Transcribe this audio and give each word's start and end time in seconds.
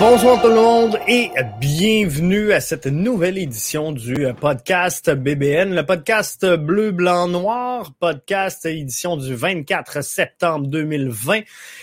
Bonsoir 0.00 0.40
tout 0.40 0.48
le 0.48 0.54
monde 0.54 0.96
et 1.08 1.32
bienvenue 1.58 2.52
à 2.52 2.60
cette 2.60 2.86
nouvelle 2.86 3.36
édition 3.36 3.90
du 3.90 4.28
podcast 4.40 5.10
BBN, 5.10 5.74
le 5.74 5.84
podcast 5.84 6.46
bleu, 6.54 6.92
blanc, 6.92 7.26
noir, 7.26 7.92
podcast 7.98 8.64
édition 8.64 9.16
du 9.16 9.34
24 9.34 10.04
septembre 10.04 10.68
2020. 10.68 11.40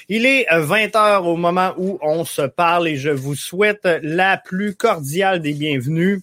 Il 0.08 0.26
est 0.26 0.48
20 0.50 0.96
heures 0.96 1.28
au 1.28 1.36
moment 1.36 1.74
où 1.78 2.00
on 2.02 2.24
se 2.24 2.44
parle 2.44 2.88
et 2.88 2.96
je 2.96 3.10
vous 3.10 3.36
souhaite 3.36 3.86
la 4.02 4.38
plus 4.38 4.76
cordiale 4.76 5.42
des 5.42 5.54
bienvenues 5.54 6.22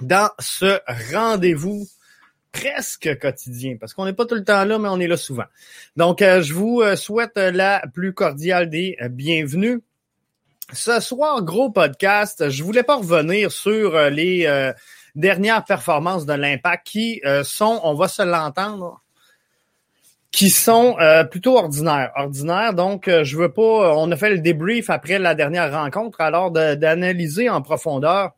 dans 0.00 0.30
ce 0.38 0.78
rendez-vous 1.12 1.88
presque 2.52 3.18
quotidien, 3.18 3.76
parce 3.80 3.94
qu'on 3.94 4.04
n'est 4.04 4.12
pas 4.12 4.26
tout 4.26 4.36
le 4.36 4.44
temps 4.44 4.64
là, 4.64 4.78
mais 4.78 4.88
on 4.88 5.00
est 5.00 5.08
là 5.08 5.16
souvent. 5.16 5.44
Donc, 5.96 6.22
euh, 6.22 6.40
je 6.42 6.54
vous 6.54 6.82
euh, 6.82 6.94
souhaite 6.94 7.36
la 7.36 7.82
plus 7.92 8.12
cordiale 8.12 8.70
des 8.70 8.96
bienvenues. 9.10 9.82
Ce 10.72 11.00
soir, 11.00 11.42
gros 11.42 11.70
podcast. 11.70 12.48
Je 12.48 12.62
voulais 12.62 12.84
pas 12.84 12.96
revenir 12.96 13.50
sur 13.50 13.96
euh, 13.96 14.08
les 14.08 14.46
euh, 14.46 14.72
dernières 15.16 15.64
performances 15.64 16.26
de 16.26 16.32
l'Impact 16.32 16.86
qui 16.86 17.20
euh, 17.24 17.42
sont, 17.42 17.80
on 17.82 17.94
va 17.94 18.06
se 18.06 18.22
l'entendre, 18.22 19.02
qui 20.30 20.48
sont 20.48 20.96
plutôt 21.28 21.58
ordinaires. 21.58 22.12
Ordinaires, 22.14 22.72
donc 22.72 23.10
je 23.10 23.36
veux 23.36 23.50
pas. 23.50 23.96
On 23.96 24.12
a 24.12 24.16
fait 24.16 24.30
le 24.30 24.38
débrief 24.38 24.88
après 24.88 25.18
la 25.18 25.34
dernière 25.34 25.72
rencontre, 25.72 26.20
alors 26.20 26.52
d'analyser 26.52 27.50
en 27.50 27.62
profondeur. 27.62 28.30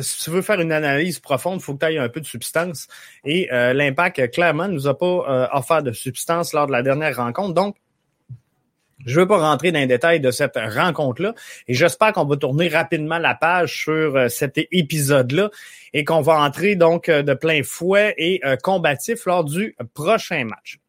si 0.00 0.24
tu 0.24 0.30
veux 0.30 0.40
faire 0.40 0.58
une 0.58 0.72
analyse 0.72 1.18
profonde, 1.18 1.58
il 1.60 1.62
faut 1.62 1.74
que 1.74 1.84
tu 1.84 1.92
aies 1.92 1.98
un 1.98 2.08
peu 2.08 2.20
de 2.20 2.26
substance. 2.26 2.88
Et 3.26 3.48
l'impact, 3.50 4.30
clairement, 4.30 4.66
nous 4.66 4.88
a 4.88 4.96
pas 4.96 5.50
offert 5.52 5.82
de 5.82 5.92
substance 5.92 6.54
lors 6.54 6.66
de 6.66 6.72
la 6.72 6.82
dernière 6.82 7.14
rencontre. 7.16 7.52
Donc, 7.52 7.76
je 9.06 9.20
veux 9.20 9.26
pas 9.26 9.38
rentrer 9.38 9.72
dans 9.72 9.78
les 9.78 9.86
détails 9.86 10.20
de 10.20 10.30
cette 10.30 10.56
rencontre-là 10.56 11.34
et 11.68 11.74
j'espère 11.74 12.12
qu'on 12.12 12.24
va 12.24 12.36
tourner 12.36 12.68
rapidement 12.68 13.18
la 13.18 13.34
page 13.34 13.82
sur 13.82 14.16
euh, 14.16 14.28
cet 14.28 14.58
épisode-là 14.72 15.50
et 15.94 16.04
qu'on 16.04 16.20
va 16.20 16.40
entrer 16.40 16.74
donc 16.74 17.08
euh, 17.08 17.22
de 17.22 17.32
plein 17.32 17.62
fouet 17.62 18.14
et 18.18 18.40
euh, 18.44 18.56
combatif 18.56 19.24
lors 19.24 19.44
du 19.44 19.76
prochain 19.94 20.44
match. 20.44 20.80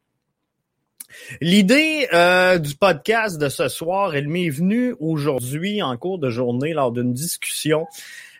L'idée 1.40 2.08
du 2.60 2.76
podcast 2.76 3.40
de 3.40 3.48
ce 3.48 3.70
soir, 3.70 4.14
elle 4.16 4.28
m'est 4.28 4.50
venue 4.50 4.94
aujourd'hui 5.00 5.82
en 5.82 5.96
cours 5.98 6.20
de 6.20 6.30
journée 6.30 6.74
lors 6.74 6.92
d'une 6.92 7.14
discussion 7.14 7.88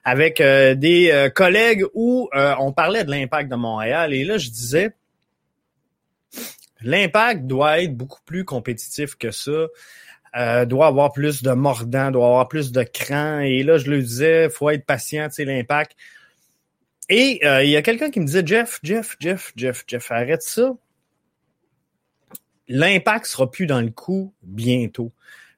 avec 0.04 0.42
des 0.42 1.30
collègues 1.34 1.86
où 1.94 2.30
on 2.34 2.74
parlait 2.74 3.06
de 3.06 3.10
l'impact 3.10 3.50
de 3.50 3.56
Montréal 3.56 4.14
et 4.14 4.26
là 4.26 4.38
je 4.38 4.50
disais 4.50 4.92
L'impact 6.82 7.46
doit 7.46 7.82
être 7.82 7.96
beaucoup 7.96 8.22
plus 8.26 8.46
compétitif 8.46 9.16
que 9.16 9.32
ça. 9.32 9.68
Euh, 10.36 10.66
doit 10.66 10.88
avoir 10.88 11.14
plus 11.14 11.42
de 11.42 11.52
mordant, 11.52 12.12
doit 12.12 12.28
avoir 12.28 12.48
plus 12.48 12.72
de 12.72 12.84
cran. 12.84 13.40
Et 13.40 13.64
là, 13.64 13.78
je 13.78 13.90
le 13.90 14.02
disais, 14.02 14.50
faut 14.50 14.70
être 14.70 14.86
patient, 14.86 15.28
tu 15.30 15.36
sais, 15.36 15.46
l'impact. 15.46 15.96
Et 17.10 17.40
euh, 17.46 17.64
il 17.64 17.70
y 17.70 17.78
a 17.78 17.82
quelqu'un 17.82 18.12
qui 18.12 18.20
me 18.20 18.26
disait, 18.26 18.46
Jeff, 18.46 18.80
Jeff, 18.84 19.16
Jeff, 19.20 19.54
Jeff, 19.56 19.84
Jeff, 19.88 20.12
arrête 20.12 20.44
ça. 20.44 20.74
L'impact 22.68 23.26
sera 23.26 23.50
plus 23.50 23.66
dans 23.66 23.82
le 23.82 23.90
coup 23.90 24.34
bientôt. 24.44 25.12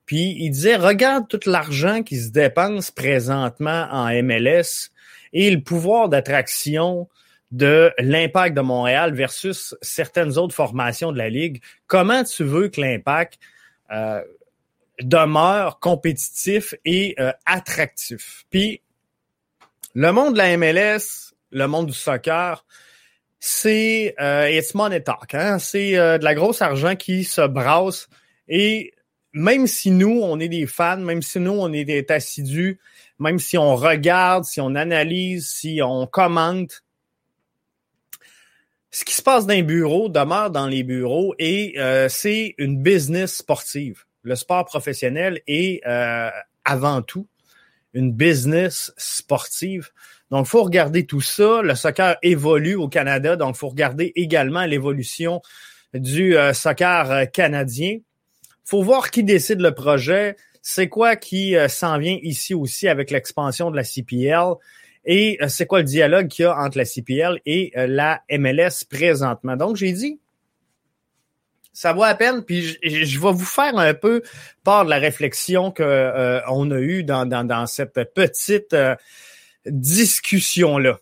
Puis 0.05 0.35
il 0.39 0.51
disait, 0.51 0.75
regarde 0.75 1.27
tout 1.27 1.39
l'argent 1.45 2.03
qui 2.03 2.17
se 2.17 2.29
dépense 2.29 2.91
présentement 2.91 3.87
en 3.91 4.09
MLS 4.23 4.91
et 5.33 5.51
le 5.51 5.61
pouvoir 5.61 6.09
d'attraction 6.09 7.07
de 7.51 7.91
l'impact 7.97 8.55
de 8.55 8.61
Montréal 8.61 9.13
versus 9.13 9.75
certaines 9.81 10.37
autres 10.37 10.53
formations 10.53 11.11
de 11.11 11.17
la 11.17 11.29
Ligue. 11.29 11.61
Comment 11.87 12.23
tu 12.23 12.43
veux 12.43 12.69
que 12.69 12.79
l'impact 12.79 13.39
euh, 13.91 14.21
demeure 15.01 15.79
compétitif 15.79 16.75
et 16.85 17.15
euh, 17.19 17.31
attractif? 17.45 18.45
Puis, 18.49 18.81
le 19.95 20.11
monde 20.11 20.33
de 20.33 20.37
la 20.37 20.55
MLS, 20.57 21.33
le 21.51 21.65
monde 21.65 21.87
du 21.87 21.93
soccer, 21.93 22.63
c'est 23.39 24.15
euh, 24.19 24.49
it's 24.49 24.75
money 24.75 25.01
talk. 25.01 25.33
Hein? 25.33 25.59
C'est 25.59 25.97
euh, 25.97 26.17
de 26.17 26.23
la 26.23 26.35
grosse 26.35 26.61
argent 26.61 26.95
qui 26.95 27.23
se 27.23 27.45
brasse. 27.47 28.07
Et 28.47 28.93
même 29.33 29.65
si 29.67 29.91
nous, 29.91 30.19
on 30.21 30.39
est 30.39 30.49
des 30.49 30.67
fans, 30.67 30.97
même 30.97 31.21
si 31.21 31.39
nous, 31.39 31.53
on 31.53 31.71
est 31.71 31.85
des 31.85 32.05
assidus, 32.09 32.79
même 33.17 33.39
si 33.39 33.57
on 33.57 33.75
regarde, 33.75 34.43
si 34.43 34.59
on 34.61 34.75
analyse, 34.75 35.49
si 35.49 35.81
on 35.83 36.05
commente, 36.05 36.83
ce 38.91 39.05
qui 39.05 39.13
se 39.13 39.21
passe 39.21 39.45
dans 39.45 39.53
les 39.53 39.63
bureaux 39.63 40.09
demeure 40.09 40.49
dans 40.49 40.67
les 40.67 40.83
bureaux 40.83 41.35
et 41.37 41.75
euh, 41.77 42.09
c'est 42.09 42.55
une 42.57 42.81
business 42.81 43.37
sportive. 43.37 44.03
Le 44.23 44.35
sport 44.35 44.65
professionnel 44.65 45.41
est 45.47 45.85
euh, 45.87 46.29
avant 46.65 47.01
tout 47.01 47.27
une 47.93 48.11
business 48.11 48.91
sportive. 48.97 49.89
Donc, 50.31 50.45
il 50.45 50.49
faut 50.49 50.63
regarder 50.63 51.05
tout 51.05 51.21
ça. 51.21 51.61
Le 51.61 51.73
soccer 51.75 52.17
évolue 52.21 52.75
au 52.75 52.87
Canada, 52.87 53.35
donc 53.35 53.55
il 53.55 53.59
faut 53.59 53.69
regarder 53.69 54.11
également 54.15 54.65
l'évolution 54.65 55.41
du 55.93 56.37
euh, 56.37 56.53
soccer 56.53 57.31
canadien. 57.31 57.97
faut 58.63 58.83
voir 58.83 59.09
qui 59.11 59.23
décide 59.23 59.61
le 59.61 59.73
projet. 59.73 60.35
C'est 60.61 60.89
quoi 60.89 61.15
qui 61.15 61.55
s'en 61.67 61.97
vient 61.97 62.17
ici 62.21 62.53
aussi 62.53 62.87
avec 62.87 63.11
l'expansion 63.11 63.71
de 63.71 63.75
la 63.75 63.83
CPL. 63.83 64.55
Et 65.05 65.37
euh, 65.41 65.47
c'est 65.47 65.65
quoi 65.65 65.79
le 65.79 65.85
dialogue 65.85 66.27
qu'il 66.27 66.43
y 66.43 66.45
a 66.45 66.57
entre 66.57 66.77
la 66.77 66.85
CPL 66.85 67.39
et 67.45 67.71
euh, 67.77 67.87
la 67.87 68.21
MLS 68.31 68.85
présentement? 68.89 69.55
Donc, 69.55 69.75
j'ai 69.75 69.91
dit, 69.93 70.19
ça 71.73 71.93
vaut 71.93 72.03
à 72.03 72.15
peine, 72.15 72.43
puis 72.43 72.77
je, 72.83 73.19
vais 73.19 73.31
vous 73.31 73.45
faire 73.45 73.77
un 73.77 73.93
peu 73.93 74.21
part 74.63 74.85
de 74.85 74.89
la 74.89 74.97
réflexion 74.97 75.71
qu'on 75.71 75.83
euh, 75.83 76.41
a 76.41 76.79
eue 76.79 77.03
dans, 77.03 77.25
dans, 77.25 77.65
cette 77.67 78.13
petite 78.13 78.75
discussion-là. 79.65 80.99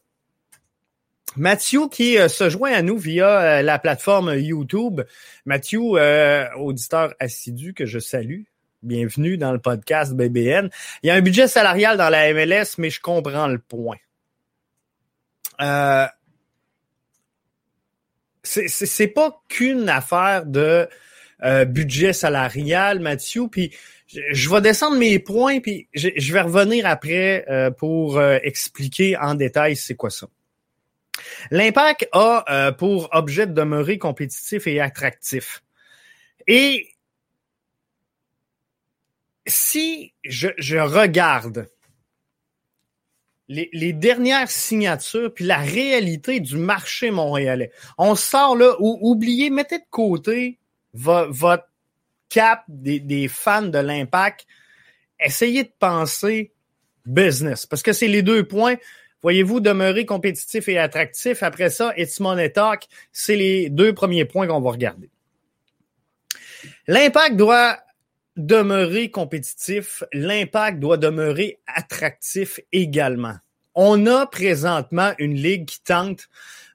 Mathieu 1.36 1.88
qui 1.90 2.18
se 2.30 2.50
joint 2.50 2.72
à 2.72 2.82
nous 2.82 2.98
via 2.98 3.62
la 3.62 3.78
plateforme 3.80 4.36
YouTube. 4.38 5.02
Mathieu, 5.46 5.80
auditeur 6.56 7.14
assidu 7.20 7.74
que 7.74 7.86
je 7.86 8.00
salue, 8.00 8.44
bienvenue 8.84 9.38
dans 9.38 9.52
le 9.52 9.60
podcast 9.60 10.14
BBN. 10.14 10.70
Il 11.04 11.08
y 11.08 11.10
a 11.10 11.16
un 11.16 11.22
budget 11.22 11.48
salarial 11.48 11.98
dans 11.98 12.10
la 12.10 12.34
MLS, 12.34 12.76
mais 12.78 12.90
je 12.90 13.02
comprends 13.02 13.48
le 13.48 13.60
point. 13.60 13.98
Euh, 15.62 16.06
c'est 18.44 19.08
pas 19.08 19.42
qu'une 19.50 19.90
affaire 19.90 20.46
de 20.46 20.88
euh, 21.44 21.66
budget 21.66 22.14
salarial, 22.14 23.00
Mathieu. 23.00 23.48
Puis 23.52 23.76
je, 24.08 24.50
vais 24.50 24.62
descendre 24.62 24.98
mes 24.98 25.20
points, 25.20 25.60
puis 25.60 25.90
je, 25.94 26.34
vais 26.34 26.42
revenir 26.42 26.86
après 26.86 27.46
euh, 27.50 27.72
pour 27.72 28.22
expliquer 28.22 29.18
en 29.18 29.36
détail 29.36 29.76
c'est 29.76 29.96
quoi 29.96 30.10
ça. 30.10 30.28
L'impact 31.52 32.08
a 32.14 32.72
pour 32.78 33.10
objet 33.12 33.48
de 33.48 33.54
demeurer 33.54 33.98
compétitif 33.98 34.68
et 34.68 34.80
attractif. 34.80 35.64
Et 36.46 36.88
si 39.48 40.14
je, 40.24 40.78
regarde 40.78 41.68
les, 43.48 43.94
dernières 43.94 44.52
signatures 44.52 45.34
puis 45.34 45.46
la 45.46 45.58
réalité 45.58 46.40
du 46.40 46.58
marché 46.58 47.12
montréalais, 47.12 47.72
on 47.98 48.16
sort 48.16 48.56
là 48.58 48.76
où 48.80 49.00
oubliez, 49.02 49.50
mettez 49.50 49.80
de 49.80 49.86
côté 49.90 50.60
votre 50.94 51.68
cap 52.30 52.64
des, 52.68 53.28
fans 53.30 53.62
de 53.62 53.78
l'impact, 53.78 54.46
essayez 55.20 55.64
de 55.64 55.72
penser 55.80 56.52
business 57.06 57.66
parce 57.66 57.82
que 57.82 57.94
c'est 57.94 58.08
les 58.08 58.22
deux 58.22 58.46
points. 58.46 58.76
Voyez-vous 59.24 59.62
demeurer 59.62 60.06
compétitif 60.06 60.70
et 60.70 60.78
attractif? 60.78 61.42
Après 61.42 61.70
ça, 61.70 61.92
it's 61.98 62.20
money 62.20 62.52
talk. 62.52 62.84
C'est 63.12 63.36
les 63.36 63.70
deux 63.70 63.94
premiers 63.94 64.26
points 64.26 64.46
qu'on 64.46 64.62
va 64.62 64.72
regarder. 64.72 65.10
L'impact 66.88 67.36
doit 67.36 67.80
demeurer 68.38 69.12
compétitif, 69.12 70.04
l'impact 70.14 70.80
doit 70.80 70.98
demeurer 70.98 71.60
attractif 71.68 72.60
également. 72.72 73.36
On 73.76 74.08
a 74.08 74.26
présentement 74.26 75.12
une 75.20 75.36
ligue 75.36 75.66
qui 75.66 75.84
tente 75.84 76.30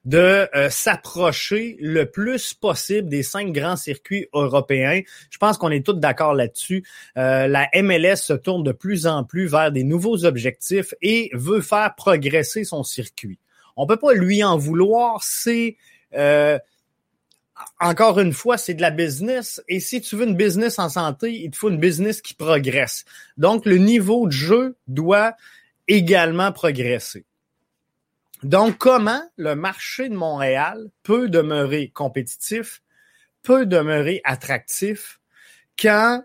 de 0.04 0.48
euh, 0.54 0.68
s'approcher 0.70 1.76
le 1.80 2.06
plus 2.06 2.54
possible 2.54 3.08
des 3.08 3.22
cinq 3.22 3.52
grands 3.52 3.76
circuits 3.76 4.26
européens. 4.32 5.00
Je 5.30 5.38
pense 5.38 5.58
qu'on 5.58 5.70
est 5.70 5.84
tous 5.84 5.94
d'accord 5.94 6.34
là-dessus. 6.34 6.84
Euh, 7.16 7.46
la 7.46 7.68
MLS 7.74 8.16
se 8.16 8.32
tourne 8.32 8.64
de 8.64 8.72
plus 8.72 9.06
en 9.06 9.24
plus 9.24 9.46
vers 9.46 9.70
des 9.70 9.84
nouveaux 9.84 10.24
objectifs 10.24 10.94
et 11.02 11.30
veut 11.32 11.60
faire 11.60 11.94
progresser 11.96 12.64
son 12.64 12.82
circuit. 12.82 13.38
On 13.76 13.86
peut 13.86 13.96
pas 13.96 14.12
lui 14.12 14.42
en 14.44 14.56
vouloir. 14.58 15.22
C'est 15.22 15.76
euh, 16.14 16.58
encore 17.80 18.18
une 18.18 18.32
fois, 18.32 18.58
c'est 18.58 18.74
de 18.74 18.80
la 18.80 18.90
business. 18.90 19.62
Et 19.68 19.80
si 19.80 20.00
tu 20.00 20.16
veux 20.16 20.26
une 20.26 20.36
business 20.36 20.78
en 20.78 20.88
santé, 20.88 21.32
il 21.32 21.50
te 21.50 21.56
faut 21.56 21.70
une 21.70 21.78
business 21.78 22.22
qui 22.22 22.34
progresse. 22.34 23.04
Donc, 23.36 23.66
le 23.66 23.76
niveau 23.76 24.26
de 24.26 24.32
jeu 24.32 24.76
doit 24.86 25.34
également 25.88 26.52
progresser. 26.52 27.24
Donc, 28.42 28.78
comment 28.78 29.22
le 29.36 29.54
marché 29.54 30.08
de 30.08 30.14
Montréal 30.14 30.88
peut 31.02 31.28
demeurer 31.28 31.90
compétitif, 31.90 32.82
peut 33.42 33.66
demeurer 33.66 34.20
attractif 34.24 35.20
quand, 35.80 36.22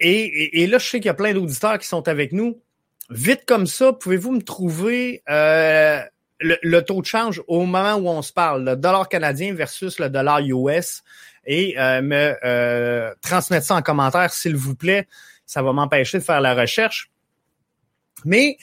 et, 0.00 0.62
et, 0.62 0.66
là, 0.66 0.78
je 0.78 0.86
sais 0.86 1.00
qu'il 1.00 1.06
y 1.06 1.10
a 1.10 1.14
plein 1.14 1.34
d'auditeurs 1.34 1.78
qui 1.78 1.88
sont 1.88 2.06
avec 2.08 2.32
nous. 2.32 2.62
Vite 3.10 3.44
comme 3.46 3.66
ça, 3.66 3.92
pouvez-vous 3.92 4.32
me 4.32 4.42
trouver 4.42 5.22
euh, 5.28 6.00
le, 6.40 6.80
taux 6.80 7.00
de 7.00 7.06
change 7.06 7.42
au 7.46 7.64
moment 7.64 7.94
où 7.94 8.08
on 8.08 8.22
se 8.22 8.32
parle, 8.32 8.64
le 8.64 8.76
dollar 8.76 9.08
canadien 9.08 9.54
versus 9.54 9.98
le 9.98 10.08
dollar 10.08 10.40
US, 10.40 11.02
et 11.46 11.78
euh, 11.78 12.02
me 12.02 12.36
euh, 12.44 13.14
transmettre 13.22 13.66
ça 13.66 13.74
en 13.74 13.82
commentaire, 13.82 14.32
s'il 14.32 14.54
vous 14.54 14.74
plaît. 14.74 15.08
Ça 15.46 15.62
va 15.62 15.72
m'empêcher 15.72 16.18
de 16.18 16.22
faire 16.22 16.40
la 16.40 16.54
recherche. 16.54 17.10
Mais 18.24 18.58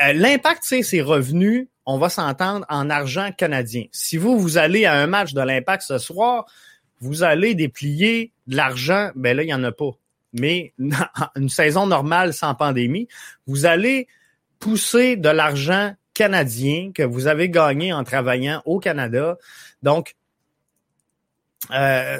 euh, 0.00 0.12
l'impact, 0.12 0.60
c'est 0.62 0.82
ses 0.82 1.02
revenus, 1.02 1.66
on 1.84 1.98
va 1.98 2.08
s'entendre 2.08 2.64
en 2.68 2.90
argent 2.90 3.32
canadien. 3.32 3.86
Si 3.90 4.16
vous, 4.16 4.38
vous 4.38 4.56
allez 4.56 4.84
à 4.84 4.94
un 4.94 5.08
match 5.08 5.32
de 5.32 5.40
l'impact 5.40 5.82
ce 5.82 5.98
soir, 5.98 6.46
vous 7.00 7.24
allez 7.24 7.54
déplier 7.54 8.32
de 8.46 8.56
l'argent, 8.56 9.10
ben 9.16 9.36
là, 9.36 9.42
il 9.42 9.46
n'y 9.46 9.54
en 9.54 9.64
a 9.64 9.72
pas. 9.72 9.90
Mais 10.32 10.74
une 11.36 11.48
saison 11.48 11.86
normale 11.86 12.32
sans 12.32 12.54
pandémie, 12.54 13.08
vous 13.46 13.66
allez 13.66 14.06
pousser 14.60 15.16
de 15.16 15.28
l'argent 15.28 15.94
canadien 16.18 16.90
que 16.92 17.04
vous 17.04 17.28
avez 17.28 17.48
gagné 17.48 17.92
en 17.92 18.02
travaillant 18.02 18.60
au 18.64 18.80
Canada. 18.80 19.38
Donc, 19.84 20.16
euh, 21.70 22.18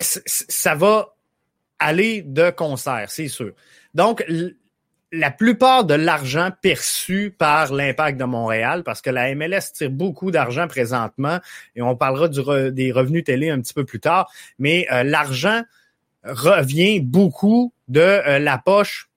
ça 0.00 0.74
va 0.74 1.14
aller 1.78 2.22
de 2.22 2.50
concert, 2.50 3.10
c'est 3.10 3.28
sûr. 3.28 3.52
Donc, 3.92 4.24
la 5.12 5.30
plupart 5.30 5.84
de 5.84 5.92
l'argent 5.92 6.50
perçu 6.62 7.34
par 7.36 7.74
l'impact 7.74 8.18
de 8.18 8.24
Montréal, 8.24 8.84
parce 8.84 9.02
que 9.02 9.10
la 9.10 9.34
MLS 9.34 9.72
tire 9.74 9.90
beaucoup 9.90 10.30
d'argent 10.30 10.66
présentement, 10.66 11.40
et 11.76 11.82
on 11.82 11.94
parlera 11.94 12.28
des 12.70 12.90
revenus 12.90 13.24
télé 13.24 13.50
un 13.50 13.60
petit 13.60 13.74
peu 13.74 13.84
plus 13.84 14.00
tard, 14.00 14.32
mais 14.58 14.86
euh, 14.90 15.02
l'argent 15.02 15.62
revient 16.24 17.00
beaucoup 17.00 17.74
de 17.88 18.00
euh, 18.00 18.38
la 18.38 18.56
poche 18.56 19.10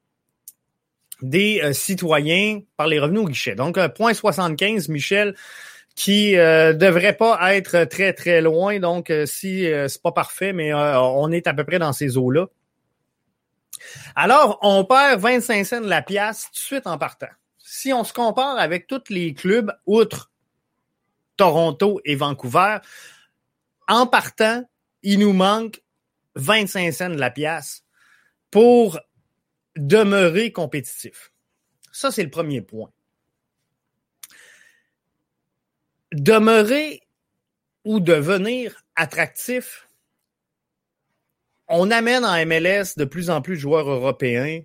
des 1.29 1.61
euh, 1.63 1.73
citoyens 1.73 2.61
par 2.77 2.87
les 2.87 2.99
revenus 2.99 3.21
au 3.21 3.27
guichet. 3.27 3.55
Donc, 3.55 3.79
point 3.95 4.13
75, 4.13 4.89
Michel, 4.89 5.35
qui 5.95 6.37
euh, 6.37 6.73
devrait 6.73 7.15
pas 7.15 7.55
être 7.55 7.85
très, 7.85 8.13
très 8.13 8.41
loin. 8.41 8.79
Donc, 8.79 9.09
euh, 9.09 9.25
si 9.25 9.67
c'est 9.87 10.01
pas 10.01 10.11
parfait, 10.11 10.53
mais 10.53 10.73
on 10.73 11.31
est 11.31 11.47
à 11.47 11.53
peu 11.53 11.63
près 11.63 11.79
dans 11.79 11.93
ces 11.93 12.17
eaux-là. 12.17 12.47
Alors, 14.15 14.59
on 14.61 14.85
perd 14.85 15.19
25 15.19 15.65
cents 15.65 15.79
la 15.81 16.01
pièce 16.01 16.45
tout 16.45 16.53
de 16.53 16.57
suite 16.57 16.87
en 16.87 16.97
partant. 16.97 17.27
Si 17.57 17.91
on 17.91 18.03
se 18.03 18.13
compare 18.13 18.57
avec 18.57 18.87
tous 18.87 19.03
les 19.09 19.33
clubs, 19.33 19.71
outre 19.85 20.31
Toronto 21.35 21.99
et 22.05 22.15
Vancouver, 22.15 22.77
en 23.87 24.07
partant, 24.07 24.63
il 25.03 25.19
nous 25.19 25.33
manque 25.33 25.81
25 26.35 26.93
cents 26.93 27.09
la 27.09 27.31
pièce 27.31 27.83
pour 28.49 28.99
demeurer 29.75 30.51
compétitif. 30.51 31.31
Ça, 31.91 32.11
c'est 32.11 32.23
le 32.23 32.29
premier 32.29 32.61
point. 32.61 32.91
Demeurer 36.11 37.01
ou 37.83 37.99
devenir 37.99 38.83
attractif, 38.95 39.87
on 41.67 41.91
amène 41.91 42.25
en 42.25 42.45
MLS 42.45 42.95
de 42.97 43.05
plus 43.05 43.29
en 43.29 43.41
plus 43.41 43.55
de 43.55 43.61
joueurs 43.61 43.89
européens 43.89 44.61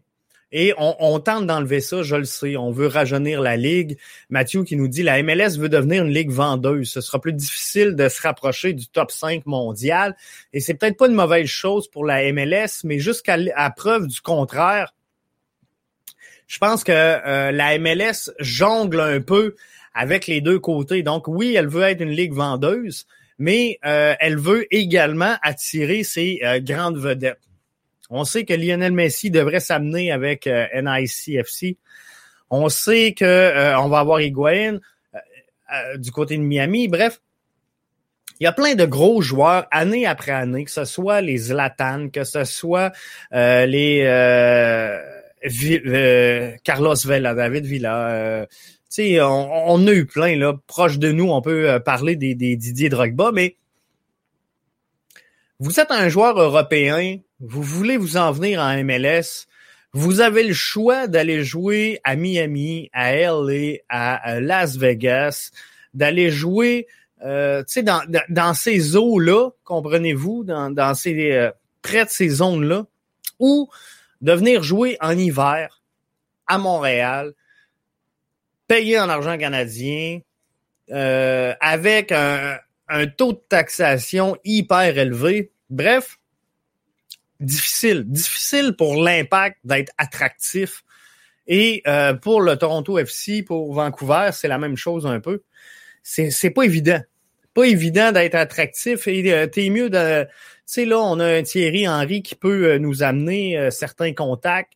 et 0.53 0.75
on, 0.79 1.21
tente 1.21 1.47
d'enlever 1.47 1.81
ça, 1.81 2.03
je 2.03 2.17
le 2.17 2.25
sais. 2.25 2.57
On 2.57 2.73
veut 2.73 2.89
rajeunir 2.89 3.41
la 3.41 3.57
ligue. 3.57 3.99
Mathieu 4.31 4.65
qui 4.65 4.75
nous 4.75 4.89
dit 4.89 5.05
la 5.05 5.23
MLS 5.23 5.57
veut 5.59 5.69
devenir 5.69 6.05
une 6.05 6.12
ligue 6.12 6.33
vendeuse. 6.33 6.91
Ce 6.91 7.01
sera 7.01 7.21
plus 7.21 7.33
difficile 7.33 7.95
de 7.95 8.09
se 8.09 8.21
rapprocher 8.21 8.73
du 8.73 8.89
top 8.89 9.12
5 9.12 9.47
mondial. 9.47 10.17
Et 10.53 10.59
c'est 10.59 10.75
peut-être 10.75 10.97
pas 10.97 11.07
une 11.07 11.15
mauvaise 11.15 11.47
chose 11.47 11.89
pour 11.89 12.05
la 12.05 12.33
MLS, 12.33 12.83
mais 12.83 12.99
jusqu'à 12.99 13.39
preuve 13.77 14.09
du 14.09 14.21
contraire, 14.21 14.93
je 16.50 16.58
pense 16.58 16.82
que 16.82 16.91
euh, 16.93 17.52
la 17.52 17.79
MLS 17.79 18.29
jongle 18.41 18.99
un 18.99 19.20
peu 19.20 19.55
avec 19.94 20.26
les 20.26 20.41
deux 20.41 20.58
côtés. 20.58 21.05
Donc 21.05 21.29
oui, 21.29 21.55
elle 21.55 21.69
veut 21.69 21.85
être 21.85 22.00
une 22.00 22.11
ligue 22.11 22.32
vendeuse, 22.32 23.06
mais 23.38 23.79
euh, 23.87 24.14
elle 24.19 24.37
veut 24.37 24.67
également 24.75 25.37
attirer 25.43 26.02
ses 26.02 26.41
euh, 26.43 26.58
grandes 26.58 26.99
vedettes. 26.99 27.38
On 28.11 28.25
sait 28.25 28.44
que 28.44 28.52
Lionel 28.52 28.91
Messi 28.91 29.31
devrait 29.31 29.61
s'amener 29.61 30.11
avec 30.11 30.47
NICFC. 30.49 31.76
On 32.50 32.69
sait 32.69 33.12
que 33.12 33.76
on 33.76 33.88
va 33.88 34.00
avoir 34.00 34.20
Higuain 34.20 34.81
du 35.99 36.11
côté 36.11 36.37
de 36.37 36.43
Miami. 36.43 36.88
Bref, 36.88 37.20
il 38.41 38.44
y 38.44 38.47
a 38.49 38.52
plein 38.52 38.75
de 38.75 38.85
gros 38.85 39.23
joueurs 39.23 39.69
année 39.70 40.05
après 40.05 40.32
année, 40.32 40.64
que 40.64 40.73
ce 40.73 40.85
soit 40.85 41.20
les 41.20 41.37
Zlatan, 41.38 42.08
que 42.08 42.25
ce 42.25 42.43
soit 42.43 42.91
les 43.31 44.02
euh, 45.44 46.52
Carlos 46.64 46.94
Vela, 47.04 47.34
David 47.34 47.64
Villa. 47.64 48.08
Euh, 48.10 48.46
on, 48.98 49.50
on 49.66 49.87
a 49.87 49.92
eu 49.92 50.06
plein 50.06 50.37
là, 50.37 50.54
proche 50.66 50.98
de 50.98 51.12
nous. 51.12 51.31
On 51.31 51.40
peut 51.40 51.70
euh, 51.70 51.81
parler 51.81 52.16
des, 52.16 52.34
Didier 52.34 52.88
Drogba, 52.88 53.31
mais 53.32 53.56
vous 55.58 55.78
êtes 55.78 55.90
un 55.90 56.08
joueur 56.08 56.40
européen, 56.40 57.19
vous 57.40 57.62
voulez 57.62 57.96
vous 57.96 58.16
en 58.16 58.32
venir 58.32 58.60
en 58.60 58.82
MLS, 58.82 59.46
vous 59.92 60.20
avez 60.20 60.44
le 60.44 60.54
choix 60.54 61.06
d'aller 61.06 61.44
jouer 61.44 62.00
à 62.04 62.16
Miami, 62.16 62.88
à 62.92 63.14
LA, 63.14 63.78
à 63.88 64.40
Las 64.40 64.76
Vegas, 64.76 65.50
d'aller 65.92 66.31
jouer 66.31 66.87
euh, 67.22 67.62
dans, 67.82 68.00
dans, 68.28 68.54
ces 68.54 68.96
eaux-là, 68.96 69.50
comprenez-vous, 69.64 70.44
dans, 70.44 70.70
dans 70.70 70.94
ces 70.94 71.50
près 71.82 72.04
de 72.04 72.10
ces 72.10 72.28
zones-là, 72.28 72.87
où 73.38 73.69
de 74.20 74.32
venir 74.32 74.62
jouer 74.62 74.96
en 75.00 75.17
hiver 75.17 75.82
à 76.46 76.58
Montréal, 76.58 77.32
payé 78.66 78.99
en 78.99 79.09
argent 79.09 79.38
canadien, 79.38 80.21
euh, 80.90 81.54
avec 81.61 82.12
un, 82.12 82.59
taux 83.16 83.33
de 83.33 83.42
taxation 83.49 84.37
hyper 84.45 84.99
élevé. 84.99 85.52
Bref, 85.68 86.18
difficile. 87.38 88.04
Difficile 88.06 88.75
pour 88.76 89.00
l'impact 89.00 89.59
d'être 89.64 89.92
attractif. 89.97 90.83
Et 91.47 91.83
euh, 91.87 92.14
pour 92.14 92.40
le 92.40 92.56
Toronto 92.56 92.99
FC, 92.99 93.42
pour 93.42 93.73
Vancouver, 93.75 94.30
c'est 94.33 94.49
la 94.49 94.59
même 94.59 94.76
chose 94.76 95.06
un 95.06 95.21
peu. 95.21 95.42
C'est 96.02 96.50
pas 96.50 96.62
évident. 96.62 97.00
Pas 97.61 97.67
évident 97.67 98.11
d'être 98.11 98.37
attractif 98.37 99.07
et 99.07 99.35
euh, 99.35 99.47
t'es 99.47 99.69
mieux 99.69 99.90
de 99.90 100.26
sais, 100.64 100.87
là, 100.87 100.99
on 100.99 101.21
a 101.21 101.26
un 101.26 101.43
Thierry 101.43 101.87
Henry 101.87 102.23
qui 102.23 102.35
peut 102.35 102.71
euh, 102.71 102.79
nous 102.79 103.02
amener 103.02 103.59
euh, 103.59 103.71
certains 103.71 104.14
contacts 104.14 104.73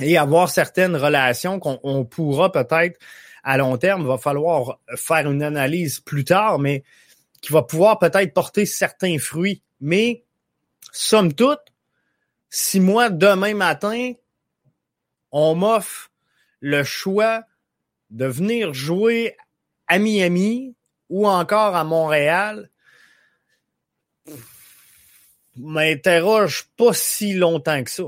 et 0.00 0.18
avoir 0.18 0.50
certaines 0.50 0.96
relations 0.96 1.60
qu'on 1.60 2.04
pourra 2.06 2.50
peut-être 2.50 2.98
à 3.44 3.56
long 3.56 3.78
terme, 3.78 4.04
va 4.04 4.18
falloir 4.18 4.80
faire 4.96 5.30
une 5.30 5.44
analyse 5.44 6.00
plus 6.00 6.24
tard, 6.24 6.58
mais 6.58 6.82
qui 7.40 7.52
va 7.52 7.62
pouvoir 7.62 8.00
peut-être 8.00 8.34
porter 8.34 8.66
certains 8.66 9.18
fruits. 9.20 9.62
Mais, 9.80 10.24
somme 10.90 11.34
toute, 11.34 11.62
si 12.50 12.80
moi, 12.80 13.10
demain 13.10 13.54
matin, 13.54 14.10
on 15.30 15.54
m'offre 15.54 16.10
le 16.58 16.82
choix 16.82 17.44
de 18.10 18.26
venir 18.26 18.74
jouer 18.74 19.36
à 19.86 20.00
Miami 20.00 20.74
ou 21.14 21.28
encore 21.28 21.76
à 21.76 21.84
Montréal, 21.84 22.68
m'interroge 25.54 26.64
pas 26.76 26.92
si 26.92 27.34
longtemps 27.34 27.84
que 27.84 27.90
ça. 27.92 28.02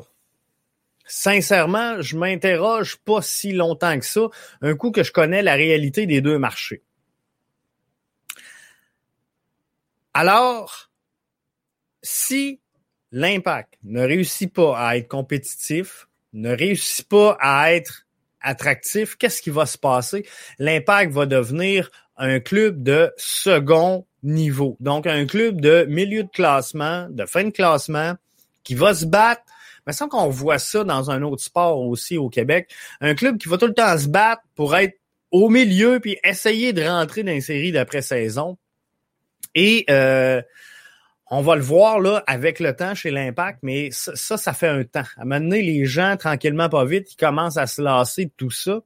Sincèrement, 1.07 2.03
je 2.03 2.17
m'interroge 2.17 2.97
pas 2.97 3.23
si 3.23 3.53
longtemps 3.53 3.97
que 4.01 4.05
ça, 4.05 4.23
un 4.61 4.75
coup 4.75 4.91
que 4.91 5.05
je 5.05 5.13
connais 5.13 5.41
la 5.41 5.55
réalité 5.55 6.07
des 6.07 6.21
deux 6.21 6.37
marchés. 6.37 6.83
Alors, 10.13 10.91
si 12.03 12.61
l'impact 13.13 13.79
ne 13.85 14.03
réussit 14.03 14.53
pas 14.53 14.77
à 14.77 14.97
être 14.97 15.07
compétitif, 15.07 16.09
ne 16.33 16.51
réussit 16.51 17.07
pas 17.07 17.37
à 17.39 17.73
être 17.73 18.05
attractif, 18.41 19.15
qu'est-ce 19.15 19.43
qui 19.43 19.51
va 19.51 19.65
se 19.65 19.79
passer? 19.79 20.27
L'impact 20.59 21.13
va 21.13 21.27
devenir 21.27 21.89
un 22.16 22.40
club 22.40 22.82
de 22.82 23.12
second 23.16 24.06
niveau. 24.23 24.76
Donc, 24.80 25.06
un 25.06 25.26
club 25.26 25.61
de 25.61 25.85
milieu 25.88 26.25
de 26.25 26.30
classement, 26.30 27.08
de 27.11 27.26
fin 27.26 27.44
de 27.44 27.50
classement, 27.50 28.14
qui 28.64 28.75
va 28.75 28.94
se 28.94 29.06
battre. 29.06 29.42
Mais 29.87 29.92
sans 29.92 30.08
qu'on 30.08 30.28
voit 30.28 30.58
ça 30.58 30.82
dans 30.82 31.11
un 31.11 31.23
autre 31.23 31.42
sport 31.42 31.80
aussi 31.80 32.18
au 32.18 32.28
Québec. 32.28 32.73
Un 33.00 33.14
club 33.14 33.38
qui 33.38 33.49
va 33.49 33.56
tout 33.56 33.66
le 33.66 33.75
temps 33.75 33.96
se 33.96 34.08
battre 34.08 34.42
pour 34.56 34.75
être 34.76 34.99
au 35.30 35.49
milieu 35.49 36.00
puis 36.00 36.18
essayer 36.25 36.73
de 36.73 36.82
rentrer 36.82 37.23
dans 37.23 37.32
une 37.32 37.40
série 37.40 37.70
d'après-saison. 37.70 38.58
Et 39.54 39.85
euh, 39.88 40.42
on 41.30 41.40
va 41.40 41.56
le 41.56 41.62
voir 41.62 42.00
là 42.00 42.23
avec 42.26 42.61
le 42.61 42.75
temps 42.75 42.94
chez 42.94 43.11
l'Impact, 43.11 43.61
mais 43.62 43.90
ça, 43.90 44.37
ça, 44.37 44.52
fait 44.52 44.68
un 44.68 44.85
temps. 44.85 45.04
À 45.16 45.23
un 45.23 45.40
les 45.40 45.85
gens, 45.85 46.16
tranquillement, 46.16 46.68
pas 46.68 46.85
vite, 46.85 47.12
ils 47.12 47.16
commencent 47.16 47.56
à 47.56 47.66
se 47.66 47.80
lasser 47.80 48.26
de 48.26 48.32
tout 48.37 48.50
ça. 48.50 48.80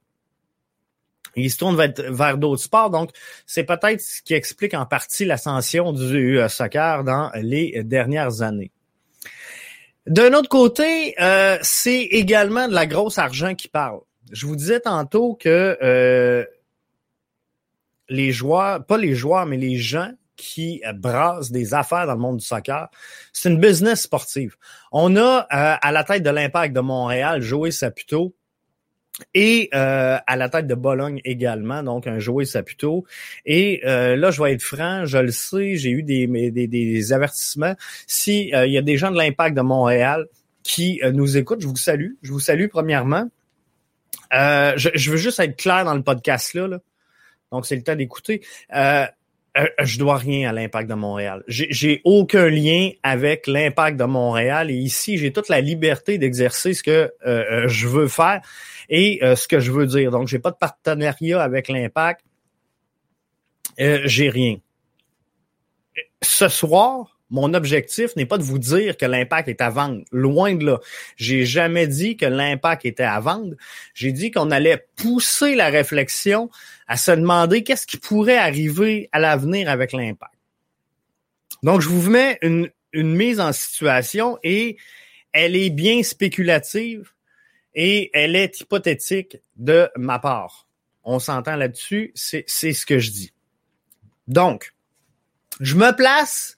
Ils 1.35 1.51
se 1.51 1.57
tournent 1.57 1.75
vers, 1.75 2.37
d'autres 2.37 2.61
sports. 2.61 2.89
Donc, 2.89 3.11
c'est 3.45 3.63
peut-être 3.63 4.01
ce 4.01 4.21
qui 4.21 4.33
explique 4.33 4.73
en 4.73 4.85
partie 4.85 5.25
l'ascension 5.25 5.93
du 5.93 6.39
euh, 6.39 6.49
soccer 6.49 7.03
dans 7.03 7.31
les 7.35 7.83
dernières 7.83 8.41
années. 8.41 8.71
D'un 10.07 10.33
autre 10.33 10.49
côté, 10.49 11.15
euh, 11.21 11.57
c'est 11.61 12.01
également 12.01 12.67
de 12.67 12.73
la 12.73 12.87
grosse 12.87 13.17
argent 13.17 13.53
qui 13.55 13.67
parle. 13.67 13.99
Je 14.31 14.45
vous 14.45 14.55
disais 14.55 14.79
tantôt 14.79 15.35
que 15.35 15.77
euh, 15.81 16.45
les 18.09 18.31
joueurs, 18.31 18.85
pas 18.85 18.97
les 18.97 19.13
joueurs, 19.13 19.45
mais 19.45 19.57
les 19.57 19.77
gens 19.77 20.11
qui 20.35 20.81
brassent 20.95 21.51
des 21.51 21.75
affaires 21.75 22.07
dans 22.07 22.15
le 22.15 22.19
monde 22.19 22.37
du 22.37 22.45
soccer, 22.45 22.89
c'est 23.31 23.49
une 23.49 23.59
business 23.59 24.01
sportive. 24.01 24.55
On 24.91 25.15
a 25.15 25.45
à 25.49 25.91
la 25.91 26.03
tête 26.03 26.23
de 26.23 26.31
l'Impact 26.31 26.73
de 26.73 26.79
Montréal 26.79 27.41
Joey 27.41 27.69
Saputo, 27.69 28.33
et 29.33 29.69
euh, 29.73 30.17
à 30.25 30.35
la 30.35 30.49
tête 30.49 30.67
de 30.67 30.75
Bologne 30.75 31.21
également, 31.25 31.83
donc 31.83 32.07
un 32.07 32.19
joueur 32.19 32.45
Saputo. 32.45 33.05
Et 33.45 33.81
euh, 33.85 34.15
là, 34.15 34.31
je 34.31 34.41
vais 34.41 34.53
être 34.53 34.63
franc, 34.63 35.05
je 35.05 35.17
le 35.17 35.31
sais, 35.31 35.75
j'ai 35.75 35.91
eu 35.91 36.03
des, 36.03 36.27
des, 36.51 36.67
des 36.67 37.13
avertissements. 37.13 37.75
Si 38.07 38.53
euh, 38.53 38.65
il 38.65 38.73
y 38.73 38.77
a 38.77 38.81
des 38.81 38.97
gens 38.97 39.11
de 39.11 39.17
l'Impact 39.17 39.55
de 39.55 39.61
Montréal 39.61 40.27
qui 40.63 41.01
nous 41.13 41.37
écoutent, 41.37 41.61
je 41.61 41.67
vous 41.67 41.75
salue. 41.75 42.11
Je 42.21 42.31
vous 42.31 42.39
salue 42.39 42.67
premièrement. 42.67 43.27
Je, 44.31 44.89
je, 44.93 45.11
veux 45.11 45.17
juste 45.17 45.39
être 45.39 45.57
clair 45.57 45.85
dans 45.85 45.95
le 45.95 46.03
podcast 46.03 46.53
là. 46.53 46.67
là. 46.67 46.79
Donc, 47.51 47.65
c'est 47.65 47.75
le 47.75 47.83
temps 47.83 47.95
d'écouter. 47.95 48.41
Euh, 48.75 49.05
je 49.55 49.99
dois 49.99 50.17
rien 50.17 50.49
à 50.49 50.53
l'impact 50.53 50.89
de 50.89 50.95
Montréal. 50.95 51.43
J'ai 51.47 52.01
aucun 52.05 52.47
lien 52.47 52.91
avec 53.03 53.47
l'impact 53.47 53.97
de 53.99 54.05
Montréal 54.05 54.71
et 54.71 54.75
ici 54.75 55.17
j'ai 55.17 55.33
toute 55.33 55.49
la 55.49 55.61
liberté 55.61 56.17
d'exercer 56.17 56.73
ce 56.73 56.83
que 56.83 56.91
euh, 56.91 57.11
euh, 57.25 57.67
je 57.67 57.87
veux 57.87 58.07
faire 58.07 58.41
et 58.89 59.19
ce 59.21 59.47
que 59.47 59.59
je 59.59 59.71
veux 59.71 59.87
dire. 59.87 60.11
Donc 60.11 60.27
j'ai 60.27 60.39
pas 60.39 60.51
de 60.51 60.57
partenariat 60.57 61.41
avec 61.41 61.69
l'impact. 61.69 62.25
j'ai 63.77 64.29
rien. 64.29 64.57
Ce 66.21 66.47
soir, 66.49 67.20
mon 67.31 67.53
objectif 67.53 68.15
n'est 68.17 68.25
pas 68.25 68.37
de 68.37 68.43
vous 68.43 68.59
dire 68.59 68.97
que 68.97 69.05
l'impact 69.05 69.47
est 69.47 69.61
à 69.61 69.69
vendre. 69.69 70.03
Loin 70.11 70.53
de 70.53 70.65
là. 70.65 70.79
J'ai 71.15 71.45
jamais 71.45 71.87
dit 71.87 72.17
que 72.17 72.25
l'impact 72.25 72.85
était 72.85 73.03
à 73.03 73.19
vendre. 73.21 73.55
J'ai 73.93 74.11
dit 74.11 74.31
qu'on 74.31 74.51
allait 74.51 74.85
pousser 74.97 75.55
la 75.55 75.69
réflexion 75.69 76.49
à 76.87 76.97
se 76.97 77.11
demander 77.11 77.63
qu'est-ce 77.63 77.87
qui 77.87 77.97
pourrait 77.97 78.37
arriver 78.37 79.09
à 79.13 79.19
l'avenir 79.19 79.69
avec 79.69 79.93
l'impact. 79.93 80.33
Donc, 81.63 81.79
je 81.79 81.87
vous 81.87 82.09
mets 82.09 82.37
une, 82.41 82.69
une 82.91 83.15
mise 83.15 83.39
en 83.39 83.53
situation 83.53 84.37
et 84.43 84.77
elle 85.31 85.55
est 85.55 85.69
bien 85.69 86.03
spéculative 86.03 87.11
et 87.73 88.09
elle 88.13 88.35
est 88.35 88.59
hypothétique 88.59 89.37
de 89.55 89.89
ma 89.95 90.19
part. 90.19 90.67
On 91.05 91.19
s'entend 91.19 91.55
là-dessus, 91.55 92.11
c'est 92.13 92.43
ce 92.47 92.85
que 92.85 92.99
je 92.99 93.11
dis. 93.11 93.33
Donc, 94.27 94.73
je 95.61 95.75
me 95.75 95.95
place 95.95 96.57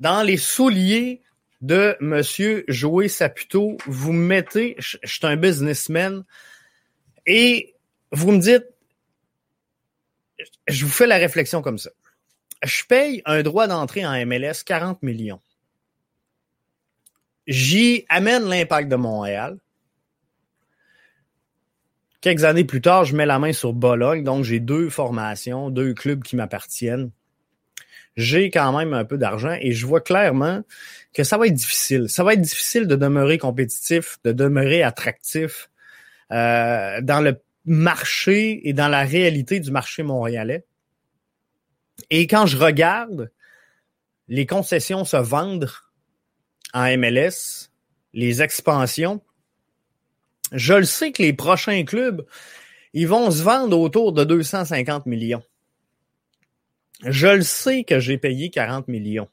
dans 0.00 0.22
les 0.22 0.36
souliers 0.36 1.22
de 1.60 1.96
Monsieur 2.00 2.64
Joey 2.68 3.08
Saputo, 3.08 3.76
vous 3.86 4.12
me 4.12 4.26
mettez, 4.26 4.76
je, 4.78 4.98
suis 5.04 5.26
un 5.26 5.36
businessman, 5.36 6.24
et 7.26 7.74
vous 8.12 8.32
me 8.32 8.38
dites, 8.38 8.66
je 10.68 10.84
vous 10.84 10.90
fais 10.90 11.06
la 11.06 11.16
réflexion 11.16 11.62
comme 11.62 11.78
ça. 11.78 11.90
Je 12.62 12.84
paye 12.84 13.22
un 13.24 13.42
droit 13.42 13.66
d'entrée 13.66 14.06
en 14.06 14.12
MLS 14.26 14.62
40 14.64 15.02
millions. 15.02 15.40
J'y 17.46 18.04
amène 18.08 18.44
l'impact 18.44 18.88
de 18.88 18.96
Montréal. 18.96 19.58
Quelques 22.20 22.44
années 22.44 22.64
plus 22.64 22.80
tard, 22.80 23.04
je 23.04 23.14
mets 23.14 23.26
la 23.26 23.38
main 23.38 23.52
sur 23.52 23.72
Bologne, 23.72 24.24
donc 24.24 24.44
j'ai 24.44 24.58
deux 24.58 24.90
formations, 24.90 25.70
deux 25.70 25.94
clubs 25.94 26.22
qui 26.22 26.34
m'appartiennent 26.36 27.10
j'ai 28.16 28.50
quand 28.50 28.76
même 28.76 28.94
un 28.94 29.04
peu 29.04 29.18
d'argent 29.18 29.56
et 29.60 29.72
je 29.72 29.86
vois 29.86 30.00
clairement 30.00 30.62
que 31.12 31.24
ça 31.24 31.36
va 31.38 31.46
être 31.46 31.54
difficile. 31.54 32.08
Ça 32.08 32.24
va 32.24 32.34
être 32.34 32.40
difficile 32.40 32.86
de 32.86 32.96
demeurer 32.96 33.38
compétitif, 33.38 34.18
de 34.24 34.32
demeurer 34.32 34.82
attractif 34.82 35.70
euh, 36.32 37.00
dans 37.02 37.20
le 37.20 37.40
marché 37.64 38.68
et 38.68 38.72
dans 38.72 38.88
la 38.88 39.02
réalité 39.02 39.60
du 39.60 39.70
marché 39.70 40.02
montréalais. 40.02 40.64
Et 42.10 42.26
quand 42.26 42.46
je 42.46 42.56
regarde 42.56 43.30
les 44.28 44.46
concessions 44.46 45.04
se 45.04 45.16
vendre 45.16 45.90
en 46.72 46.96
MLS, 46.96 47.70
les 48.12 48.42
expansions, 48.42 49.22
je 50.52 50.74
le 50.74 50.84
sais 50.84 51.12
que 51.12 51.22
les 51.22 51.32
prochains 51.32 51.84
clubs, 51.84 52.26
ils 52.92 53.08
vont 53.08 53.30
se 53.30 53.42
vendre 53.42 53.78
autour 53.78 54.12
de 54.12 54.24
250 54.24 55.06
millions. 55.06 55.42
Je 57.02 57.26
le 57.26 57.42
sais 57.42 57.84
que 57.84 58.00
j'ai 58.00 58.18
payé 58.18 58.50
40 58.50 58.88
millions. 58.88 59.28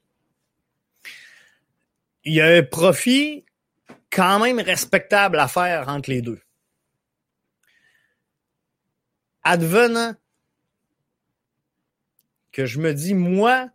Il 2.25 2.34
y 2.34 2.41
a 2.41 2.48
un 2.48 2.63
profit 2.63 3.46
quand 4.12 4.39
même 4.39 4.60
respectable 4.60 5.39
à 5.39 5.48
faire 5.48 5.89
entre 5.89 6.10
les 6.10 6.22
deux. 6.22 6.41
Advenant 9.43 10.15
que 12.51 12.65
je 12.65 12.79
me 12.79 12.93
dis, 12.93 13.13
moi, 13.13 13.70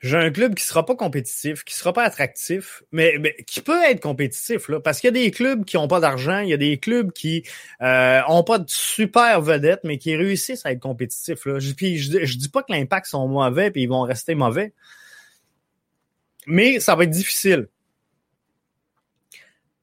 j'ai 0.00 0.16
un 0.16 0.30
club 0.30 0.54
qui 0.54 0.64
sera 0.64 0.86
pas 0.86 0.96
compétitif, 0.96 1.62
qui 1.62 1.74
sera 1.74 1.92
pas 1.92 2.04
attractif, 2.04 2.82
mais, 2.90 3.20
qui 3.46 3.60
peut 3.60 3.82
être 3.84 4.00
compétitif 4.00 4.68
là, 4.68 4.80
parce 4.80 5.00
qu'il 5.00 5.08
y 5.08 5.20
a 5.20 5.22
des 5.24 5.30
clubs 5.30 5.64
qui 5.66 5.76
ont 5.76 5.88
pas 5.88 6.00
d'argent, 6.00 6.38
il 6.38 6.48
y 6.48 6.54
a 6.54 6.56
des 6.56 6.78
clubs 6.78 7.12
qui 7.12 7.44
euh, 7.82 8.20
ont 8.26 8.42
pas 8.42 8.58
de 8.58 8.68
super 8.68 9.42
vedettes, 9.42 9.80
mais 9.84 9.98
qui 9.98 10.16
réussissent 10.16 10.64
à 10.64 10.72
être 10.72 10.80
compétitifs 10.80 11.44
là. 11.44 11.58
Je, 11.58 11.72
puis 11.74 11.98
je, 11.98 12.24
je 12.24 12.38
dis 12.38 12.48
pas 12.48 12.62
que 12.62 12.72
l'impact 12.72 13.06
sont 13.06 13.28
mauvais 13.28 13.70
puis 13.70 13.82
ils 13.82 13.88
vont 13.88 14.00
rester 14.00 14.34
mauvais, 14.34 14.72
mais 16.46 16.80
ça 16.80 16.94
va 16.94 17.04
être 17.04 17.10
difficile. 17.10 17.68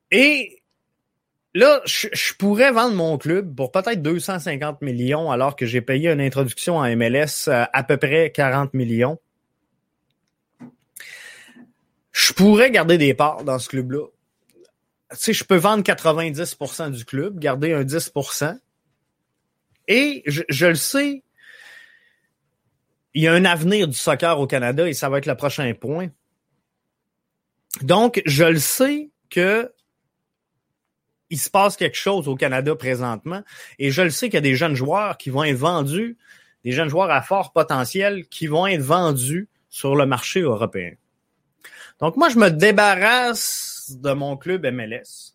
Et 0.10 0.64
là, 1.54 1.80
je, 1.86 2.08
je 2.12 2.34
pourrais 2.34 2.72
vendre 2.72 2.96
mon 2.96 3.20
club 3.20 3.56
pour 3.56 3.72
peut-être 3.72 4.02
250 4.02 4.82
millions 4.82 5.30
alors 5.30 5.56
que 5.56 5.68
j'ai 5.68 5.82
payé 5.82 6.10
une 6.10 6.22
introduction 6.22 6.78
en 6.78 6.96
MLS 6.96 7.50
à 7.50 7.84
peu 7.84 7.98
près 7.98 8.32
40 8.32 8.74
millions 8.74 9.20
je 12.18 12.34
pourrais 12.34 12.72
garder 12.72 12.98
des 12.98 13.14
parts 13.14 13.44
dans 13.44 13.60
ce 13.60 13.70
club-là. 13.70 14.08
Tu 15.12 15.18
sais, 15.18 15.34
je 15.34 15.44
peux 15.44 15.56
vendre 15.56 15.84
90% 15.84 16.90
du 16.90 17.06
club, 17.06 17.38
garder 17.38 17.74
un 17.74 17.84
10%. 17.84 18.58
Et 19.88 20.24
je, 20.26 20.66
le 20.66 20.76
sais, 20.76 21.24
il 23.14 23.22
y 23.22 23.28
a 23.28 23.34
un 23.34 23.46
avenir 23.46 23.88
du 23.88 23.96
soccer 23.96 24.40
au 24.40 24.48
Canada 24.48 24.90
et 24.90 24.94
ça 24.94 25.10
va 25.10 25.20
être 25.20 25.28
le 25.28 25.36
prochain 25.36 25.72
point. 25.80 26.08
Donc, 27.82 28.24
je 28.26 28.46
le 28.46 28.60
sais 28.60 29.12
que 29.30 29.72
il 31.30 31.38
se 31.38 31.52
passe 31.52 31.78
quelque 31.78 31.98
chose 31.98 32.28
au 32.28 32.36
Canada 32.36 32.76
présentement 32.76 33.44
et 33.78 33.92
je 33.92 34.02
le 34.02 34.10
sais 34.10 34.28
qu'il 34.28 34.36
y 34.36 34.38
a 34.38 34.42
des 34.42 34.56
jeunes 34.56 34.76
joueurs 34.76 35.18
qui 35.18 35.30
vont 35.30 35.44
être 35.44 35.56
vendus, 35.56 36.18
des 36.64 36.72
jeunes 36.72 36.90
joueurs 36.90 37.12
à 37.12 37.22
fort 37.22 37.54
potentiel 37.54 38.26
qui 38.28 38.48
vont 38.48 38.66
être 38.66 38.82
vendus 38.82 39.48
sur 39.70 39.96
le 39.96 40.08
marché 40.08 40.42
européen. 40.42 40.94
Donc, 42.00 42.16
moi, 42.16 42.30
je 42.30 42.38
me 42.38 42.50
débarrasse 42.50 43.92
de 43.96 44.12
mon 44.12 44.38
club 44.38 44.66
MLS. 44.66 45.34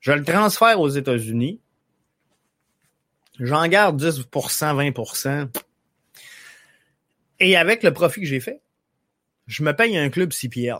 Je 0.00 0.12
le 0.12 0.24
transfère 0.24 0.80
aux 0.80 0.88
États-Unis. 0.88 1.60
J'en 3.38 3.66
garde 3.66 4.00
10% 4.00 4.22
20% 4.30 5.48
Et 7.40 7.56
avec 7.56 7.82
le 7.82 7.92
profit 7.92 8.20
que 8.20 8.26
j'ai 8.26 8.40
fait, 8.40 8.60
je 9.46 9.62
me 9.62 9.74
paye 9.74 9.96
un 9.96 10.10
club 10.10 10.32
CPL. 10.32 10.78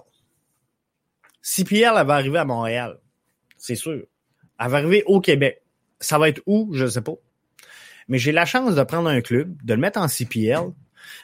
CPL, 1.42 1.94
elle 1.96 2.06
va 2.06 2.14
arriver 2.14 2.38
à 2.38 2.44
Montréal. 2.44 3.00
C'est 3.56 3.74
sûr. 3.76 4.04
Elle 4.60 4.68
va 4.68 4.76
arriver 4.76 5.02
au 5.06 5.20
Québec. 5.20 5.62
Ça 6.00 6.18
va 6.18 6.28
être 6.28 6.42
où? 6.46 6.70
Je 6.74 6.84
ne 6.84 6.88
sais 6.88 7.02
pas. 7.02 7.14
Mais 8.08 8.18
j'ai 8.18 8.32
la 8.32 8.44
chance 8.44 8.74
de 8.74 8.82
prendre 8.82 9.08
un 9.08 9.20
club, 9.20 9.56
de 9.64 9.74
le 9.74 9.80
mettre 9.80 9.98
en 9.98 10.08
CPL, 10.08 10.72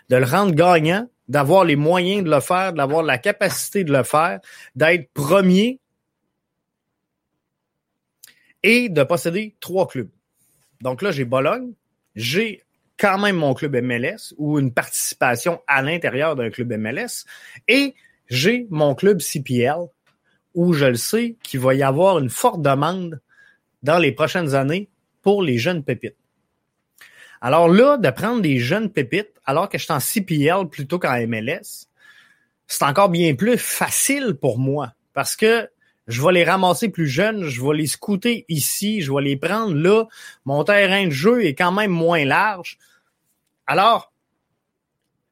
de 0.09 0.17
le 0.17 0.25
rendre 0.25 0.55
gagnant 0.55 1.09
d'avoir 1.31 1.65
les 1.65 1.77
moyens 1.77 2.25
de 2.25 2.31
le 2.31 2.41
faire, 2.41 2.73
d'avoir 2.73 3.05
la 3.05 3.17
capacité 3.17 3.85
de 3.85 3.93
le 3.93 4.03
faire, 4.03 4.41
d'être 4.75 5.13
premier 5.13 5.79
et 8.65 8.89
de 8.89 9.03
posséder 9.05 9.55
trois 9.61 9.87
clubs. 9.87 10.11
Donc 10.81 11.03
là, 11.03 11.13
j'ai 11.13 11.25
Bologne, 11.25 11.73
j'ai 12.17 12.65
quand 12.99 13.17
même 13.17 13.37
mon 13.37 13.55
club 13.55 13.77
MLS 13.77 14.35
ou 14.39 14.59
une 14.59 14.75
participation 14.75 15.63
à 15.69 15.83
l'intérieur 15.83 16.35
d'un 16.35 16.51
club 16.51 16.73
MLS 16.73 17.25
et 17.69 17.95
j'ai 18.29 18.67
mon 18.69 18.97
club 18.97 19.21
CPL 19.21 19.87
où 20.55 20.73
je 20.73 20.87
le 20.87 20.97
sais 20.97 21.37
qu'il 21.45 21.61
va 21.61 21.75
y 21.75 21.85
avoir 21.85 22.19
une 22.19 22.29
forte 22.29 22.61
demande 22.61 23.21
dans 23.85 23.99
les 23.99 24.11
prochaines 24.11 24.57
années 24.57 24.89
pour 25.23 25.45
les 25.45 25.59
jeunes 25.59 25.85
pépites. 25.85 26.17
Alors 27.41 27.69
là, 27.69 27.97
de 27.97 28.11
prendre 28.11 28.43
des 28.43 28.59
jeunes 28.59 28.91
pépites, 28.91 29.41
alors 29.47 29.69
que 29.69 29.79
je 29.79 29.85
suis 29.85 29.93
en 29.93 30.01
CPL 30.01 30.69
plutôt 30.69 30.99
qu'en 30.99 31.17
MLS, 31.27 31.87
c'est 32.67 32.85
encore 32.85 33.09
bien 33.09 33.35
plus 33.35 33.59
facile 33.59 34.35
pour 34.35 34.59
moi 34.59 34.93
parce 35.15 35.37
que 35.37 35.69
je 36.07 36.23
vais 36.23 36.33
les 36.33 36.45
ramasser 36.45 36.89
plus 36.89 37.07
jeunes, 37.07 37.45
je 37.45 37.63
vais 37.63 37.77
les 37.77 37.87
scouter 37.87 38.45
ici, 38.49 39.01
je 39.01 39.13
vais 39.13 39.23
les 39.23 39.37
prendre 39.37 39.75
là. 39.75 40.07
Mon 40.45 40.65
terrain 40.65 41.07
de 41.07 41.11
jeu 41.11 41.45
est 41.45 41.55
quand 41.55 41.73
même 41.73 41.91
moins 41.91 42.25
large. 42.25 42.79
Alors, 43.67 44.13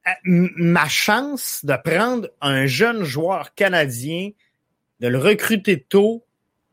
euh, 0.07 0.11
ma 0.23 0.87
chance 0.87 1.65
de 1.65 1.75
prendre 1.83 2.29
un 2.41 2.65
jeune 2.65 3.03
joueur 3.03 3.53
canadien, 3.55 4.31
de 4.99 5.07
le 5.07 5.17
recruter 5.17 5.81
tôt, 5.81 6.25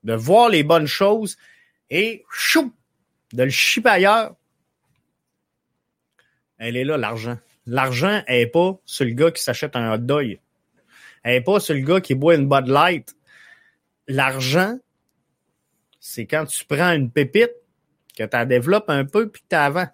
de 0.04 0.14
voir 0.14 0.48
les 0.48 0.62
bonnes 0.62 0.86
choses 0.86 1.36
et 1.90 2.24
chou, 2.30 2.72
de 3.32 3.42
le 3.42 3.50
chipper 3.50 3.90
ailleurs, 3.90 4.36
elle 6.58 6.76
est 6.76 6.84
là, 6.84 6.96
l'argent. 6.96 7.38
L'argent 7.66 8.22
n'est 8.28 8.46
pas 8.46 8.78
sur 8.84 9.04
le 9.04 9.12
gars 9.12 9.30
qui 9.30 9.42
s'achète 9.42 9.76
un 9.76 9.92
hot 9.92 9.98
dog. 9.98 10.38
Elle 11.22 11.34
n'est 11.34 11.40
pas 11.40 11.60
sur 11.60 11.74
le 11.74 11.80
gars 11.80 12.00
qui 12.00 12.14
boit 12.14 12.36
une 12.36 12.48
Bud 12.48 12.68
Light. 12.68 13.16
L'argent, 14.06 14.78
c'est 15.98 16.26
quand 16.26 16.46
tu 16.46 16.64
prends 16.64 16.92
une 16.92 17.10
pépite, 17.10 17.52
que 18.16 18.22
tu 18.22 18.30
la 18.32 18.46
développes 18.46 18.88
un 18.88 19.04
peu, 19.04 19.28
puis 19.28 19.42
que 19.42 19.48
tu 19.50 19.56
avant 19.56 19.88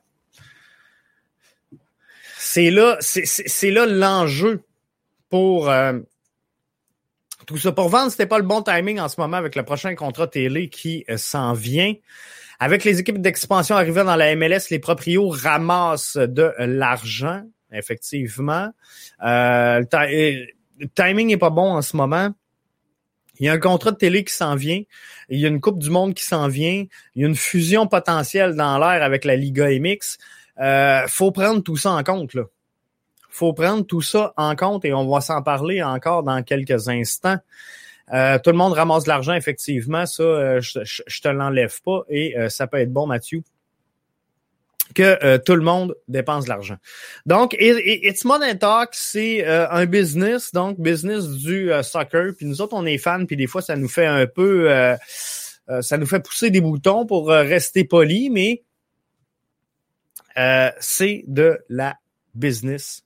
c'est 2.45 2.71
là, 2.71 2.99
c'est 3.01 3.71
là 3.71 3.87
l'enjeu 3.87 4.63
pour 5.31 5.71
euh, 5.71 6.01
tout 7.47 7.57
ça. 7.57 7.73
Pour 7.73 7.89
vendre, 7.89 8.11
c'était 8.11 8.27
pas 8.27 8.39
le 8.39 8.45
bon 8.45 8.63
timing 8.63 8.99
en 8.99 9.09
ce 9.09 9.21
moment 9.21 9.37
avec 9.37 9.55
le 9.55 9.65
prochain 9.65 9.95
contrat 9.95 10.27
télé 10.27 10.69
qui 10.69 11.05
euh, 11.09 11.17
s'en 11.17 11.53
vient. 11.53 11.95
Avec 12.65 12.85
les 12.85 13.01
équipes 13.01 13.21
d'expansion 13.21 13.75
arrivant 13.75 14.05
dans 14.05 14.15
la 14.15 14.37
MLS, 14.37 14.71
les 14.71 14.79
proprios 14.79 15.29
ramassent 15.29 16.17
de 16.17 16.53
l'argent, 16.61 17.43
effectivement. 17.73 18.69
Euh, 19.25 19.81
le, 19.91 20.87
timing 20.95 21.33
est 21.33 21.39
pas 21.39 21.51
bon 21.51 21.75
en 21.75 21.83
ce 21.83 21.97
moment. 21.97 22.31
Il 23.41 23.47
y 23.47 23.49
a 23.49 23.53
un 23.53 23.59
contrat 23.59 23.91
de 23.91 23.97
télé 23.97 24.23
qui 24.23 24.33
s'en 24.33 24.55
vient. 24.55 24.81
Il 25.29 25.41
y 25.41 25.45
a 25.45 25.49
une 25.49 25.61
Coupe 25.61 25.81
du 25.81 25.91
Monde 25.91 26.15
qui 26.15 26.25
s'en 26.25 26.47
vient. 26.47 26.85
Il 27.17 27.23
y 27.23 27.25
a 27.25 27.29
une 27.29 27.35
fusion 27.35 27.89
potentielle 27.89 28.55
dans 28.55 28.79
l'air 28.79 29.03
avec 29.03 29.25
la 29.25 29.35
Liga 29.35 29.67
MX. 29.69 30.19
Euh, 30.61 31.05
faut 31.09 31.33
prendre 31.33 31.65
tout 31.65 31.77
ça 31.77 31.91
en 31.91 32.05
compte. 32.05 32.33
Là. 32.35 32.45
faut 33.29 33.55
prendre 33.55 33.85
tout 33.85 34.03
ça 34.03 34.35
en 34.37 34.55
compte 34.55 34.85
et 34.85 34.95
on 34.95 35.09
va 35.09 35.21
s'en 35.21 35.43
parler 35.43 35.83
encore 35.83 36.23
dans 36.23 36.41
quelques 36.45 36.89
instants. 36.89 37.39
Euh, 38.13 38.39
tout 38.39 38.51
le 38.51 38.57
monde 38.57 38.75
ramasse 38.75 39.05
de 39.05 39.09
l'argent, 39.09 39.35
effectivement. 39.35 40.05
Ça, 40.07 40.23
euh, 40.23 40.61
je, 40.61 41.21
te 41.21 41.29
l'enlève 41.29 41.81
pas 41.83 42.03
et 42.09 42.37
euh, 42.37 42.49
ça 42.49 42.67
peut 42.67 42.79
être 42.79 42.93
bon, 42.93 43.07
Mathieu 43.07 43.43
que 44.95 45.39
tout 45.39 45.55
le 45.55 45.63
monde 45.63 45.97
dépense 46.07 46.45
de 46.45 46.51
l'argent. 46.51 46.77
Donc, 47.25 47.57
It's 47.59 48.27
Money 48.27 48.59
Talk, 48.59 48.91
c'est 48.93 49.43
un 49.47 49.87
business, 49.87 50.53
donc 50.53 50.79
business 50.79 51.29
du 51.29 51.71
soccer. 51.83 52.35
Puis 52.37 52.45
nous 52.45 52.61
autres, 52.61 52.75
on 52.75 52.85
est 52.85 52.99
fans, 52.99 53.25
puis 53.25 53.37
des 53.37 53.47
fois, 53.47 53.63
ça 53.63 53.75
nous 53.75 53.89
fait 53.89 54.05
un 54.05 54.27
peu, 54.27 54.69
ça 55.81 55.97
nous 55.97 56.05
fait 56.05 56.21
pousser 56.21 56.51
des 56.51 56.61
boutons 56.61 57.07
pour 57.07 57.29
rester 57.29 57.85
poli, 57.85 58.29
mais 58.29 58.65
c'est 60.79 61.25
de 61.27 61.59
la 61.71 61.97
business 62.35 63.03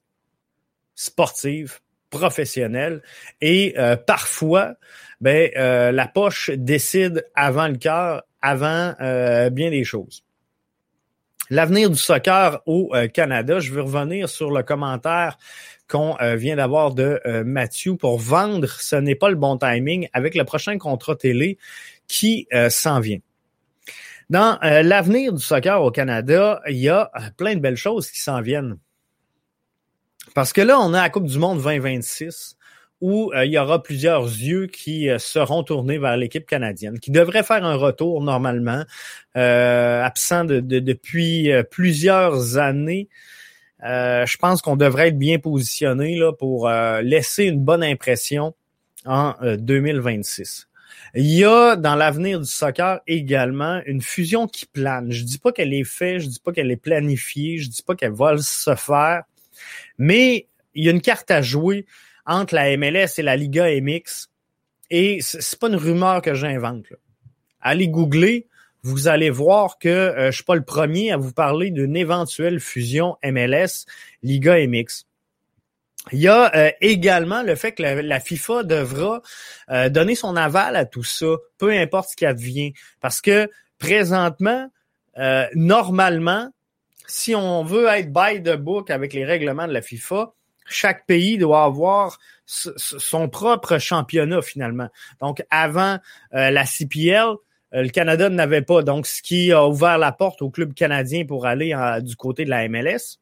sportive, 0.97 1.79
professionnelle. 2.11 3.03
Et 3.41 3.75
euh, 3.79 3.97
parfois, 3.97 4.75
ben, 5.21 5.51
euh, 5.57 5.93
la 5.93 6.09
poche 6.09 6.51
décide 6.51 7.27
avant 7.35 7.69
le 7.69 7.77
cœur, 7.77 8.23
avant 8.43 8.95
bien 9.51 9.71
des 9.71 9.83
choses. 9.83 10.23
L'avenir 11.51 11.91
du 11.91 11.97
soccer 11.97 12.61
au 12.67 12.93
Canada, 13.13 13.59
je 13.59 13.73
veux 13.73 13.83
revenir 13.83 14.29
sur 14.29 14.53
le 14.53 14.63
commentaire 14.63 15.37
qu'on 15.89 16.17
vient 16.37 16.55
d'avoir 16.55 16.95
de 16.95 17.21
Mathieu 17.45 17.97
pour 17.97 18.19
vendre. 18.19 18.69
Ce 18.69 18.95
n'est 18.95 19.17
pas 19.17 19.31
le 19.31 19.35
bon 19.35 19.59
timing 19.59 20.09
avec 20.13 20.37
le 20.37 20.45
prochain 20.45 20.79
contrat 20.79 21.17
télé 21.17 21.59
qui 22.07 22.47
s'en 22.69 23.01
vient. 23.01 23.19
Dans 24.29 24.59
euh, 24.65 24.83
l'avenir 24.83 25.33
du 25.33 25.43
soccer 25.43 25.81
au 25.81 25.93
Canada, 25.93 26.61
il 26.69 26.79
y 26.79 26.89
a 26.89 27.11
euh, 27.15 27.21
plein 27.37 27.55
de 27.55 27.61
belles 27.61 27.77
choses 27.77 28.11
qui 28.11 28.21
s'en 28.21 28.41
viennent. 28.41 28.77
Parce 30.37 30.53
que 30.53 30.61
là, 30.61 30.79
on 30.79 30.93
a 30.93 31.01
la 31.01 31.09
Coupe 31.09 31.25
du 31.25 31.39
Monde 31.39 31.63
2026 31.63 32.59
où 33.01 33.33
euh, 33.33 33.47
il 33.47 33.53
y 33.53 33.59
aura 33.59 33.83
plusieurs 33.83 34.25
yeux 34.25 34.67
qui 34.67 35.09
seront 35.17 35.63
tournés 35.63 35.97
vers 35.97 36.19
l'équipe 36.19 36.45
canadienne, 36.45 36.99
qui 37.01 37.11
devrait 37.11 37.43
faire 37.43 37.65
un 37.65 37.77
retour 37.77 38.23
normalement, 38.23 38.85
absent 39.35 40.45
de, 40.45 40.61
depuis 40.61 41.51
plusieurs 41.71 42.59
années. 42.59 43.09
je 43.83 44.37
pense 44.37 44.61
qu'on 44.61 44.77
devrait 44.77 45.09
être 45.09 45.19
bien 45.19 45.39
positionné 45.39 46.19
là, 46.19 46.35
pour 46.35 46.69
laisser 46.69 47.45
une 47.45 47.61
bonne 47.61 47.83
impression 47.83 48.55
en 49.07 49.33
2026. 49.43 50.69
Il 51.15 51.33
y 51.33 51.45
a 51.45 51.77
dans 51.77 51.95
l'avenir 51.95 52.41
du 52.41 52.47
soccer 52.47 53.01
également 53.07 53.81
une 53.87 54.03
fusion 54.03 54.47
qui 54.49 54.67
plane. 54.67 55.11
Je 55.11 55.25
dis 55.25 55.39
pas 55.39 55.53
qu'elle 55.53 55.73
est 55.73 55.85
faite, 55.85 56.21
je 56.21 56.27
dis 56.27 56.41
pas 56.41 56.53
qu'elle 56.53 56.71
est 56.71 56.77
planifiée, 56.77 57.57
je 57.57 57.71
dis 57.71 57.83
pas 57.83 57.95
qu'elle 57.95 58.13
va 58.13 58.37
se 58.37 58.75
faire, 58.75 59.23
mais 59.99 60.47
il 60.75 60.85
y 60.85 60.89
a 60.89 60.93
une 60.93 61.01
carte 61.01 61.31
à 61.31 61.43
jouer 61.43 61.87
entre 62.27 62.55
la 62.55 62.77
MLS 62.77 63.19
et 63.19 63.23
la 63.23 63.37
Liga 63.37 63.67
MX. 63.81 64.29
Et 64.91 65.19
c'est 65.21 65.59
pas 65.59 65.69
une 65.69 65.77
rumeur 65.77 66.23
que 66.23 66.35
j'invente. 66.35 66.87
Allez 67.61 67.89
googler, 67.89 68.47
vous 68.83 69.09
allez 69.09 69.31
voir 69.31 69.79
que 69.79 69.89
euh, 69.89 70.31
je 70.31 70.37
suis 70.37 70.45
pas 70.45 70.55
le 70.55 70.65
premier 70.65 71.11
à 71.11 71.17
vous 71.17 71.33
parler 71.33 71.71
d'une 71.71 71.97
éventuelle 71.97 72.61
fusion 72.61 73.17
MLS 73.25 73.87
Liga 74.23 74.57
MX. 74.67 75.07
Il 76.13 76.21
y 76.21 76.29
a 76.29 76.55
euh, 76.55 76.71
également 76.81 77.43
le 77.43 77.57
fait 77.57 77.73
que 77.73 77.83
la, 77.83 78.21
FIFA 78.21 78.63
devra 78.63 79.23
euh, 79.71 79.89
donner 79.89 80.15
son 80.15 80.37
aval 80.37 80.77
à 80.77 80.85
tout 80.85 81.03
ça, 81.03 81.27
peu 81.59 81.73
importe 81.73 82.11
ce 82.11 82.17
qui 82.17 82.27
advient. 82.27 82.75
Parce 83.01 83.21
que 83.21 83.51
présentement, 83.79 84.71
euh, 85.19 85.47
normalement, 85.55 86.51
si 87.07 87.35
on 87.35 87.65
veut 87.65 87.87
être 87.87 88.13
by 88.13 88.43
the 88.43 88.57
book 88.57 88.91
avec 88.91 89.13
les 89.13 89.25
règlements 89.25 89.67
de 89.67 89.73
la 89.73 89.83
FIFA, 89.83 90.33
chaque 90.69 91.07
pays 91.07 91.39
doit 91.39 91.65
avoir 91.65 92.19
son 92.47 93.29
propre 93.29 93.79
championnat 93.79 94.43
finalement. 94.43 94.89
Donc 95.21 95.45
avant 95.51 95.99
la 96.33 96.65
CPL, 96.65 97.35
le 97.73 97.89
Canada 97.89 98.29
n'avait 98.29 98.63
pas. 98.63 98.83
Donc 98.83 99.07
ce 99.07 99.23
qui 99.23 99.53
a 99.53 99.67
ouvert 99.67 99.99
la 99.99 100.13
porte 100.13 100.43
au 100.43 100.51
club 100.51 100.75
canadien 100.75 101.25
pour 101.25 101.47
aller 101.47 101.75
du 102.03 102.17
côté 102.17 102.45
de 102.45 102.51
la 102.51 102.69
MLS. 102.69 103.19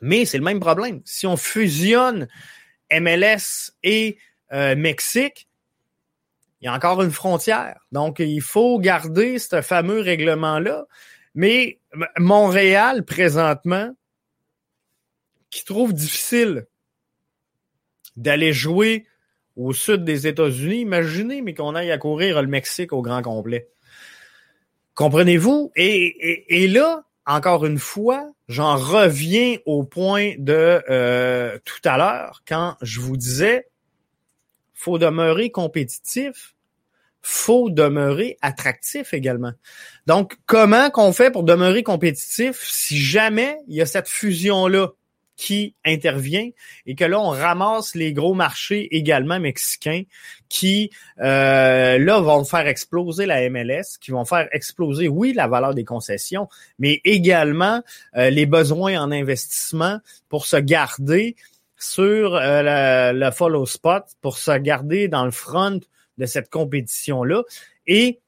Mais 0.00 0.24
c'est 0.24 0.38
le 0.38 0.44
même 0.44 0.60
problème. 0.60 1.00
Si 1.04 1.26
on 1.26 1.36
fusionne 1.36 2.28
MLS 2.92 3.72
et 3.82 4.18
euh, 4.52 4.76
Mexique, 4.76 5.48
il 6.60 6.66
y 6.66 6.68
a 6.68 6.74
encore 6.74 7.02
une 7.02 7.10
frontière. 7.10 7.80
Donc, 7.92 8.18
il 8.18 8.40
faut 8.40 8.78
garder 8.78 9.38
ce 9.38 9.62
fameux 9.62 10.00
règlement-là. 10.00 10.84
Mais 11.34 11.78
Montréal, 12.18 13.04
présentement, 13.04 13.94
qui 15.50 15.64
trouve 15.64 15.92
difficile 15.92 16.66
d'aller 18.16 18.52
jouer 18.52 19.06
au 19.56 19.72
sud 19.72 20.04
des 20.04 20.26
États-Unis, 20.26 20.80
imaginez, 20.80 21.42
mais 21.42 21.54
qu'on 21.54 21.74
aille 21.74 21.90
à 21.90 21.98
courir 21.98 22.40
le 22.40 22.48
Mexique 22.48 22.92
au 22.92 23.02
grand 23.02 23.22
complet. 23.22 23.68
Comprenez-vous? 24.94 25.72
et, 25.74 26.64
et 26.64 26.68
là, 26.68 27.04
encore 27.26 27.64
une 27.66 27.78
fois, 27.78 28.32
j'en 28.48 28.76
reviens 28.76 29.56
au 29.64 29.84
point 29.84 30.34
de 30.38 30.82
euh, 30.90 31.58
tout 31.64 31.80
à 31.88 31.96
l'heure 31.96 32.42
quand 32.46 32.76
je 32.82 33.00
vous 33.00 33.16
disais 33.16 33.68
faut 34.74 34.98
demeurer 34.98 35.50
compétitif, 35.50 36.51
faut 37.22 37.70
demeurer 37.70 38.36
attractif 38.42 39.14
également. 39.14 39.52
Donc, 40.06 40.36
comment 40.46 40.90
qu'on 40.90 41.12
fait 41.12 41.30
pour 41.30 41.44
demeurer 41.44 41.82
compétitif 41.82 42.60
si 42.68 42.98
jamais 42.98 43.58
il 43.68 43.76
y 43.76 43.80
a 43.80 43.86
cette 43.86 44.08
fusion-là 44.08 44.88
qui 45.36 45.74
intervient 45.84 46.50
et 46.86 46.94
que 46.94 47.04
là, 47.04 47.18
on 47.20 47.30
ramasse 47.30 47.94
les 47.94 48.12
gros 48.12 48.34
marchés 48.34 48.94
également 48.94 49.40
mexicains 49.40 50.02
qui, 50.48 50.90
euh, 51.20 51.98
là, 51.98 52.20
vont 52.20 52.44
faire 52.44 52.66
exploser 52.66 53.26
la 53.26 53.48
MLS, 53.48 53.98
qui 54.00 54.10
vont 54.10 54.24
faire 54.24 54.48
exploser, 54.52 55.08
oui, 55.08 55.32
la 55.32 55.48
valeur 55.48 55.74
des 55.74 55.84
concessions, 55.84 56.48
mais 56.78 57.00
également 57.04 57.82
euh, 58.16 58.30
les 58.30 58.46
besoins 58.46 59.00
en 59.00 59.10
investissement 59.10 59.98
pour 60.28 60.46
se 60.46 60.56
garder 60.56 61.34
sur 61.76 62.36
euh, 62.36 63.12
le, 63.12 63.30
follow 63.32 63.66
spot, 63.66 64.04
pour 64.20 64.38
se 64.38 64.56
garder 64.58 65.08
dans 65.08 65.24
le 65.24 65.32
front 65.32 65.80
de 66.22 66.26
cette 66.26 66.48
compétition-là 66.48 67.42
et 67.86 68.20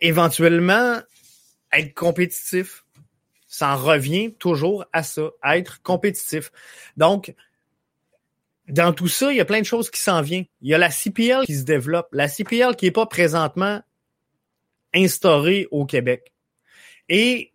éventuellement 0.00 1.00
être 1.72 1.94
compétitif 1.94 2.84
ça 3.48 3.74
en 3.74 3.76
revient 3.76 4.34
toujours 4.34 4.84
à 4.92 5.02
ça, 5.02 5.30
à 5.42 5.56
être 5.56 5.82
compétitif. 5.82 6.52
Donc, 6.96 7.34
dans 8.68 8.92
tout 8.92 9.08
ça, 9.08 9.32
il 9.32 9.38
y 9.38 9.40
a 9.40 9.46
plein 9.46 9.60
de 9.60 9.66
choses 9.66 9.90
qui 9.90 10.00
s'en 10.00 10.20
viennent. 10.20 10.44
Il 10.60 10.68
y 10.68 10.74
a 10.74 10.78
la 10.78 10.90
CPL 10.90 11.46
qui 11.46 11.56
se 11.56 11.64
développe. 11.64 12.08
La 12.12 12.28
CPL 12.28 12.76
qui 12.76 12.84
n'est 12.84 12.92
pas 12.92 13.06
présentement 13.06 13.80
instaurée 14.94 15.66
au 15.70 15.86
Québec. 15.86 16.32
Et 17.08 17.52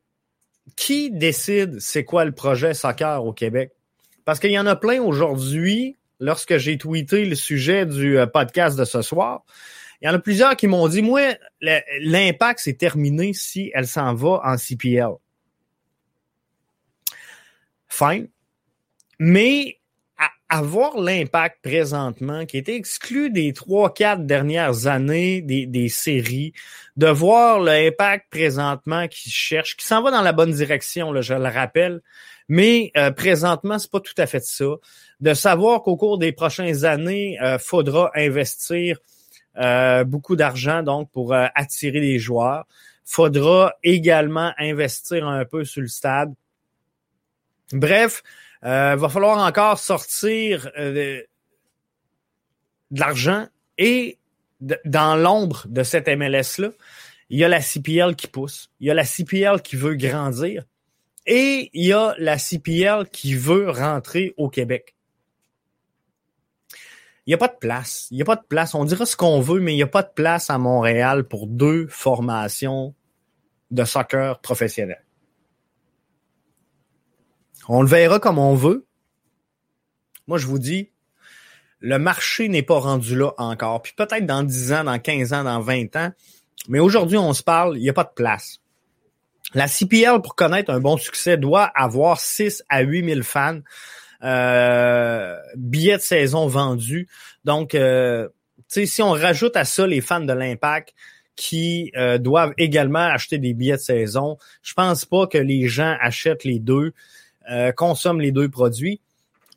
qui 0.75 1.11
décide 1.11 1.79
c'est 1.79 2.03
quoi 2.03 2.25
le 2.25 2.31
projet 2.31 2.73
soccer 2.73 3.23
au 3.23 3.31
Québec? 3.31 3.71
Parce 4.25 4.39
qu'il 4.39 4.51
y 4.51 4.57
en 4.57 4.65
a 4.65 4.75
plein 4.75 4.99
aujourd'hui, 4.99 5.97
lorsque 6.23 6.57
j'ai 6.57 6.77
tweeté 6.77 7.25
le 7.25 7.35
sujet 7.35 7.85
du 7.85 8.17
euh, 8.17 8.25
podcast 8.25 8.77
de 8.79 8.85
ce 8.85 9.01
soir, 9.01 9.43
il 10.01 10.07
y 10.07 10.09
en 10.09 10.13
a 10.13 10.19
plusieurs 10.19 10.55
qui 10.55 10.67
m'ont 10.67 10.87
dit, 10.87 11.01
moi, 11.01 11.21
l'impact, 11.61 12.59
c'est 12.63 12.77
terminé 12.77 13.33
si 13.33 13.71
elle 13.73 13.87
s'en 13.87 14.13
va 14.13 14.41
en 14.43 14.57
CPL. 14.57 15.11
Fine. 17.87 18.27
Mais 19.19 19.79
avoir 20.53 20.99
l'impact 20.99 21.63
présentement, 21.63 22.45
qui 22.45 22.59
était 22.59 22.75
exclu 22.75 23.31
des 23.31 23.53
trois, 23.53 23.91
quatre 23.91 24.27
dernières 24.27 24.85
années 24.85 25.41
des, 25.41 25.65
des 25.65 25.89
séries, 25.89 26.53
de 26.95 27.07
voir 27.07 27.59
l'impact 27.59 28.27
présentement 28.29 29.07
qui 29.07 29.31
cherche, 29.31 29.75
qui 29.75 29.85
s'en 29.85 30.03
va 30.03 30.11
dans 30.11 30.21
la 30.21 30.31
bonne 30.31 30.51
direction, 30.51 31.11
là, 31.11 31.21
je 31.21 31.33
le 31.33 31.49
rappelle, 31.49 32.01
mais 32.47 32.91
euh, 32.97 33.09
présentement, 33.09 33.79
c'est 33.79 33.89
pas 33.89 33.99
tout 33.99 34.13
à 34.17 34.27
fait 34.27 34.43
ça. 34.43 34.65
De 35.21 35.33
savoir 35.33 35.81
qu'au 35.81 35.97
cours 35.97 36.19
des 36.19 36.33
prochaines 36.33 36.85
années, 36.85 37.39
euh, 37.41 37.57
faudra 37.57 38.11
investir 38.13 38.99
euh, 39.57 40.03
beaucoup 40.03 40.35
d'argent 40.35 40.83
donc 40.83 41.09
pour 41.11 41.33
euh, 41.33 41.47
attirer 41.55 41.99
des 41.99 42.19
joueurs. 42.19 42.65
Faudra 43.05 43.73
également 43.81 44.51
investir 44.59 45.27
un 45.27 45.45
peu 45.45 45.65
sur 45.65 45.81
le 45.81 45.87
stade. 45.87 46.31
Bref, 47.71 48.21
euh, 48.65 48.95
va 48.95 49.09
falloir 49.09 49.45
encore 49.45 49.79
sortir 49.79 50.71
euh, 50.77 50.93
de, 50.93 51.27
l'argent 52.91 53.47
et 53.77 54.17
dans 54.85 55.15
l'ombre 55.15 55.65
de 55.67 55.83
cette 55.83 56.07
MLS-là, 56.07 56.69
il 57.29 57.39
y 57.39 57.43
a 57.43 57.49
la 57.49 57.61
CPL 57.61 58.15
qui 58.15 58.27
pousse, 58.27 58.71
il 58.79 58.87
y 58.87 58.91
a 58.91 58.93
la 58.93 59.03
CPL 59.03 59.61
qui 59.61 59.75
veut 59.75 59.95
grandir 59.95 60.63
et 61.25 61.69
il 61.73 61.87
y 61.87 61.93
a 61.93 62.15
la 62.17 62.37
CPL 62.37 63.09
qui 63.09 63.35
veut 63.35 63.69
rentrer 63.69 64.33
au 64.37 64.49
Québec. 64.49 64.95
Il 67.25 67.29
n'y 67.29 67.33
a 67.33 67.37
pas 67.37 67.47
de 67.47 67.57
place. 67.57 68.07
Il 68.11 68.15
n'y 68.15 68.21
a 68.21 68.25
pas 68.25 68.35
de 68.35 68.43
place. 68.47 68.75
On 68.75 68.83
dira 68.83 69.05
ce 69.05 69.15
qu'on 69.15 69.39
veut, 69.39 69.61
mais 69.61 69.73
il 69.73 69.77
n'y 69.77 69.83
a 69.83 69.87
pas 69.87 70.03
de 70.03 70.11
place 70.13 70.49
à 70.49 70.57
Montréal 70.57 71.23
pour 71.23 71.47
deux 71.47 71.87
formations 71.87 72.93
de 73.71 73.85
soccer 73.85 74.39
professionnel. 74.39 75.02
On 77.69 77.81
le 77.81 77.87
verra 77.87 78.19
comme 78.19 78.39
on 78.39 78.55
veut. 78.55 78.85
Moi, 80.27 80.37
je 80.37 80.47
vous 80.47 80.59
dis, 80.59 80.91
le 81.79 81.99
marché 81.99 82.47
n'est 82.47 82.63
pas 82.63 82.79
rendu 82.79 83.17
là 83.17 83.33
encore. 83.37 83.81
Puis 83.81 83.93
peut-être 83.95 84.25
dans 84.25 84.43
10 84.43 84.73
ans, 84.73 84.83
dans 84.85 84.99
15 84.99 85.33
ans, 85.33 85.43
dans 85.43 85.59
20 85.59 85.95
ans. 85.95 86.11
Mais 86.69 86.79
aujourd'hui, 86.79 87.17
on 87.17 87.33
se 87.33 87.43
parle, 87.43 87.77
il 87.77 87.81
n'y 87.81 87.89
a 87.89 87.93
pas 87.93 88.05
de 88.05 88.13
place. 88.15 88.59
La 89.53 89.67
CPL, 89.67 90.21
pour 90.21 90.35
connaître 90.35 90.71
un 90.71 90.79
bon 90.79 90.97
succès, 90.97 91.37
doit 91.37 91.65
avoir 91.75 92.19
6 92.19 92.63
à 92.69 92.81
8 92.81 93.05
000 93.05 93.21
fans. 93.23 93.59
Euh, 94.23 95.35
billets 95.57 95.97
de 95.97 96.01
saison 96.01 96.47
vendus. 96.47 97.09
Donc, 97.43 97.75
euh, 97.75 98.29
si 98.69 99.01
on 99.01 99.11
rajoute 99.11 99.57
à 99.57 99.65
ça 99.65 99.85
les 99.85 99.99
fans 99.99 100.21
de 100.21 100.31
l'Impact 100.31 100.93
qui 101.35 101.91
euh, 101.97 102.17
doivent 102.17 102.53
également 102.57 102.99
acheter 102.99 103.37
des 103.37 103.53
billets 103.53 103.73
de 103.73 103.81
saison, 103.81 104.37
je 104.61 104.73
pense 104.73 105.03
pas 105.03 105.27
que 105.27 105.37
les 105.37 105.67
gens 105.67 105.97
achètent 105.99 106.45
les 106.45 106.59
deux. 106.59 106.93
Euh, 107.51 107.71
consomment 107.73 108.21
les 108.21 108.31
deux 108.31 108.49
produits. 108.49 109.01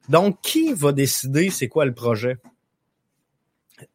Donc, 0.08 0.40
qui 0.40 0.72
va 0.72 0.92
décider 0.92 1.50
c'est 1.50 1.68
quoi 1.68 1.84
le 1.84 1.94
projet? 1.94 2.36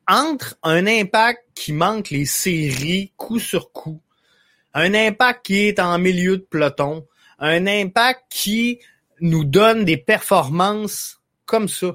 Entre 0.08 0.58
un 0.64 0.88
impact 0.88 1.44
qui 1.56 1.74
manque 1.74 2.10
les 2.10 2.26
séries 2.26 3.12
coup 3.18 3.40
sur 3.40 3.72
coup, 3.72 4.02
un 4.74 4.94
impact 4.94 5.46
qui 5.46 5.68
est 5.68 5.80
en 5.80 5.98
milieu 6.00 6.38
de 6.38 6.44
peloton, 6.44 7.06
un 7.40 7.68
impact 7.68 8.24
qui 8.30 8.80
nous 9.20 9.44
donne 9.44 9.84
des 9.84 9.98
performances 9.98 11.22
comme 11.46 11.68
ça. 11.68 11.94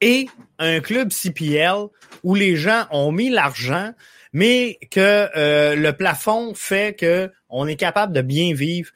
Et 0.00 0.28
un 0.58 0.80
club 0.80 1.12
CPL 1.12 1.86
où 2.22 2.34
les 2.34 2.56
gens 2.56 2.86
ont 2.90 3.12
mis 3.12 3.30
l'argent, 3.30 3.92
mais 4.32 4.78
que 4.90 5.28
euh, 5.36 5.74
le 5.74 5.92
plafond 5.92 6.54
fait 6.54 6.96
que 6.96 7.30
on 7.48 7.66
est 7.66 7.76
capable 7.76 8.12
de 8.12 8.22
bien 8.22 8.54
vivre 8.54 8.90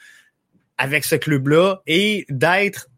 avec 0.79 1.05
ce 1.05 1.16
club-là 1.16 1.83
et 1.87 2.27
d'être 2.29 2.88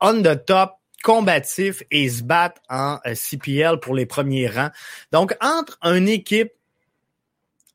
on 0.00 0.22
the 0.22 0.44
top 0.44 0.72
combatif 1.02 1.82
et 1.90 2.08
se 2.08 2.22
battre 2.22 2.60
en 2.68 2.98
euh, 3.06 3.14
CPL 3.14 3.78
pour 3.80 3.94
les 3.94 4.06
premiers 4.06 4.48
rangs. 4.48 4.70
Donc, 5.12 5.36
entre 5.40 5.78
une 5.82 6.08
équipe, 6.08 6.52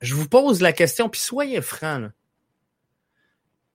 je 0.02 0.16
vous 0.16 0.28
pose 0.28 0.62
la 0.62 0.74
question, 0.74 1.10
puis 1.10 1.22
soyez 1.22 1.62
francs. 1.62 2.12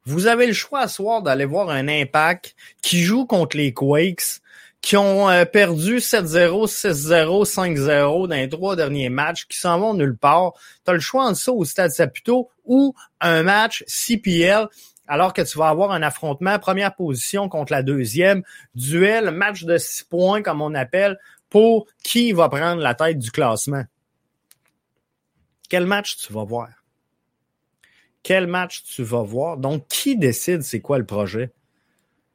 Vous 0.04 0.26
avez 0.26 0.46
le 0.46 0.52
choix 0.52 0.80
à 0.80 0.88
soir 0.88 1.22
d'aller 1.22 1.44
voir 1.44 1.70
un 1.70 1.88
impact 1.88 2.54
qui 2.82 3.02
joue 3.02 3.26
contre 3.26 3.56
les 3.56 3.72
Quakes 3.72 4.40
qui 4.84 4.98
ont 4.98 5.30
euh, 5.30 5.46
perdu 5.46 5.96
7-0, 5.96 6.66
6-0, 6.66 7.46
5-0 7.46 8.28
dans 8.28 8.36
les 8.36 8.50
trois 8.50 8.76
derniers 8.76 9.08
matchs, 9.08 9.46
qui 9.46 9.56
s'en 9.56 9.78
vont 9.80 9.94
nulle 9.94 10.14
part. 10.14 10.52
Tu 10.84 10.90
as 10.90 10.92
le 10.92 11.00
choix 11.00 11.24
entre 11.24 11.38
ça 11.38 11.52
au 11.52 11.64
Stade 11.64 11.90
Saputo 11.90 12.50
ou 12.66 12.94
un 13.18 13.44
match 13.44 13.82
CPL, 13.86 14.68
alors 15.08 15.32
que 15.32 15.40
tu 15.40 15.56
vas 15.56 15.70
avoir 15.70 15.92
un 15.92 16.02
affrontement 16.02 16.58
première 16.58 16.94
position 16.94 17.48
contre 17.48 17.72
la 17.72 17.82
deuxième, 17.82 18.42
duel, 18.74 19.30
match 19.30 19.64
de 19.64 19.78
six 19.78 20.04
points 20.04 20.42
comme 20.42 20.60
on 20.60 20.74
appelle, 20.74 21.18
pour 21.48 21.86
qui 22.02 22.32
va 22.32 22.50
prendre 22.50 22.82
la 22.82 22.94
tête 22.94 23.18
du 23.18 23.30
classement. 23.30 23.84
Quel 25.70 25.86
match 25.86 26.18
tu 26.18 26.30
vas 26.30 26.44
voir? 26.44 26.68
Quel 28.22 28.46
match 28.46 28.82
tu 28.82 29.02
vas 29.02 29.22
voir? 29.22 29.56
Donc, 29.56 29.88
qui 29.88 30.18
décide 30.18 30.60
c'est 30.60 30.80
quoi 30.80 30.98
le 30.98 31.06
projet? 31.06 31.52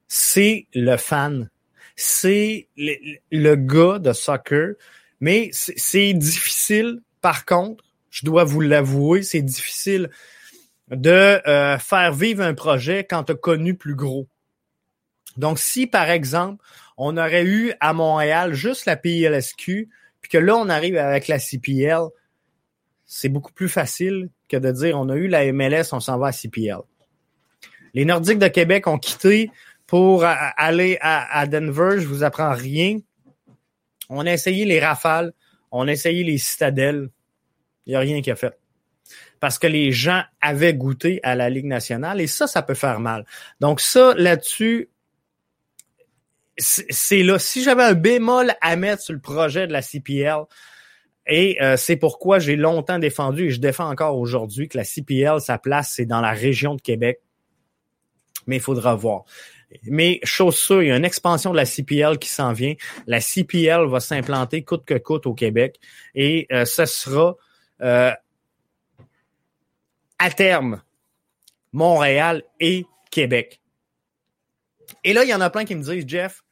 C'est 0.08 0.66
le 0.74 0.98
fan 0.98 1.48
c'est 2.02 2.70
le, 2.78 3.56
gars 3.56 4.00
de 4.00 4.14
soccer, 4.14 4.76
mais 5.20 5.50
c'est 5.52 6.14
difficile, 6.14 7.02
par 7.20 7.46
contre, 7.46 7.84
je 8.10 8.26
dois 8.26 8.46
vous 8.46 8.62
l'avouer, 8.62 9.22
c'est 9.22 9.42
difficile 9.42 10.10
de 10.90 11.46
euh, 11.46 11.78
faire 11.78 12.14
vivre 12.14 12.42
un 12.42 12.54
projet 12.54 13.04
quand 13.04 13.26
tu 13.26 13.34
as 13.34 13.36
connu 13.36 13.76
plus 13.76 13.96
gros. 13.96 14.28
Donc, 15.36 15.60
si, 15.60 15.88
par 15.88 16.10
exemple, 16.10 16.64
on 16.98 17.18
aurait 17.18 17.46
eu 17.46 17.74
à 17.82 17.92
Montréal 17.92 18.54
juste 18.54 18.86
la 18.86 18.96
PLSQ, 18.96 19.90
puis 20.22 20.32
que 20.32 20.38
là, 20.38 20.56
on 20.56 20.70
arrive 20.70 20.96
avec 20.96 21.28
la 21.28 21.38
CPL, 21.38 22.04
c'est 23.06 23.30
beaucoup 23.30 23.52
plus 23.52 23.70
facile 23.70 24.30
que 24.48 24.56
de 24.56 24.72
dire 24.72 24.98
on 24.98 25.10
a 25.10 25.16
eu 25.16 25.28
la 25.28 25.52
MLS, 25.52 25.92
on 25.92 26.00
s'en 26.00 26.18
va 26.18 26.28
à 26.28 26.32
CPL. 26.32 26.80
Les 27.94 28.06
Nordiques 28.06 28.40
de 28.40 28.48
Québec 28.48 28.88
ont 28.88 28.98
quitté 29.00 29.52
pour 29.90 30.24
aller 30.24 31.00
à, 31.02 31.48
Denver, 31.48 31.96
je 31.98 32.06
vous 32.06 32.24
apprends 32.24 32.54
rien. 32.54 33.00
On 34.08 34.28
a 34.28 34.32
essayé 34.32 34.64
les 34.64 34.80
rafales, 34.80 35.34
on 35.72 35.88
a 35.88 35.92
essayé 35.92 36.24
les 36.24 36.38
citadelles. 36.38 37.10
Il 37.88 37.90
n'y 37.90 37.96
a 37.96 38.00
rien 38.00 38.22
qui 38.22 38.30
a 38.30 38.36
fait. 38.36 38.56
Parce 39.40 39.58
que 39.58 39.66
les 39.66 39.92
gens 39.92 40.22
avaient 40.42 40.76
goûté 40.76 41.20
à 41.24 41.34
la 41.34 41.50
Ligue 41.50 41.66
nationale 41.66 42.22
et 42.22 42.28
ça, 42.28 42.46
ça 42.46 42.62
peut 42.62 42.76
faire 42.76 43.00
mal. 43.00 43.26
Donc 43.62 43.82
ça, 43.82 44.14
là-dessus, 44.16 44.92
c'est 46.60 47.24
là. 47.24 47.40
Si 47.40 47.64
j'avais 47.64 47.82
un 47.82 47.96
bémol 47.96 48.54
à 48.62 48.76
mettre 48.76 49.02
sur 49.02 49.14
le 49.14 49.22
projet 49.22 49.66
de 49.66 49.74
la 49.74 49.82
CPL, 49.82 50.44
et 51.26 51.60
euh, 51.64 51.78
c'est 51.78 51.96
pourquoi 51.96 52.38
j'ai 52.38 52.58
longtemps 52.58 53.00
défendu 53.00 53.46
et 53.46 53.50
je 53.50 53.60
défends 53.60 53.90
encore 53.90 54.20
aujourd'hui 54.20 54.68
que 54.68 54.78
la 54.78 54.84
CPL, 54.84 55.42
sa 55.42 55.58
place, 55.58 55.94
c'est 55.96 56.06
dans 56.06 56.22
la 56.22 56.32
région 56.32 56.76
de 56.76 56.82
Québec. 56.82 57.22
Mais 58.46 58.58
il 58.58 58.62
faudra 58.62 58.94
voir. 58.94 59.26
Mais 59.84 60.20
chose 60.24 60.56
sûre, 60.56 60.82
il 60.82 60.90
y 60.90 60.92
a 60.92 60.98
une 60.98 61.06
expansion 61.06 61.52
de 61.52 61.58
la 61.58 61.66
CPL 61.66 62.18
qui 62.18 62.30
s'en 62.30 62.54
vient. 62.54 62.74
La 63.08 63.22
CPL 63.22 63.88
va 63.88 64.00
s'implanter 64.00 64.64
coûte 64.64 64.86
que 64.86 64.98
coûte 64.98 65.28
au 65.28 65.34
Québec 65.34 65.80
et 66.16 66.48
euh, 66.52 66.66
ce 66.66 66.86
sera 66.86 67.36
euh, 67.82 68.12
à 70.18 70.30
terme 70.32 70.82
Montréal 71.72 72.44
et 72.60 72.86
Québec. 73.12 73.62
Et 75.04 75.14
là, 75.14 75.24
il 75.24 75.30
y 75.30 75.34
en 75.34 75.42
a 75.42 75.50
plein 75.50 75.66
qui 75.66 75.76
me 75.76 75.84
disent, 75.84 76.06
Jeff, 76.08 76.44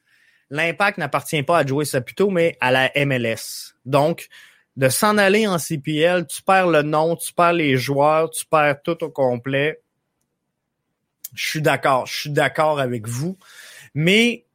l'impact 0.49 0.97
n'appartient 0.97 1.43
pas 1.43 1.59
à 1.59 1.65
Joey 1.65 1.85
Saputo, 1.85 2.29
mais 2.29 2.55
à 2.61 2.71
la 2.71 2.91
MLS. 3.05 3.73
Donc, 3.85 4.27
de 4.75 4.89
s'en 4.89 5.17
aller 5.17 5.47
en 5.47 5.57
CPL, 5.57 6.27
tu 6.27 6.43
perds 6.43 6.67
le 6.67 6.83
nom, 6.83 7.15
tu 7.15 7.33
perds 7.33 7.53
les 7.53 7.77
joueurs, 7.77 8.29
tu 8.29 8.45
perds 8.45 8.81
tout 8.83 9.03
au 9.03 9.09
complet. 9.09 9.81
Je 11.37 11.47
suis 11.47 11.61
d'accord, 11.61 12.07
je 12.07 12.21
suis 12.21 12.29
d'accord 12.31 12.79
avec 12.79 13.07
vous. 13.07 13.37
Mais 13.93 14.45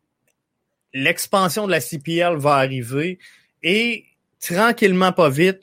l'expansion 0.92 1.66
de 1.66 1.71
la 1.71 1.81
CPL 1.81 2.37
va 2.37 2.57
arriver 2.57 3.18
et 3.62 4.05
tranquillement, 4.40 5.12
pas 5.12 5.31
vite, 5.31 5.61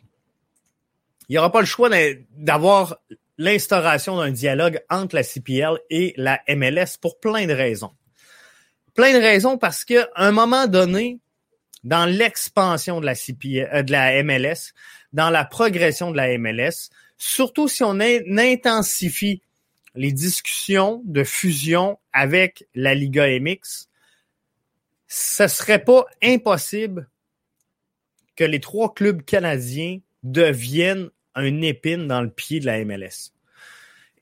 il 1.27 1.33
n'y 1.33 1.37
aura 1.37 1.51
pas 1.51 1.59
le 1.59 1.65
choix 1.65 1.89
d'avoir 2.37 2.97
l'instauration 3.37 4.17
d'un 4.17 4.31
dialogue 4.31 4.81
entre 4.89 5.15
la 5.15 5.23
CPL 5.23 5.77
et 5.89 6.13
la 6.17 6.41
MLS 6.49 6.97
pour 6.99 7.19
plein 7.19 7.45
de 7.45 7.53
raisons. 7.53 7.91
Plein 8.95 9.13
de 9.13 9.19
raisons 9.19 9.57
parce 9.57 9.85
qu'à 9.85 10.07
un 10.15 10.31
moment 10.31 10.67
donné, 10.67 11.19
dans 11.83 12.05
l'expansion 12.05 12.99
de 12.99 13.05
la 13.05 13.15
CPL, 13.15 13.69
euh, 13.73 13.83
de 13.83 13.91
la 13.91 14.23
MLS, 14.23 14.73
dans 15.13 15.29
la 15.29 15.45
progression 15.45 16.11
de 16.11 16.17
la 16.17 16.37
MLS, 16.37 16.89
surtout 17.17 17.67
si 17.67 17.83
on 17.83 17.99
intensifie 17.99 19.41
les 19.99 20.13
discussions 20.13 21.01
de 21.03 21.25
fusion 21.25 21.99
avec 22.13 22.65
la 22.73 22.95
Liga 22.95 23.27
MX, 23.37 23.89
ce 25.09 25.47
serait 25.49 25.83
pas 25.83 26.05
impossible 26.23 27.09
que 28.37 28.45
les 28.45 28.61
trois 28.61 28.93
clubs 28.93 29.21
canadiens 29.21 29.99
deviennent 30.23 31.09
un 31.35 31.61
épine 31.61 32.07
dans 32.07 32.21
le 32.21 32.29
pied 32.29 32.61
de 32.61 32.65
la 32.65 32.85
MLS. 32.85 33.33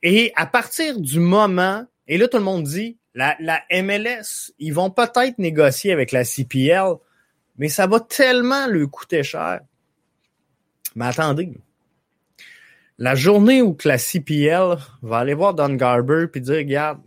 Et 0.02 0.32
à 0.34 0.46
partir 0.46 0.98
du 0.98 1.20
moment, 1.20 1.86
et 2.08 2.18
là 2.18 2.26
tout 2.26 2.38
le 2.38 2.42
monde 2.42 2.64
dit, 2.64 2.98
la, 3.14 3.36
la 3.38 3.62
MLS, 3.70 4.52
ils 4.58 4.74
vont 4.74 4.90
peut-être 4.90 5.38
négocier 5.38 5.92
avec 5.92 6.10
la 6.10 6.24
CPL, 6.24 6.94
mais 7.56 7.68
ça 7.68 7.86
va 7.86 8.00
tellement 8.00 8.66
leur 8.66 8.90
coûter 8.90 9.22
cher. 9.22 9.60
Mais 10.96 11.06
attendez, 11.06 11.52
la 12.98 13.14
journée 13.14 13.62
où 13.62 13.74
que 13.74 13.88
la 13.88 13.96
CPL 13.96 14.76
va 15.02 15.18
aller 15.18 15.34
voir 15.34 15.54
Don 15.54 15.74
Garber 15.74 16.26
puis 16.30 16.40
dire, 16.40 16.56
regarde, 16.56 17.00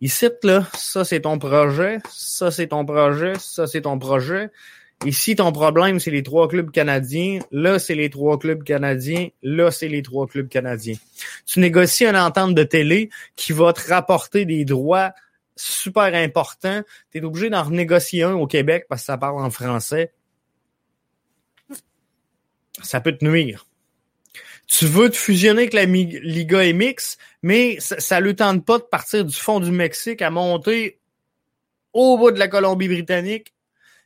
ici, 0.00 0.26
là, 0.42 0.66
ça 0.74 1.04
c'est 1.04 1.20
ton 1.20 1.38
projet, 1.38 1.98
ça 2.10 2.50
c'est 2.50 2.68
ton 2.68 2.84
projet, 2.84 3.34
ça 3.38 3.66
c'est 3.66 3.82
ton 3.82 3.98
projet. 3.98 4.50
Ici, 5.04 5.34
ton 5.34 5.50
problème, 5.50 5.98
c'est 5.98 6.12
les 6.12 6.22
trois 6.22 6.46
clubs 6.46 6.70
canadiens. 6.70 7.40
Là, 7.50 7.80
c'est 7.80 7.96
les 7.96 8.08
trois 8.08 8.38
clubs 8.38 8.62
canadiens. 8.62 9.30
Là, 9.42 9.72
c'est 9.72 9.88
les 9.88 10.00
trois 10.00 10.28
clubs 10.28 10.48
canadiens. 10.48 10.94
Tu 11.44 11.58
négocies 11.58 12.06
une 12.06 12.16
entente 12.16 12.54
de 12.54 12.62
télé 12.62 13.10
qui 13.34 13.52
va 13.52 13.72
te 13.72 13.88
rapporter 13.88 14.44
des 14.44 14.64
droits 14.64 15.10
super 15.56 16.14
importants. 16.14 16.82
Tu 17.10 17.18
es 17.18 17.24
obligé 17.24 17.50
d'en 17.50 17.64
renégocier 17.64 18.22
un 18.22 18.34
au 18.34 18.46
Québec 18.46 18.86
parce 18.88 19.02
que 19.02 19.06
ça 19.06 19.18
parle 19.18 19.42
en 19.42 19.50
français. 19.50 20.12
Ça 22.80 23.00
peut 23.00 23.16
te 23.16 23.24
nuire 23.24 23.66
tu 24.72 24.86
veux 24.86 25.10
te 25.10 25.16
fusionner 25.16 25.62
avec 25.62 25.74
la 25.74 25.84
Liga 25.84 26.72
MX, 26.72 27.18
mais 27.42 27.78
ça 27.78 28.20
ne 28.20 28.24
lui 28.24 28.34
tente 28.34 28.64
pas 28.64 28.78
de 28.78 28.84
partir 28.84 29.22
du 29.22 29.36
fond 29.36 29.60
du 29.60 29.70
Mexique 29.70 30.22
à 30.22 30.30
monter 30.30 30.98
au 31.92 32.16
bout 32.16 32.30
de 32.30 32.38
la 32.38 32.48
Colombie-Britannique. 32.48 33.52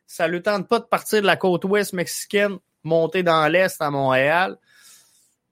Ça 0.09 0.26
ne 0.26 0.33
lui 0.33 0.42
tente 0.42 0.68
pas 0.68 0.81
de 0.81 0.85
partir 0.85 1.22
de 1.22 1.26
la 1.26 1.37
côte 1.37 1.64
ouest 1.66 1.92
mexicaine, 1.92 2.59
monter 2.83 3.22
dans 3.22 3.46
l'est 3.46 3.81
à 3.81 3.90
Montréal. 3.92 4.57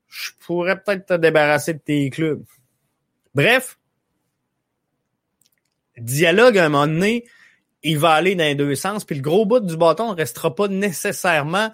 Je 0.09 0.31
pourrais 0.39 0.81
peut-être 0.83 1.05
te 1.05 1.13
débarrasser 1.13 1.75
de 1.75 1.79
tes 1.79 2.09
clubs. 2.09 2.43
Bref, 3.33 3.79
dialogue 5.97 6.57
à 6.57 6.65
un 6.65 6.69
moment 6.69 6.87
donné, 6.87 7.23
il 7.83 7.97
va 7.97 8.11
aller 8.11 8.35
dans 8.35 8.43
les 8.43 8.55
deux 8.55 8.75
sens, 8.75 9.05
puis 9.05 9.15
le 9.15 9.21
gros 9.21 9.45
bout 9.45 9.61
du 9.61 9.77
bâton 9.77 10.11
ne 10.11 10.17
restera 10.17 10.53
pas 10.53 10.67
nécessairement 10.67 11.71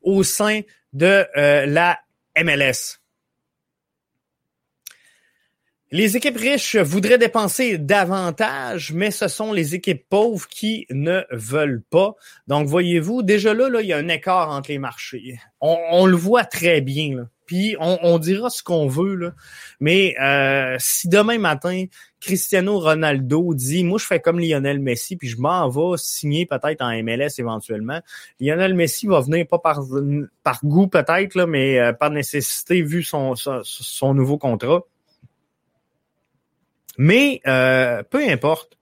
au 0.00 0.22
sein 0.22 0.60
de 0.92 1.26
euh, 1.36 1.66
la 1.66 1.98
MLS. 2.42 3.00
Les 5.90 6.16
équipes 6.16 6.38
riches 6.38 6.74
voudraient 6.74 7.18
dépenser 7.18 7.78
davantage, 7.78 8.92
mais 8.92 9.12
ce 9.12 9.28
sont 9.28 9.52
les 9.52 9.76
équipes 9.76 10.08
pauvres 10.08 10.48
qui 10.48 10.86
ne 10.90 11.22
veulent 11.30 11.84
pas. 11.88 12.16
Donc, 12.48 12.66
voyez-vous, 12.66 13.22
déjà 13.22 13.54
là, 13.54 13.68
il 13.80 13.86
y 13.86 13.92
a 13.92 13.98
un 13.98 14.08
écart 14.08 14.50
entre 14.50 14.70
les 14.70 14.78
marchés. 14.78 15.38
On, 15.60 16.04
le 16.06 16.16
voit 16.16 16.44
très 16.44 16.80
bien. 16.80 17.28
Puis 17.46 17.76
on, 17.78 18.18
dira 18.18 18.48
ce 18.48 18.62
qu'on 18.62 18.88
veut, 18.88 19.16
là. 19.16 19.32
mais 19.78 20.14
euh, 20.18 20.76
si 20.78 21.08
demain 21.08 21.38
matin, 21.38 21.84
Cristiano 22.18 22.78
Ronaldo 22.78 23.52
dit 23.52 23.84
Moi, 23.84 23.98
je 23.98 24.06
fais 24.06 24.18
comme 24.18 24.40
Lionel 24.40 24.80
Messi, 24.80 25.16
puis 25.16 25.28
je 25.28 25.36
m'en 25.36 25.68
vais 25.68 25.98
signer 25.98 26.46
peut-être 26.46 26.80
en 26.80 26.90
MLS 27.02 27.38
éventuellement. 27.38 28.00
Lionel 28.40 28.72
Messi 28.72 29.06
va 29.06 29.20
venir 29.20 29.46
pas 29.46 29.58
par, 29.58 29.82
par 30.42 30.60
goût 30.64 30.86
peut-être, 30.86 31.34
là, 31.34 31.46
mais 31.46 31.78
euh, 31.78 31.92
par 31.92 32.10
nécessité 32.10 32.80
vu 32.80 33.02
son, 33.02 33.34
son, 33.34 34.14
nouveau 34.14 34.38
contrat. 34.38 34.82
Mais 36.96 37.42
euh, 37.46 38.02
peu 38.04 38.26
importe. 38.26 38.78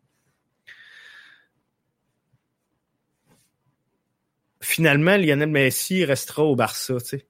Finalement, 4.60 5.16
Lionel 5.16 5.48
Messi 5.48 6.04
restera 6.04 6.44
au 6.44 6.54
Barça. 6.54 6.94
Tu 7.00 7.06
sais. 7.06 7.26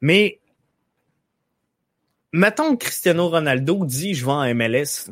Mais 0.00 0.40
mettons 2.34 2.76
que 2.76 2.86
Cristiano 2.86 3.28
Ronaldo 3.28 3.84
dit 3.84 4.14
je 4.14 4.24
vais 4.24 4.32
en 4.32 4.54
MLS. 4.54 5.08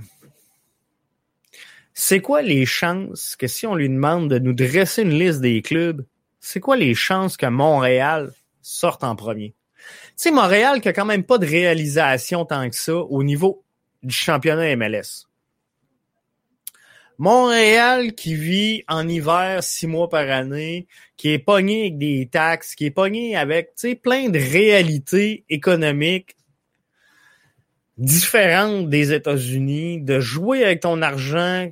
C'est 1.94 2.20
quoi 2.20 2.42
les 2.42 2.66
chances 2.66 3.36
que 3.36 3.46
si 3.46 3.64
on 3.66 3.76
lui 3.76 3.88
demande 3.88 4.28
de 4.28 4.38
nous 4.38 4.52
dresser 4.52 5.02
une 5.02 5.16
liste 5.16 5.40
des 5.40 5.62
clubs, 5.62 6.04
c'est 6.40 6.58
quoi 6.58 6.76
les 6.76 6.94
chances 6.94 7.36
que 7.36 7.46
Montréal 7.46 8.32
sorte 8.60 9.04
en 9.04 9.14
premier? 9.14 9.54
Tu 9.78 9.84
sais, 10.16 10.30
Montréal 10.32 10.80
qui 10.80 10.88
a 10.88 10.92
quand 10.92 11.04
même 11.04 11.22
pas 11.22 11.38
de 11.38 11.46
réalisation 11.46 12.44
tant 12.44 12.68
que 12.68 12.76
ça 12.76 12.96
au 12.96 13.22
niveau 13.22 13.62
du 14.02 14.14
championnat 14.14 14.74
MLS. 14.74 15.28
Montréal 17.18 18.14
qui 18.14 18.34
vit 18.34 18.82
en 18.88 19.06
hiver 19.06 19.62
six 19.62 19.86
mois 19.86 20.08
par 20.08 20.28
année, 20.28 20.88
qui 21.16 21.28
est 21.28 21.38
pogné 21.38 21.82
avec 21.82 21.98
des 21.98 22.28
taxes, 22.28 22.74
qui 22.74 22.86
est 22.86 22.90
pogné 22.90 23.36
avec 23.36 23.74
plein 24.02 24.28
de 24.28 24.40
réalités 24.40 25.44
économiques 25.48 26.34
différente 27.98 28.88
des 28.88 29.12
États-Unis, 29.12 30.00
de 30.00 30.20
jouer 30.20 30.64
avec 30.64 30.80
ton 30.80 31.02
argent 31.02 31.70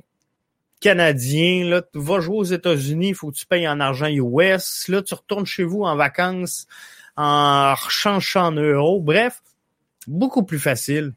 canadien. 0.79 1.65
Là, 1.65 1.81
tu 1.81 1.99
vas 1.99 2.19
jouer 2.19 2.37
aux 2.37 2.43
États-Unis, 2.43 3.09
il 3.09 3.15
faut 3.15 3.31
que 3.31 3.37
tu 3.37 3.45
payes 3.45 3.67
en 3.67 3.79
argent 3.79 4.07
US. 4.07 4.87
Là, 4.87 5.01
tu 5.01 5.13
retournes 5.13 5.45
chez 5.45 5.63
vous 5.63 5.83
en 5.83 5.95
vacances 5.95 6.67
en 7.15 7.73
rechangeant 7.73 8.47
en 8.47 8.51
euros. 8.51 8.99
Bref, 8.99 9.41
beaucoup 10.07 10.43
plus 10.43 10.59
facile 10.59 11.13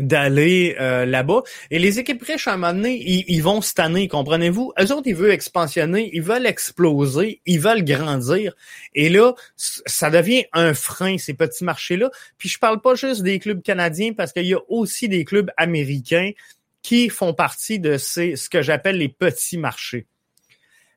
d'aller 0.00 0.76
euh, 0.80 1.04
là-bas. 1.04 1.42
Et 1.70 1.78
les 1.78 1.98
équipes 1.98 2.22
riches, 2.22 2.48
à 2.48 2.54
un 2.54 2.56
moment 2.56 2.72
donné, 2.72 3.02
ils, 3.28 3.40
vont 3.40 3.60
année, 3.78 4.08
comprenez-vous? 4.08 4.72
Eux 4.80 4.92
autres, 4.92 5.06
ils 5.06 5.14
veulent 5.14 5.30
expansionner, 5.30 6.10
ils 6.12 6.22
veulent 6.22 6.46
exploser, 6.46 7.40
ils 7.46 7.60
veulent 7.60 7.84
grandir. 7.84 8.54
Et 8.94 9.08
là, 9.08 9.34
ça 9.56 10.10
devient 10.10 10.44
un 10.52 10.74
frein, 10.74 11.18
ces 11.18 11.34
petits 11.34 11.64
marchés-là. 11.64 12.10
Puis 12.38 12.48
je 12.48 12.58
parle 12.58 12.80
pas 12.80 12.94
juste 12.94 13.22
des 13.22 13.38
clubs 13.38 13.62
canadiens, 13.62 14.12
parce 14.12 14.32
qu'il 14.32 14.46
y 14.46 14.54
a 14.54 14.60
aussi 14.68 15.08
des 15.08 15.24
clubs 15.24 15.50
américains 15.56 16.30
qui 16.82 17.08
font 17.08 17.34
partie 17.34 17.78
de 17.78 17.96
ces, 17.96 18.36
ce 18.36 18.48
que 18.48 18.62
j'appelle 18.62 18.96
les 18.96 19.08
petits 19.08 19.58
marchés. 19.58 20.06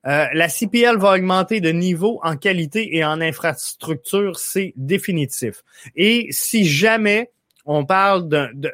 Euh, 0.05 0.25
la 0.33 0.49
CPL 0.49 0.97
va 0.97 1.13
augmenter 1.13 1.61
de 1.61 1.69
niveau 1.69 2.19
en 2.23 2.35
qualité 2.35 2.97
et 2.97 3.05
en 3.05 3.21
infrastructure, 3.21 4.37
c'est 4.37 4.73
définitif. 4.75 5.63
Et 5.95 6.27
si 6.31 6.65
jamais 6.65 7.31
on 7.65 7.85
parle 7.85 8.27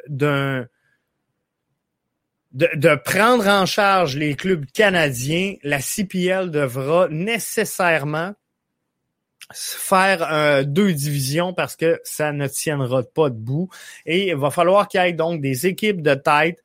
d'un 0.07 0.65
de, 2.51 2.95
prendre 2.95 3.47
en 3.47 3.65
charge 3.65 4.15
les 4.15 4.35
clubs 4.35 4.65
canadiens, 4.65 5.55
la 5.63 5.79
CPL 5.79 6.49
devra 6.51 7.07
nécessairement 7.09 8.33
faire 9.53 10.31
euh, 10.31 10.63
deux 10.63 10.93
divisions 10.93 11.53
parce 11.53 11.75
que 11.75 11.99
ça 12.03 12.31
ne 12.31 12.47
tiendra 12.47 13.03
pas 13.03 13.29
debout. 13.29 13.69
Et 14.05 14.29
il 14.29 14.35
va 14.35 14.51
falloir 14.51 14.87
qu'il 14.87 15.01
y 15.01 15.05
ait 15.05 15.13
donc 15.13 15.41
des 15.41 15.67
équipes 15.67 16.01
de 16.01 16.13
tête 16.13 16.61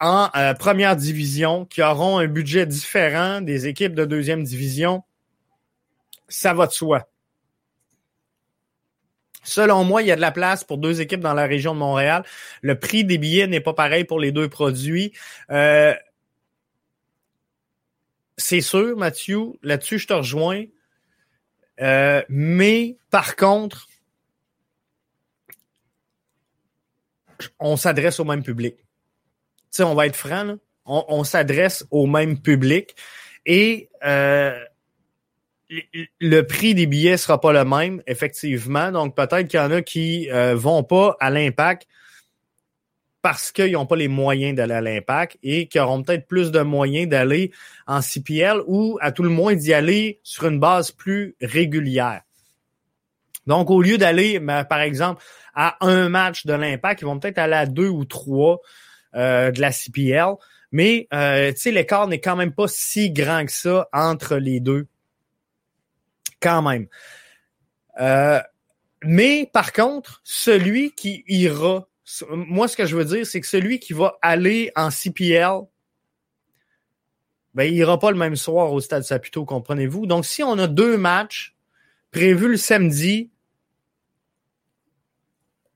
en 0.00 0.28
euh, 0.36 0.54
première 0.54 0.96
division 0.96 1.64
qui 1.64 1.82
auront 1.82 2.18
un 2.18 2.26
budget 2.26 2.66
différent 2.66 3.40
des 3.40 3.66
équipes 3.66 3.94
de 3.94 4.04
deuxième 4.04 4.42
division. 4.42 5.02
Ça 6.28 6.54
va 6.54 6.66
de 6.66 6.72
soi. 6.72 7.08
Selon 9.42 9.84
moi, 9.84 10.02
il 10.02 10.08
y 10.08 10.12
a 10.12 10.16
de 10.16 10.20
la 10.20 10.30
place 10.30 10.64
pour 10.64 10.78
deux 10.78 11.00
équipes 11.00 11.20
dans 11.20 11.34
la 11.34 11.46
région 11.46 11.74
de 11.74 11.78
Montréal. 11.78 12.24
Le 12.60 12.78
prix 12.78 13.04
des 13.04 13.18
billets 13.18 13.46
n'est 13.46 13.60
pas 13.60 13.74
pareil 13.74 14.04
pour 14.04 14.20
les 14.20 14.32
deux 14.32 14.48
produits. 14.48 15.12
Euh, 15.50 15.94
c'est 18.36 18.60
sûr, 18.60 18.96
Mathieu, 18.96 19.52
là-dessus, 19.62 19.98
je 19.98 20.06
te 20.06 20.12
rejoins. 20.12 20.64
Euh, 21.80 22.22
mais 22.28 22.96
par 23.10 23.36
contre, 23.36 23.88
on 27.58 27.76
s'adresse 27.76 28.20
au 28.20 28.24
même 28.24 28.42
public. 28.42 28.76
Tu 28.76 28.84
sais, 29.70 29.82
on 29.82 29.94
va 29.94 30.06
être 30.06 30.16
franc, 30.16 30.56
On, 30.84 31.24
s'adresse 31.24 31.84
au 31.90 32.06
même 32.06 32.40
public. 32.40 32.94
Et 33.46 33.88
euh, 34.04 34.58
le 36.20 36.42
prix 36.42 36.74
des 36.74 36.86
billets 36.86 37.16
sera 37.16 37.40
pas 37.40 37.52
le 37.52 37.64
même, 37.64 38.02
effectivement. 38.06 38.90
Donc, 38.90 39.14
peut-être 39.16 39.48
qu'il 39.48 39.58
y 39.58 39.62
en 39.62 39.70
a 39.70 39.82
qui 39.82 40.30
euh, 40.30 40.54
vont 40.54 40.82
pas 40.82 41.16
à 41.20 41.30
l'impact 41.30 41.86
parce 43.22 43.52
qu'ils 43.52 43.72
n'ont 43.72 43.86
pas 43.86 43.96
les 43.96 44.08
moyens 44.08 44.56
d'aller 44.56 44.74
à 44.74 44.80
l'impact 44.80 45.38
et 45.42 45.68
qui 45.68 45.78
auront 45.78 46.02
peut-être 46.02 46.26
plus 46.26 46.50
de 46.50 46.60
moyens 46.60 47.08
d'aller 47.08 47.52
en 47.86 48.02
CPL 48.02 48.62
ou 48.66 48.98
à 49.00 49.12
tout 49.12 49.22
le 49.22 49.28
moins 49.28 49.54
d'y 49.54 49.72
aller 49.72 50.20
sur 50.24 50.46
une 50.46 50.58
base 50.58 50.90
plus 50.90 51.36
régulière. 51.40 52.22
Donc, 53.46 53.70
au 53.70 53.80
lieu 53.80 53.96
d'aller, 53.96 54.40
ben, 54.40 54.64
par 54.64 54.80
exemple, 54.80 55.22
à 55.54 55.76
un 55.86 56.08
match 56.08 56.46
de 56.46 56.52
l'impact, 56.52 57.02
ils 57.02 57.04
vont 57.04 57.18
peut-être 57.18 57.38
aller 57.38 57.54
à 57.54 57.66
deux 57.66 57.88
ou 57.88 58.04
trois 58.04 58.60
euh, 59.14 59.50
de 59.52 59.60
la 59.60 59.70
CPL. 59.72 60.34
Mais, 60.72 61.06
euh, 61.12 61.52
tu 61.52 61.60
sais, 61.60 61.70
l'écart 61.70 62.08
n'est 62.08 62.20
quand 62.20 62.36
même 62.36 62.52
pas 62.52 62.66
si 62.66 63.10
grand 63.10 63.44
que 63.44 63.52
ça 63.52 63.88
entre 63.92 64.36
les 64.36 64.58
deux 64.58 64.86
quand 66.42 66.62
même. 66.62 66.86
Euh, 68.00 68.40
Mais 69.04 69.50
par 69.52 69.72
contre, 69.72 70.20
celui 70.24 70.92
qui 70.92 71.24
ira, 71.26 71.88
moi 72.30 72.68
ce 72.68 72.76
que 72.76 72.86
je 72.86 72.96
veux 72.96 73.04
dire, 73.04 73.26
c'est 73.26 73.40
que 73.40 73.46
celui 73.46 73.78
qui 73.78 73.92
va 73.92 74.18
aller 74.22 74.70
en 74.76 74.90
CPL, 74.90 75.60
ben, 77.54 77.64
il 77.64 77.74
ira 77.74 77.98
pas 77.98 78.10
le 78.10 78.16
même 78.16 78.36
soir 78.36 78.72
au 78.72 78.80
Stade 78.80 79.02
Saputo, 79.02 79.44
comprenez-vous? 79.44 80.06
Donc, 80.06 80.24
si 80.24 80.42
on 80.42 80.58
a 80.58 80.66
deux 80.66 80.96
matchs 80.96 81.54
prévus 82.10 82.48
le 82.48 82.56
samedi, 82.56 83.30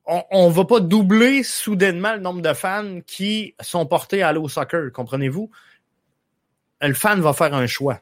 on, 0.07 0.49
ne 0.49 0.55
va 0.55 0.65
pas 0.65 0.81
doubler 0.81 1.43
soudainement 1.43 2.15
le 2.15 2.21
nombre 2.21 2.41
de 2.41 2.53
fans 2.53 3.01
qui 3.07 3.55
sont 3.61 3.87
portés 3.87 4.23
à 4.23 4.29
aller 4.29 4.39
au 4.39 4.49
soccer, 4.49 4.93
comprenez-vous? 4.93 5.51
Le 6.81 6.95
fan 6.95 7.21
va 7.21 7.33
faire 7.33 7.53
un 7.55 7.67
choix. 7.67 8.01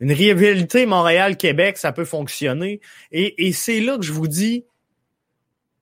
Une 0.00 0.12
rivalité 0.12 0.86
Montréal-Québec, 0.86 1.78
ça 1.78 1.92
peut 1.92 2.04
fonctionner. 2.04 2.80
Et, 3.12 3.52
c'est 3.52 3.80
là 3.80 3.96
que 3.96 4.04
je 4.04 4.12
vous 4.12 4.28
dis, 4.28 4.64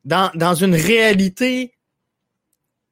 dans, 0.05 0.31
dans 0.35 0.55
une 0.55 0.75
réalité 0.75 1.75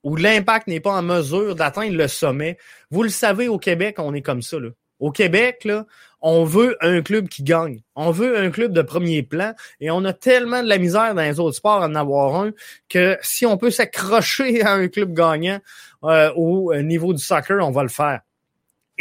où 0.02 0.16
l'impact 0.16 0.66
n'est 0.66 0.80
pas 0.80 0.92
en 0.92 1.02
mesure 1.02 1.54
d'atteindre 1.54 1.96
le 1.96 2.08
sommet, 2.08 2.58
vous 2.90 3.02
le 3.02 3.08
savez, 3.08 3.48
au 3.48 3.58
Québec, 3.58 3.96
on 3.98 4.14
est 4.14 4.22
comme 4.22 4.42
ça. 4.42 4.58
Là. 4.58 4.70
Au 4.98 5.10
Québec, 5.10 5.64
là, 5.64 5.86
on 6.20 6.44
veut 6.44 6.76
un 6.80 7.02
club 7.02 7.28
qui 7.28 7.42
gagne. 7.42 7.80
On 7.96 8.12
veut 8.12 8.38
un 8.38 8.50
club 8.50 8.72
de 8.72 8.82
premier 8.82 9.24
plan. 9.24 9.52
Et 9.80 9.90
on 9.90 10.04
a 10.04 10.12
tellement 10.12 10.62
de 10.62 10.68
la 10.68 10.78
misère 10.78 11.14
dans 11.14 11.22
les 11.22 11.40
autres 11.40 11.56
sports 11.56 11.82
à 11.82 11.86
en 11.86 11.94
avoir 11.96 12.36
un 12.36 12.52
que 12.88 13.18
si 13.20 13.44
on 13.44 13.56
peut 13.56 13.70
s'accrocher 13.70 14.62
à 14.62 14.74
un 14.74 14.86
club 14.86 15.12
gagnant 15.12 15.58
euh, 16.04 16.32
au 16.34 16.74
niveau 16.76 17.12
du 17.12 17.22
soccer, 17.22 17.58
on 17.66 17.72
va 17.72 17.82
le 17.82 17.88
faire. 17.88 18.20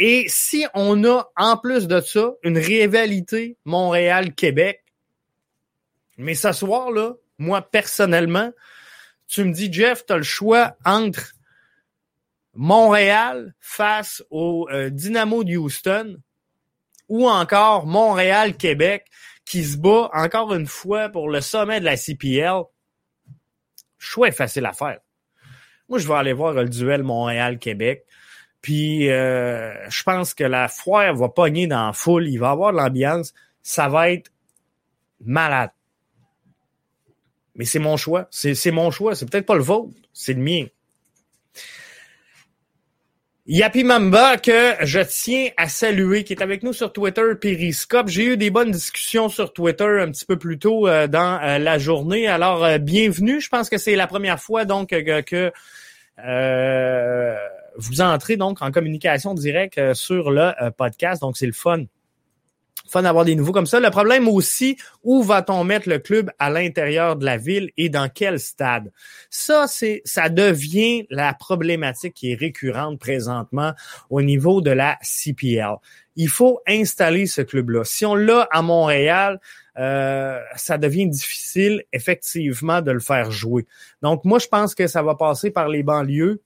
Et 0.04 0.24
si 0.26 0.66
on 0.74 1.04
a 1.04 1.30
en 1.36 1.56
plus 1.56 1.86
de 1.86 2.00
ça 2.00 2.32
une 2.42 2.58
rivalité 2.58 3.56
Montréal-Québec, 3.64 4.82
mais 6.18 6.34
ce 6.34 6.50
soir, 6.50 6.90
là, 6.90 7.12
moi 7.38 7.62
personnellement, 7.62 8.50
tu 9.28 9.44
me 9.44 9.52
dis, 9.52 9.72
Jeff, 9.72 10.04
tu 10.04 10.12
as 10.12 10.16
le 10.16 10.24
choix 10.24 10.74
entre 10.84 11.34
Montréal 12.52 13.54
face 13.60 14.24
au 14.30 14.66
euh, 14.72 14.90
Dynamo 14.90 15.44
de 15.44 15.56
Houston 15.56 16.16
ou 17.08 17.28
encore 17.28 17.86
Montréal-Québec 17.86 19.06
qui 19.44 19.62
se 19.62 19.76
bat 19.76 20.10
encore 20.14 20.52
une 20.52 20.66
fois 20.66 21.10
pour 21.10 21.28
le 21.28 21.40
sommet 21.40 21.78
de 21.78 21.84
la 21.84 21.96
CPL. 21.96 22.62
Choix 23.98 24.26
est 24.26 24.32
facile 24.32 24.66
à 24.66 24.72
faire. 24.72 24.98
Moi, 25.88 26.00
je 26.00 26.08
vais 26.08 26.14
aller 26.14 26.32
voir 26.32 26.54
le 26.54 26.68
duel 26.68 27.04
Montréal-Québec. 27.04 28.04
Puis 28.62 29.10
euh, 29.10 29.74
je 29.90 30.02
pense 30.04 30.34
que 30.34 30.44
la 30.44 30.68
foire 30.68 31.14
va 31.14 31.28
pogner 31.28 31.66
dans 31.66 31.88
la 31.88 31.92
foule, 31.92 32.28
il 32.28 32.38
va 32.38 32.50
avoir 32.50 32.72
de 32.72 32.78
l'ambiance, 32.78 33.34
ça 33.60 33.88
va 33.88 34.10
être 34.10 34.30
malade. 35.20 35.70
Mais 37.56 37.64
c'est 37.64 37.80
mon 37.80 37.96
choix, 37.96 38.28
c'est 38.30 38.70
mon 38.70 38.90
choix, 38.92 39.16
c'est 39.16 39.28
peut-être 39.28 39.46
pas 39.46 39.56
le 39.56 39.62
vôtre, 39.62 39.92
c'est 40.14 40.32
le 40.32 40.40
mien. 40.40 40.66
Yapi 43.44 43.82
Mamba, 43.82 44.36
que 44.36 44.76
je 44.82 45.00
tiens 45.00 45.50
à 45.56 45.68
saluer, 45.68 46.22
qui 46.22 46.32
est 46.32 46.42
avec 46.42 46.62
nous 46.62 46.72
sur 46.72 46.92
Twitter, 46.92 47.22
Periscope. 47.40 48.08
J'ai 48.08 48.26
eu 48.26 48.36
des 48.36 48.50
bonnes 48.50 48.70
discussions 48.70 49.28
sur 49.28 49.52
Twitter 49.52 49.98
un 50.00 50.12
petit 50.12 50.24
peu 50.24 50.38
plus 50.38 50.60
tôt 50.60 50.86
euh, 50.86 51.08
dans 51.08 51.42
euh, 51.42 51.58
la 51.58 51.78
journée. 51.78 52.28
Alors, 52.28 52.78
bienvenue. 52.78 53.40
Je 53.40 53.48
pense 53.48 53.68
que 53.68 53.78
c'est 53.78 53.96
la 53.96 54.06
première 54.06 54.38
fois 54.40 54.64
donc 54.64 54.90
que 54.90 55.52
vous 57.76 58.00
entrez 58.00 58.36
donc 58.36 58.62
en 58.62 58.70
communication 58.70 59.34
directe 59.34 59.78
euh, 59.78 59.94
sur 59.94 60.30
le 60.30 60.52
euh, 60.62 60.70
podcast, 60.70 61.22
donc 61.22 61.36
c'est 61.36 61.46
le 61.46 61.52
fun. 61.52 61.84
Fun 62.88 63.02
d'avoir 63.02 63.24
des 63.24 63.36
nouveaux 63.36 63.52
comme 63.52 63.66
ça. 63.66 63.80
Le 63.80 63.90
problème 63.90 64.28
aussi, 64.28 64.76
où 65.02 65.22
va-t-on 65.22 65.62
mettre 65.64 65.88
le 65.88 65.98
club 65.98 66.30
à 66.38 66.50
l'intérieur 66.50 67.16
de 67.16 67.24
la 67.24 67.36
ville 67.36 67.70
et 67.76 67.88
dans 67.88 68.08
quel 68.08 68.40
stade? 68.40 68.92
Ça, 69.30 69.66
c'est, 69.68 70.02
ça 70.04 70.28
devient 70.28 71.06
la 71.08 71.32
problématique 71.32 72.14
qui 72.14 72.32
est 72.32 72.34
récurrente 72.34 72.98
présentement 72.98 73.72
au 74.10 74.20
niveau 74.20 74.60
de 74.60 74.70
la 74.70 74.98
CPL. 75.02 75.76
Il 76.16 76.28
faut 76.28 76.60
installer 76.66 77.26
ce 77.26 77.40
club-là. 77.40 77.84
Si 77.84 78.04
on 78.04 78.14
l'a 78.14 78.48
à 78.50 78.62
Montréal, 78.62 79.40
euh, 79.78 80.38
ça 80.56 80.76
devient 80.76 81.08
difficile 81.08 81.84
effectivement 81.92 82.82
de 82.82 82.90
le 82.90 83.00
faire 83.00 83.30
jouer. 83.30 83.66
Donc 84.02 84.24
moi, 84.24 84.38
je 84.38 84.48
pense 84.48 84.74
que 84.74 84.86
ça 84.86 85.02
va 85.02 85.14
passer 85.14 85.50
par 85.50 85.68
les 85.68 85.82
banlieues 85.82 86.42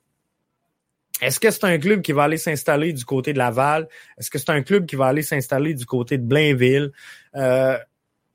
est-ce 1.22 1.40
que 1.40 1.50
c'est 1.50 1.64
un 1.64 1.78
club 1.78 2.02
qui 2.02 2.12
va 2.12 2.24
aller 2.24 2.36
s'installer 2.36 2.92
du 2.92 3.04
côté 3.04 3.32
de 3.32 3.38
Laval? 3.38 3.88
Est-ce 4.18 4.30
que 4.30 4.38
c'est 4.38 4.50
un 4.50 4.62
club 4.62 4.86
qui 4.86 4.96
va 4.96 5.06
aller 5.06 5.22
s'installer 5.22 5.74
du 5.74 5.86
côté 5.86 6.18
de 6.18 6.24
Blainville? 6.24 6.92
Euh, 7.34 7.78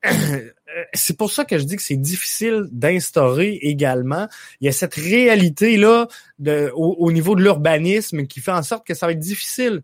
c'est 0.93 1.15
pour 1.15 1.31
ça 1.31 1.45
que 1.45 1.57
je 1.59 1.63
dis 1.63 1.75
que 1.75 1.83
c'est 1.83 1.95
difficile 1.95 2.67
d'instaurer 2.71 3.59
également. 3.61 4.27
Il 4.59 4.65
y 4.65 4.69
a 4.69 4.71
cette 4.71 4.95
réalité-là 4.95 6.07
au, 6.73 7.11
niveau 7.11 7.35
de 7.35 7.43
l'urbanisme 7.43 8.25
qui 8.25 8.39
fait 8.39 8.51
en 8.51 8.63
sorte 8.63 8.85
que 8.85 8.93
ça 8.93 9.05
va 9.05 9.11
être 9.11 9.19
difficile 9.19 9.81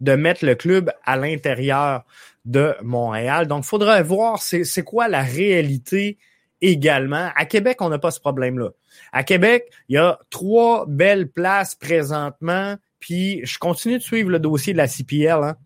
de 0.00 0.12
mettre 0.12 0.44
le 0.44 0.54
club 0.54 0.92
à 1.04 1.16
l'intérieur 1.16 2.04
de 2.44 2.74
Montréal. 2.82 3.46
Donc, 3.46 3.64
il 3.64 3.68
faudra 3.68 4.00
voir 4.02 4.42
c'est 4.42 4.84
quoi 4.84 5.08
la 5.08 5.22
réalité 5.22 6.18
également. 6.60 7.30
À 7.34 7.46
Québec, 7.46 7.80
on 7.80 7.88
n'a 7.88 7.98
pas 7.98 8.10
ce 8.10 8.20
problème-là. 8.20 8.70
À 9.12 9.24
Québec, 9.24 9.70
il 9.88 9.94
y 9.94 9.98
a 9.98 10.18
trois 10.30 10.86
belles 10.86 11.28
places 11.28 11.74
présentement, 11.74 12.76
puis 12.98 13.40
je 13.44 13.58
continue 13.58 13.98
de 13.98 14.02
suivre 14.02 14.30
le 14.30 14.38
dossier 14.38 14.72
de 14.72 14.78
la 14.78 14.88
CPL 14.88 15.42
hein, 15.42 15.56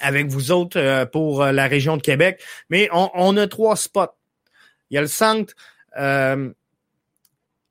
avec 0.00 0.26
vous 0.26 0.50
autres 0.50 0.78
euh, 0.78 1.06
pour 1.06 1.42
euh, 1.42 1.52
la 1.52 1.66
région 1.66 1.96
de 1.96 2.02
Québec, 2.02 2.42
mais 2.70 2.88
on, 2.92 3.10
on, 3.14 3.36
a 3.36 3.46
trois 3.46 3.76
spots. 3.76 4.14
Il 4.90 4.94
y 4.94 4.98
a 4.98 5.00
le 5.00 5.06
centre 5.06 5.54
euh, 5.98 6.52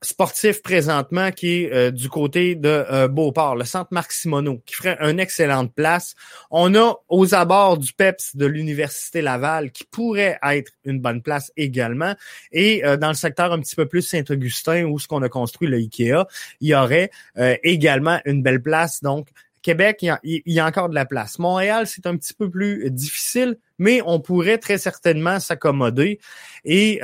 sportif 0.02 0.64
présentement 0.64 1.32
qui 1.32 1.64
est 1.64 1.74
euh, 1.74 1.92
du 1.92 2.10
côté 2.10 2.56
de 2.56 2.86
euh, 2.92 3.08
Beauport, 3.08 3.56
le 3.56 3.66
centre 3.66 3.90
Marc 3.92 4.12
Simoneau, 4.12 4.62
qui 4.66 4.76
ferait 4.76 4.98
une 5.00 5.20
excellente 5.20 5.74
place. 5.76 6.16
On 6.50 6.74
a 6.76 6.96
aux 7.08 7.36
abords 7.36 7.78
du 7.78 7.94
PEPS 7.94 8.36
de 8.36 8.48
l'Université 8.48 9.22
Laval 9.22 9.72
qui 9.72 9.84
pourrait 9.84 10.40
être 10.44 10.72
une 10.86 11.00
bonne 11.00 11.22
place 11.22 11.52
également. 11.56 12.16
Et 12.52 12.84
euh, 12.84 12.98
dans 12.98 13.10
le 13.10 13.14
secteur 13.14 13.54
un 13.54 13.60
petit 13.60 13.76
peu 13.76 13.86
plus 13.86 14.02
Saint-Augustin 14.02 14.86
où 14.86 14.98
ce 14.98 15.08
qu'on 15.08 15.22
a 15.22 15.30
construit 15.30 15.68
le 15.68 15.78
IKEA, 15.78 16.26
il 16.62 16.70
y 16.70 16.76
aurait 16.76 17.12
également 17.64 18.20
une 18.26 18.42
belle 18.42 18.62
place. 18.62 19.02
Donc, 19.02 19.28
Québec, 19.62 20.00
il 20.02 20.42
y, 20.46 20.60
a, 20.60 20.66
encore 20.66 20.90
de 20.90 20.96
la 20.96 21.06
place. 21.06 21.38
Montréal, 21.38 21.86
c'est 21.88 22.08
un 22.08 22.18
petit 22.18 22.34
peu 22.34 22.50
plus 22.50 22.90
difficile, 22.90 23.58
mais 23.78 24.02
on 24.06 24.20
pourrait 24.20 24.58
très 24.58 24.78
certainement 24.78 25.40
s'accommoder. 25.40 26.20
Et 26.66 27.00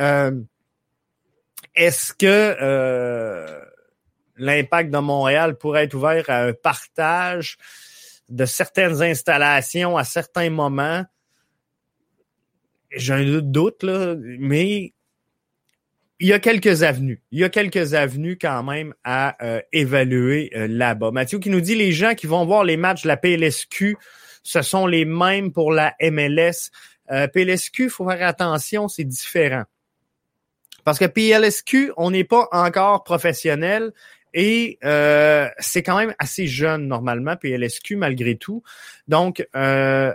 est-ce 1.77 2.11
que 2.11 2.25
euh, 2.59 3.61
l'impact 4.35 4.89
de 4.89 4.97
Montréal 4.97 5.57
pourrait 5.57 5.83
être 5.83 5.93
ouvert 5.93 6.27
à 6.27 6.43
un 6.43 6.53
partage 6.53 7.57
de 8.29 8.45
certaines 8.45 9.01
installations 9.01 9.95
à 9.95 10.03
certains 10.03 10.49
moments? 10.49 11.05
J'ai 12.91 13.13
un 13.13 13.41
doute, 13.41 13.83
là, 13.83 14.15
mais 14.17 14.93
il 16.19 16.27
y 16.27 16.33
a 16.33 16.39
quelques 16.39 16.81
avenues. 16.81 17.21
Il 17.31 17.39
y 17.39 17.43
a 17.43 17.49
quelques 17.49 17.93
avenues 17.93 18.39
quand 18.41 18.63
même 18.63 18.95
à 19.03 19.37
euh, 19.45 19.61
évaluer 19.71 20.49
euh, 20.55 20.67
là-bas. 20.67 21.11
Mathieu 21.11 21.37
qui 21.37 21.51
nous 21.51 21.61
dit 21.61 21.75
les 21.75 21.91
gens 21.91 22.15
qui 22.15 22.25
vont 22.25 22.43
voir 22.43 22.63
les 22.63 22.75
matchs 22.75 23.03
de 23.03 23.07
la 23.07 23.17
PLSQ, 23.17 23.97
ce 24.41 24.61
sont 24.63 24.87
les 24.87 25.05
mêmes 25.05 25.51
pour 25.51 25.71
la 25.71 25.93
MLS. 26.01 26.71
PLSQ, 27.33 27.83
il 27.83 27.89
faut 27.89 28.09
faire 28.09 28.27
attention, 28.27 28.89
c'est 28.89 29.05
différent. 29.05 29.63
Parce 30.87 30.99
que 30.99 31.05
PLSQ, 31.05 31.91
on 31.97 32.11
n'est 32.11 32.23
pas 32.23 32.47
encore 32.53 33.03
professionnel 33.03 33.91
et 34.33 34.79
euh, 34.85 35.49
c'est 35.59 35.83
quand 35.83 35.97
même 35.97 36.15
assez 36.17 36.47
jeune 36.47 36.87
normalement, 36.87 37.35
PLSQ, 37.35 37.97
malgré 37.97 38.37
tout. 38.37 38.63
Donc, 39.09 39.45
euh, 39.53 40.13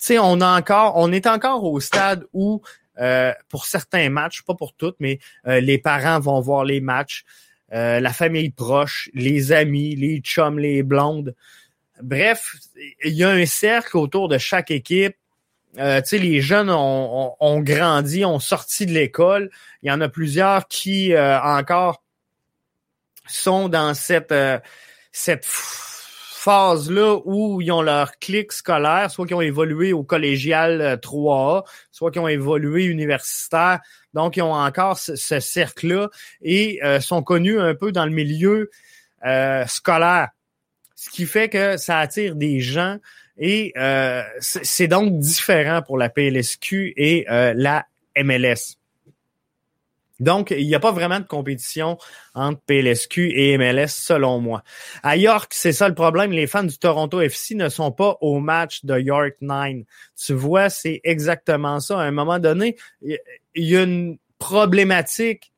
tu 0.00 0.06
sais, 0.06 0.18
on 0.18 0.40
a 0.40 0.58
encore, 0.58 0.94
on 0.96 1.12
est 1.12 1.26
encore 1.26 1.64
au 1.64 1.78
stade 1.78 2.24
où, 2.32 2.62
euh, 3.00 3.34
pour 3.50 3.66
certains 3.66 4.08
matchs, 4.08 4.40
pas 4.40 4.54
pour 4.54 4.72
toutes, 4.72 4.96
mais 4.98 5.18
les 5.44 5.76
parents 5.76 6.20
vont 6.20 6.40
voir 6.40 6.64
les 6.64 6.80
matchs, 6.80 7.26
la 7.70 8.12
famille 8.14 8.48
proche, 8.48 9.10
les 9.12 9.52
amis, 9.52 9.94
les 9.94 10.20
chums, 10.20 10.58
les 10.58 10.82
blondes. 10.82 11.34
Bref, 12.02 12.54
il 13.04 13.12
y 13.12 13.24
a 13.24 13.28
un 13.28 13.44
cercle 13.44 13.98
autour 13.98 14.28
de 14.28 14.38
chaque 14.38 14.70
équipe 14.70 15.16
euh, 15.78 16.00
les 16.12 16.40
jeunes 16.40 16.70
ont, 16.70 17.34
ont, 17.38 17.60
grandi, 17.60 18.24
ont 18.24 18.38
sorti 18.38 18.86
de 18.86 18.92
l'école. 18.92 19.50
Il 19.82 19.88
y 19.88 19.92
en 19.92 20.00
a 20.00 20.08
plusieurs 20.08 20.68
qui 20.68 21.12
euh, 21.14 21.40
encore 21.40 22.02
sont 23.26 23.68
dans 23.68 23.94
cette, 23.94 24.32
euh, 24.32 24.58
cette 25.10 25.44
phase-là 25.44 27.18
où 27.24 27.60
ils 27.60 27.72
ont 27.72 27.82
leur 27.82 28.18
clic 28.18 28.52
scolaire, 28.52 29.10
soit 29.10 29.26
qui 29.26 29.34
ont 29.34 29.40
évolué 29.40 29.92
au 29.92 30.04
collégial 30.04 30.98
3A, 31.02 31.64
soit 31.90 32.10
qui 32.10 32.18
ont 32.18 32.28
évolué 32.28 32.84
universitaire. 32.84 33.80
Donc, 34.12 34.36
ils 34.36 34.42
ont 34.42 34.54
encore 34.54 34.98
ce, 34.98 35.16
ce 35.16 35.40
cercle-là 35.40 36.10
et 36.42 36.80
sont 37.00 37.22
connus 37.22 37.58
un 37.58 37.74
peu 37.74 37.92
dans 37.92 38.04
le 38.04 38.12
milieu 38.12 38.70
scolaire. 39.66 40.28
Ce 41.04 41.10
qui 41.10 41.26
fait 41.26 41.50
que 41.50 41.76
ça 41.76 41.98
attire 41.98 42.34
des 42.34 42.60
gens 42.60 42.96
et 43.36 43.74
euh, 43.76 44.22
c'est 44.40 44.88
donc 44.88 45.18
différent 45.18 45.82
pour 45.82 45.98
la 45.98 46.08
PLSQ 46.08 46.94
et 46.96 47.26
euh, 47.30 47.52
la 47.54 47.84
MLS. 48.16 48.78
Donc, 50.18 50.50
il 50.56 50.66
n'y 50.66 50.74
a 50.74 50.80
pas 50.80 50.92
vraiment 50.92 51.20
de 51.20 51.26
compétition 51.26 51.98
entre 52.34 52.58
PLSQ 52.62 53.32
et 53.34 53.58
MLS, 53.58 53.88
selon 53.88 54.40
moi. 54.40 54.62
À 55.02 55.18
York, 55.18 55.52
c'est 55.54 55.72
ça 55.72 55.90
le 55.90 55.94
problème. 55.94 56.32
Les 56.32 56.46
fans 56.46 56.64
du 56.64 56.78
Toronto 56.78 57.20
FC 57.20 57.54
ne 57.54 57.68
sont 57.68 57.92
pas 57.92 58.16
au 58.22 58.40
match 58.40 58.86
de 58.86 58.98
York 58.98 59.34
9. 59.42 59.84
Tu 60.16 60.32
vois, 60.32 60.70
c'est 60.70 61.02
exactement 61.04 61.80
ça. 61.80 62.00
À 62.00 62.04
un 62.04 62.12
moment 62.12 62.38
donné, 62.38 62.76
il 63.02 63.18
y 63.56 63.76
a 63.76 63.82
une 63.82 64.16
problématique 64.38 65.52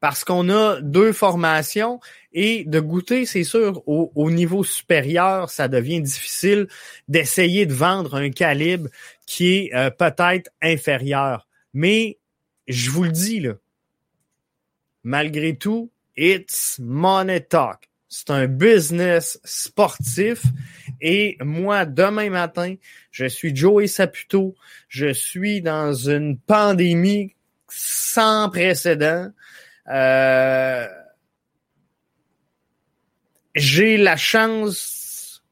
parce 0.00 0.24
qu'on 0.24 0.48
a 0.50 0.80
deux 0.80 1.12
formations 1.12 2.00
et 2.40 2.62
de 2.64 2.78
goûter, 2.78 3.26
c'est 3.26 3.42
sûr, 3.42 3.82
au, 3.88 4.30
niveau 4.30 4.62
supérieur, 4.62 5.50
ça 5.50 5.66
devient 5.66 6.00
difficile 6.00 6.68
d'essayer 7.08 7.66
de 7.66 7.74
vendre 7.74 8.14
un 8.14 8.30
calibre 8.30 8.88
qui 9.26 9.56
est 9.56 9.74
euh, 9.74 9.90
peut-être 9.90 10.48
inférieur. 10.62 11.48
Mais 11.74 12.16
je 12.68 12.90
vous 12.90 13.02
le 13.02 13.10
dis, 13.10 13.40
là, 13.40 13.54
malgré 15.02 15.56
tout, 15.56 15.90
it's 16.16 16.78
money 16.78 17.40
talk. 17.40 17.88
C'est 18.08 18.30
un 18.30 18.46
business 18.46 19.40
sportif. 19.42 20.44
Et 21.00 21.38
moi, 21.40 21.86
demain 21.86 22.30
matin, 22.30 22.76
je 23.10 23.24
suis 23.24 23.54
Joey 23.54 23.88
Saputo. 23.88 24.54
Je 24.88 25.12
suis 25.12 25.60
dans 25.60 25.92
une 25.92 26.38
pandémie 26.38 27.34
sans 27.66 28.48
précédent. 28.48 29.32
Euh, 29.90 30.86
j'ai 33.58 33.96
la 33.96 34.16
chance 34.16 35.42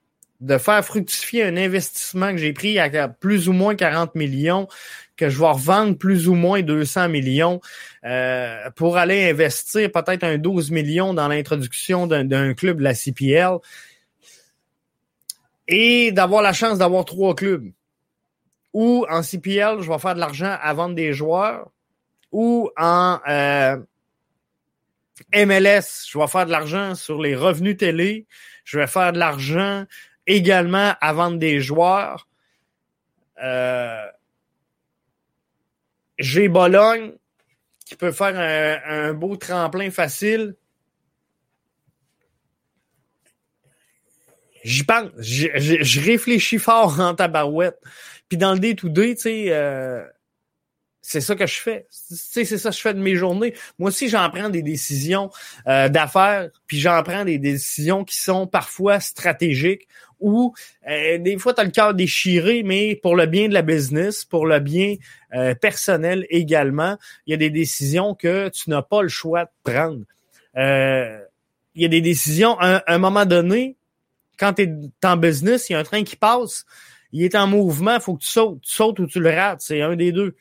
de 0.40 0.59
faire 0.59 0.84
fructifier 0.84 1.44
un 1.44 1.57
investissement 1.57 2.30
que 2.32 2.38
j'ai 2.38 2.52
pris 2.52 2.78
à 2.78 3.09
plus 3.09 3.48
ou 3.48 3.52
moins 3.52 3.74
40 3.74 4.14
millions, 4.14 4.68
que 5.16 5.30
je 5.30 5.38
vais 5.38 5.46
revendre 5.46 5.96
plus 5.96 6.28
ou 6.28 6.34
moins 6.34 6.62
200 6.62 7.09
millions 7.09 7.61
euh, 8.04 8.70
pour 8.76 8.98
aller 8.98 9.30
investir 9.30 9.90
peut-être 9.90 10.24
un 10.24 10.36
12 10.36 10.70
millions 10.70 11.14
dans 11.14 11.28
l'introduction 11.28 12.07
d'un 12.07 12.54
club 12.54 12.80
la 12.80 12.94
CPL 12.94 13.59
et 15.68 16.12
d'avoir 16.12 16.42
la 16.42 16.52
chance 16.52 16.78
d'avoir 16.78 17.04
trois 17.04 17.34
clubs. 17.34 17.72
Ou 18.72 19.07
en 19.09 19.22
CPL, 19.22 19.80
je 19.80 19.90
vais 19.90 19.98
faire 19.98 20.14
de 20.14 20.20
l'argent 20.20 20.54
à 20.61 20.74
vendre 20.74 20.94
des 20.94 21.14
joueurs, 21.14 21.70
ou 22.30 22.68
en 22.76 23.18
euh, 23.26 23.78
MLS, 25.35 26.07
je 26.11 26.19
vais 26.19 26.27
faire 26.27 26.47
de 26.47 26.51
l'argent 26.51 26.95
sur 26.95 27.21
les 27.21 27.35
revenus 27.35 27.77
télé. 27.77 28.27
Je 28.64 28.79
vais 28.79 28.87
faire 28.87 29.12
de 29.12 29.19
l'argent 29.19 29.85
également 30.27 30.95
à 31.01 31.12
vendre 31.12 31.39
des 31.39 31.61
joueurs. 31.61 32.29
Euh, 33.43 34.07
j'ai 36.19 36.49
Bologne 36.49 37.12
qui 37.85 37.97
peut 37.97 38.12
faire 38.12 38.37
un, 38.87 39.14
beau 39.14 39.37
tremplin 39.37 39.91
facile. 39.91 40.57
J'y 44.64 44.83
pense. 44.83 45.11
Je 45.19 46.01
réfléchis 46.01 46.59
fort 46.59 46.99
en 46.99 47.14
tabarouette. 47.14 47.81
Puis 48.29 48.37
dans 48.37 48.55
le 48.55 48.59
day-to-day, 48.59 49.14
tu 49.14 49.21
sais, 49.23 49.47
euh, 49.51 50.05
c'est 51.09 51.20
ça 51.20 51.36
que 51.36 51.46
je 51.46 51.61
fais. 51.61 51.86
C'est 51.88 52.44
ça 52.44 52.70
que 52.70 52.76
je 52.76 52.80
fais 52.80 52.92
de 52.92 52.98
mes 52.98 53.14
journées. 53.14 53.54
Moi 53.78 53.90
aussi, 53.90 54.09
j'en 54.09 54.28
prends 54.28 54.48
des 54.48 54.62
décisions 54.62 55.30
euh, 55.68 55.88
d'affaires, 55.88 56.50
puis 56.66 56.80
j'en 56.80 57.00
prends 57.04 57.24
des 57.24 57.38
décisions 57.38 58.04
qui 58.04 58.18
sont 58.18 58.48
parfois 58.48 58.98
stratégiques 58.98 59.86
ou 60.18 60.52
euh, 60.88 61.18
des 61.18 61.38
fois, 61.38 61.54
tu 61.54 61.61
as 61.61 61.64
le 61.64 61.70
cœur 61.70 61.94
déchiré, 61.94 62.64
mais 62.64 62.96
pour 62.96 63.14
le 63.14 63.26
bien 63.26 63.46
de 63.46 63.54
la 63.54 63.62
business, 63.62 64.24
pour 64.24 64.46
le 64.46 64.59
bien 64.59 64.96
euh, 65.32 65.54
personnel 65.54 66.26
également, 66.28 66.98
il 67.26 67.30
y 67.30 67.34
a 67.34 67.36
des 67.36 67.50
décisions 67.50 68.16
que 68.16 68.48
tu 68.48 68.68
n'as 68.68 68.82
pas 68.82 69.02
le 69.02 69.09
choix 69.09 69.44
de 69.44 69.50
prendre. 69.62 70.02
il 70.57 71.82
y 71.82 71.84
a 71.84 71.88
des 71.88 72.00
décisions, 72.00 72.59
à 72.59 72.82
un, 72.92 72.98
moment 72.98 73.26
donné, 73.26 73.76
quand 74.40 74.54
tu 74.54 74.62
es 74.62 75.07
en 75.07 75.16
business, 75.16 75.70
il 75.70 75.74
y 75.74 75.76
a 75.76 75.78
un 75.78 75.84
train 75.84 76.02
qui 76.02 76.16
passe, 76.16 76.64
il 77.12 77.22
est 77.22 77.36
en 77.36 77.46
mouvement, 77.46 78.00
faut 78.00 78.16
que 78.16 78.22
tu 78.22 78.28
sautes. 78.28 78.61
Tu 78.62 78.72
sautes 78.72 78.98
ou 78.98 79.07
tu 79.07 79.20
le 79.20 79.30
rates, 79.30 79.61
c'est 79.61 79.82
un 79.82 79.94
des 79.94 80.11
deux. 80.11 80.34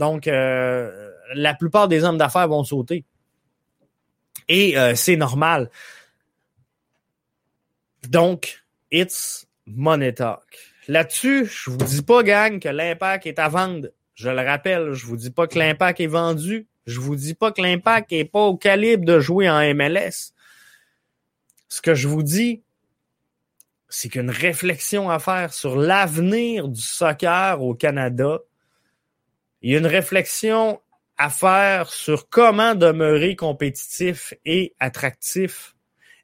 Donc, 0.00 0.28
euh, 0.28 1.12
la 1.34 1.52
plupart 1.52 1.86
des 1.86 2.04
hommes 2.04 2.16
d'affaires 2.16 2.48
vont 2.48 2.64
sauter. 2.64 3.04
Et 4.48 4.78
euh, 4.78 4.94
c'est 4.94 5.16
normal. 5.16 5.70
Donc, 8.08 8.64
it's 8.90 9.46
money 9.66 10.14
talk. 10.14 10.40
Là-dessus, 10.88 11.44
je 11.44 11.68
vous 11.68 11.76
dis 11.76 12.00
pas, 12.00 12.22
gang, 12.22 12.58
que 12.58 12.70
l'impact 12.70 13.26
est 13.26 13.38
à 13.38 13.48
vendre. 13.48 13.88
Je 14.14 14.30
le 14.30 14.40
rappelle, 14.40 14.94
je 14.94 15.04
vous 15.04 15.18
dis 15.18 15.30
pas 15.30 15.46
que 15.46 15.58
l'impact 15.58 16.00
est 16.00 16.06
vendu. 16.06 16.66
Je 16.86 16.98
vous 16.98 17.14
dis 17.14 17.34
pas 17.34 17.52
que 17.52 17.60
l'impact 17.60 18.10
est 18.12 18.24
pas 18.24 18.40
au 18.40 18.56
calibre 18.56 19.04
de 19.04 19.20
jouer 19.20 19.50
en 19.50 19.60
MLS. 19.74 20.32
Ce 21.68 21.82
que 21.82 21.94
je 21.94 22.08
vous 22.08 22.22
dis, 22.22 22.62
c'est 23.90 24.08
qu'une 24.08 24.30
réflexion 24.30 25.10
à 25.10 25.18
faire 25.18 25.52
sur 25.52 25.76
l'avenir 25.76 26.68
du 26.68 26.80
soccer 26.80 27.62
au 27.62 27.74
Canada 27.74 28.38
il 29.62 29.72
y 29.72 29.74
a 29.74 29.78
une 29.78 29.86
réflexion 29.86 30.80
à 31.18 31.28
faire 31.28 31.90
sur 31.90 32.28
comment 32.28 32.74
demeurer 32.74 33.36
compétitif 33.36 34.32
et 34.46 34.74
attractif. 34.80 35.74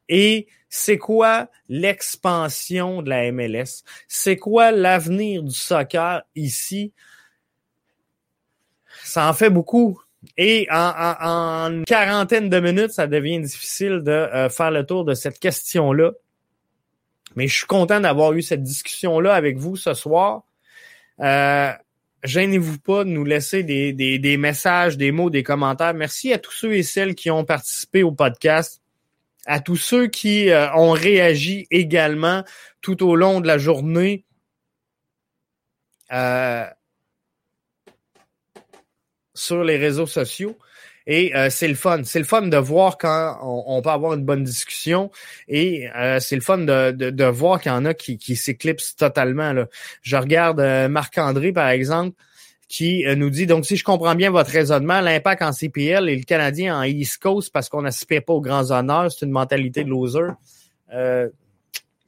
Et 0.08 0.46
c'est 0.68 0.98
quoi 0.98 1.48
l'expansion 1.68 3.02
de 3.02 3.10
la 3.10 3.30
MLS? 3.30 3.82
C'est 4.08 4.36
quoi 4.36 4.70
l'avenir 4.72 5.42
du 5.42 5.54
soccer 5.54 6.22
ici? 6.34 6.92
Ça 9.04 9.28
en 9.28 9.34
fait 9.34 9.50
beaucoup. 9.50 10.00
Et 10.36 10.66
en, 10.70 11.82
quarantaine 11.86 12.48
de 12.48 12.58
minutes, 12.58 12.92
ça 12.92 13.06
devient 13.06 13.40
difficile 13.40 14.00
de 14.02 14.10
euh, 14.10 14.48
faire 14.48 14.70
le 14.70 14.84
tour 14.84 15.04
de 15.04 15.14
cette 15.14 15.38
question-là. 15.38 16.12
Mais 17.36 17.48
je 17.48 17.54
suis 17.58 17.66
content 17.66 18.00
d'avoir 18.00 18.32
eu 18.32 18.42
cette 18.42 18.62
discussion-là 18.62 19.34
avec 19.34 19.58
vous 19.58 19.76
ce 19.76 19.94
soir. 19.94 20.42
Euh, 21.20 21.72
gênez-vous 22.26 22.78
pas 22.78 23.04
de 23.04 23.10
nous 23.10 23.24
laisser 23.24 23.62
des, 23.62 23.92
des, 23.92 24.36
messages, 24.36 24.96
des 24.96 25.12
mots, 25.12 25.30
des 25.30 25.42
commentaires. 25.42 25.94
Merci 25.94 26.32
à 26.32 26.38
tous 26.38 26.52
ceux 26.52 26.74
et 26.74 26.82
celles 26.82 27.14
qui 27.14 27.30
ont 27.30 27.44
participé 27.44 28.02
au 28.02 28.12
podcast, 28.12 28.82
à 29.46 29.60
tous 29.60 29.76
ceux 29.76 30.08
qui 30.08 30.50
euh, 30.50 30.72
ont 30.74 30.92
réagi 30.92 31.66
également 31.70 32.44
tout 32.80 33.06
au 33.06 33.16
long 33.16 33.40
de 33.40 33.46
la 33.46 33.58
journée. 33.58 34.24
Euh, 36.12 36.66
sur 39.34 39.62
les 39.62 39.76
réseaux 39.76 40.06
sociaux. 40.06 40.56
Et 41.06 41.34
euh, 41.36 41.50
c'est 41.50 41.68
le 41.68 41.74
fun. 41.74 42.02
C'est 42.04 42.18
le 42.18 42.24
fun 42.24 42.42
de 42.42 42.56
voir 42.56 42.98
quand 42.98 43.38
on, 43.42 43.80
peut 43.80 43.90
avoir 43.90 44.14
une 44.14 44.24
bonne 44.24 44.42
discussion. 44.42 45.10
Et 45.48 45.88
euh, 45.96 46.18
c'est 46.20 46.34
le 46.34 46.42
fun 46.42 46.58
de, 46.58 46.90
de, 46.90 47.24
voir 47.24 47.60
qu'il 47.60 47.70
y 47.70 47.74
en 47.74 47.84
a 47.84 47.94
qui, 47.94 48.18
qui 48.18 48.34
s'éclipsent 48.34 48.96
totalement. 48.96 49.52
Là. 49.52 49.66
Je 50.02 50.16
regarde 50.16 50.60
euh, 50.60 50.88
Marc-André, 50.88 51.52
par 51.52 51.68
exemple, 51.68 52.16
qui 52.68 53.04
nous 53.16 53.30
dit, 53.30 53.46
donc 53.46 53.64
si 53.64 53.76
je 53.76 53.84
comprends 53.84 54.16
bien 54.16 54.30
votre 54.30 54.50
raisonnement, 54.50 55.00
l'impact 55.00 55.42
en 55.42 55.52
CPL 55.52 56.08
et 56.08 56.16
le 56.16 56.24
Canadien 56.24 56.76
en 56.76 56.82
East 56.82 57.18
Coast 57.18 57.52
parce 57.52 57.68
qu'on 57.68 57.82
n'aspire 57.82 58.24
pas 58.24 58.32
aux 58.32 58.40
grands 58.40 58.72
honneurs, 58.72 59.12
c'est 59.12 59.24
une 59.24 59.30
mentalité 59.30 59.84
de 59.84 59.90
loser 59.90 60.32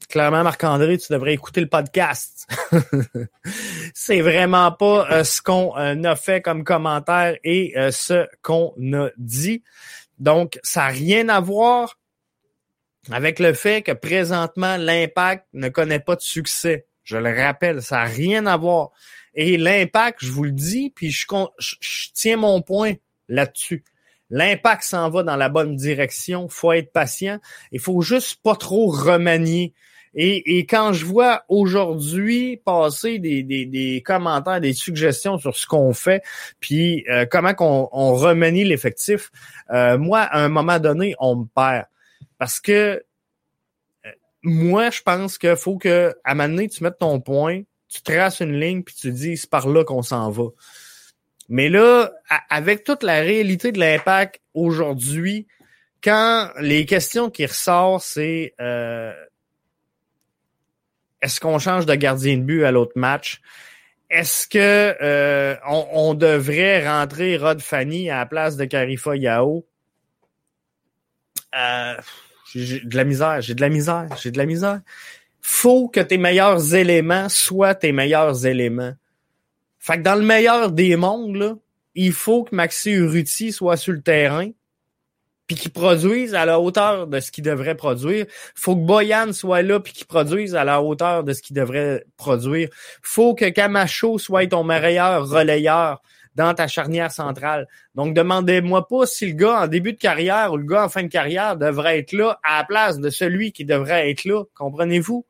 clairement, 0.08 0.42
Marc-André, 0.42 0.98
tu 0.98 1.12
devrais 1.12 1.34
écouter 1.34 1.60
le 1.60 1.68
podcast. 1.68 2.48
c'est 3.94 4.20
vraiment 4.20 4.72
pas 4.72 5.10
euh, 5.10 5.24
ce 5.24 5.42
qu'on 5.42 5.76
euh, 5.76 6.02
a 6.02 6.16
fait 6.16 6.42
comme 6.42 6.64
commentaire 6.64 7.36
et 7.44 7.74
euh, 7.76 7.90
ce 7.90 8.26
qu'on 8.42 8.72
a 8.94 9.10
dit. 9.16 9.62
Donc, 10.18 10.58
ça 10.62 10.82
n'a 10.82 10.86
rien 10.88 11.28
à 11.28 11.40
voir 11.40 11.98
avec 13.10 13.38
le 13.38 13.52
fait 13.52 13.82
que 13.82 13.92
présentement, 13.92 14.76
l'impact 14.76 15.46
ne 15.52 15.68
connaît 15.68 16.00
pas 16.00 16.16
de 16.16 16.20
succès. 16.20 16.86
Je 17.04 17.16
le 17.16 17.34
rappelle, 17.34 17.82
ça 17.82 17.98
n'a 17.98 18.04
rien 18.04 18.46
à 18.46 18.56
voir. 18.56 18.90
Et 19.34 19.56
l'impact, 19.56 20.18
je 20.22 20.32
vous 20.32 20.44
le 20.44 20.52
dis, 20.52 20.90
puis 20.90 21.10
je, 21.10 21.26
je 21.58 22.08
tiens 22.12 22.36
mon 22.36 22.60
point 22.60 22.94
là-dessus. 23.28 23.84
L'impact 24.30 24.82
s'en 24.82 25.08
va 25.08 25.22
dans 25.22 25.36
la 25.36 25.48
bonne 25.48 25.74
direction. 25.74 26.48
Faut 26.48 26.72
être 26.72 26.92
patient. 26.92 27.38
Il 27.72 27.80
faut 27.80 28.02
juste 28.02 28.42
pas 28.42 28.56
trop 28.56 28.88
remanier. 28.88 29.72
Et, 30.14 30.60
quand 30.66 30.92
je 30.92 31.04
vois 31.04 31.44
aujourd'hui 31.48 32.56
passer 32.56 33.18
des, 33.18 33.42
des, 33.42 34.02
commentaires, 34.04 34.60
des 34.60 34.72
suggestions 34.72 35.38
sur 35.38 35.56
ce 35.56 35.66
qu'on 35.66 35.92
fait, 35.92 36.22
puis 36.60 37.04
euh, 37.08 37.26
comment 37.30 37.54
qu'on 37.54 37.88
on 37.92 38.14
remanie 38.14 38.64
l'effectif, 38.64 39.30
euh, 39.70 39.98
moi, 39.98 40.20
à 40.20 40.40
un 40.44 40.48
moment 40.48 40.78
donné, 40.78 41.14
on 41.18 41.36
me 41.36 41.44
perd. 41.54 41.86
Parce 42.38 42.60
que 42.60 43.02
euh, 44.06 44.10
moi, 44.42 44.90
je 44.90 45.02
pense 45.02 45.38
qu'il 45.38 45.56
faut 45.56 45.78
que, 45.78 46.14
à 46.24 46.32
un 46.32 46.34
moment 46.34 46.48
donné, 46.48 46.68
tu 46.68 46.82
mettes 46.82 46.98
ton 46.98 47.20
point, 47.20 47.62
tu 47.88 48.02
traces 48.02 48.40
une 48.40 48.58
ligne, 48.58 48.82
puis 48.82 48.94
tu 48.94 49.12
dis 49.12 49.36
c'est 49.36 49.50
par 49.50 49.68
là 49.68 49.84
qu'on 49.84 50.02
s'en 50.02 50.30
va. 50.30 50.44
Mais 51.48 51.70
là, 51.70 52.12
avec 52.50 52.84
toute 52.84 53.02
la 53.02 53.20
réalité 53.20 53.72
de 53.72 53.78
l'impact 53.78 54.40
aujourd'hui, 54.52 55.46
quand 56.02 56.50
les 56.60 56.84
questions 56.84 57.30
qui 57.30 57.46
ressortent, 57.46 58.02
c'est 58.04 58.54
est-ce 61.22 61.40
qu'on 61.40 61.58
change 61.58 61.86
de 61.86 61.94
gardien 61.94 62.36
de 62.36 62.42
but 62.42 62.64
à 62.64 62.70
l'autre 62.70 62.92
match? 62.96 63.40
est-ce 64.10 64.46
que 64.48 64.96
euh, 65.02 65.54
on, 65.66 66.14
devrait 66.14 66.88
rentrer 66.88 67.36
Rod 67.36 67.60
Fanny 67.60 68.10
à 68.10 68.18
la 68.18 68.26
place 68.26 68.56
de 68.56 68.64
Carifa 68.64 69.16
Yao? 69.16 69.66
Euh, 71.54 71.94
j'ai 72.54 72.80
de 72.80 72.96
la 72.96 73.04
misère, 73.04 73.40
j'ai 73.40 73.54
de 73.54 73.60
la 73.60 73.68
misère, 73.68 74.08
j'ai 74.20 74.30
de 74.30 74.38
la 74.38 74.46
misère. 74.46 74.80
Faut 75.42 75.88
que 75.88 76.00
tes 76.00 76.18
meilleurs 76.18 76.74
éléments 76.74 77.28
soient 77.28 77.74
tes 77.74 77.92
meilleurs 77.92 78.46
éléments. 78.46 78.94
Fait 79.78 79.98
que 79.98 80.02
dans 80.02 80.14
le 80.14 80.24
meilleur 80.24 80.72
des 80.72 80.96
mondes, 80.96 81.58
il 81.94 82.12
faut 82.12 82.44
que 82.44 82.54
Maxi 82.54 82.92
Urruti 82.92 83.52
soit 83.52 83.76
sur 83.76 83.92
le 83.92 84.02
terrain 84.02 84.50
puis 85.48 85.56
qu'il 85.56 85.72
produise 85.72 86.34
à 86.34 86.44
la 86.44 86.60
hauteur 86.60 87.08
de 87.08 87.18
ce 87.18 87.32
qu'il 87.32 87.42
devrait 87.42 87.74
produire. 87.74 88.26
Faut 88.54 88.76
que 88.76 88.82
Boyan 88.82 89.32
soit 89.32 89.62
là 89.62 89.80
puis 89.80 89.92
qu'il 89.94 90.06
produise 90.06 90.54
à 90.54 90.62
la 90.62 90.80
hauteur 90.82 91.24
de 91.24 91.32
ce 91.32 91.42
qu'il 91.42 91.56
devrait 91.56 92.04
produire. 92.16 92.68
Faut 93.02 93.34
que 93.34 93.46
Camacho 93.46 94.18
soit 94.18 94.46
ton 94.46 94.62
meilleur 94.62 95.28
relayeur 95.28 96.00
dans 96.34 96.54
ta 96.54 96.68
charnière 96.68 97.10
centrale. 97.10 97.66
Donc, 97.96 98.14
demandez-moi 98.14 98.86
pas 98.86 99.06
si 99.06 99.26
le 99.26 99.32
gars 99.32 99.62
en 99.62 99.66
début 99.66 99.94
de 99.94 99.98
carrière 99.98 100.52
ou 100.52 100.58
le 100.58 100.64
gars 100.64 100.84
en 100.84 100.88
fin 100.88 101.02
de 101.02 101.08
carrière 101.08 101.56
devrait 101.56 101.98
être 101.98 102.12
là 102.12 102.38
à 102.44 102.58
la 102.58 102.64
place 102.64 103.00
de 103.00 103.10
celui 103.10 103.50
qui 103.50 103.64
devrait 103.64 104.10
être 104.10 104.24
là. 104.24 104.44
Comprenez-vous? 104.54 105.26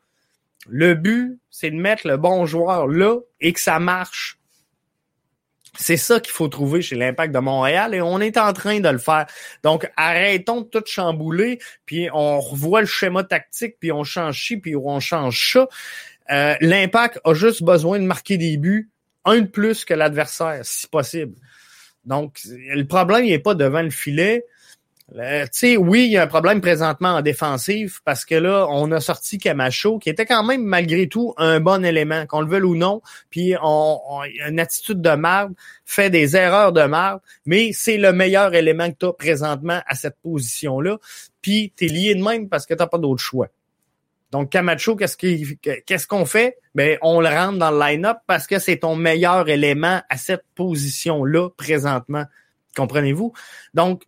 Le 0.68 0.94
but, 0.94 1.38
c'est 1.48 1.70
de 1.70 1.76
mettre 1.76 2.06
le 2.06 2.18
bon 2.18 2.44
joueur 2.44 2.88
là 2.88 3.16
et 3.40 3.52
que 3.52 3.60
ça 3.60 3.78
marche. 3.78 4.37
C'est 5.78 5.96
ça 5.96 6.20
qu'il 6.20 6.32
faut 6.32 6.48
trouver 6.48 6.82
chez 6.82 6.96
l'Impact 6.96 7.34
de 7.34 7.38
Montréal 7.38 7.94
et 7.94 8.00
on 8.00 8.20
est 8.20 8.36
en 8.36 8.52
train 8.52 8.80
de 8.80 8.88
le 8.88 8.98
faire. 8.98 9.26
Donc, 9.62 9.90
arrêtons 9.96 10.62
de 10.62 10.66
tout 10.66 10.82
chambouler, 10.86 11.58
puis 11.84 12.08
on 12.12 12.40
revoit 12.40 12.80
le 12.80 12.86
schéma 12.86 13.24
tactique, 13.24 13.76
puis 13.78 13.92
on 13.92 14.04
change 14.04 14.42
ci, 14.42 14.56
puis 14.56 14.74
on 14.76 15.00
change 15.00 15.52
ça. 15.52 15.68
Euh, 16.30 16.54
L'Impact 16.60 17.20
a 17.24 17.34
juste 17.34 17.62
besoin 17.62 17.98
de 17.98 18.04
marquer 18.04 18.36
des 18.36 18.56
buts, 18.56 18.90
un 19.24 19.40
de 19.40 19.46
plus 19.46 19.84
que 19.84 19.94
l'adversaire, 19.94 20.60
si 20.62 20.86
possible. 20.86 21.34
Donc, 22.04 22.38
le 22.46 22.84
problème 22.84 23.26
n'est 23.26 23.38
pas 23.38 23.54
devant 23.54 23.82
le 23.82 23.90
filet. 23.90 24.44
Euh, 25.16 25.46
oui, 25.78 26.04
il 26.04 26.12
y 26.12 26.16
a 26.18 26.22
un 26.22 26.26
problème 26.26 26.60
présentement 26.60 27.14
en 27.14 27.22
défensive 27.22 28.00
parce 28.04 28.26
que 28.26 28.34
là, 28.34 28.66
on 28.68 28.92
a 28.92 29.00
sorti 29.00 29.38
Camacho, 29.38 29.98
qui 29.98 30.10
était 30.10 30.26
quand 30.26 30.44
même 30.44 30.62
malgré 30.62 31.08
tout 31.08 31.32
un 31.38 31.60
bon 31.60 31.82
élément, 31.82 32.26
qu'on 32.26 32.42
le 32.42 32.48
veuille 32.48 32.62
ou 32.62 32.76
non. 32.76 33.00
Puis 33.30 33.54
on, 33.62 34.00
on 34.06 34.22
une 34.24 34.60
attitude 34.60 35.00
de 35.00 35.10
marde, 35.10 35.54
fait 35.86 36.10
des 36.10 36.36
erreurs 36.36 36.72
de 36.72 36.82
marde, 36.82 37.20
mais 37.46 37.70
c'est 37.72 37.96
le 37.96 38.12
meilleur 38.12 38.54
élément 38.54 38.90
que 38.90 38.96
tu 39.00 39.06
as 39.06 39.12
présentement 39.14 39.80
à 39.86 39.94
cette 39.94 40.16
position-là. 40.22 40.98
Puis 41.40 41.72
tu 41.74 41.86
es 41.86 41.88
lié 41.88 42.14
de 42.14 42.22
même 42.22 42.50
parce 42.50 42.66
que 42.66 42.74
tu 42.74 42.86
pas 42.86 42.98
d'autre 42.98 43.22
choix. 43.22 43.48
Donc 44.30 44.50
Camacho, 44.50 44.94
qu'est-ce 44.94 45.16
qu'est-ce 45.16 46.06
qu'on 46.06 46.26
fait? 46.26 46.58
Ben 46.74 46.98
on 47.00 47.22
le 47.22 47.28
rentre 47.28 47.56
dans 47.56 47.70
le 47.70 47.80
line-up 47.80 48.18
parce 48.26 48.46
que 48.46 48.58
c'est 48.58 48.76
ton 48.76 48.94
meilleur 48.94 49.48
élément 49.48 50.02
à 50.10 50.18
cette 50.18 50.44
position-là 50.54 51.48
présentement. 51.56 52.24
Comprenez-vous? 52.76 53.32
Donc 53.72 54.02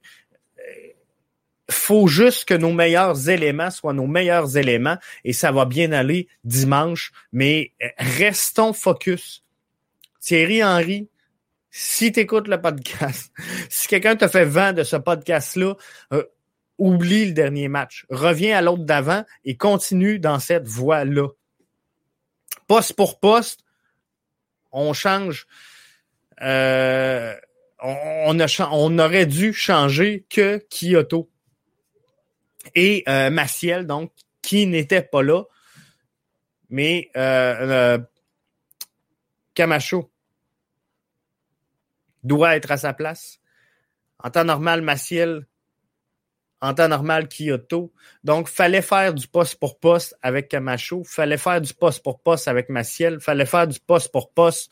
faut 1.71 2.07
juste 2.07 2.47
que 2.47 2.55
nos 2.55 2.73
meilleurs 2.73 3.29
éléments 3.29 3.71
soient 3.71 3.93
nos 3.93 4.07
meilleurs 4.07 4.57
éléments 4.57 4.99
et 5.25 5.33
ça 5.33 5.53
va 5.53 5.65
bien 5.65 5.93
aller 5.93 6.29
dimanche. 6.45 7.13
Mais 7.33 7.73
euh, 7.83 7.89
restons 7.99 8.73
focus. 8.73 9.45
Thierry 10.21 10.63
Henry, 10.63 11.09
si 11.71 12.13
tu 12.13 12.21
écoutes 12.21 12.49
le 12.49 12.61
podcast, 12.61 13.33
si 13.71 13.89
quelqu'un 13.89 14.17
te 14.17 14.29
fait 14.29 14.45
vent 14.45 14.73
de 14.73 14.83
ce 14.83 14.97
podcast-là, 14.97 15.75
euh, 16.13 16.25
oublie 16.79 17.27
le 17.27 17.33
dernier 17.33 17.69
match. 17.69 18.07
Reviens 18.11 18.59
à 18.59 18.63
l'autre 18.63 18.85
d'avant 18.85 19.25
et 19.45 19.57
continue 19.57 20.19
dans 20.19 20.39
cette 20.39 20.67
voie-là. 20.67 21.29
Poste 22.67 22.95
pour 22.95 23.21
poste, 23.21 23.61
on 24.73 24.93
change. 24.93 25.47
Euh, 26.43 27.35
on, 27.83 28.39
on 28.73 28.99
aurait 28.99 29.27
dû 29.27 29.53
changer 29.53 30.25
que 30.31 30.65
Kyoto 30.71 31.29
et 32.75 33.05
euh, 33.09 33.31
Maciel, 33.31 33.87
donc, 33.87 34.13
qui 34.43 34.67
n'était 34.67 35.03
pas 35.03 35.23
là. 35.23 35.45
Mais 36.69 37.11
euh, 37.17 37.97
euh, 37.97 37.99
Camacho 39.55 40.11
doit 42.23 42.57
être 42.57 42.71
à 42.71 42.77
sa 42.77 42.93
place. 42.93 43.39
En 44.19 44.31
temps 44.31 44.45
normal, 44.45 44.83
Maciel. 44.83 45.47
En 46.63 46.75
temps 46.75 46.89
normal, 46.89 47.27
Kyoto. 47.29 47.93
Donc, 48.23 48.49
fallait 48.49 48.83
faire 48.83 49.15
du 49.15 49.27
poste 49.27 49.59
pour 49.59 49.81
poste 49.81 50.15
avec 50.21 50.49
Camacho. 50.49 51.03
Fallait 51.05 51.39
faire 51.39 51.61
du 51.61 51.73
poste 51.73 52.03
pour 52.03 52.21
poste 52.23 52.49
avec 52.49 52.69
Maciel. 52.69 53.21
Fallait 53.21 53.47
faire 53.47 53.67
du 53.67 53.81
poste 53.81 54.13
pour 54.13 54.33
poste 54.33 54.71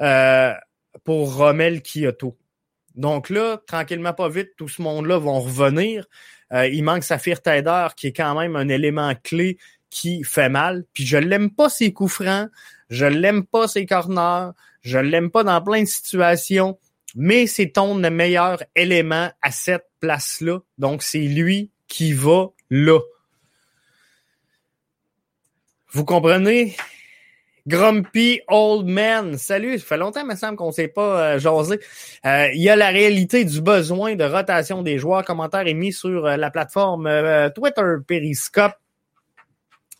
euh, 0.00 0.54
pour 1.04 1.36
Rommel 1.36 1.82
Kyoto. 1.82 2.36
Donc 2.94 3.30
là, 3.30 3.58
tranquillement, 3.66 4.12
pas 4.12 4.28
vite, 4.28 4.50
tout 4.56 4.68
ce 4.68 4.82
monde-là 4.82 5.18
vont 5.18 5.40
revenir. 5.40 6.06
Euh, 6.52 6.66
il 6.66 6.82
manque 6.82 7.04
Saphir 7.04 7.42
Taider, 7.42 7.88
qui 7.96 8.08
est 8.08 8.12
quand 8.12 8.38
même 8.38 8.56
un 8.56 8.68
élément 8.68 9.14
clé 9.22 9.58
qui 9.90 10.22
fait 10.24 10.48
mal. 10.48 10.84
Puis 10.92 11.06
je 11.06 11.16
l'aime 11.16 11.50
pas 11.50 11.68
ses 11.68 11.92
coups 11.92 12.12
francs, 12.12 12.48
je 12.90 13.06
l'aime 13.06 13.44
pas 13.44 13.68
ses 13.68 13.86
corners, 13.86 14.50
je 14.82 14.98
l'aime 14.98 15.30
pas 15.30 15.44
dans 15.44 15.60
plein 15.62 15.82
de 15.82 15.88
situations, 15.88 16.78
mais 17.14 17.46
c'est 17.46 17.70
ton 17.70 17.94
meilleur 17.94 18.62
élément 18.74 19.30
à 19.42 19.50
cette 19.50 19.86
place-là. 20.00 20.60
Donc 20.78 21.02
c'est 21.02 21.18
lui 21.18 21.70
qui 21.86 22.12
va 22.12 22.48
là. 22.70 22.98
Vous 25.90 26.04
comprenez? 26.04 26.76
Grumpy 27.68 28.40
Old 28.48 28.86
Man. 28.86 29.36
Salut, 29.36 29.78
ça 29.78 29.84
fait 29.84 29.98
longtemps, 29.98 30.22
il 30.22 30.26
me 30.26 30.34
semble 30.36 30.56
qu'on 30.56 30.68
ne 30.68 30.72
s'est 30.72 30.88
pas 30.88 31.34
euh, 31.34 31.38
jasé. 31.38 31.78
Euh, 32.24 32.48
il 32.54 32.62
y 32.62 32.70
a 32.70 32.76
la 32.76 32.88
réalité 32.88 33.44
du 33.44 33.60
besoin 33.60 34.14
de 34.14 34.24
rotation 34.24 34.82
des 34.82 34.98
joueurs. 34.98 35.22
Commentaire 35.22 35.66
est 35.66 35.74
mis 35.74 35.92
sur 35.92 36.24
euh, 36.24 36.36
la 36.38 36.50
plateforme 36.50 37.06
euh, 37.06 37.50
Twitter 37.50 37.82
Periscope. 38.06 38.72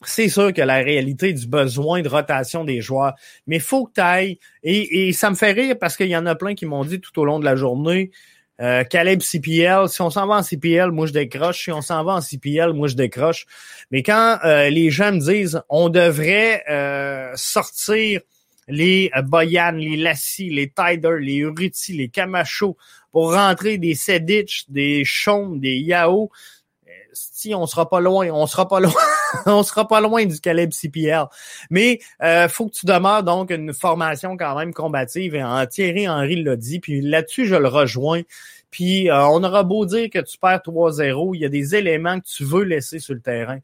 C'est 0.03 0.31
sûr 0.31 0.55
que 0.55 0.63
la 0.63 0.77
réalité 0.77 1.35
du 1.35 1.47
besoin 1.47 2.01
de 2.01 2.09
rotation 2.09 2.65
des 2.65 2.81
joueurs, 2.81 3.15
mais 3.47 3.59
faut 3.59 3.85
que 3.85 3.93
tu 3.97 4.01
ailles. 4.01 4.39
Et, 4.63 5.09
et 5.09 5.13
ça 5.13 5.29
me 5.29 5.35
fait 5.35 5.53
rire 5.53 5.77
parce 5.79 5.97
qu'il 5.97 6.09
y 6.09 6.17
en 6.17 6.25
a 6.25 6.37
plein 6.37 6.55
qui 6.55 6.65
m'ont 6.65 6.85
dit 6.85 7.01
tout 7.01 7.21
au 7.21 7.25
long 7.27 7.39
de 7.39 7.45
la 7.45 7.57
journée, 7.57 8.13
euh, 8.61 8.85
Caleb 8.85 9.21
CPL, 9.21 9.89
si 9.89 10.03
on 10.03 10.11
s'en 10.11 10.27
va 10.27 10.37
en 10.37 10.43
CPL, 10.43 10.91
moi 10.91 11.07
je 11.07 11.13
décroche. 11.13 11.65
Si 11.65 11.71
on 11.71 11.81
s'en 11.81 12.03
va 12.05 12.15
en 12.15 12.21
CPL, 12.21 12.73
moi 12.73 12.89
je 12.89 12.95
décroche. 12.95 13.47
Mais 13.91 14.03
quand 14.03 14.39
euh, 14.45 14.69
les 14.69 14.91
gens 14.91 15.13
me 15.13 15.21
disent 15.21 15.63
on 15.69 15.89
devrait 15.89 16.65
euh, 16.69 17.31
sortir 17.35 18.21
les 18.67 19.11
Boyan, 19.25 19.73
les 19.73 19.97
Lassie, 19.97 20.51
les 20.51 20.71
Tider, 20.71 21.17
les 21.21 21.37
Uruti, 21.37 21.95
les 21.95 22.09
Camacho 22.09 22.77
pour 23.13 23.33
rentrer 23.33 23.79
des 23.79 23.95
Sedic, 23.95 24.65
des 24.69 25.05
Chaume, 25.05 25.59
des 25.59 25.77
Yao, 25.77 26.31
si 27.33 27.55
on 27.55 27.67
sera 27.67 27.89
pas 27.89 28.01
loin, 28.01 28.31
on 28.31 28.47
sera 28.47 28.69
pas 28.69 28.81
loin, 28.81 28.93
on 29.47 29.63
sera 29.63 29.87
pas 29.87 30.01
loin 30.01 30.25
du 30.25 30.41
Caleb 30.41 30.73
CPL. 30.73 31.25
Mais 31.71 32.01
euh, 32.23 32.49
faut 32.49 32.67
que 32.67 32.73
tu 32.73 32.87
demeures 32.87 33.23
donc 33.23 33.51
une 33.51 33.73
formation 33.73 34.37
quand 34.37 34.57
même 34.57 34.73
combative. 34.73 35.35
Et 35.35 35.43
en 35.43 35.67
Thierry 35.67 36.09
Henry 36.09 36.43
l'a 36.43 36.57
dit. 36.57 36.81
Puis 36.81 37.01
là-dessus, 37.01 37.47
je 37.47 37.57
le 37.57 37.69
rejoins. 37.69 38.23
Puis 38.71 39.11
euh, 39.11 39.27
on 39.29 39.43
aura 39.45 39.63
beau 39.63 39.87
dire 39.87 40.11
que 40.11 40.19
tu 40.19 40.39
perds 40.39 40.61
3-0, 40.61 41.35
il 41.35 41.41
y 41.41 41.45
a 41.45 41.49
des 41.49 41.75
éléments 41.75 42.21
que 42.21 42.27
tu 42.27 42.45
veux 42.45 42.65
laisser 42.65 42.99
sur 42.99 43.15
le 43.15 43.21
terrain. 43.21 43.59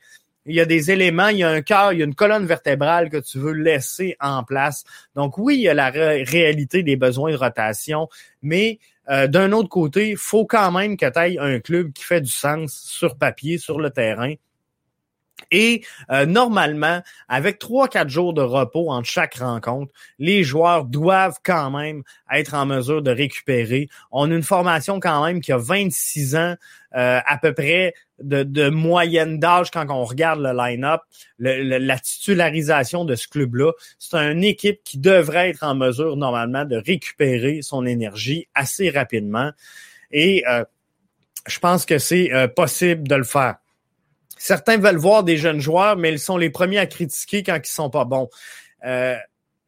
Il 0.47 0.55
y 0.55 0.61
a 0.61 0.67
des 0.67 0.91
éléments, 0.91 1.29
il 1.29 1.39
y 1.39 1.43
a 1.43 1.51
un 1.51 1.63
cœur, 1.63 1.93
il 1.93 2.01
y 2.01 2.03
a 2.03 2.05
une 2.05 2.15
colonne 2.15 2.45
vertébrale 2.45 3.09
que 3.09 3.17
tu 3.17 3.39
veux 3.39 3.53
laisser 3.53 4.17
en 4.21 4.45
place. 4.45 4.85
Donc 5.15 5.39
oui, 5.39 5.57
il 5.57 5.63
y 5.63 5.69
a 5.69 5.75
la 5.75 5.91
réalité 5.91 6.83
des 6.83 6.97
besoins 6.97 7.31
de 7.31 7.37
rotation, 7.37 8.09
mais 8.43 8.79
euh, 9.11 9.27
d'un 9.27 9.53
autre 9.53 9.69
côté, 9.69 10.17
faut 10.17 10.47
quand 10.47 10.71
même 10.73 10.97
que 10.97 11.07
tu 11.07 11.19
aies 11.19 11.39
un 11.39 11.61
club 11.61 11.93
qui 11.93 12.05
fait 12.05 12.21
du 12.21 12.31
sens 12.31 12.75
sur 12.75 13.17
papier, 13.17 13.59
sur 13.59 13.81
le 13.81 13.91
terrain. 13.91 14.35
Et 15.51 15.85
euh, 16.11 16.27
normalement, 16.27 17.03
avec 17.29 17.59
trois, 17.59 17.89
quatre 17.89 18.09
jours 18.09 18.35
de 18.35 18.43
repos 18.43 18.91
entre 18.91 19.09
chaque 19.09 19.37
rencontre, 19.37 19.93
les 20.19 20.45
joueurs 20.45 20.85
doivent 20.85 21.39
quand 21.45 21.71
même 21.71 22.03
être 22.33 22.55
en 22.55 22.67
mesure 22.67 23.03
de 23.03 23.11
récupérer. 23.11 23.89
On 24.11 24.31
a 24.31 24.35
une 24.35 24.43
formation 24.43 25.01
quand 25.01 25.25
même 25.25 25.41
qui 25.41 25.53
a 25.53 25.59
26 25.59 26.37
ans 26.37 26.55
euh, 26.97 27.21
à 27.25 27.39
peu 27.39 27.53
près 27.53 27.95
de, 28.23 28.69
moyenne 28.69 29.39
d'âge 29.39 29.71
quand 29.73 29.87
on 29.91 30.05
regarde 30.05 30.41
le 30.41 30.57
line-up, 30.57 31.01
la 31.39 31.99
titularisation 31.99 33.05
de 33.05 33.17
ce 33.17 33.27
club-là. 33.27 33.73
C'est 33.99 34.17
une 34.17 34.45
équipe 34.45 34.81
qui 34.85 34.99
devrait 34.99 35.51
être 35.51 35.65
en 35.65 35.75
mesure 35.75 36.17
normalement 36.17 36.65
de 36.65 36.77
récupérer 36.77 37.61
son 37.63 37.85
énergie 37.87 38.47
assez 38.55 38.91
rapidement. 38.91 39.51
Et 40.13 40.45
euh, 40.49 40.65
je 41.47 41.59
pense 41.59 41.85
que 41.85 41.99
c'est 41.99 42.31
possible 42.55 43.09
de 43.09 43.17
le 43.17 43.25
faire. 43.25 43.57
Certains 44.45 44.77
veulent 44.77 44.99
voir 44.99 45.25
des 45.25 45.39
jeunes 45.39 45.61
joueurs, 45.61 45.97
mais 45.97 46.13
ils 46.13 46.19
sont 46.19 46.37
les 46.37 46.51
premiers 46.51 46.77
à 46.77 46.85
critiquer 46.85 47.43
quand 47.43 47.59
ils 47.65 47.67
sont 47.67 47.89
pas 47.89 48.05
bons. 48.05 48.29
Euh, 48.85 49.17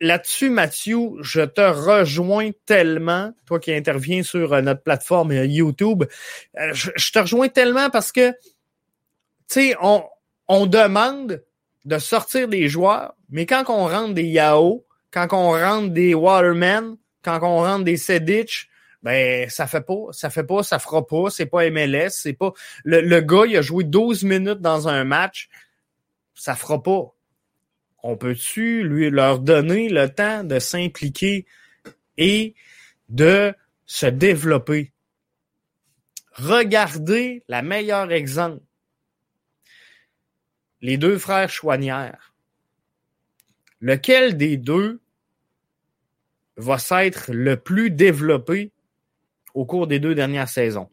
là-dessus, 0.03 0.51
Mathieu, 0.51 1.13
je 1.23 1.41
te 1.41 1.63
rejoins 1.63 2.51
tellement, 2.67 3.33
toi 3.47 3.59
qui 3.59 3.73
interviens 3.73 4.23
sur 4.23 4.53
euh, 4.53 4.61
notre 4.61 4.83
plateforme 4.83 5.33
euh, 5.33 5.47
YouTube, 5.47 6.05
je, 6.73 7.11
te 7.11 7.19
rejoins 7.19 7.49
tellement 7.49 7.89
parce 7.89 8.13
que, 8.13 8.33
tu 8.33 8.37
sais, 9.49 9.77
on, 9.81 10.67
demande 10.67 11.43
de 11.87 11.97
sortir 11.97 12.47
des 12.47 12.69
joueurs, 12.69 13.15
mais 13.31 13.47
quand 13.47 13.65
on 13.69 13.87
rentre 13.87 14.13
des 14.13 14.25
Yao, 14.25 14.85
quand 15.11 15.29
on 15.33 15.53
rentre 15.53 15.89
des 15.89 16.13
Watermen, 16.13 16.99
quand 17.23 17.39
on 17.43 17.63
rentre 17.63 17.85
des 17.85 17.97
Sedich, 17.97 18.69
ben 19.03 19.49
ça 19.51 19.67
fait 19.67 19.83
pas, 19.83 20.13
ça 20.13 20.31
fait 20.31 20.45
pas, 20.45 20.63
ça 20.63 20.79
fera 20.79 21.07
pas, 21.07 21.31
c'est 21.31 21.47
pas 21.47 21.69
MLS, 21.71 22.11
c'est 22.11 22.33
pas 22.33 22.53
le, 22.85 23.01
le 23.01 23.21
gars 23.21 23.45
il 23.47 23.57
a 23.57 23.63
joué 23.63 23.85
12 23.85 24.25
minutes 24.25 24.61
dans 24.61 24.89
un 24.89 25.05
match, 25.05 25.49
ça 26.35 26.55
fera 26.55 26.83
pas. 26.83 27.13
On 28.03 28.17
peut-tu 28.17 28.83
lui 28.85 29.11
leur 29.11 29.41
donner 29.41 29.89
le 29.89 30.09
temps 30.09 30.45
de 30.45 30.59
s'impliquer 30.59 31.47
et 32.17 32.55
de 33.09 33.55
se 33.85 34.07
développer? 34.07 34.93
Regardez 36.33 37.43
la 37.49 37.63
meilleure 37.63 38.13
exemple. 38.13 38.63
Les 40.83 40.99
deux 40.99 41.19
frères 41.19 41.49
Chouanières. 41.49 42.35
Lequel 43.81 44.37
des 44.37 44.57
deux 44.57 45.01
va 46.57 46.79
s'être 46.79 47.33
le 47.33 47.57
plus 47.57 47.91
développé 47.91 48.71
au 49.57 49.65
cours 49.65 49.87
des 49.87 49.99
deux 49.99 50.15
dernières 50.15 50.49
saisons? 50.49 50.89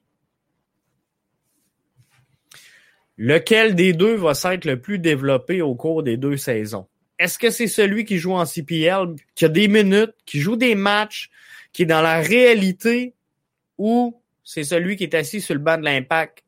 Lequel 3.17 3.75
des 3.75 3.93
deux 3.93 4.15
va 4.15 4.33
s'être 4.33 4.65
le 4.65 4.79
plus 4.79 4.97
développé 4.97 5.61
au 5.61 5.75
cours 5.75 6.01
des 6.01 6.17
deux 6.17 6.37
saisons? 6.37 6.87
Est-ce 7.19 7.37
que 7.37 7.51
c'est 7.51 7.67
celui 7.67 8.05
qui 8.05 8.17
joue 8.17 8.33
en 8.33 8.45
CPL, 8.45 9.15
qui 9.35 9.45
a 9.45 9.49
des 9.49 9.67
minutes, 9.67 10.15
qui 10.25 10.39
joue 10.39 10.55
des 10.55 10.75
matchs, 10.75 11.29
qui 11.73 11.83
est 11.83 11.85
dans 11.85 12.01
la 12.01 12.21
réalité, 12.21 13.13
ou 13.77 14.19
c'est 14.43 14.63
celui 14.63 14.95
qui 14.95 15.03
est 15.03 15.13
assis 15.13 15.41
sur 15.41 15.53
le 15.53 15.59
banc 15.59 15.77
de 15.77 15.83
l'impact? 15.83 16.43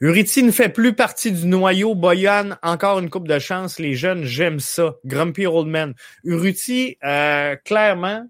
Uriti 0.00 0.42
ne 0.42 0.50
fait 0.50 0.68
plus 0.68 0.94
partie 0.94 1.32
du 1.32 1.46
noyau. 1.46 1.94
Boyan, 1.94 2.56
encore 2.62 2.98
une 2.98 3.10
coupe 3.10 3.28
de 3.28 3.38
chance. 3.38 3.78
Les 3.78 3.94
jeunes, 3.94 4.24
j'aime 4.24 4.60
ça. 4.60 4.96
Grumpy 5.04 5.46
Old 5.46 5.68
Man. 5.68 5.94
Uriti, 6.24 6.98
euh, 7.04 7.56
clairement, 7.64 8.26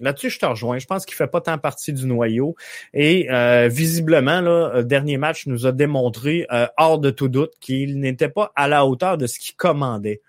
Là-dessus, 0.00 0.30
je 0.30 0.38
te 0.40 0.46
rejoins. 0.46 0.78
Je 0.78 0.86
pense 0.86 1.06
qu'il 1.06 1.14
fait 1.14 1.28
pas 1.28 1.40
tant 1.40 1.58
partie 1.58 1.92
du 1.92 2.06
noyau. 2.06 2.56
Et 2.92 3.30
euh, 3.30 3.68
visiblement, 3.68 4.40
le 4.40 4.82
dernier 4.82 5.18
match 5.18 5.46
nous 5.46 5.66
a 5.66 5.72
démontré, 5.72 6.46
euh, 6.52 6.66
hors 6.76 6.98
de 6.98 7.10
tout 7.10 7.28
doute, 7.28 7.52
qu'il 7.60 8.00
n'était 8.00 8.28
pas 8.28 8.52
à 8.56 8.66
la 8.66 8.86
hauteur 8.86 9.18
de 9.18 9.26
ce 9.26 9.38
qu'il 9.38 9.54
commandait. 9.54 10.20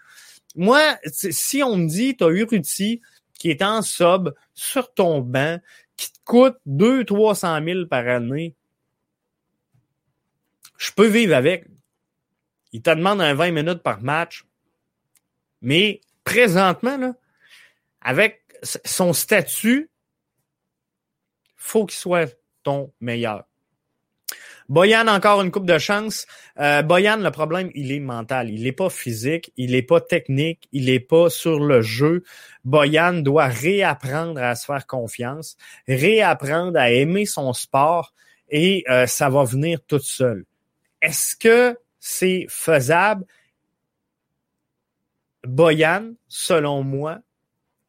Moi, 0.56 0.82
si 1.12 1.64
on 1.64 1.78
me 1.78 1.88
dit, 1.88 2.16
tu 2.16 2.24
as 2.24 2.30
Urruti 2.30 3.02
qui 3.38 3.50
est 3.50 3.62
en 3.62 3.82
sub 3.82 4.34
sur 4.54 4.94
ton 4.94 5.20
banc, 5.20 5.60
qui 5.98 6.12
te 6.12 6.20
coûte 6.24 6.58
200-300 6.68 7.66
000 7.66 7.86
par 7.88 8.08
année, 8.08 8.56
je 10.78 10.92
peux 10.92 11.08
vivre 11.08 11.36
avec. 11.36 11.66
Il 12.72 12.82
te 12.82 12.90
demande 12.90 13.22
un 13.22 13.34
20 13.34 13.52
minutes 13.52 13.84
par 13.84 14.02
match. 14.02 14.46
Mais 15.62 16.02
présentement, 16.24 17.16
avec 18.02 18.45
son 18.64 19.14
statut, 19.14 19.90
faut 21.56 21.86
qu'il 21.86 21.98
soit 21.98 22.36
ton 22.64 22.92
meilleur. 23.00 23.46
Boyan, 24.68 25.08
encore 25.08 25.42
une 25.42 25.52
coupe 25.52 25.68
de 25.68 25.78
chance. 25.78 26.26
Euh, 26.60 26.82
Boyan, 26.82 27.18
le 27.18 27.30
problème, 27.30 27.70
il 27.76 27.92
est 27.92 28.00
mental. 28.00 28.50
Il 28.50 28.64
n'est 28.64 28.72
pas 28.72 28.90
physique, 28.90 29.52
il 29.58 29.72
n'est 29.72 29.84
pas 29.84 30.02
technique, 30.02 30.68
il 30.72 30.86
n'est 30.86 31.00
pas 31.00 31.30
sur 31.30 31.60
le 31.60 31.82
jeu. 31.82 32.24
Boyan 32.64 33.14
doit 33.14 33.46
réapprendre 33.46 34.42
à 34.42 34.56
se 34.56 34.66
faire 34.66 34.88
confiance, 34.88 35.56
réapprendre 35.88 36.80
à 36.80 36.90
aimer 36.90 37.28
son 37.28 37.54
sport 37.54 38.14
et 38.50 38.84
euh, 38.90 39.06
ça 39.06 39.30
va 39.30 39.44
venir 39.44 39.80
tout 39.88 40.00
seul. 40.00 40.46
Est-ce 41.02 41.36
que 41.36 41.78
c'est 42.00 42.48
faisable? 42.50 43.26
Boyan, 45.44 46.14
selon 46.28 46.82
moi, 46.82 47.20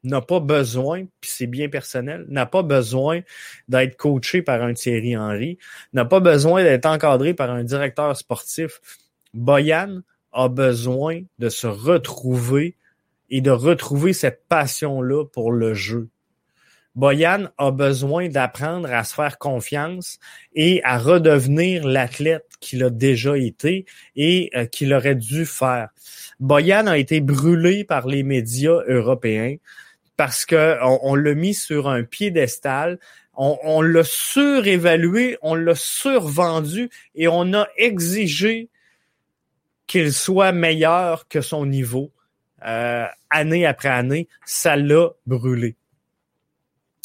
n'a 0.06 0.20
pas 0.20 0.40
besoin, 0.40 1.04
puis 1.20 1.30
c'est 1.30 1.46
bien 1.46 1.68
personnel, 1.68 2.24
n'a 2.28 2.46
pas 2.46 2.62
besoin 2.62 3.20
d'être 3.68 3.96
coaché 3.96 4.42
par 4.42 4.62
un 4.62 4.72
Thierry 4.72 5.16
Henry, 5.16 5.58
n'a 5.92 6.04
pas 6.04 6.20
besoin 6.20 6.62
d'être 6.62 6.86
encadré 6.86 7.34
par 7.34 7.50
un 7.50 7.64
directeur 7.64 8.16
sportif. 8.16 8.80
Boyan 9.34 10.00
a 10.32 10.48
besoin 10.48 11.22
de 11.38 11.48
se 11.48 11.66
retrouver 11.66 12.76
et 13.30 13.40
de 13.40 13.50
retrouver 13.50 14.12
cette 14.12 14.46
passion-là 14.48 15.24
pour 15.24 15.52
le 15.52 15.74
jeu. 15.74 16.08
Boyan 16.96 17.50
a 17.58 17.72
besoin 17.72 18.28
d'apprendre 18.28 18.90
à 18.90 19.04
se 19.04 19.14
faire 19.14 19.36
confiance 19.36 20.18
et 20.54 20.80
à 20.82 20.98
redevenir 20.98 21.86
l'athlète 21.86 22.46
qu'il 22.58 22.82
a 22.82 22.88
déjà 22.88 23.36
été 23.36 23.84
et 24.16 24.50
euh, 24.56 24.64
qu'il 24.64 24.94
aurait 24.94 25.14
dû 25.14 25.44
faire. 25.44 25.90
Boyan 26.40 26.86
a 26.86 26.96
été 26.96 27.20
brûlé 27.20 27.84
par 27.84 28.06
les 28.06 28.22
médias 28.22 28.80
européens 28.88 29.56
parce 30.16 30.46
que 30.46 30.78
on, 30.82 31.14
l'a 31.14 31.34
mis 31.34 31.54
sur 31.54 31.88
un 31.88 32.02
piédestal, 32.02 32.98
on, 33.34 33.58
on 33.62 33.82
l'a 33.82 34.04
surévalué, 34.04 35.36
on 35.42 35.54
l'a 35.54 35.74
survendu 35.74 36.90
et 37.14 37.28
on 37.28 37.52
a 37.52 37.66
exigé 37.76 38.70
qu'il 39.86 40.12
soit 40.12 40.52
meilleur 40.52 41.28
que 41.28 41.40
son 41.40 41.66
niveau. 41.66 42.12
Euh, 42.66 43.06
année 43.30 43.66
après 43.66 43.88
année, 43.88 44.28
ça 44.44 44.76
l'a 44.76 45.10
brûlé. 45.26 45.76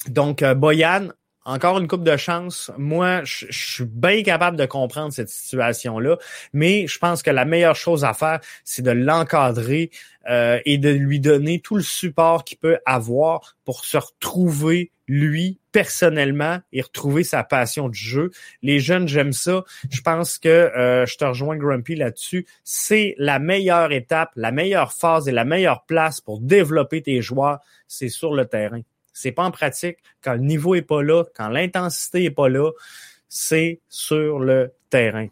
Donc, 0.08 0.42
euh, 0.42 0.56
Boyan, 0.56 1.10
encore 1.46 1.80
une 1.80 1.88
coupe 1.88 2.04
de 2.04 2.18
chance. 2.18 2.72
Moi, 2.78 3.24
je, 3.24 3.48
suis 3.50 3.86
bien 3.86 4.24
capable 4.24 4.58
de 4.58 4.66
comprendre 4.66 5.12
cette 5.12 5.30
situation-là, 5.30 6.18
mais 6.54 6.88
je 6.88 7.00
pense 7.00 7.24
que 7.24 7.32
la 7.32 7.46
meilleure 7.46 7.76
chose 7.76 8.06
à 8.06 8.14
faire, 8.14 8.40
c'est 8.64 8.82
de 8.82 8.92
l'encadrer 8.92 9.90
euh, 10.30 10.60
et 10.66 10.78
de 10.78 10.90
lui 10.90 11.20
donner 11.20 11.60
tout 11.60 11.76
le 11.76 11.82
support 11.82 12.44
qu'il 12.44 12.58
peut 12.58 12.80
avoir 12.86 13.56
pour 13.66 13.86
se 13.86 13.98
retrouver 13.98 14.92
lui 15.08 15.60
personnellement 15.72 16.60
et 16.72 16.82
retrouver 16.82 17.24
sa 17.24 17.44
passion 17.44 17.90
du 17.90 18.00
jeu. 18.00 18.32
Les 18.62 18.80
jeunes, 18.80 19.08
j'aime 19.08 19.34
ça. 19.34 19.64
Je 19.90 20.02
pense 20.02 20.38
que 20.38 20.48
euh, 20.48 21.06
je 21.06 21.18
te 21.18 21.26
rejoins 21.26 21.58
Grumpy 21.58 21.96
là-dessus. 21.96 22.46
C'est 22.64 23.16
la 23.18 23.40
meilleure 23.40 23.92
étape, 23.92 24.32
la 24.36 24.52
meilleure 24.52 24.94
phase 24.94 25.28
et 25.28 25.32
la 25.32 25.44
meilleure 25.44 25.84
place 25.86 26.22
pour 26.22 26.40
développer 26.40 27.02
tes 27.02 27.22
joueurs, 27.22 27.60
c'est 27.88 28.10
sur 28.10 28.34
le 28.34 28.46
terrain. 28.46 28.82
C'est 29.14 29.32
pas 29.32 29.44
en 29.44 29.52
pratique. 29.52 29.98
Quand 30.22 30.34
le 30.34 30.40
niveau 30.40 30.76
est 30.76 30.82
pas 30.82 31.02
là, 31.02 31.24
quand 31.36 31.50
l'intensité 31.50 32.26
est 32.26 32.32
pas 32.32 32.50
là, 32.50 32.72
c'est 33.30 33.80
sur 33.90 34.40
le 34.40 34.74
terrain. 34.90 35.28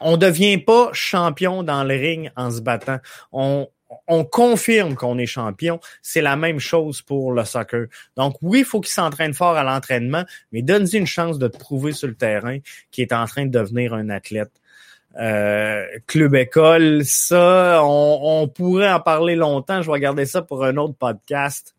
On 0.00 0.16
devient 0.16 0.58
pas 0.58 0.90
champion 0.92 1.62
dans 1.62 1.84
le 1.84 1.94
ring 1.94 2.30
en 2.36 2.50
se 2.50 2.60
battant. 2.60 2.98
On, 3.32 3.68
on 4.06 4.24
confirme 4.24 4.94
qu'on 4.94 5.18
est 5.18 5.26
champion. 5.26 5.80
C'est 6.02 6.20
la 6.20 6.36
même 6.36 6.58
chose 6.58 7.02
pour 7.02 7.32
le 7.32 7.44
soccer. 7.44 7.86
Donc 8.16 8.36
oui, 8.42 8.60
il 8.60 8.64
faut 8.64 8.80
qu'il 8.80 8.92
s'entraîne 8.92 9.34
fort 9.34 9.56
à 9.56 9.64
l'entraînement, 9.64 10.24
mais 10.52 10.62
donne-lui 10.62 10.98
une 10.98 11.06
chance 11.06 11.38
de 11.38 11.48
te 11.48 11.58
prouver 11.58 11.92
sur 11.92 12.08
le 12.08 12.14
terrain 12.14 12.58
qu'il 12.90 13.02
est 13.02 13.12
en 13.12 13.26
train 13.26 13.46
de 13.46 13.50
devenir 13.50 13.94
un 13.94 14.08
athlète. 14.10 14.52
Euh, 15.18 15.84
club 16.06 16.36
école, 16.36 17.04
ça, 17.04 17.80
on, 17.82 18.20
on, 18.22 18.48
pourrait 18.48 18.92
en 18.92 19.00
parler 19.00 19.34
longtemps. 19.34 19.82
Je 19.82 19.90
vais 19.90 19.98
garder 19.98 20.24
ça 20.24 20.40
pour 20.40 20.64
un 20.64 20.76
autre 20.76 20.94
podcast. 20.94 21.74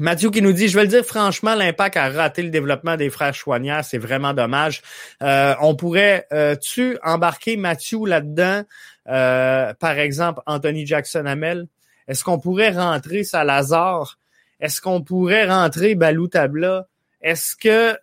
Mathieu 0.00 0.30
qui 0.30 0.42
nous 0.42 0.52
dit, 0.52 0.68
je 0.68 0.76
vais 0.76 0.84
le 0.84 0.88
dire 0.88 1.04
franchement, 1.04 1.54
l'impact 1.54 1.96
a 1.96 2.08
raté 2.08 2.42
le 2.42 2.50
développement 2.50 2.96
des 2.96 3.10
frères 3.10 3.34
Chouanière, 3.34 3.84
c'est 3.84 3.98
vraiment 3.98 4.32
dommage. 4.32 4.80
Euh, 5.22 5.54
on 5.60 5.74
pourrait-tu 5.74 6.94
euh, 6.94 6.98
embarquer 7.02 7.56
Mathieu 7.56 8.06
là-dedans, 8.06 8.62
euh, 9.08 9.74
par 9.74 9.98
exemple 9.98 10.40
Anthony 10.46 10.86
Jackson 10.86 11.26
Hamel? 11.26 11.66
Est-ce 12.06 12.22
qu'on 12.22 12.38
pourrait 12.38 12.70
rentrer 12.70 13.24
Salazar? 13.24 14.18
Est-ce 14.60 14.80
qu'on 14.80 15.02
pourrait 15.02 15.48
rentrer 15.48 15.96
Balou 15.96 16.28
Tabla? 16.28 16.86
Est-ce 17.20 17.56
que, 17.56 17.98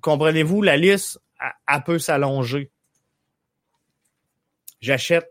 comprenez-vous, 0.00 0.62
la 0.62 0.76
liste 0.76 1.20
a, 1.66 1.80
peut 1.80 1.98
s'allonger? 1.98 2.70
J'achète 4.80 5.30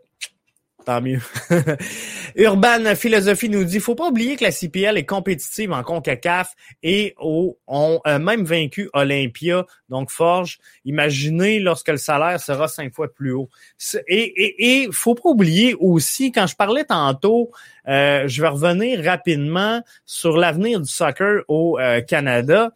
tant 0.84 1.00
mieux. 1.00 1.20
Urban 2.36 2.94
Philosophie 2.94 3.48
nous 3.48 3.64
dit, 3.64 3.80
faut 3.80 3.94
pas 3.94 4.08
oublier 4.08 4.36
que 4.36 4.44
la 4.44 4.52
CPL 4.52 4.96
est 4.96 5.04
compétitive 5.04 5.72
en 5.72 5.82
CONCACAF 5.82 6.54
et 6.82 7.14
ont 7.18 7.56
euh, 8.06 8.18
même 8.18 8.44
vaincu 8.44 8.88
Olympia, 8.92 9.66
donc 9.88 10.10
Forge. 10.10 10.58
Imaginez 10.84 11.58
lorsque 11.60 11.88
le 11.88 11.96
salaire 11.96 12.40
sera 12.40 12.68
cinq 12.68 12.94
fois 12.94 13.12
plus 13.12 13.32
haut. 13.32 13.48
Et, 14.06 14.82
et, 14.82 14.88
faut 14.92 15.14
pas 15.14 15.28
oublier 15.28 15.74
aussi, 15.74 16.32
quand 16.32 16.46
je 16.46 16.56
parlais 16.56 16.84
tantôt, 16.84 17.50
euh, 17.88 18.26
je 18.26 18.42
vais 18.42 18.48
revenir 18.48 19.02
rapidement 19.04 19.82
sur 20.04 20.36
l'avenir 20.36 20.80
du 20.80 20.90
soccer 20.90 21.42
au 21.48 21.78
euh, 21.78 22.00
Canada. 22.02 22.70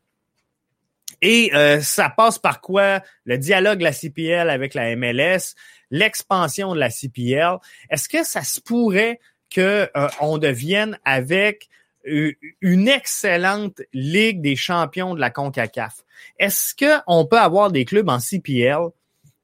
Et 1.23 1.53
ça 1.81 2.11
passe 2.11 2.39
par 2.39 2.61
quoi? 2.61 3.01
Le 3.25 3.39
dialogue 3.39 3.79
de 3.79 3.85
la 3.85 3.93
CPL 3.93 4.51
avec 4.51 4.75
la 4.75 4.97
MLS, 4.97 5.55
l'expansion 5.93 6.75
de 6.75 6.81
la 6.81 6.91
CPL. 6.91 7.59
Est-ce 7.91 8.09
que 8.09 8.25
ça 8.25 8.43
se 8.43 8.61
pourrait 8.61 9.21
qu'on 9.55 9.61
euh, 9.63 10.39
devienne 10.39 10.99
avec 11.05 11.69
euh, 12.09 12.33
une 12.61 12.89
excellente 12.89 13.83
ligue 13.93 14.41
des 14.41 14.57
champions 14.57 15.15
de 15.15 15.21
la 15.21 15.31
CONCACAF? 15.31 16.05
Est-ce 16.39 16.75
qu'on 16.75 17.27
peut 17.27 17.39
avoir 17.39 17.71
des 17.71 17.85
clubs 17.85 18.09
en 18.09 18.19
CPL 18.19 18.89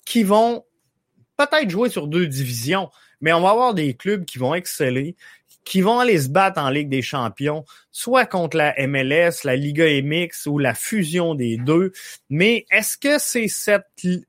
qui 0.04 0.24
vont 0.24 0.64
peut-être 1.36 1.70
jouer 1.70 1.90
sur 1.90 2.08
deux 2.08 2.26
divisions, 2.26 2.90
mais 3.20 3.32
on 3.32 3.40
va 3.40 3.50
avoir 3.50 3.74
des 3.74 3.94
clubs 3.94 4.24
qui 4.24 4.38
vont 4.38 4.54
exceller, 4.54 5.14
qui 5.68 5.82
vont 5.82 5.98
aller 5.98 6.18
se 6.18 6.30
battre 6.30 6.58
en 6.62 6.70
Ligue 6.70 6.88
des 6.88 7.02
champions, 7.02 7.66
soit 7.92 8.24
contre 8.24 8.56
la 8.56 8.74
MLS, 8.86 9.44
la 9.44 9.54
Liga 9.54 9.84
MX 9.84 10.46
ou 10.46 10.58
la 10.58 10.72
fusion 10.72 11.34
des 11.34 11.58
deux. 11.58 11.92
Mais 12.30 12.64
est-ce 12.70 12.96
que 12.96 13.18
c'est 13.18 13.48
cette, 13.48 13.84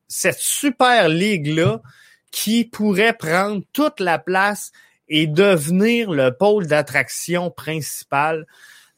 cette 0.10 0.38
super 0.38 1.08
ligue-là 1.08 1.82
qui 2.30 2.66
pourrait 2.66 3.14
prendre 3.14 3.64
toute 3.72 4.02
la 4.02 4.20
place 4.20 4.74
et 5.08 5.28
devenir 5.28 6.12
le 6.12 6.32
pôle 6.32 6.68
d'attraction 6.68 7.50
principal 7.52 8.46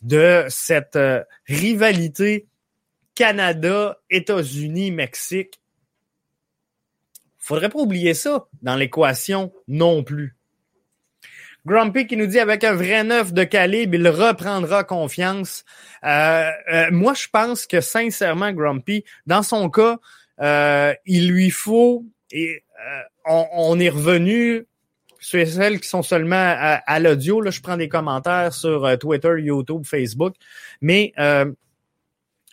de 0.02 0.44
cette 0.50 0.96
euh, 0.96 1.24
rivalité 1.46 2.48
Canada, 3.14 4.00
États-Unis, 4.10 4.90
Mexique? 4.90 5.62
Faudrait 7.38 7.70
pas 7.70 7.82
oublier 7.82 8.16
ça 8.16 8.48
dans 8.64 8.76
l'équation 8.76 9.54
non 9.68 10.04
plus. 10.04 10.36
Grumpy 11.66 12.08
qui 12.08 12.18
nous 12.18 12.26
dit 12.26 12.40
avec 12.40 12.64
un 12.64 12.74
vrai 12.74 13.04
neuf 13.04 13.34
de 13.34 13.44
calibre, 13.44 13.96
il 13.96 14.08
reprendra 14.08 14.84
confiance. 14.84 15.64
Euh, 16.04 16.50
euh, 16.74 16.88
moi, 16.92 17.14
je 17.14 17.28
pense 17.32 17.68
que 17.68 17.82
sincèrement, 17.82 18.52
Grumpy, 18.52 19.04
dans 19.28 19.44
son 19.44 19.70
cas, 19.70 20.00
euh, 20.42 20.94
il 21.06 21.30
lui 21.30 21.52
faut, 21.52 22.04
et 22.32 22.64
on, 23.26 23.80
est 23.80 23.90
revenu, 23.90 24.66
ceux 25.20 25.40
et 25.40 25.46
celles 25.46 25.80
qui 25.80 25.88
sont 25.88 26.02
seulement 26.02 26.56
à, 26.58 27.00
l'audio, 27.00 27.42
là, 27.42 27.52
je 27.52 27.62
prends 27.62 27.78
des 27.78 27.90
commentaires 27.90 28.52
sur 28.52 28.98
Twitter, 28.98 29.36
YouTube, 29.38 29.84
Facebook, 29.86 30.34
mais 30.82 31.14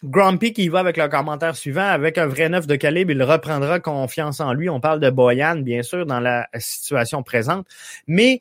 Grumpy 0.04 0.52
qui 0.52 0.68
va 0.68 0.80
avec 0.80 0.98
le 0.98 1.08
commentaire 1.08 1.56
suivant, 1.56 1.86
avec 1.86 2.18
un 2.18 2.26
vrai 2.26 2.50
neuf 2.50 2.66
de 2.66 2.76
calibre, 2.76 3.10
il 3.10 3.22
reprendra 3.22 3.80
confiance 3.80 4.40
en 4.40 4.52
lui. 4.52 4.68
On 4.68 4.80
parle 4.80 5.00
de 5.00 5.08
Boyan, 5.08 5.56
bien 5.56 5.82
sûr, 5.82 6.04
dans 6.04 6.20
la 6.20 6.46
situation 6.58 7.22
présente. 7.22 7.66
Mais 8.06 8.40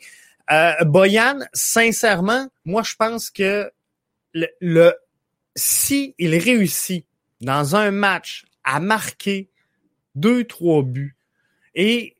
euh, 0.52 0.84
Boyan, 0.86 1.39
sincèrement, 1.54 2.48
moi, 2.66 2.84
je 2.84 2.95
pense 2.95 3.30
que 3.30 3.72
le, 4.34 4.48
le 4.62 4.93
si 5.56 6.16
il 6.18 6.38
réussit 6.38 7.06
dans 7.41 7.76
un 7.76 7.91
match 7.91 8.45
à 8.64 8.80
marquer 8.80 9.50
deux, 10.16 10.43
trois 10.43 10.84
buts 10.84 11.16
et 11.76 12.16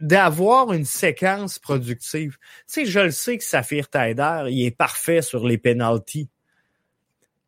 d'avoir 0.00 0.72
une 0.72 0.84
séquence 0.84 1.58
productive. 1.58 2.36
Tu 2.40 2.64
sais, 2.66 2.86
je 2.86 3.00
le 3.00 3.10
sais 3.10 3.38
que 3.38 3.44
Saphir 3.44 3.88
Taider, 3.88 4.44
il 4.48 4.66
est 4.66 4.76
parfait 4.76 5.22
sur 5.22 5.46
les 5.46 5.58
penalties. 5.58 6.28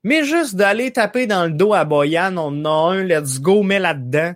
Mais 0.03 0.24
juste 0.24 0.55
d'aller 0.55 0.93
taper 0.93 1.26
dans 1.26 1.45
le 1.45 1.53
dos 1.53 1.74
à 1.74 1.85
Boyan, 1.85 2.37
on 2.39 2.64
a 2.64 2.95
un, 2.95 3.05
let's 3.05 3.41
go, 3.41 3.62
mets 3.62 3.79
là-dedans 3.79 4.35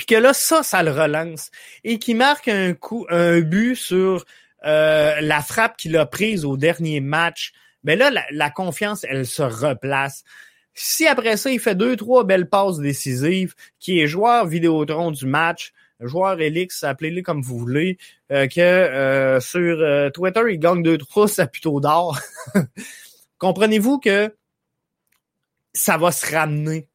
puis 0.00 0.06
que 0.06 0.14
là, 0.14 0.32
ça, 0.32 0.62
ça 0.62 0.82
le 0.82 0.92
relance. 0.92 1.50
Et 1.84 1.98
qui 1.98 2.14
marque 2.14 2.48
un 2.48 2.72
coup, 2.72 3.04
un 3.10 3.40
but 3.40 3.76
sur 3.76 4.24
euh, 4.64 5.20
la 5.20 5.42
frappe 5.42 5.76
qu'il 5.76 5.94
a 5.98 6.06
prise 6.06 6.46
au 6.46 6.56
dernier 6.56 7.00
match. 7.00 7.52
Mais 7.84 7.96
là, 7.96 8.10
la, 8.30 8.50
confiance, 8.50 9.04
elle 9.06 9.26
se 9.26 9.42
replace. 9.42 10.24
Si 10.72 11.06
après 11.06 11.36
ça, 11.36 11.50
il 11.50 11.60
fait 11.60 11.74
deux, 11.74 11.96
trois 11.96 12.24
belles 12.24 12.48
passes 12.48 12.78
décisives, 12.78 13.54
qui 13.78 14.00
est 14.00 14.06
joueur 14.06 14.46
Vidéotron 14.46 15.10
du 15.10 15.26
match, 15.26 15.74
joueur 16.00 16.40
Elix, 16.40 16.82
appelez-le 16.82 17.20
comme 17.20 17.42
vous 17.42 17.58
voulez, 17.58 17.98
euh, 18.32 18.46
que 18.46 18.58
euh, 18.58 19.38
sur 19.38 20.10
Twitter, 20.12 20.40
il 20.48 20.58
gagne 20.58 20.82
deux, 20.82 20.96
trois 20.96 21.26
plutôt 21.52 21.78
d'or. 21.78 22.18
Comprenez-vous 23.36 23.98
que 23.98 24.34
ça 25.74 25.98
va 25.98 26.10
se 26.10 26.34
ramener? 26.34 26.89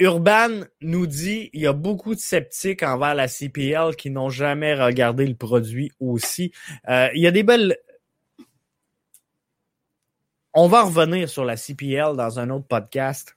Urban 0.00 0.62
nous 0.80 1.06
dit 1.06 1.50
il 1.52 1.60
y 1.60 1.66
a 1.66 1.74
beaucoup 1.74 2.14
de 2.14 2.20
sceptiques 2.20 2.82
envers 2.82 3.14
la 3.14 3.28
CPL 3.28 3.94
qui 3.96 4.08
n'ont 4.08 4.30
jamais 4.30 4.74
regardé 4.74 5.26
le 5.26 5.34
produit 5.34 5.92
aussi. 6.00 6.52
Euh, 6.88 7.08
il 7.14 7.20
y 7.20 7.26
a 7.26 7.30
des 7.30 7.42
belles. 7.42 7.76
On 10.54 10.68
va 10.68 10.82
revenir 10.82 11.28
sur 11.28 11.44
la 11.44 11.56
CPL 11.56 12.16
dans 12.16 12.40
un 12.40 12.48
autre 12.48 12.66
podcast. 12.66 13.36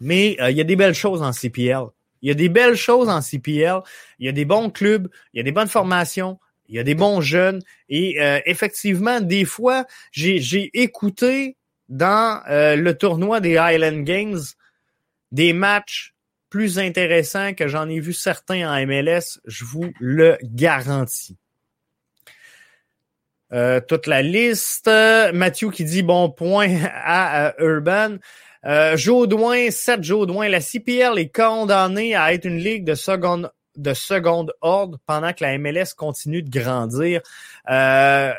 Mais 0.00 0.38
euh, 0.40 0.50
il 0.50 0.56
y 0.56 0.60
a 0.62 0.64
des 0.64 0.74
belles 0.74 0.94
choses 0.94 1.20
en 1.20 1.32
CPL. 1.32 1.84
Il 2.22 2.28
y 2.28 2.30
a 2.30 2.34
des 2.34 2.48
belles 2.48 2.76
choses 2.76 3.10
en 3.10 3.20
CPL. 3.20 3.80
Il 4.18 4.26
y 4.26 4.28
a 4.30 4.32
des 4.32 4.46
bons 4.46 4.70
clubs, 4.70 5.06
il 5.34 5.36
y 5.36 5.40
a 5.40 5.44
des 5.44 5.52
bonnes 5.52 5.68
formations, 5.68 6.38
il 6.66 6.76
y 6.76 6.78
a 6.78 6.82
des 6.82 6.94
bons 6.94 7.20
jeunes. 7.20 7.60
Et 7.90 8.22
euh, 8.22 8.40
effectivement, 8.46 9.20
des 9.20 9.44
fois, 9.44 9.84
j'ai 10.12 10.70
écouté 10.72 11.58
dans 11.90 12.42
le 12.48 12.92
tournoi 12.92 13.40
des 13.40 13.58
Highland 13.58 14.04
Games 14.04 14.38
des 15.32 15.52
matchs 15.52 16.14
plus 16.50 16.78
intéressants 16.78 17.54
que 17.54 17.68
j'en 17.68 17.88
ai 17.88 18.00
vu 18.00 18.12
certains 18.12 18.68
en 18.68 18.86
MLS, 18.86 19.40
je 19.46 19.64
vous 19.64 19.92
le 20.00 20.36
garantis. 20.42 21.38
Euh, 23.52 23.80
toute 23.80 24.06
la 24.06 24.22
liste. 24.22 24.88
Mathieu 25.32 25.70
qui 25.70 25.84
dit 25.84 26.02
bon 26.02 26.30
point 26.30 26.68
à, 26.84 27.54
Urban. 27.58 28.16
Euh, 28.64 28.96
Jaudoin, 28.96 29.70
7 29.70 30.04
Jaudoin. 30.04 30.48
La 30.48 30.60
CPL 30.60 31.18
est 31.18 31.34
condamnée 31.34 32.14
à 32.14 32.32
être 32.32 32.44
une 32.44 32.58
ligue 32.58 32.84
de 32.84 32.94
seconde, 32.94 33.50
de 33.76 33.94
seconde 33.94 34.52
ordre 34.60 34.98
pendant 35.06 35.32
que 35.32 35.42
la 35.42 35.58
MLS 35.58 35.94
continue 35.96 36.42
de 36.42 36.50
grandir. 36.50 37.22
Euh, 37.68 38.32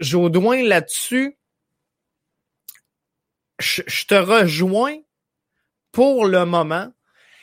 là-dessus, 0.00 1.36
je 3.60 4.06
te 4.06 4.14
rejoins 4.14 4.96
pour 5.92 6.26
le 6.26 6.44
moment. 6.44 6.88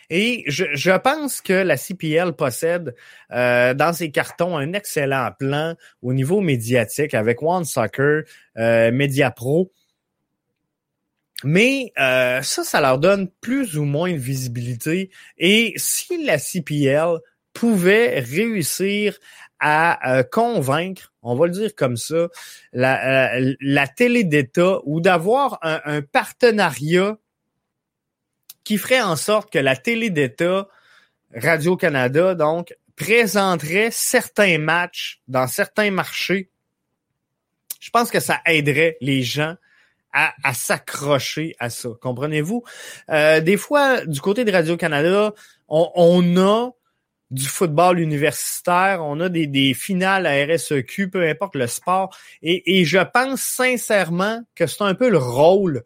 Et 0.09 0.43
je, 0.47 0.65
je, 0.73 0.91
pense 0.97 1.39
que 1.39 1.53
la 1.53 1.77
CPL 1.77 2.33
possède 2.33 2.95
euh, 3.31 3.75
dans 3.75 3.93
ses 3.93 4.09
cartons 4.09 4.57
un 4.57 4.73
excellent 4.73 5.29
plan 5.37 5.75
au 6.01 6.13
niveau 6.13 6.41
médiatique 6.41 7.13
avec 7.13 7.43
One 7.43 7.63
Soccer, 7.63 8.23
euh, 8.57 8.91
Media 8.91 9.29
Pro. 9.29 9.71
Mais 11.43 11.93
euh, 11.99 12.41
ça, 12.41 12.63
ça 12.63 12.81
leur 12.81 12.97
donne 12.97 13.29
plus 13.41 13.77
ou 13.77 13.85
moins 13.85 14.11
de 14.11 14.17
visibilité. 14.17 15.11
Et 15.37 15.73
si 15.77 16.25
la 16.25 16.39
CPL 16.39 17.19
pouvait 17.53 18.19
réussir 18.19 19.17
à 19.59 20.17
euh, 20.17 20.23
convaincre, 20.23 21.13
on 21.21 21.35
va 21.35 21.45
le 21.45 21.51
dire 21.51 21.75
comme 21.75 21.97
ça, 21.97 22.29
la, 22.73 23.35
euh, 23.37 23.55
la 23.61 23.87
télé 23.87 24.23
d'État 24.23 24.79
ou 24.85 25.01
d'avoir 25.01 25.59
un, 25.61 25.81
un 25.85 26.01
partenariat 26.01 27.17
qui 28.69 28.77
ferait 28.77 29.01
en 29.01 29.15
sorte 29.15 29.51
que 29.51 29.57
la 29.57 29.75
télé 29.75 30.11
d'État, 30.11 30.67
Radio-Canada, 31.33 32.35
donc, 32.35 32.77
présenterait 32.95 33.89
certains 33.91 34.59
matchs 34.59 35.21
dans 35.27 35.47
certains 35.47 35.89
marchés. 35.89 36.51
Je 37.79 37.89
pense 37.89 38.11
que 38.11 38.19
ça 38.19 38.41
aiderait 38.45 38.95
les 39.01 39.23
gens 39.23 39.55
à, 40.13 40.53
s'accrocher 40.53 41.55
à 41.57 41.71
ça. 41.71 41.89
Comprenez-vous? 41.99 42.63
Euh, 43.09 43.41
des 43.41 43.57
fois, 43.57 44.05
du 44.05 44.21
côté 44.21 44.45
de 44.45 44.51
Radio-Canada, 44.51 45.33
on, 45.67 46.37
a 46.37 46.69
du 47.31 47.47
football 47.47 47.99
universitaire, 47.99 49.03
on 49.03 49.19
a 49.19 49.29
des, 49.29 49.73
finales 49.73 50.27
à 50.27 50.45
RSEQ, 50.45 51.09
peu 51.09 51.27
importe 51.27 51.55
le 51.55 51.65
sport. 51.65 52.15
Et, 52.43 52.79
et 52.79 52.85
je 52.85 52.99
pense 52.99 53.41
sincèrement 53.41 54.43
que 54.53 54.67
c'est 54.67 54.83
un 54.83 54.93
peu 54.93 55.09
le 55.09 55.17
rôle 55.17 55.85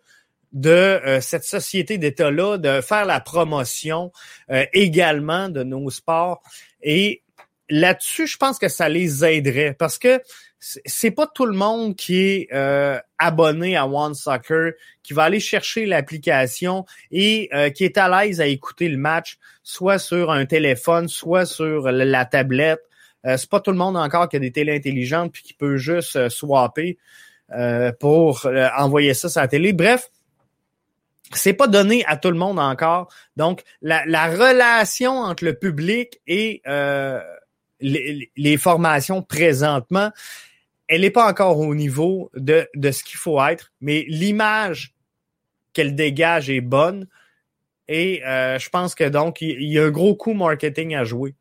de 0.54 0.70
euh, 0.70 1.20
cette 1.20 1.44
société 1.44 1.98
d'État-là 1.98 2.58
de 2.58 2.82
faire 2.82 3.06
la 3.06 3.20
promotion 3.20 4.12
euh, 4.52 4.66
également 4.74 5.50
de 5.50 5.64
nos 5.64 5.90
sports. 5.90 6.42
Et 6.82 7.24
là-dessus, 7.70 8.28
je 8.28 8.38
pense 8.38 8.60
que 8.60 8.70
ça 8.70 8.88
les 8.88 9.26
aiderait 9.26 9.76
parce 9.78 9.98
que 9.98 10.22
c'est 10.60 11.12
pas 11.12 11.28
tout 11.28 11.46
le 11.46 11.58
monde 11.58 11.98
qui 11.98 12.22
est 12.22 12.48
euh, 12.54 12.98
abonné 13.18 13.76
à 13.76 13.86
One 13.86 14.14
Soccer, 14.14 14.72
qui 15.02 15.14
va 15.14 15.24
aller 15.24 15.42
chercher 15.42 15.86
l'application 15.86 16.86
et 17.12 17.50
qui 17.76 17.84
est 17.84 17.98
à 17.98 18.08
l'aise 18.08 18.40
à 18.40 18.46
écouter 18.46 18.88
le 18.88 18.96
match, 18.96 19.40
soit 19.62 20.00
sur 20.00 20.32
un 20.32 20.46
téléphone, 20.46 21.10
soit 21.10 21.46
sur 21.46 21.92
la 21.92 22.24
tablette. 22.24 22.80
c'est 23.26 23.50
pas 23.50 23.60
tout 23.60 23.72
le 23.72 23.78
monde 23.78 23.98
encore 23.98 24.30
qui 24.30 24.38
a 24.38 24.40
des 24.40 24.54
télé 24.54 24.74
intelligentes 24.74 25.34
puis 25.34 25.44
qui 25.44 25.54
peut 25.54 25.76
juste 25.76 26.30
swapper 26.30 26.98
pour 28.00 28.48
envoyer 28.78 29.14
ça 29.14 29.28
sur 29.28 29.42
la 29.42 29.50
télé. 29.50 29.74
Bref, 29.74 30.10
c'est 31.38 31.54
pas 31.54 31.68
donné 31.68 32.06
à 32.06 32.18
tout 32.18 32.32
le 32.32 32.38
monde 32.38 32.60
encore. 32.60 33.12
Donc, 33.36 33.64
la, 33.82 34.28
relation 34.28 35.18
entre 35.20 35.46
le 35.46 35.54
public 35.54 36.22
et 36.28 36.62
euh, 36.68 37.20
les, 37.80 38.58
formations 38.58 39.22
présentement, 39.22 40.12
elle 40.88 41.02
n'est 41.02 41.12
pas 41.12 41.30
encore 41.30 41.60
au 41.60 41.76
niveau 41.76 42.32
de, 42.36 42.68
de 42.76 42.92
ce 42.92 43.04
qu'il 43.04 43.18
faut 43.18 43.44
être, 43.44 43.72
mais 43.82 44.06
l'image 44.08 44.94
qu'elle 45.74 45.96
dégage 45.96 46.50
est 46.50 46.62
bonne. 46.62 47.08
Et 47.88 48.26
euh, 48.26 48.58
je 48.60 48.70
pense 48.70 48.96
que 48.96 49.08
donc, 49.08 49.42
il 49.42 49.64
y 49.64 49.78
a 49.80 49.84
un 49.84 49.92
gros 49.92 50.16
coup 50.16 50.34
marketing 50.34 50.96
à 50.96 51.04
jouer 51.04 51.36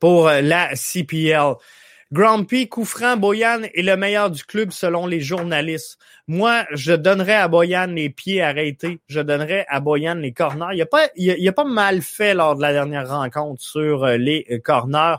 pour 0.00 0.28
euh, 0.28 0.40
la 0.40 0.74
CPL. 0.74 1.54
Grumpy, 2.10 2.68
Koufran, 2.68 3.18
Boyan 3.18 3.62
est 3.74 3.82
le 3.82 3.96
meilleur 3.96 4.30
du 4.30 4.42
club 4.42 4.70
selon 4.70 5.06
les 5.06 5.20
journalistes. 5.20 5.98
Moi, 6.26 6.64
je 6.70 6.92
donnerais 6.92 7.34
à 7.34 7.48
Boyan 7.48 7.88
les 7.88 8.08
pieds 8.08 8.42
arrêtés. 8.42 9.00
Je 9.08 9.20
donnerais 9.20 9.66
à 9.68 9.80
Boyan 9.80 10.14
les 10.14 10.32
corners. 10.32 10.74
Il 10.74 10.80
a 10.80 10.86
pas, 10.86 11.08
il 11.16 11.48
a, 11.48 11.52
pas 11.52 11.64
mal 11.64 12.00
fait 12.00 12.32
lors 12.32 12.56
de 12.56 12.62
la 12.62 12.72
dernière 12.72 13.08
rencontre 13.08 13.62
sur 13.62 14.04
euh, 14.04 14.16
les 14.16 14.46
euh, 14.50 14.58
corners. 14.58 15.16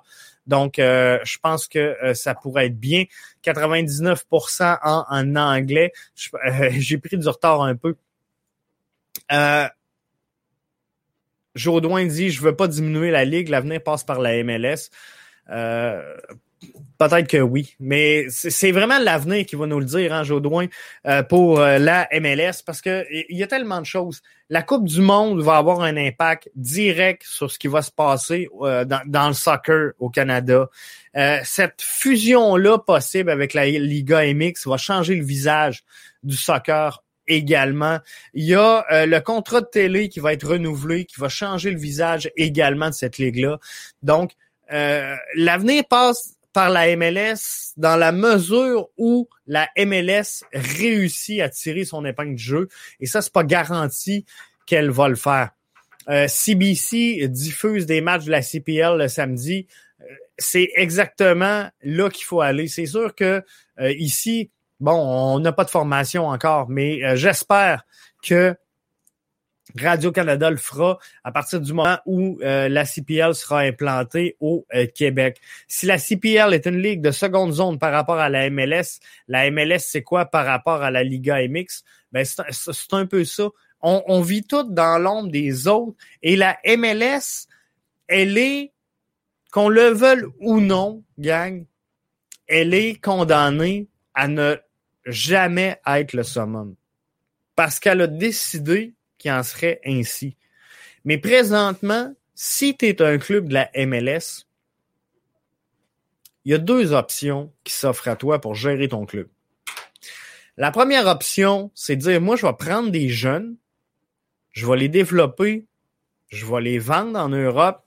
Donc, 0.48 0.80
euh, 0.80 1.20
je 1.24 1.38
pense 1.38 1.68
que 1.68 1.96
ça 2.16 2.34
pourrait 2.34 2.68
être 2.68 2.80
bien. 2.80 3.04
99% 3.44 4.80
en, 4.84 5.36
anglais. 5.36 5.92
J'ai 6.72 6.98
pris 6.98 7.18
du 7.18 7.28
retard 7.28 7.62
un 7.62 7.76
peu. 7.76 7.96
Euh, 9.32 9.68
Jodoin 11.56 12.06
dit 12.06 12.30
Je 12.30 12.42
veux 12.42 12.56
pas 12.56 12.68
diminuer 12.68 13.12
la 13.12 13.26
Ligue, 13.26 13.50
l'avenir 13.50 13.82
passe 13.84 14.04
par 14.04 14.20
la 14.20 14.44
MLS. 14.44 14.90
Euh, 15.50 16.18
Peut-être 17.00 17.30
que 17.30 17.38
oui, 17.38 17.78
mais 17.80 18.26
c'est 18.30 18.74
vraiment 18.74 19.00
l'avenir 19.00 19.46
qui 19.46 19.56
va 19.56 19.66
nous 19.68 19.80
le 19.80 19.86
dire, 19.86 20.14
hein, 20.14 20.26
Jodoin, 20.26 20.68
euh, 21.08 21.24
pour 21.24 21.62
euh, 21.62 21.78
la 21.78 22.10
MLS, 22.12 22.62
parce 22.66 22.82
que 22.82 23.06
il 23.10 23.38
y 23.38 23.42
a 23.42 23.48
tellement 23.48 23.80
de 23.80 23.86
choses. 23.86 24.22
La 24.50 24.64
Coupe 24.64 24.86
du 24.86 25.00
Monde 25.00 25.42
va 25.42 25.56
avoir 25.56 25.80
un 25.80 25.96
impact 25.96 26.50
direct 26.56 27.24
sur 27.24 27.50
ce 27.50 27.58
qui 27.58 27.70
va 27.70 27.84
se 27.84 27.92
passer 27.92 28.50
euh, 28.64 28.84
dans, 28.84 29.00
dans, 29.06 29.30
le 29.30 29.34
soccer 29.34 29.94
au 30.00 30.10
Canada. 30.10 30.70
cette 31.46 31.82
fusion-là 31.82 32.80
possible 32.80 33.30
avec 33.30 33.54
la 33.54 33.66
Liga 33.66 34.22
MX 34.34 34.68
va 34.68 34.76
changer 34.76 35.16
le 35.16 35.24
visage 35.24 35.86
du 36.22 36.36
soccer 36.36 37.02
également. 37.28 38.00
Il 38.34 38.44
y 38.44 38.56
a 38.56 38.84
le 39.06 39.20
contrat 39.20 39.62
de 39.62 39.68
télé 39.68 40.10
qui 40.10 40.20
va 40.20 40.34
être 40.34 40.50
renouvelé, 40.50 41.06
qui 41.06 41.18
va 41.22 41.30
changer 41.30 41.72
le 41.72 41.80
visage 41.80 42.30
également 42.36 42.90
de 42.90 42.94
cette 42.94 43.20
ligue-là. 43.20 43.58
Donc, 44.04 44.34
l'avenir 44.70 45.84
passe 45.90 46.39
par 46.60 46.70
la 46.70 46.94
MLS 46.98 47.72
dans 47.78 47.96
la 47.96 48.12
mesure 48.12 48.90
où 48.98 49.30
la 49.48 49.70
MLS 49.78 50.44
réussit 50.52 51.40
à 51.40 51.48
tirer 51.48 51.86
son 51.86 52.04
épingle 52.04 52.36
du 52.36 52.44
jeu. 52.44 52.68
Et 53.00 53.06
ça, 53.06 53.22
c'est 53.22 53.32
pas 53.32 53.46
garanti 53.46 54.26
qu'elle 54.66 54.90
va 54.90 55.08
le 55.08 55.16
faire. 55.16 55.52
Euh, 56.10 56.28
CBC 56.28 57.30
diffuse 57.30 57.86
des 57.86 58.02
matchs 58.02 58.26
de 58.26 58.32
la 58.32 58.42
CPL 58.42 58.98
le 58.98 59.08
samedi. 59.08 59.68
Euh, 60.02 60.04
c'est 60.38 60.70
exactement 60.76 61.70
là 61.82 62.10
qu'il 62.10 62.26
faut 62.26 62.42
aller. 62.42 62.68
C'est 62.68 62.88
sûr 62.88 63.16
que 63.16 63.42
euh, 63.80 63.94
ici, 63.94 64.52
bon, 64.82 64.92
on 64.92 65.40
n'a 65.40 65.54
pas 65.54 65.64
de 65.64 65.70
formation 65.70 66.28
encore, 66.28 66.68
mais 66.70 67.16
j'espère 67.16 67.86
que 68.22 68.54
Radio-Canada 69.78 70.50
le 70.50 70.58
fera 70.58 70.98
à 71.24 71.32
partir 71.32 71.62
du 71.62 71.74
moment 71.74 72.00
où 72.06 72.40
euh, 72.42 72.70
la 72.70 72.86
CPL 72.86 73.36
sera 73.36 73.60
implantée 73.60 74.36
au 74.40 74.66
euh, 74.74 74.88
Québec. 74.88 75.40
Si 75.68 75.86
la 75.86 75.98
CPL 75.98 76.54
est 76.54 76.66
une 76.66 76.82
ligue 76.82 77.02
de 77.02 77.12
seconde 77.12 77.52
zone 77.52 77.78
par 77.78 77.92
rapport 77.92 78.18
à 78.18 78.30
la 78.30 78.50
MLS, 78.50 79.00
la 79.28 79.50
MLS, 79.52 79.80
c'est 79.80 80.04
quoi 80.04 80.26
par 80.26 80.46
rapport 80.46 80.82
à 80.82 80.92
la 80.92 81.04
Liga 81.04 81.38
MX? 81.48 81.84
Ben, 82.12 82.26
c'est 82.26 82.94
un 82.94 83.06
peu 83.06 83.24
ça. 83.26 83.50
On, 83.82 84.04
on 84.08 84.22
vit 84.22 84.44
tout 84.44 84.64
dans 84.64 84.98
l'ombre 84.98 85.30
des 85.30 85.68
autres 85.68 85.96
et 86.24 86.36
la 86.36 86.58
MLS, 86.66 87.48
elle 88.08 88.38
est, 88.38 88.74
qu'on 89.52 89.70
le 89.70 89.90
veuille 89.90 90.26
ou 90.40 90.60
non, 90.60 91.04
gang, 91.18 91.66
elle 92.48 92.74
est 92.74 93.00
condamnée 93.00 93.88
à 94.16 94.28
ne 94.28 94.58
jamais 95.06 95.80
être 95.86 96.14
le 96.14 96.24
summum. 96.24 96.76
Parce 97.56 97.80
qu'elle 97.80 98.02
a 98.02 98.08
décidé 98.08 98.94
qui 99.20 99.30
en 99.30 99.44
serait 99.44 99.80
ainsi. 99.86 100.36
Mais 101.06 101.20
présentement, 101.20 102.16
si 102.34 102.76
tu 102.76 102.88
es 102.88 103.02
un 103.02 103.20
club 103.20 103.50
de 103.50 103.54
la 103.54 103.70
MLS, 103.76 104.48
il 106.46 106.52
y 106.52 106.56
a 106.56 106.58
deux 106.58 106.94
options 106.94 107.54
qui 107.64 107.74
s'offrent 107.74 108.08
à 108.08 108.16
toi 108.16 108.42
pour 108.42 108.56
gérer 108.56 108.88
ton 108.88 109.06
club. 109.06 109.30
La 110.58 110.72
première 110.72 111.08
option, 111.08 111.72
c'est 111.76 111.96
de 111.96 112.02
dire, 112.02 112.22
moi, 112.22 112.36
je 112.36 112.46
vais 112.46 112.54
prendre 112.54 112.90
des 112.90 113.10
jeunes, 113.10 113.56
je 114.52 114.66
vais 114.66 114.78
les 114.78 114.90
développer, 114.90 115.66
je 116.30 116.46
vais 116.46 116.62
les 116.62 116.80
vendre 116.80 117.20
en 117.20 117.30
Europe, 117.30 117.84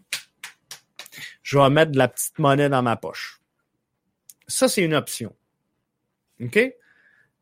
je 1.42 1.58
vais 1.58 1.70
mettre 1.70 1.92
de 1.92 1.98
la 1.98 2.08
petite 2.08 2.38
monnaie 2.38 2.68
dans 2.68 2.82
ma 2.82 2.96
poche. 2.96 3.40
Ça, 4.46 4.68
c'est 4.68 4.82
une 4.82 4.94
option. 4.94 5.34
OK? 6.40 6.58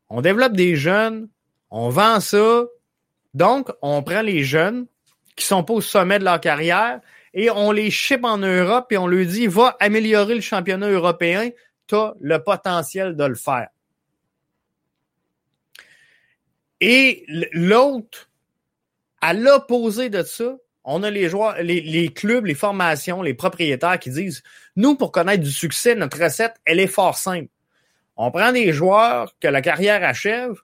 On 0.09 0.21
développe 0.21 0.53
des 0.53 0.75
jeunes, 0.75 1.29
on 1.69 1.89
vend 1.89 2.19
ça, 2.19 2.65
donc, 3.33 3.69
on 3.81 4.03
prend 4.03 4.21
les 4.21 4.43
jeunes 4.43 4.87
qui 5.35 5.45
sont 5.45 5.63
pas 5.63 5.73
au 5.73 5.81
sommet 5.81 6.19
de 6.19 6.25
leur 6.25 6.41
carrière 6.41 6.99
et 7.33 7.49
on 7.49 7.71
les 7.71 7.89
ship 7.89 8.23
en 8.23 8.37
Europe 8.37 8.91
et 8.91 8.97
on 8.97 9.07
leur 9.07 9.25
dit 9.25 9.47
va 9.47 9.77
améliorer 9.79 10.35
le 10.35 10.41
championnat 10.41 10.89
européen, 10.89 11.49
tu 11.87 11.95
as 11.95 12.13
le 12.19 12.43
potentiel 12.43 13.15
de 13.15 13.23
le 13.23 13.35
faire. 13.35 13.69
Et 16.81 17.25
l'autre, 17.53 18.29
à 19.21 19.33
l'opposé 19.33 20.09
de 20.09 20.23
ça, 20.23 20.57
on 20.83 21.03
a 21.03 21.11
les 21.11 21.29
joueurs, 21.29 21.61
les, 21.61 21.79
les, 21.79 22.09
clubs, 22.09 22.45
les 22.45 22.55
formations, 22.55 23.21
les 23.21 23.35
propriétaires 23.35 23.99
qui 23.99 24.09
disent 24.09 24.41
Nous, 24.75 24.95
pour 24.95 25.11
connaître 25.11 25.43
du 25.43 25.51
succès, 25.51 25.93
notre 25.93 26.19
recette, 26.19 26.55
elle 26.65 26.79
est 26.79 26.87
fort 26.87 27.15
simple. 27.17 27.49
On 28.17 28.31
prend 28.31 28.51
des 28.51 28.73
joueurs 28.73 29.35
que 29.39 29.47
la 29.47 29.61
carrière 29.61 30.03
achève, 30.03 30.55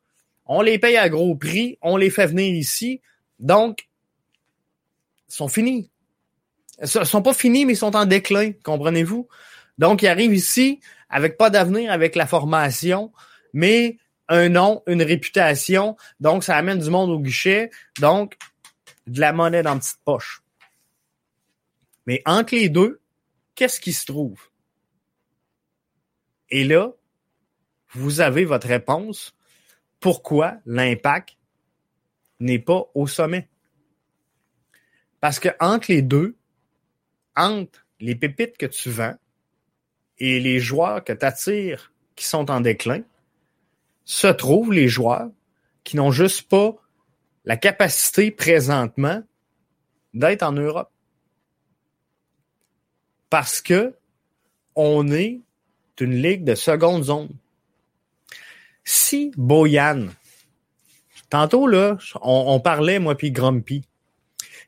on 0.48 0.62
les 0.62 0.80
paye 0.80 0.98
à 0.98 1.10
gros 1.10 1.36
prix, 1.36 1.78
on 1.82 1.98
les 1.98 2.10
fait 2.10 2.28
venir 2.28 2.54
ici. 2.54 3.02
Donc, 3.40 3.88
ils 5.30 5.36
sont 5.36 5.48
finis. 5.48 5.92
Ils 6.82 6.88
sont 6.88 7.22
pas 7.22 7.34
finis, 7.34 7.66
mais 7.66 7.74
ils 7.74 7.78
sont 7.78 7.96
en 7.96 8.06
déclin, 8.06 8.52
comprenez-vous? 8.64 9.28
Donc, 9.78 10.02
ils 10.02 10.08
arrivent 10.08 10.34
ici 10.34 10.80
avec 11.10 11.38
pas 11.38 11.50
d'avenir, 11.50 11.92
avec 11.92 12.16
la 12.16 12.28
formation, 12.28 13.12
mais 13.54 13.98
un 14.28 14.50
nom, 14.50 14.84
une 14.88 15.04
réputation. 15.04 15.96
Donc, 16.20 16.44
ça 16.44 16.58
amène 16.58 16.80
du 16.80 16.90
monde 16.90 17.10
au 17.10 17.20
guichet. 17.20 17.72
Donc, 18.00 18.38
de 19.06 19.20
la 19.20 19.34
monnaie 19.34 19.64
dans 19.64 19.74
la 19.74 19.80
petite 19.80 20.00
poche. 20.04 20.42
Mais 22.06 22.22
entre 22.26 22.56
les 22.56 22.70
deux, 22.70 23.00
qu'est-ce 23.56 23.80
qui 23.80 23.94
se 23.94 24.06
trouve? 24.06 24.40
Et 26.50 26.64
là, 26.64 26.92
vous 27.94 28.20
avez 28.22 28.46
votre 28.46 28.68
réponse 28.68 29.37
pourquoi 30.00 30.58
l'impact 30.66 31.38
n'est 32.40 32.60
pas 32.60 32.90
au 32.94 33.08
sommet. 33.08 33.50
Parce 35.20 35.40
que 35.40 35.50
entre 35.60 35.92
les 35.92 36.02
deux, 36.02 36.38
entre 37.36 37.86
les 38.00 38.16
pépites 38.16 38.58
que 38.58 38.66
tu 38.66 38.90
vends 38.90 39.16
et 40.20 40.40
les 40.40 40.60
joueurs 40.60 41.04
que 41.04 41.14
tu 41.14 41.26
attires 41.26 41.92
qui 42.16 42.26
sont 42.26 42.50
en 42.52 42.62
déclin, 42.62 43.02
se 44.06 44.28
trouvent 44.28 44.72
les 44.72 44.88
joueurs 44.88 45.30
qui 45.84 45.98
n'ont 45.98 46.12
juste 46.12 46.50
pas 46.50 46.76
la 47.46 47.58
capacité 47.58 48.32
présentement 48.32 49.24
d'être 50.14 50.44
en 50.44 50.52
Europe. 50.52 50.92
Parce 53.30 53.62
que 53.62 53.96
on 54.76 55.12
est 55.12 55.42
une 56.00 56.22
ligue 56.22 56.44
de 56.44 56.56
seconde 56.56 57.04
zone 57.04 57.30
si 58.90 59.34
Boyan, 59.36 60.08
tantôt 61.30 61.68
là, 61.68 61.98
on, 62.22 62.58
parlait, 62.62 63.00
moi 63.00 63.16
puis 63.16 63.32
Grumpy, 63.32 63.84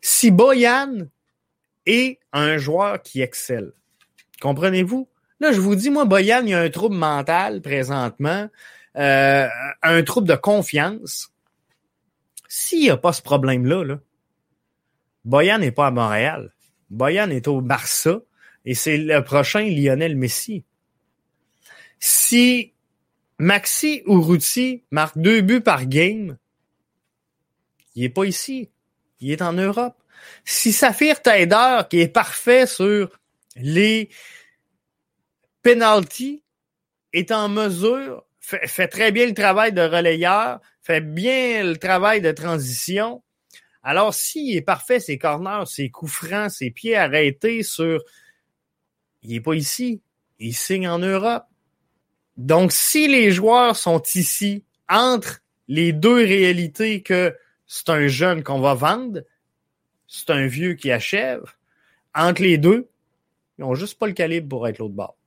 si 0.01 0.29
Boyan 0.29 1.07
est 1.85 2.19
un 2.33 2.57
joueur 2.57 3.01
qui 3.01 3.21
excelle, 3.21 3.71
comprenez-vous? 4.41 5.07
Là, 5.39 5.53
je 5.53 5.61
vous 5.61 5.73
dis, 5.75 5.89
moi, 5.89 6.03
Boyan, 6.03 6.41
il 6.41 6.49
y 6.49 6.53
a 6.53 6.59
un 6.59 6.69
trouble 6.69 6.97
mental 6.97 7.61
présentement, 7.61 8.49
euh, 8.97 9.47
un 9.83 10.03
trouble 10.03 10.27
de 10.27 10.35
confiance. 10.35 11.31
S'il 12.49 12.81
n'y 12.81 12.89
a 12.89 12.97
pas 12.97 13.13
ce 13.13 13.21
problème-là, 13.21 13.85
là, 13.85 13.99
Boyan 15.23 15.59
n'est 15.59 15.71
pas 15.71 15.87
à 15.87 15.91
Montréal. 15.91 16.53
Boyan 16.89 17.29
est 17.29 17.47
au 17.47 17.61
Barça 17.61 18.19
et 18.65 18.73
c'est 18.73 18.97
le 18.97 19.23
prochain 19.23 19.61
Lionel 19.61 20.17
Messi. 20.17 20.65
Si 21.99 22.73
Maxi 23.39 24.03
Urruti 24.05 24.83
marque 24.91 25.17
deux 25.17 25.39
buts 25.41 25.61
par 25.61 25.85
game. 25.85 26.37
Il 27.95 28.03
est 28.03 28.09
pas 28.09 28.25
ici. 28.25 28.69
Il 29.21 29.31
est 29.31 29.41
en 29.41 29.53
Europe. 29.53 29.95
Si 30.43 30.73
Saphir 30.73 31.21
Taider, 31.21 31.79
qui 31.89 32.01
est 32.01 32.09
parfait 32.09 32.67
sur 32.67 33.17
les 33.55 34.09
penalties, 35.63 36.43
est 37.13 37.31
en 37.31 37.47
mesure, 37.47 38.25
fait, 38.41 38.87
très 38.89 39.11
bien 39.11 39.25
le 39.25 39.33
travail 39.33 39.71
de 39.71 39.81
relayeur, 39.81 40.59
fait 40.81 41.01
bien 41.01 41.63
le 41.63 41.77
travail 41.77 42.19
de 42.19 42.31
transition. 42.31 43.23
Alors, 43.83 44.13
s'il 44.13 44.55
est 44.55 44.61
parfait, 44.61 44.99
ses 44.99 45.17
corners, 45.17 45.65
ses 45.65 45.89
coups 45.89 46.11
francs, 46.11 46.51
ses 46.51 46.71
pieds 46.71 46.97
arrêtés 46.97 47.63
sur... 47.63 48.03
Il 49.21 49.33
est 49.33 49.41
pas 49.41 49.53
ici. 49.53 50.01
Il 50.39 50.53
signe 50.53 50.87
en 50.87 50.99
Europe. 50.99 51.45
Donc, 52.39 52.71
si 52.71 53.09
les 53.09 53.31
joueurs 53.31 53.75
sont 53.75 54.01
ici 54.15 54.63
entre 54.87 55.41
les 55.67 55.91
deux 55.91 56.23
réalités 56.23 57.01
que 57.03 57.35
c'est 57.67 57.89
un 57.89 58.07
jeune 58.07 58.43
qu'on 58.43 58.61
va 58.61 58.75
vendre, 58.75 59.23
c'est 60.07 60.29
un 60.29 60.47
vieux 60.47 60.75
qui 60.75 60.89
achève, 60.89 61.43
entre 62.15 62.41
les 62.41 62.57
deux, 62.57 62.87
ils 63.57 63.61
n'ont 63.63 63.75
juste 63.75 63.99
pas 63.99 64.07
le 64.07 64.13
calibre 64.13 64.47
pour 64.47 64.69
être 64.69 64.77
l'autre 64.77 64.93
bord. 64.93 65.17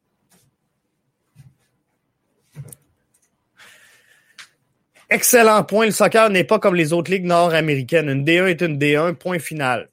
Excellent 5.10 5.64
point. 5.64 5.84
Le 5.84 5.92
soccer 5.92 6.30
n'est 6.30 6.44
pas 6.44 6.58
comme 6.58 6.74
les 6.74 6.94
autres 6.94 7.10
ligues 7.10 7.26
nord-américaines. 7.26 8.08
Une 8.08 8.24
D1 8.24 8.46
est 8.46 8.62
une 8.62 8.78
D1, 8.78 9.16
point 9.16 9.38
final. 9.38 9.90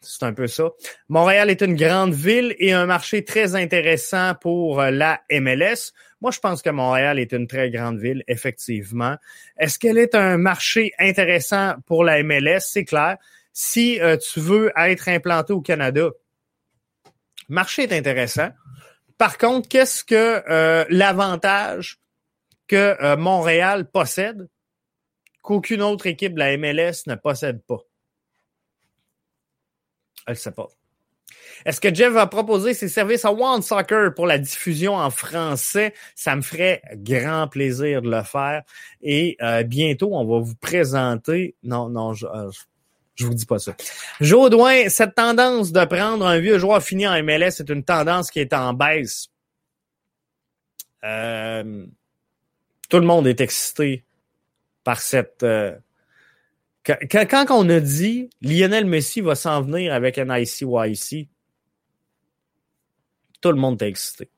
C'est 0.00 0.22
un 0.22 0.32
peu 0.32 0.46
ça. 0.46 0.70
Montréal 1.08 1.50
est 1.50 1.60
une 1.60 1.74
grande 1.74 2.14
ville 2.14 2.54
et 2.58 2.72
un 2.72 2.86
marché 2.86 3.24
très 3.24 3.56
intéressant 3.56 4.34
pour 4.40 4.80
euh, 4.80 4.90
la 4.90 5.22
MLS. 5.30 5.92
Moi, 6.20 6.30
je 6.30 6.38
pense 6.38 6.62
que 6.62 6.70
Montréal 6.70 7.18
est 7.18 7.32
une 7.32 7.48
très 7.48 7.70
grande 7.70 7.98
ville, 7.98 8.22
effectivement. 8.28 9.16
Est-ce 9.58 9.78
qu'elle 9.78 9.98
est 9.98 10.14
un 10.14 10.38
marché 10.38 10.92
intéressant 11.00 11.74
pour 11.86 12.04
la 12.04 12.22
MLS? 12.22 12.60
C'est 12.60 12.84
clair. 12.84 13.16
Si 13.52 14.00
euh, 14.00 14.16
tu 14.16 14.38
veux 14.38 14.72
être 14.76 15.08
implanté 15.08 15.52
au 15.52 15.60
Canada, 15.60 16.10
marché 17.48 17.82
est 17.82 17.92
intéressant. 17.92 18.50
Par 19.16 19.36
contre, 19.36 19.68
qu'est-ce 19.68 20.04
que 20.04 20.44
euh, 20.48 20.84
l'avantage 20.90 21.98
que 22.68 23.16
Montréal 23.16 23.90
possède 23.90 24.48
qu'aucune 25.42 25.82
autre 25.82 26.06
équipe 26.06 26.34
de 26.34 26.38
la 26.38 26.56
MLS 26.56 27.06
ne 27.06 27.14
possède 27.16 27.62
pas? 27.66 27.87
Elle 30.28 30.34
ne 30.34 30.38
sait 30.38 30.52
pas. 30.52 30.68
Est-ce 31.64 31.80
que 31.80 31.92
Jeff 31.92 32.12
va 32.12 32.26
proposer 32.26 32.74
ses 32.74 32.88
services 32.88 33.24
à 33.24 33.32
One 33.32 33.62
Soccer 33.62 34.14
pour 34.14 34.26
la 34.26 34.38
diffusion 34.38 34.94
en 34.94 35.10
français? 35.10 35.94
Ça 36.14 36.36
me 36.36 36.42
ferait 36.42 36.82
grand 36.96 37.48
plaisir 37.48 38.02
de 38.02 38.10
le 38.10 38.22
faire. 38.22 38.62
Et 39.00 39.36
euh, 39.40 39.62
bientôt, 39.62 40.10
on 40.12 40.24
va 40.26 40.38
vous 40.38 40.54
présenter. 40.54 41.56
Non, 41.62 41.88
non, 41.88 42.12
je, 42.12 42.26
euh, 42.26 42.50
je 43.14 43.26
vous 43.26 43.34
dis 43.34 43.46
pas 43.46 43.58
ça. 43.58 43.74
Jodoin, 44.20 44.90
cette 44.90 45.14
tendance 45.14 45.72
de 45.72 45.84
prendre 45.86 46.26
un 46.26 46.38
vieux 46.38 46.58
joueur 46.58 46.82
fini 46.82 47.08
en 47.08 47.22
MLS, 47.22 47.52
c'est 47.52 47.70
une 47.70 47.82
tendance 47.82 48.30
qui 48.30 48.40
est 48.40 48.52
en 48.52 48.74
baisse. 48.74 49.28
Euh, 51.04 51.86
tout 52.90 52.98
le 52.98 53.06
monde 53.06 53.26
est 53.26 53.40
excité 53.40 54.04
par 54.84 55.00
cette 55.00 55.44
quand, 57.10 57.46
on 57.50 57.68
a 57.68 57.80
dit 57.80 58.30
Lionel 58.40 58.86
Messi 58.86 59.20
va 59.20 59.34
s'en 59.34 59.62
venir 59.62 59.92
avec 59.92 60.18
un 60.18 60.34
ICYC, 60.36 61.28
tout 63.40 63.52
le 63.52 63.58
monde 63.58 63.82
est 63.82 63.88
excité. 63.88 64.30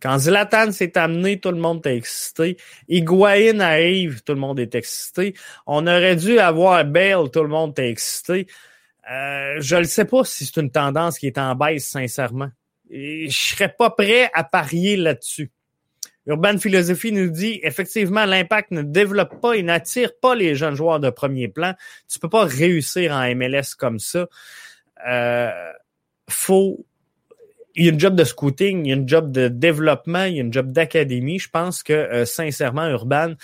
Quand 0.00 0.18
Zlatan 0.18 0.72
s'est 0.72 0.96
amené, 0.96 1.40
tout 1.40 1.50
le 1.50 1.58
monde 1.58 1.86
est 1.86 1.96
excité. 1.96 2.56
Higuain 2.88 3.60
arrive, 3.60 4.22
tout 4.22 4.34
le 4.34 4.40
monde 4.40 4.60
est 4.60 4.74
excité. 4.74 5.34
On 5.66 5.86
aurait 5.86 6.16
dû 6.16 6.38
avoir 6.38 6.84
Bale, 6.84 7.30
tout 7.30 7.42
le 7.42 7.48
monde 7.48 7.78
est 7.78 7.90
excité. 7.90 8.46
Euh, 9.10 9.56
je 9.60 9.76
ne 9.76 9.84
sais 9.84 10.04
pas 10.04 10.24
si 10.24 10.46
c'est 10.46 10.60
une 10.60 10.70
tendance 10.70 11.18
qui 11.18 11.26
est 11.26 11.38
en 11.38 11.54
baisse, 11.54 11.86
sincèrement. 11.86 12.50
Et 12.90 13.28
je 13.28 13.38
serais 13.54 13.72
pas 13.72 13.90
prêt 13.90 14.30
à 14.34 14.44
parier 14.44 14.96
là-dessus. 14.96 15.50
Urban 16.28 16.58
Philosophie 16.58 17.10
nous 17.10 17.30
dit 17.30 17.58
effectivement 17.62 18.26
l'impact 18.26 18.70
ne 18.70 18.82
développe 18.82 19.40
pas 19.40 19.54
et 19.54 19.62
n'attire 19.62 20.10
pas 20.20 20.34
les 20.34 20.54
jeunes 20.54 20.74
joueurs 20.74 21.00
de 21.00 21.10
premier 21.10 21.48
plan. 21.48 21.74
Tu 22.06 22.18
peux 22.18 22.28
pas 22.28 22.44
réussir 22.44 23.12
en 23.12 23.34
MLS 23.34 23.74
comme 23.76 23.98
ça. 23.98 24.28
Euh, 25.08 25.50
faut 26.28 26.84
il 27.78 27.84
y 27.84 27.88
a 27.88 27.92
une 27.92 28.00
job 28.00 28.16
de 28.16 28.24
scouting, 28.24 28.84
il 28.84 28.88
y 28.88 28.92
a 28.92 28.96
une 28.96 29.08
job 29.08 29.30
de 29.30 29.46
développement, 29.46 30.24
il 30.24 30.34
y 30.34 30.38
a 30.38 30.42
une 30.42 30.52
job 30.52 30.72
d'académie. 30.72 31.38
Je 31.38 31.48
pense 31.48 31.84
que 31.84 31.92
euh, 31.92 32.24
sincèrement, 32.24 32.88
Urban, 32.88 33.34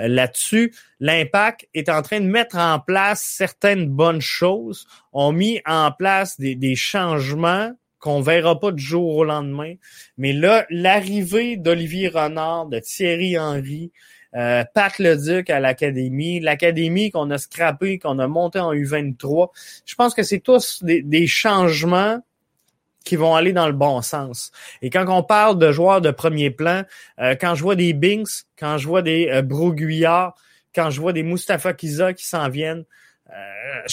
euh, 0.00 0.08
là-dessus, 0.08 0.74
l'impact 0.98 1.68
est 1.74 1.88
en 1.88 2.02
train 2.02 2.20
de 2.20 2.26
mettre 2.26 2.56
en 2.56 2.80
place 2.80 3.22
certaines 3.22 3.88
bonnes 3.88 4.20
choses, 4.20 4.88
ont 5.12 5.30
mis 5.30 5.60
en 5.64 5.92
place 5.92 6.40
des, 6.40 6.56
des 6.56 6.74
changements 6.74 7.72
qu'on 8.04 8.20
verra 8.20 8.60
pas 8.60 8.70
du 8.70 8.82
jour 8.82 9.16
au 9.16 9.24
lendemain. 9.24 9.76
Mais 10.18 10.34
là, 10.34 10.66
l'arrivée 10.68 11.56
d'Olivier 11.56 12.08
Renard, 12.08 12.66
de 12.66 12.78
Thierry 12.78 13.38
Henry, 13.38 13.92
euh, 14.36 14.62
Pat 14.74 14.98
Leduc 14.98 15.48
à 15.48 15.58
l'académie, 15.58 16.38
l'académie 16.38 17.10
qu'on 17.10 17.30
a 17.30 17.38
scrappé, 17.38 17.98
qu'on 17.98 18.18
a 18.18 18.26
monté 18.26 18.58
en 18.58 18.74
U23, 18.74 19.48
je 19.86 19.94
pense 19.94 20.12
que 20.12 20.22
c'est 20.22 20.40
tous 20.40 20.82
des, 20.82 21.26
changements 21.26 22.20
qui 23.06 23.16
vont 23.16 23.34
aller 23.34 23.54
dans 23.54 23.68
le 23.68 23.72
bon 23.72 24.02
sens. 24.02 24.52
Et 24.82 24.90
quand 24.90 25.06
on 25.08 25.22
parle 25.22 25.58
de 25.58 25.72
joueurs 25.72 26.02
de 26.02 26.10
premier 26.10 26.50
plan, 26.50 26.82
euh, 27.20 27.34
quand 27.40 27.54
je 27.54 27.62
vois 27.62 27.74
des 27.74 27.94
Binks, 27.94 28.44
quand 28.58 28.76
je 28.76 28.86
vois 28.86 29.00
des 29.00 29.30
euh, 29.30 30.30
quand 30.74 30.90
je 30.90 31.00
vois 31.00 31.14
des 31.14 31.22
Mustafa 31.22 31.72
Kiza 31.72 32.12
qui 32.12 32.26
s'en 32.26 32.50
viennent, 32.50 32.84
euh, 33.30 33.86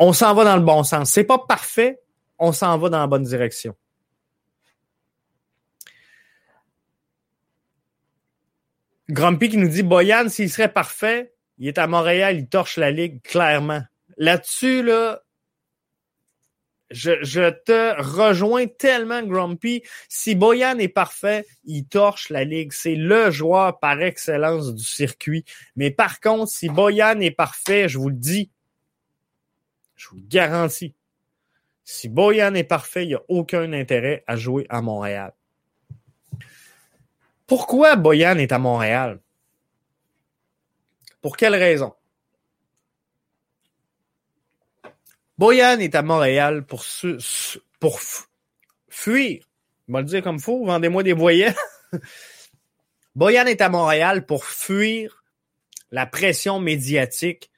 on 0.00 0.12
s'en 0.12 0.34
va 0.34 0.42
dans 0.42 0.56
le 0.56 0.62
bon 0.62 0.82
sens. 0.82 1.12
C'est 1.12 1.22
pas 1.22 1.38
parfait, 1.38 2.00
on 2.38 2.52
s'en 2.52 2.78
va 2.78 2.88
dans 2.88 3.00
la 3.00 3.06
bonne 3.06 3.24
direction. 3.24 3.74
Grumpy 9.08 9.48
qui 9.48 9.56
nous 9.56 9.68
dit 9.68 9.82
Boyan, 9.82 10.28
s'il 10.28 10.50
serait 10.50 10.72
parfait, 10.72 11.32
il 11.56 11.66
est 11.66 11.78
à 11.78 11.86
Montréal, 11.86 12.36
il 12.36 12.48
torche 12.48 12.76
la 12.76 12.90
ligue 12.90 13.22
clairement. 13.22 13.82
Là-dessus, 14.18 14.82
là, 14.82 15.22
je, 16.90 17.50
te 17.50 18.00
rejoins 18.00 18.66
tellement, 18.66 19.22
Grumpy. 19.22 19.82
Si 20.08 20.34
Boyan 20.34 20.78
est 20.78 20.88
parfait, 20.88 21.46
il 21.64 21.86
torche 21.86 22.30
la 22.30 22.44
ligue. 22.44 22.72
C'est 22.72 22.94
le 22.94 23.30
joueur 23.30 23.78
par 23.78 24.00
excellence 24.00 24.74
du 24.74 24.84
circuit. 24.84 25.44
Mais 25.76 25.90
par 25.90 26.20
contre, 26.20 26.50
si 26.50 26.68
Boyan 26.68 27.20
est 27.20 27.30
parfait, 27.30 27.88
je 27.88 27.98
vous 27.98 28.08
le 28.08 28.14
dis, 28.16 28.50
je 29.96 30.08
vous 30.08 30.16
le 30.16 30.26
garantis, 30.26 30.94
si 31.90 32.10
Boyan 32.10 32.52
est 32.52 32.64
parfait, 32.64 33.04
il 33.04 33.08
n'y 33.08 33.14
a 33.14 33.22
aucun 33.28 33.72
intérêt 33.72 34.22
à 34.26 34.36
jouer 34.36 34.66
à 34.68 34.82
Montréal. 34.82 35.32
Pourquoi 37.46 37.96
Boyan 37.96 38.36
est 38.36 38.52
à 38.52 38.58
Montréal? 38.58 39.20
Pour 41.22 41.38
quelle 41.38 41.54
raison? 41.54 41.94
Boyan 45.38 45.78
est 45.78 45.94
à 45.94 46.02
Montréal 46.02 46.66
pour, 46.66 46.84
fuir. 46.84 47.22
Je 49.88 49.92
vais 49.92 49.98
le 49.98 50.04
dire 50.04 50.22
comme 50.22 50.36
il 50.36 50.42
faut, 50.42 50.66
vendez-moi 50.66 51.02
des 51.02 51.14
voyelles. 51.14 51.56
Boyan 53.14 53.46
est 53.46 53.62
à 53.62 53.70
Montréal 53.70 54.26
pour 54.26 54.44
fuir 54.44 55.24
la 55.90 56.04
pression 56.04 56.60
médiatique 56.60 57.50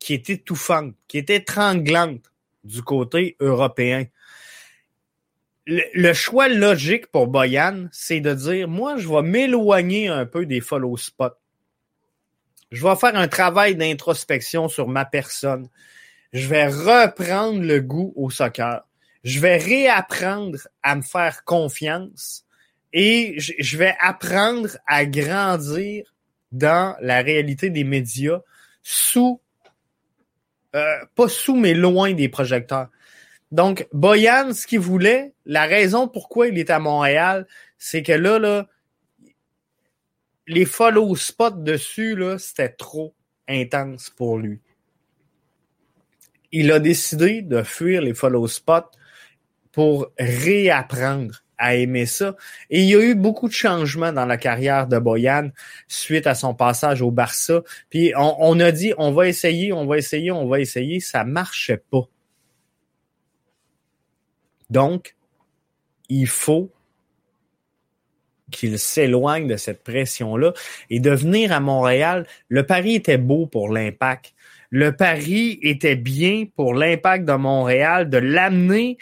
qui 0.00 0.14
est 0.14 0.28
étouffante, 0.28 0.96
qui 1.06 1.18
est 1.18 1.30
étranglante 1.30 2.29
du 2.64 2.82
côté 2.82 3.36
européen. 3.40 4.04
Le, 5.66 6.12
choix 6.12 6.48
logique 6.48 7.06
pour 7.08 7.28
Boyan, 7.28 7.86
c'est 7.92 8.20
de 8.20 8.34
dire, 8.34 8.66
moi, 8.68 8.96
je 8.96 9.08
vais 9.08 9.22
m'éloigner 9.22 10.08
un 10.08 10.26
peu 10.26 10.46
des 10.46 10.60
follow 10.60 10.96
spots. 10.96 11.38
Je 12.72 12.86
vais 12.86 12.96
faire 12.96 13.16
un 13.16 13.28
travail 13.28 13.76
d'introspection 13.76 14.68
sur 14.68 14.88
ma 14.88 15.04
personne. 15.04 15.68
Je 16.32 16.48
vais 16.48 16.66
reprendre 16.66 17.60
le 17.60 17.80
goût 17.80 18.12
au 18.16 18.30
soccer. 18.30 18.82
Je 19.22 19.38
vais 19.40 19.58
réapprendre 19.58 20.58
à 20.82 20.96
me 20.96 21.02
faire 21.02 21.44
confiance 21.44 22.44
et 22.92 23.36
je 23.38 23.76
vais 23.76 23.94
apprendre 24.00 24.70
à 24.86 25.04
grandir 25.04 26.04
dans 26.52 26.96
la 27.00 27.22
réalité 27.22 27.70
des 27.70 27.84
médias 27.84 28.40
sous 28.82 29.40
euh, 30.74 31.04
pas 31.14 31.28
sous, 31.28 31.56
mais 31.56 31.74
loin 31.74 32.12
des 32.14 32.28
projecteurs. 32.28 32.88
Donc, 33.52 33.88
Boyan, 33.92 34.52
ce 34.52 34.66
qu'il 34.66 34.80
voulait, 34.80 35.32
la 35.44 35.66
raison 35.66 36.06
pourquoi 36.06 36.48
il 36.48 36.58
est 36.58 36.70
à 36.70 36.78
Montréal, 36.78 37.46
c'est 37.78 38.02
que 38.02 38.12
là, 38.12 38.38
là, 38.38 38.68
les 40.46 40.64
follow 40.64 41.14
spots 41.16 41.50
dessus, 41.50 42.14
là, 42.14 42.38
c'était 42.38 42.68
trop 42.68 43.14
intense 43.48 44.10
pour 44.10 44.38
lui. 44.38 44.60
Il 46.52 46.70
a 46.72 46.78
décidé 46.78 47.42
de 47.42 47.62
fuir 47.62 48.02
les 48.02 48.14
follow 48.14 48.46
spots 48.46 48.90
pour 49.72 50.10
réapprendre 50.18 51.44
à 51.60 51.76
aimer 51.76 52.06
ça. 52.06 52.34
Et 52.70 52.82
il 52.82 52.88
y 52.88 52.96
a 52.96 53.00
eu 53.00 53.14
beaucoup 53.14 53.46
de 53.46 53.52
changements 53.52 54.12
dans 54.12 54.24
la 54.24 54.38
carrière 54.38 54.88
de 54.88 54.98
Boyan 54.98 55.50
suite 55.86 56.26
à 56.26 56.34
son 56.34 56.54
passage 56.54 57.02
au 57.02 57.10
Barça. 57.10 57.62
Puis 57.90 58.12
on, 58.16 58.58
a 58.58 58.72
dit 58.72 58.92
on 58.98 59.12
va 59.12 59.28
essayer, 59.28 59.72
on 59.72 59.86
va 59.86 59.98
essayer, 59.98 60.32
on 60.32 60.48
va 60.48 60.58
essayer. 60.58 60.98
Ça 60.98 61.22
marchait 61.22 61.82
pas. 61.90 62.08
Donc, 64.70 65.16
il 66.08 66.26
faut 66.26 66.72
qu'il 68.50 68.78
s'éloigne 68.78 69.46
de 69.46 69.56
cette 69.56 69.84
pression-là 69.84 70.52
et 70.88 70.98
de 70.98 71.10
venir 71.10 71.52
à 71.52 71.60
Montréal. 71.60 72.26
Le 72.48 72.66
pari 72.66 72.94
était 72.96 73.18
beau 73.18 73.46
pour 73.46 73.68
l'impact. 73.68 74.34
Le 74.70 74.96
pari 74.96 75.58
était 75.62 75.96
bien 75.96 76.46
pour 76.56 76.74
l'impact 76.74 77.24
de 77.26 77.32
Montréal 77.34 78.08
de 78.08 78.18
l'amener 78.18 78.98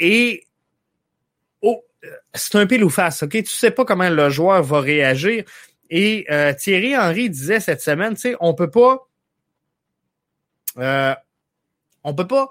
et 0.00 0.44
c'est 2.34 2.56
un 2.56 2.66
pile 2.66 2.84
ou 2.84 2.90
face, 2.90 3.22
OK? 3.22 3.30
Tu 3.30 3.46
sais 3.46 3.70
pas 3.70 3.84
comment 3.84 4.08
le 4.08 4.30
joueur 4.30 4.62
va 4.62 4.80
réagir. 4.80 5.44
Et 5.90 6.26
euh, 6.30 6.52
Thierry 6.54 6.96
Henry 6.96 7.30
disait 7.30 7.60
cette 7.60 7.80
semaine, 7.80 8.14
tu 8.14 8.22
sais, 8.22 8.36
on 8.40 8.54
peut 8.54 8.70
pas. 8.70 9.08
Euh, 10.78 11.14
on 12.02 12.14
peut 12.14 12.26
pas. 12.26 12.48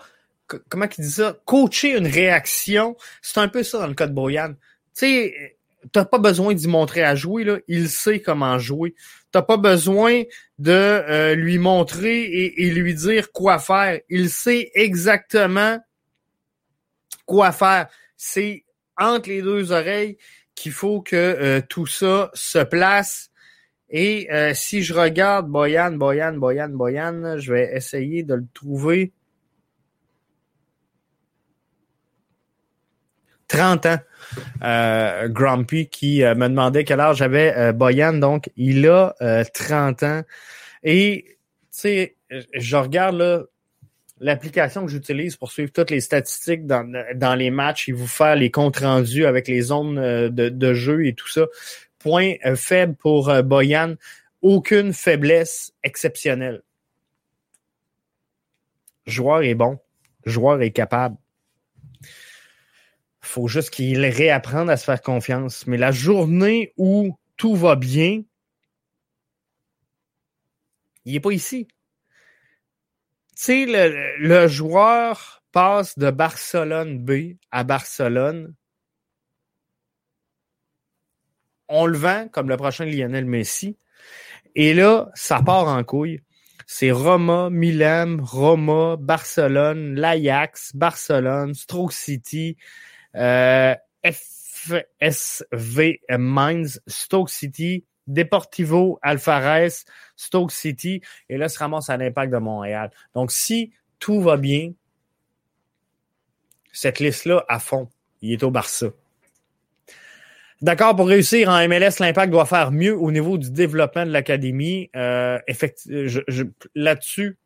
Comment 0.69 0.85
il 0.97 1.03
dit 1.03 1.11
ça? 1.11 1.37
Coacher 1.45 1.97
une 1.97 2.07
réaction. 2.07 2.95
C'est 3.21 3.39
un 3.39 3.47
peu 3.47 3.63
ça 3.63 3.79
dans 3.79 3.87
le 3.87 3.93
cas 3.93 4.07
de 4.07 4.13
Boyan. 4.13 4.53
Tu 4.53 4.57
sais, 4.93 5.57
t'as 5.91 6.05
pas 6.05 6.19
besoin 6.19 6.53
d'y 6.53 6.67
montrer 6.67 7.03
à 7.03 7.15
jouer, 7.15 7.43
là. 7.43 7.57
Il 7.67 7.89
sait 7.89 8.19
comment 8.19 8.59
jouer. 8.59 8.93
t'as 9.31 9.41
pas 9.41 9.57
besoin 9.57 10.23
de 10.59 10.71
euh, 10.71 11.35
lui 11.35 11.57
montrer 11.57 12.21
et, 12.21 12.67
et, 12.67 12.69
lui 12.69 12.93
dire 12.93 13.31
quoi 13.31 13.59
faire. 13.59 13.99
Il 14.09 14.29
sait 14.29 14.69
exactement 14.75 15.79
quoi 17.25 17.51
faire. 17.51 17.87
C'est 18.17 18.65
entre 18.97 19.29
les 19.29 19.41
deux 19.41 19.71
oreilles 19.71 20.17
qu'il 20.55 20.71
faut 20.71 21.01
que 21.01 21.15
euh, 21.15 21.61
tout 21.67 21.87
ça 21.87 22.29
se 22.33 22.59
place. 22.59 23.31
Et 23.89 24.31
euh, 24.31 24.53
si 24.53 24.83
je 24.83 24.93
regarde 24.93 25.49
Boyan, 25.49 25.91
Boyan, 25.93 26.33
Boyan, 26.33 26.69
Boyan, 26.69 27.37
je 27.37 27.53
vais 27.53 27.75
essayer 27.75 28.23
de 28.23 28.35
le 28.35 28.45
trouver. 28.53 29.11
30 33.47 33.85
ans. 33.87 33.99
Euh, 34.63 35.27
Grumpy 35.27 35.89
qui 35.89 36.21
me 36.21 36.47
demandait 36.47 36.85
quel 36.85 37.01
âge 37.01 37.17
j'avais 37.17 37.73
Boyan. 37.73 38.13
Donc, 38.13 38.49
il 38.55 38.87
a 38.87 39.13
30 39.53 40.03
ans. 40.03 40.21
Et, 40.83 41.25
tu 41.27 41.37
sais, 41.71 42.15
je 42.29 42.77
regarde 42.77 43.17
là, 43.17 43.43
l'application 44.21 44.85
que 44.85 44.91
j'utilise 44.91 45.35
pour 45.35 45.51
suivre 45.51 45.71
toutes 45.71 45.89
les 45.89 45.99
statistiques 45.99 46.67
dans, 46.67 47.35
les 47.35 47.49
matchs 47.49 47.89
et 47.89 47.91
vous 47.91 48.07
faire 48.07 48.35
les 48.35 48.51
comptes 48.51 48.77
rendus 48.77 49.25
avec 49.25 49.47
les 49.47 49.61
zones 49.61 49.97
euh, 49.97 50.29
de, 50.29 50.73
jeu 50.73 51.05
et 51.05 51.13
tout 51.13 51.27
ça. 51.27 51.47
Point 51.99 52.35
euh, 52.45 52.55
faible 52.55 52.95
pour 52.95 53.29
euh, 53.29 53.41
Boyan. 53.41 53.95
Aucune 54.41 54.93
faiblesse 54.93 55.73
exceptionnelle. 55.83 56.61
Joueur 59.07 59.41
est 59.41 59.55
bon. 59.55 59.79
Joueur 60.25 60.61
est 60.61 60.71
capable. 60.71 61.17
Faut 63.21 63.47
juste 63.47 63.71
qu'il 63.71 64.05
réapprenne 64.05 64.69
à 64.69 64.77
se 64.77 64.85
faire 64.85 65.01
confiance. 65.01 65.65
Mais 65.65 65.77
la 65.77 65.91
journée 65.91 66.73
où 66.77 67.15
tout 67.37 67.55
va 67.55 67.75
bien, 67.75 68.21
il 71.05 71.13
n'est 71.13 71.19
pas 71.19 71.31
ici. 71.31 71.67
Sais, 73.43 73.65
le, 73.65 74.47
joueur 74.47 75.41
passe 75.51 75.97
de 75.97 76.11
Barcelone 76.11 76.99
B 76.99 77.37
à 77.49 77.63
Barcelone. 77.63 78.53
On 81.67 81.87
le 81.87 81.97
vend 81.97 82.27
comme 82.27 82.49
le 82.49 82.57
prochain 82.57 82.85
Lionel 82.85 83.25
Messi. 83.25 83.79
Et 84.53 84.75
là, 84.75 85.09
ça 85.15 85.41
part 85.41 85.67
en 85.69 85.83
couille. 85.83 86.21
C'est 86.67 86.91
Roma, 86.91 87.49
Milan, 87.49 88.17
Roma, 88.21 88.95
Barcelone, 88.99 89.95
l'Ajax, 89.95 90.75
Barcelone, 90.75 91.55
Stroke 91.55 91.93
City, 91.93 92.57
euh, 93.15 93.73
FSV 94.03 95.99
Mainz, 96.11 96.79
Stoke 96.85 97.31
City, 97.31 97.85
Deportivo, 98.13 98.99
Alfarez, 99.01 99.85
Stoke 100.15 100.51
City, 100.51 101.01
et 101.29 101.37
là, 101.37 101.49
se 101.49 101.57
ramasse 101.59 101.89
à 101.89 101.97
l'impact 101.97 102.31
de 102.31 102.37
Montréal. 102.37 102.91
Donc, 103.15 103.31
si 103.31 103.71
tout 103.99 104.21
va 104.21 104.37
bien, 104.37 104.73
cette 106.71 106.99
liste-là, 106.99 107.43
à 107.47 107.59
fond, 107.59 107.89
il 108.21 108.33
est 108.33 108.43
au 108.43 108.51
Barça. 108.51 108.87
D'accord, 110.61 110.95
pour 110.95 111.07
réussir 111.07 111.49
en 111.49 111.67
MLS, 111.67 111.99
l'impact 111.99 112.31
doit 112.31 112.45
faire 112.45 112.71
mieux 112.71 112.95
au 112.95 113.11
niveau 113.11 113.37
du 113.39 113.49
développement 113.49 114.05
de 114.05 114.11
l'académie. 114.11 114.91
Euh, 114.95 115.39
Là-dessus, 116.75 117.37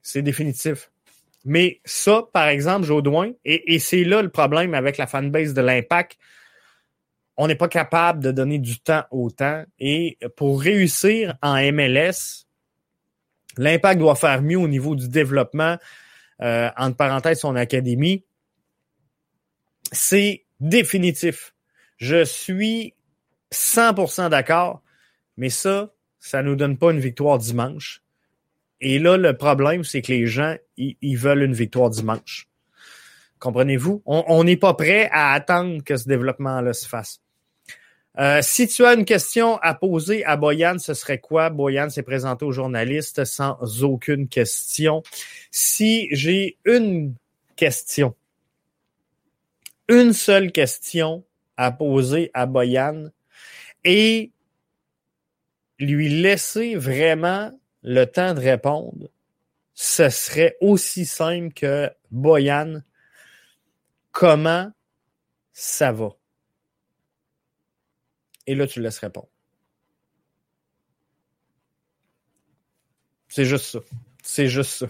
c'est 0.00 0.22
définitif. 0.22 0.90
Mais 1.44 1.80
ça, 1.84 2.24
par 2.32 2.48
exemple, 2.48 2.86
Jodoin, 2.86 3.32
et, 3.44 3.74
et 3.74 3.78
c'est 3.78 4.04
là 4.04 4.22
le 4.22 4.30
problème 4.30 4.72
avec 4.72 4.96
la 4.96 5.06
fanbase 5.06 5.52
de 5.52 5.60
l'impact, 5.60 6.16
on 7.36 7.48
n'est 7.48 7.56
pas 7.56 7.68
capable 7.68 8.22
de 8.22 8.30
donner 8.30 8.58
du 8.58 8.78
temps 8.78 9.04
au 9.10 9.30
temps. 9.30 9.64
Et 9.78 10.18
pour 10.36 10.60
réussir 10.60 11.36
en 11.42 11.56
MLS, 11.72 12.46
l'impact 13.56 13.98
doit 13.98 14.14
faire 14.14 14.42
mieux 14.42 14.58
au 14.58 14.68
niveau 14.68 14.94
du 14.94 15.08
développement, 15.08 15.78
euh, 16.42 16.70
entre 16.76 16.96
parenthèses, 16.96 17.40
son 17.40 17.56
académie. 17.56 18.24
C'est 19.92 20.44
définitif. 20.60 21.54
Je 21.96 22.24
suis 22.24 22.94
100% 23.52 24.30
d'accord, 24.30 24.82
mais 25.36 25.50
ça, 25.50 25.92
ça 26.18 26.42
nous 26.42 26.56
donne 26.56 26.78
pas 26.78 26.92
une 26.92 27.00
victoire 27.00 27.38
dimanche. 27.38 28.02
Et 28.80 28.98
là, 28.98 29.16
le 29.16 29.36
problème, 29.36 29.84
c'est 29.84 30.02
que 30.02 30.12
les 30.12 30.26
gens, 30.26 30.56
ils 30.76 31.16
veulent 31.16 31.42
une 31.42 31.54
victoire 31.54 31.90
dimanche. 31.90 32.48
Comprenez-vous? 33.38 34.02
On 34.06 34.42
n'est 34.44 34.56
pas 34.56 34.74
prêt 34.74 35.08
à 35.12 35.32
attendre 35.32 35.82
que 35.84 35.96
ce 35.96 36.08
développement-là 36.08 36.72
se 36.72 36.88
fasse. 36.88 37.20
Euh, 38.18 38.40
si 38.42 38.68
tu 38.68 38.84
as 38.84 38.94
une 38.94 39.04
question 39.04 39.58
à 39.58 39.74
poser 39.74 40.24
à 40.24 40.36
Boyan, 40.36 40.78
ce 40.78 40.94
serait 40.94 41.18
quoi? 41.18 41.50
Boyan 41.50 41.90
s'est 41.90 42.04
présenté 42.04 42.44
aux 42.44 42.52
journalistes 42.52 43.24
sans 43.24 43.58
aucune 43.82 44.28
question. 44.28 45.02
Si 45.50 46.08
j'ai 46.12 46.56
une 46.64 47.14
question, 47.56 48.14
une 49.88 50.12
seule 50.12 50.52
question 50.52 51.24
à 51.56 51.72
poser 51.72 52.30
à 52.34 52.46
Boyan 52.46 53.10
et 53.84 54.30
lui 55.80 56.08
laisser 56.08 56.76
vraiment 56.76 57.50
le 57.82 58.04
temps 58.04 58.34
de 58.34 58.40
répondre, 58.40 59.08
ce 59.74 60.08
serait 60.08 60.56
aussi 60.60 61.04
simple 61.04 61.52
que 61.52 61.90
Boyan, 62.12 62.80
comment 64.12 64.70
ça 65.52 65.90
va? 65.90 66.10
Et 68.46 68.54
là, 68.54 68.66
tu 68.66 68.80
laisses 68.80 68.98
répondre. 68.98 69.28
C'est 73.28 73.44
juste 73.44 73.66
ça. 73.66 73.78
C'est 74.22 74.48
juste 74.48 74.70
ça. 74.70 74.86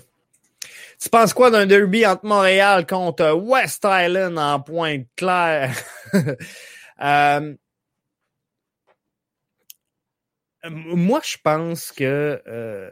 Tu 1.01 1.09
penses 1.09 1.35
quoi 1.35 1.51
d'un 1.51 1.67
derby 1.67 2.07
entre 2.07 2.25
Montréal 2.25 2.87
contre 2.87 3.33
West 3.33 3.85
Island 3.85 4.39
en 4.39 4.61
pointe 4.61 5.07
claire? 5.17 5.77
euh, 7.03 7.55
moi, 10.65 11.21
je 11.25 11.37
pense 11.43 11.93
que 11.93 12.43
euh, 12.47 12.91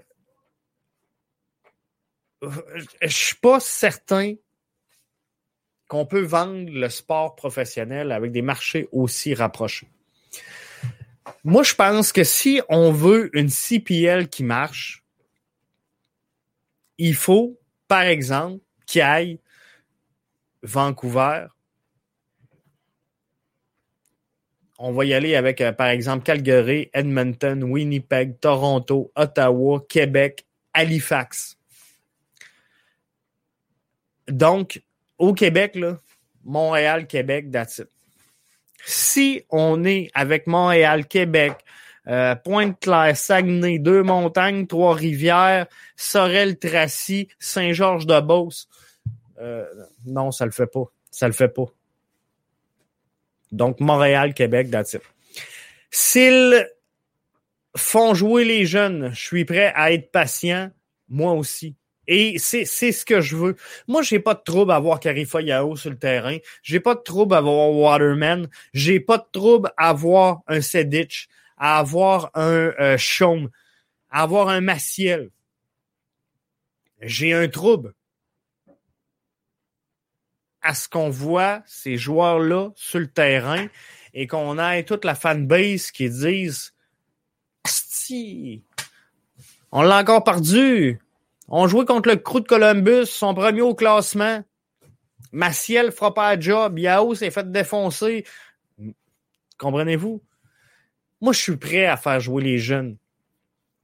je 3.03 3.09
suis 3.09 3.37
pas 3.37 3.61
certain 3.61 4.35
qu'on 5.89 6.07
peut 6.07 6.23
vendre 6.23 6.71
le 6.71 6.89
sport 6.89 7.37
professionnel 7.37 8.13
avec 8.13 8.33
des 8.33 8.43
marchés 8.43 8.89
aussi 8.93 9.35
rapprochés. 9.35 9.89
Moi, 11.45 11.63
je 11.63 11.75
pense 11.75 12.13
que 12.13 12.25
si 12.25 12.61
on 12.69 12.93
veut 12.93 13.31
une 13.37 13.49
CPL 13.49 14.29
qui 14.29 14.45
marche, 14.45 15.05
il 16.99 17.15
faut, 17.15 17.59
par 17.89 18.03
exemple, 18.03 18.63
qu'il 18.87 19.03
aille 19.03 19.41
Vancouver. 20.63 21.47
On 24.79 24.93
va 24.93 25.05
y 25.05 25.15
aller 25.15 25.37
avec, 25.37 25.61
euh, 25.61 25.73
par 25.73 25.89
exemple, 25.89 26.25
Calgary, 26.25 26.91
Edmonton, 26.93 27.63
Winnipeg, 27.63 28.39
Toronto, 28.41 29.13
Ottawa, 29.15 29.85
Québec, 29.89 30.45
Halifax. 30.73 31.57
Donc, 34.29 34.83
au 35.19 35.35
Québec, 35.35 35.77
là, 35.77 36.01
Montréal, 36.45 37.07
Québec, 37.07 37.51
that's 37.51 37.79
it 37.79 37.89
si 38.85 39.45
on 39.51 39.85
est 39.85 40.11
avec 40.15 40.47
Montréal, 40.47 41.07
Québec, 41.07 41.55
euh, 42.09 42.35
Pointe-Claire, 42.35 43.17
Saguenay, 43.17 43.79
Deux-Montagnes, 43.79 44.67
Trois-Rivières, 44.67 45.67
Sorel-Tracy, 45.97 47.29
Saint-Georges-de-Beauce, 47.39 48.69
euh, 49.41 49.65
non, 50.07 50.31
ça 50.31 50.45
le 50.45 50.53
fait 50.53 50.67
pas. 50.67 50.85
Ça 51.11 51.27
le 51.27 51.33
fait 51.33 51.49
pas. 51.49 51.67
Donc, 53.51 53.81
Montréal, 53.81 54.35
Québec, 54.35 54.71
that's 54.71 54.97
S'ils 55.91 56.67
font 57.77 58.15
jouer 58.15 58.45
les 58.45 58.65
jeunes, 58.65 59.11
je 59.13 59.21
suis 59.21 59.45
prêt 59.45 59.73
à 59.75 59.93
être 59.93 60.11
patient, 60.11 60.71
moi 61.09 61.33
aussi. 61.33 61.77
Et 62.15 62.39
c'est, 62.39 62.67
ce 62.67 63.07
que 63.07 63.23
je 63.23 63.37
veux. 63.37 63.57
Moi, 63.89 64.03
j'ai 64.03 64.19
pas 64.19 64.35
de 64.35 64.43
trouble 64.45 64.71
à 64.71 64.79
voir 64.79 65.01
Carifa 65.01 65.41
Yao 65.41 65.77
sur 65.77 65.89
le 65.89 65.97
terrain. 65.97 66.37
J'ai 66.63 66.79
pas 66.79 66.95
de 66.95 67.01
trouble 67.01 67.35
à 67.35 67.41
voir 67.41 67.71
Waterman. 67.71 68.51
J'ai 68.75 69.01
pas 69.01 69.17
de 69.17 69.25
trouble 69.33 69.73
à 69.79 69.95
voir 69.95 70.43
un 70.47 70.61
Sedic, 70.61 71.31
à 71.57 71.79
avoir 71.79 72.31
un 72.35 72.75
euh, 72.79 72.99
Sean, 72.99 73.47
à 74.11 74.25
avoir 74.25 74.49
un 74.49 74.61
Maciel. 74.61 75.31
J'ai 77.01 77.33
un 77.33 77.49
trouble 77.49 77.95
à 80.61 80.75
ce 80.75 80.91
qu'on 80.91 81.09
voit 81.09 81.63
ces 81.65 81.97
joueurs-là 81.97 82.73
sur 82.77 82.99
le 82.99 83.09
terrain 83.09 83.69
et 84.13 84.27
qu'on 84.27 84.59
ait 84.59 84.85
toute 84.85 85.07
la 85.07 85.15
fanbase 85.15 85.91
qui 85.91 86.11
disent 86.11 86.75
si 87.67 88.65
on 89.71 89.81
l'a 89.81 90.01
encore 90.01 90.25
perdu. 90.25 91.02
On 91.55 91.69
jouait 91.69 91.85
contre 91.85 92.09
le 92.09 92.17
Crew 92.17 92.41
de 92.41 92.47
Columbus, 92.47 93.05
son 93.05 93.35
premier 93.35 93.61
au 93.61 93.75
classement. 93.75 94.43
Maciel 95.33 95.93
pas 95.93 96.37
de 96.37 96.43
job. 96.43 96.79
Yao 96.79 97.15
s'est 97.15 97.31
fait 97.31 97.53
défoncer. 97.53 98.25
Comprenez-vous? 99.59 100.23
Moi, 101.21 101.35
je 101.35 101.41
suis 101.41 101.57
prêt 101.59 101.85
à 101.85 101.99
faire 101.99 102.21
jouer 102.21 102.43
les 102.43 102.59
jeunes. 102.59 102.97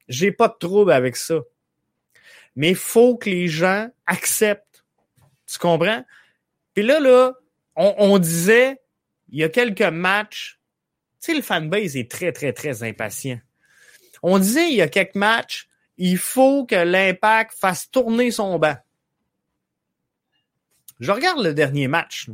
J'ai 0.09 0.33
pas 0.33 0.49
de 0.49 0.55
trouble 0.59 0.93
avec 0.93 1.15
ça. 1.17 1.41
Mais 2.57 2.71
il 2.71 2.77
faut 2.77 3.19
que 3.19 3.29
les 3.29 3.49
gens 3.49 3.91
acceptent. 4.07 4.83
Tu 5.47 5.59
comprends? 5.59 6.05
Puis 6.73 6.85
là, 6.85 7.01
là, 7.01 7.35
on, 7.77 7.95
on 7.99 8.19
disait, 8.19 8.81
il 9.29 9.41
y 9.41 9.45
a 9.45 9.51
quelques 9.51 9.83
matchs, 9.83 10.59
tu 11.21 11.33
sais, 11.33 11.35
le 11.35 11.43
fanbase 11.43 11.99
est 11.99 12.11
très, 12.11 12.33
très, 12.33 12.55
très 12.55 12.83
impatient. 12.83 13.41
On 14.23 14.39
disait, 14.39 14.71
il 14.71 14.77
y 14.77 14.83
a 14.83 14.89
quelques 14.89 15.15
matchs, 15.15 15.69
il 15.99 16.17
faut 16.17 16.65
que 16.65 16.77
l'impact 16.77 17.55
fasse 17.59 17.91
tourner 17.91 18.31
son 18.31 18.59
banc. 18.59 18.77
Je 21.01 21.13
regarde 21.13 21.43
le 21.43 21.55
dernier 21.55 21.89
match. 21.89 22.31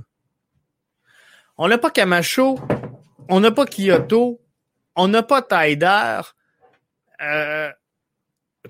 On 1.57 1.69
n'a 1.69 1.79
pas 1.79 1.91
Camacho, 1.91 2.59
on 3.29 3.41
n'a 3.41 3.51
pas 3.51 3.67
Kyoto, 3.67 4.41
on 4.97 5.09
n'a 5.09 5.23
pas 5.23 5.43
Taider. 5.43 6.21
Euh, 7.21 7.71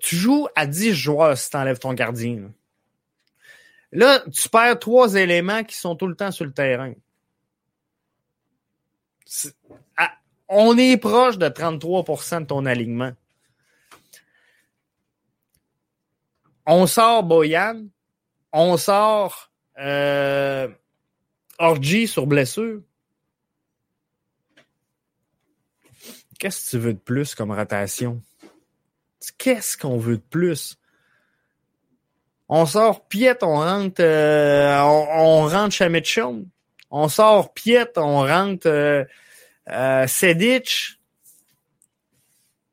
tu 0.01 0.17
joues 0.17 0.49
à 0.55 0.67
10 0.67 0.95
joueurs 0.95 1.37
si 1.39 1.51
tu 1.51 1.57
enlèves 1.57 1.79
ton 1.79 1.95
gardien. 1.95 2.51
Là. 3.93 4.23
tu 4.33 4.49
perds 4.49 4.79
trois 4.79 5.15
éléments 5.15 5.63
qui 5.65 5.77
sont 5.77 5.95
tout 5.95 6.09
le 6.09 6.17
temps 6.17 6.33
sur 6.33 6.45
le 6.45 6.53
terrain. 6.53 6.93
on 10.49 10.77
est 10.77 10.97
proche 10.97 11.39
de 11.39 11.49
33% 11.49 12.43
de 12.43 12.47
ton 12.47 12.67
alignement. 12.67 13.13
On 16.67 16.87
sort 16.87 17.23
Boyan, 17.23 17.87
on 18.53 18.77
sort 18.77 19.51
euh, 19.79 20.69
Orgy 21.59 22.09
sur 22.09 22.27
blessure. 22.27 22.81
Qu'est-ce 26.39 26.67
que 26.67 26.71
tu 26.71 26.79
veux 26.79 26.95
de 26.95 26.99
plus 26.99 27.35
comme 27.35 27.53
rotation? 27.53 28.21
Qu'est-ce 29.39 29.77
qu'on 29.77 29.99
veut 29.99 30.17
de 30.17 30.23
plus? 30.23 30.77
On 32.49 32.67
sort 32.67 33.07
Piet, 33.09 33.43
on 33.43 33.57
rentre, 33.57 34.03
euh, 34.03 34.79
on, 34.81 35.49
rentre 35.49 35.75
chez 35.75 35.89
Mitchell. 35.89 36.45
On 36.91 37.09
sort 37.09 37.55
Piet, 37.55 37.93
on 37.97 38.27
rentre 38.27 38.67
euh, 38.67 39.05
euh. 39.71 40.07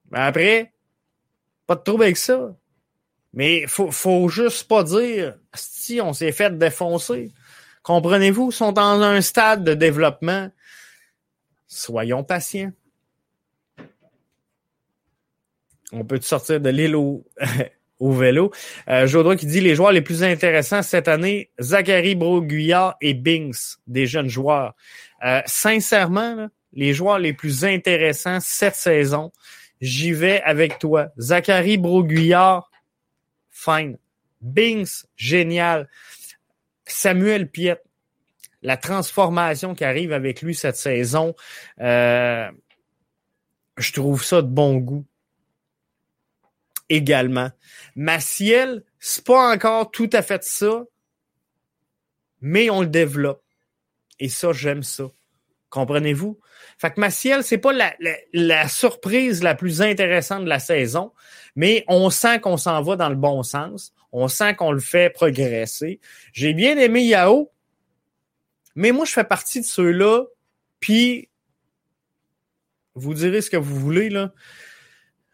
Ben 0.10 0.22
après, 0.22 0.74
pas 1.66 1.76
de 1.76 1.82
trouble 1.82 2.04
avec 2.04 2.18
ça. 2.18 2.54
Mais 3.34 3.66
faut, 3.68 3.92
faut 3.92 4.28
juste 4.30 4.68
pas 4.68 4.84
dire 4.84 5.38
si 5.54 6.02
on 6.02 6.14
s'est 6.14 6.32
fait 6.32 6.58
défoncer. 6.58 7.32
Comprenez-vous, 7.84 8.52
ils 8.52 8.56
sont 8.56 8.72
dans 8.72 9.02
un 9.02 9.22
stade 9.22 9.64
de 9.64 9.74
développement. 9.74 10.50
Soyons 11.68 12.24
patients. 12.24 12.72
On 15.92 16.06
peut 16.06 16.22
sortir 16.22 16.60
de 16.62 16.70
l'île 16.70 16.96
au, 16.96 17.26
vélo. 18.00 18.52
Euh, 18.88 19.36
qui 19.36 19.46
dit 19.46 19.62
les 19.62 19.76
joueurs 19.76 19.92
les 19.92 20.02
plus 20.02 20.24
intéressants 20.24 20.84
cette 20.84 21.08
année, 21.08 21.50
Zachary 21.60 22.16
Broguillard 22.16 22.96
et 23.02 23.14
Binks, 23.14 23.78
des 23.88 24.08
jeunes 24.08 24.30
joueurs. 24.30 24.76
Euh, 25.26 25.42
sincèrement, 25.46 26.48
les 26.74 26.94
joueurs 26.94 27.20
les 27.20 27.34
plus 27.34 27.66
intéressants 27.66 28.40
cette 28.40 28.76
saison, 28.76 29.32
j'y 29.82 30.14
vais 30.14 30.42
avec 30.44 30.80
toi. 30.80 31.10
Zachary 31.20 31.78
Broguillard, 31.78 32.71
fine. 33.62 33.98
Binks, 34.42 35.06
génial. 35.16 35.88
Samuel 36.86 37.50
Piet, 37.50 37.82
la 38.62 38.78
transformation 38.78 39.76
qui 39.76 39.84
arrive 39.84 40.14
avec 40.14 40.42
lui 40.42 40.56
cette 40.56 40.76
saison, 40.76 41.36
euh, 41.80 42.50
je 43.78 43.94
trouve 43.94 44.24
ça 44.24 44.42
de 44.42 44.48
bon 44.48 44.78
goût 44.78 45.06
également. 46.90 47.52
Maciel, 47.96 48.84
c'est 49.00 49.24
pas 49.24 49.54
encore 49.54 49.92
tout 49.92 50.10
à 50.14 50.22
fait 50.22 50.44
ça, 50.44 50.84
mais 52.42 52.70
on 52.70 52.82
le 52.82 52.88
développe. 52.88 53.44
Et 54.20 54.30
ça, 54.30 54.52
j'aime 54.52 54.84
ça. 54.84 55.06
Comprenez-vous? 55.70 56.40
Fait 56.82 56.90
que 56.90 57.00
Maciel, 57.00 57.44
c'est 57.44 57.60
pas 57.60 57.74
la, 57.74 57.94
la, 58.34 58.68
surprise 58.68 59.44
la 59.44 59.54
plus 59.54 59.84
intéressante 59.84 60.46
de 60.46 60.50
la 60.50 60.58
saison, 60.58 61.12
mais 61.56 61.86
on 61.88 62.10
sent 62.10 62.40
qu'on 62.40 62.58
s'en 62.58 62.82
va 62.82 62.96
dans 62.96 63.10
le 63.10 63.16
bon 63.16 63.44
sens. 63.44 63.94
On 64.12 64.28
sent 64.28 64.56
qu'on 64.56 64.72
le 64.72 64.80
fait 64.80 65.14
progresser. 65.14 66.00
J'ai 66.34 66.56
bien 66.56 66.80
aimé 66.80 67.04
Yao, 67.04 67.52
mais 68.74 68.92
moi, 68.92 69.06
je 69.06 69.12
fais 69.12 69.24
partie 69.24 69.62
de 69.62 69.66
ceux-là, 69.66 70.24
puis 70.80 71.30
vous 72.96 73.14
direz 73.14 73.42
ce 73.42 73.52
que 73.52 73.58
vous 73.58 73.80
voulez, 73.80 74.10
là 74.10 74.34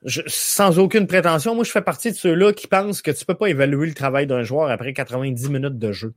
sans 0.05 0.79
aucune 0.79 1.07
prétention, 1.07 1.55
moi, 1.55 1.63
je 1.63 1.71
fais 1.71 1.81
partie 1.81 2.11
de 2.11 2.17
ceux-là 2.17 2.53
qui 2.53 2.67
pensent 2.67 3.01
que 3.01 3.11
tu 3.11 3.25
peux 3.25 3.35
pas 3.35 3.47
évaluer 3.47 3.87
le 3.87 3.93
travail 3.93 4.27
d'un 4.27 4.43
joueur 4.43 4.69
après 4.69 4.93
90 4.93 5.49
minutes 5.49 5.79
de 5.79 5.91
jeu. 5.93 6.13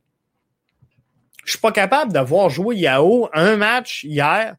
Je 1.45 1.51
suis 1.51 1.59
pas 1.59 1.71
capable 1.71 2.13
d'avoir 2.13 2.49
joué 2.49 2.75
Yao 2.75 3.29
un 3.33 3.57
match 3.57 4.03
hier, 4.03 4.55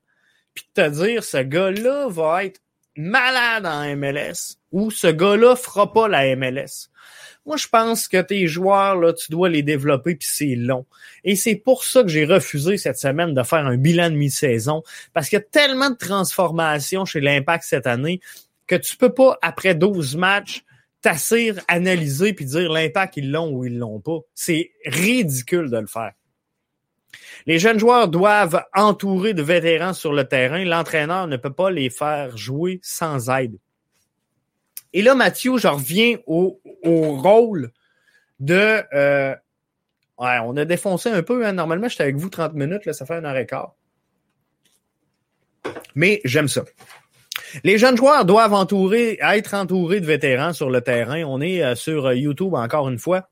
puis 0.55 0.65
te 0.75 0.89
dire 0.89 1.25
ce 1.25 1.39
gars-là 1.39 2.09
va 2.09 2.45
être 2.45 2.61
malade 2.97 3.67
en 3.67 3.97
MLS 3.97 4.57
ou 4.71 4.91
ce 4.91 5.07
gars-là 5.07 5.57
fera 5.57 5.93
pas 5.93 6.09
la 6.09 6.37
MLS. 6.37 6.89
Moi, 7.45 7.57
je 7.57 7.67
pense 7.67 8.07
que 8.07 8.21
tes 8.23 8.47
joueurs, 8.47 8.97
là, 8.97 9.13
tu 9.13 9.33
dois 9.33 9.49
les 9.49 9.63
développer, 9.63 10.15
puis 10.15 10.29
c'est 10.31 10.55
long. 10.55 10.87
Et 11.25 11.35
c'est 11.35 11.57
pour 11.57 11.83
ça 11.83 12.03
que 12.03 12.09
j'ai 12.09 12.25
refusé 12.25 12.77
cette 12.77 12.99
semaine 12.99 13.35
de 13.35 13.43
faire 13.43 13.67
un 13.67 13.77
bilan 13.77 14.11
de 14.11 14.15
mi-saison, 14.15 14.85
parce 15.13 15.29
qu'il 15.29 15.39
y 15.39 15.43
a 15.43 15.45
tellement 15.45 15.91
de 15.91 15.97
transformations 15.97 17.05
chez 17.05 17.21
l'Impact 17.21 17.65
cette 17.65 17.89
année 17.89 18.21
que 18.69 18.77
tu 18.77 18.97
peux 18.97 19.13
pas, 19.13 19.39
après 19.43 19.75
12 19.75 20.17
matchs, 20.17 20.65
t'assir, 21.03 21.61
analyser 21.67 22.33
puis 22.33 22.45
dire 22.45 22.71
l'impact 22.71 23.17
ils 23.17 23.31
l'ont 23.31 23.51
ou 23.51 23.65
ils 23.65 23.77
l'ont 23.77 24.01
pas. 24.01 24.21
C'est 24.35 24.71
ridicule 24.87 25.69
de 25.69 25.79
le 25.79 25.87
faire. 25.87 26.13
Les 27.47 27.59
jeunes 27.59 27.79
joueurs 27.79 28.09
doivent 28.09 28.65
entourer 28.75 29.35
de 29.35 29.43
vétérans 29.43 29.95
sur 29.95 30.13
le 30.13 30.25
terrain. 30.25 30.65
L'entraîneur 30.65 31.27
ne 31.27 31.37
peut 31.37 31.53
pas 31.53 31.71
les 31.71 31.91
faire 31.91 32.37
jouer 32.37 32.81
sans 32.83 33.31
aide. 33.31 33.59
Et 34.93 35.03
là, 35.03 35.15
Mathieu, 35.15 35.59
je 35.59 35.69
reviens 35.69 36.19
au, 36.27 36.61
rôle 36.85 37.71
de... 38.41 38.83
Euh, 38.95 39.35
on 40.19 40.57
a 40.57 40.65
défoncé 40.65 41.11
un 41.11 41.23
peu. 41.23 41.45
Hein. 41.45 41.53
Normalement, 41.53 41.89
j'étais 41.89 42.05
avec 42.05 42.17
vous 42.17 42.29
30 42.29 42.55
minutes. 42.55 42.87
Là, 42.87 42.93
ça 42.93 43.07
fait 43.07 43.15
un 43.15 43.25
heure 43.25 43.37
et 43.37 43.47
quart. 43.47 43.75
Mais 45.95 46.21
j'aime 46.25 46.49
ça. 46.49 46.63
Les 47.65 47.79
jeunes 47.79 47.97
joueurs 47.97 48.25
doivent 48.25 48.55
entourer, 48.55 49.19
être 49.21 49.55
entourés 49.55 50.01
de 50.01 50.07
vétérans 50.07 50.53
sur 50.53 50.71
le 50.71 50.81
terrain. 50.81 51.23
On 51.25 51.41
est 51.41 51.63
euh, 51.63 51.75
sur 51.75 52.07
euh, 52.07 52.15
YouTube 52.15 52.55
encore 52.55 52.89
une 52.89 52.99
fois. 52.99 53.29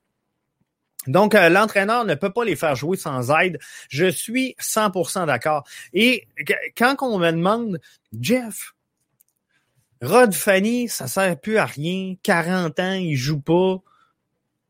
Donc, 1.06 1.34
euh, 1.34 1.48
l'entraîneur 1.48 2.04
ne 2.04 2.14
peut 2.14 2.32
pas 2.32 2.44
les 2.44 2.56
faire 2.56 2.74
jouer 2.74 2.96
sans 2.96 3.30
aide. 3.38 3.58
Je 3.88 4.10
suis 4.10 4.54
100% 4.60 5.26
d'accord. 5.26 5.64
Et 5.92 6.26
quand 6.76 6.96
on 7.00 7.18
me 7.18 7.30
demande, 7.30 7.80
Jeff, 8.20 8.74
Rod 10.02 10.34
Fanny, 10.34 10.88
ça 10.88 11.06
sert 11.06 11.38
plus 11.38 11.58
à 11.58 11.66
rien. 11.66 12.14
40 12.22 12.80
ans, 12.80 12.92
il 12.92 13.16
joue 13.16 13.40
pas. 13.40 13.82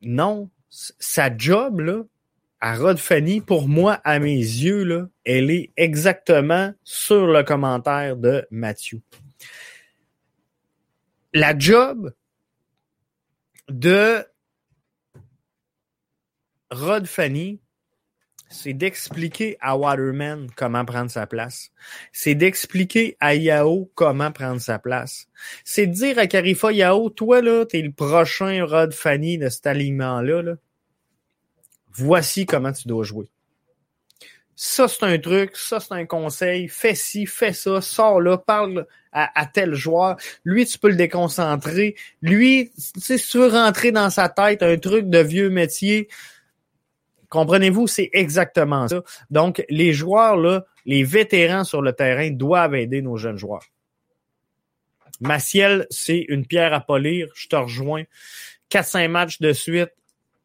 Non, 0.02 0.50
sa 0.70 1.36
job, 1.36 1.80
là, 1.80 2.02
à 2.60 2.76
Rod 2.76 2.98
Fanny, 2.98 3.40
pour 3.40 3.68
moi, 3.68 3.94
à 4.04 4.18
mes 4.18 4.36
yeux, 4.36 4.84
là, 4.84 5.06
elle 5.24 5.50
est 5.50 5.72
exactement 5.76 6.72
sur 6.84 7.26
le 7.26 7.42
commentaire 7.42 8.16
de 8.16 8.46
Mathieu 8.50 9.02
la 11.32 11.56
job 11.56 12.12
de 13.68 14.24
Rod 16.70 17.06
Fanny, 17.06 17.60
c'est 18.48 18.72
d'expliquer 18.72 19.56
à 19.60 19.76
Waterman 19.76 20.48
comment 20.56 20.84
prendre 20.84 21.10
sa 21.10 21.26
place. 21.26 21.70
C'est 22.12 22.34
d'expliquer 22.34 23.16
à 23.20 23.34
Yao 23.34 23.90
comment 23.94 24.32
prendre 24.32 24.60
sa 24.60 24.78
place. 24.78 25.28
C'est 25.64 25.86
de 25.86 25.92
dire 25.92 26.18
à 26.18 26.26
Carifa 26.26 26.72
Yao, 26.72 27.10
toi 27.10 27.42
là, 27.42 27.64
t'es 27.64 27.82
le 27.82 27.92
prochain 27.92 28.64
Rod 28.64 28.92
Fanny 28.92 29.38
de 29.38 29.48
cet 29.48 29.66
alignement-là. 29.66 30.42
Là. 30.42 30.54
Voici 31.92 32.46
comment 32.46 32.72
tu 32.72 32.88
dois 32.88 33.04
jouer. 33.04 33.30
Ça, 34.56 34.88
c'est 34.88 35.04
un 35.04 35.18
truc, 35.18 35.56
ça, 35.56 35.80
c'est 35.80 35.94
un 35.94 36.04
conseil. 36.04 36.68
Fais 36.68 36.94
ci, 36.94 37.24
fais 37.24 37.54
ça, 37.54 37.80
sors 37.80 38.20
là, 38.20 38.36
parle 38.36 38.86
à, 39.10 39.46
tel 39.46 39.74
joueur. 39.74 40.16
Lui, 40.44 40.66
tu 40.66 40.78
peux 40.78 40.90
le 40.90 40.96
déconcentrer. 40.96 41.96
Lui, 42.20 42.70
si 42.76 43.16
tu 43.16 43.38
veux 43.38 43.48
rentrer 43.48 43.90
dans 43.90 44.10
sa 44.10 44.28
tête 44.28 44.62
un 44.62 44.76
truc 44.76 45.08
de 45.08 45.18
vieux 45.18 45.48
métier, 45.48 46.08
comprenez-vous, 47.30 47.86
c'est 47.86 48.10
exactement 48.12 48.86
ça. 48.88 49.02
Donc, 49.30 49.64
les 49.70 49.94
joueurs, 49.94 50.36
là, 50.36 50.66
les 50.84 51.04
vétérans 51.04 51.64
sur 51.64 51.80
le 51.80 51.92
terrain 51.92 52.30
doivent 52.30 52.74
aider 52.74 53.00
nos 53.00 53.16
jeunes 53.16 53.38
joueurs. 53.38 53.64
Maciel, 55.20 55.86
c'est 55.90 56.24
une 56.28 56.46
pierre 56.46 56.74
à 56.74 56.80
polir. 56.80 57.28
Je 57.34 57.48
te 57.48 57.56
rejoins. 57.56 58.04
4-5 58.70 59.08
matchs 59.08 59.40
de 59.40 59.52
suite. 59.52 59.90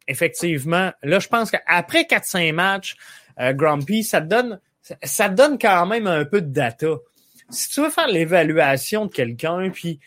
Effectivement. 0.08 0.92
Là, 1.02 1.18
je 1.18 1.28
pense 1.28 1.50
qu'après 1.50 2.02
4-5 2.02 2.52
matchs, 2.52 2.96
euh, 3.40 3.52
Grumpy, 3.52 4.04
ça 4.04 4.20
te 4.20 4.26
donne, 4.26 4.60
ça 5.02 5.28
te 5.28 5.34
donne 5.34 5.58
quand 5.58 5.86
même 5.86 6.06
un 6.06 6.24
peu 6.24 6.40
de 6.40 6.52
data. 6.52 6.94
Si 7.50 7.70
tu 7.70 7.82
veux 7.82 7.90
faire 7.90 8.06
l'évaluation 8.06 9.06
de 9.06 9.12
quelqu'un, 9.12 9.70
puis 9.70 9.98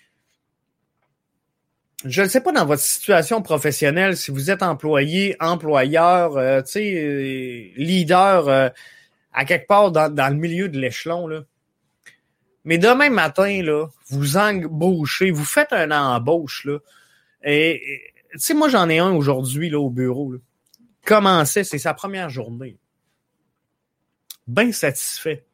je 2.05 2.21
ne 2.21 2.27
sais 2.27 2.41
pas 2.41 2.51
dans 2.51 2.65
votre 2.65 2.81
situation 2.81 3.41
professionnelle, 3.41 4.15
si 4.15 4.31
vous 4.31 4.49
êtes 4.49 4.63
employé, 4.63 5.35
employeur, 5.39 6.37
euh, 6.37 6.61
euh, 6.77 7.69
leader 7.75 8.47
euh, 8.47 8.69
à 9.33 9.45
quelque 9.45 9.67
part 9.67 9.91
dans, 9.91 10.33
le 10.33 10.39
milieu 10.39 10.69
de 10.69 10.79
l'échelon. 10.79 11.45
Mais 12.63 12.77
demain 12.77 13.09
matin, 13.09 13.61
là, 13.63 13.87
vous 14.07 14.37
embauchez, 14.37 15.31
vous 15.31 15.45
faites 15.45 15.73
un 15.73 15.91
embauche, 15.91 16.65
là. 16.65 16.79
Et, 17.43 18.01
tu 18.39 18.53
moi, 18.53 18.69
j'en 18.69 18.87
ai 18.89 18.99
un 18.99 19.11
aujourd'hui, 19.11 19.69
là, 19.69 19.79
au 19.79 19.89
bureau, 19.89 20.33
là. 20.33 20.39
Commençait, 21.05 21.63
c'est 21.63 21.79
sa 21.79 21.93
première 21.93 22.29
journée. 22.29 22.77
Bien 24.47 24.71
satisfait 24.71 25.45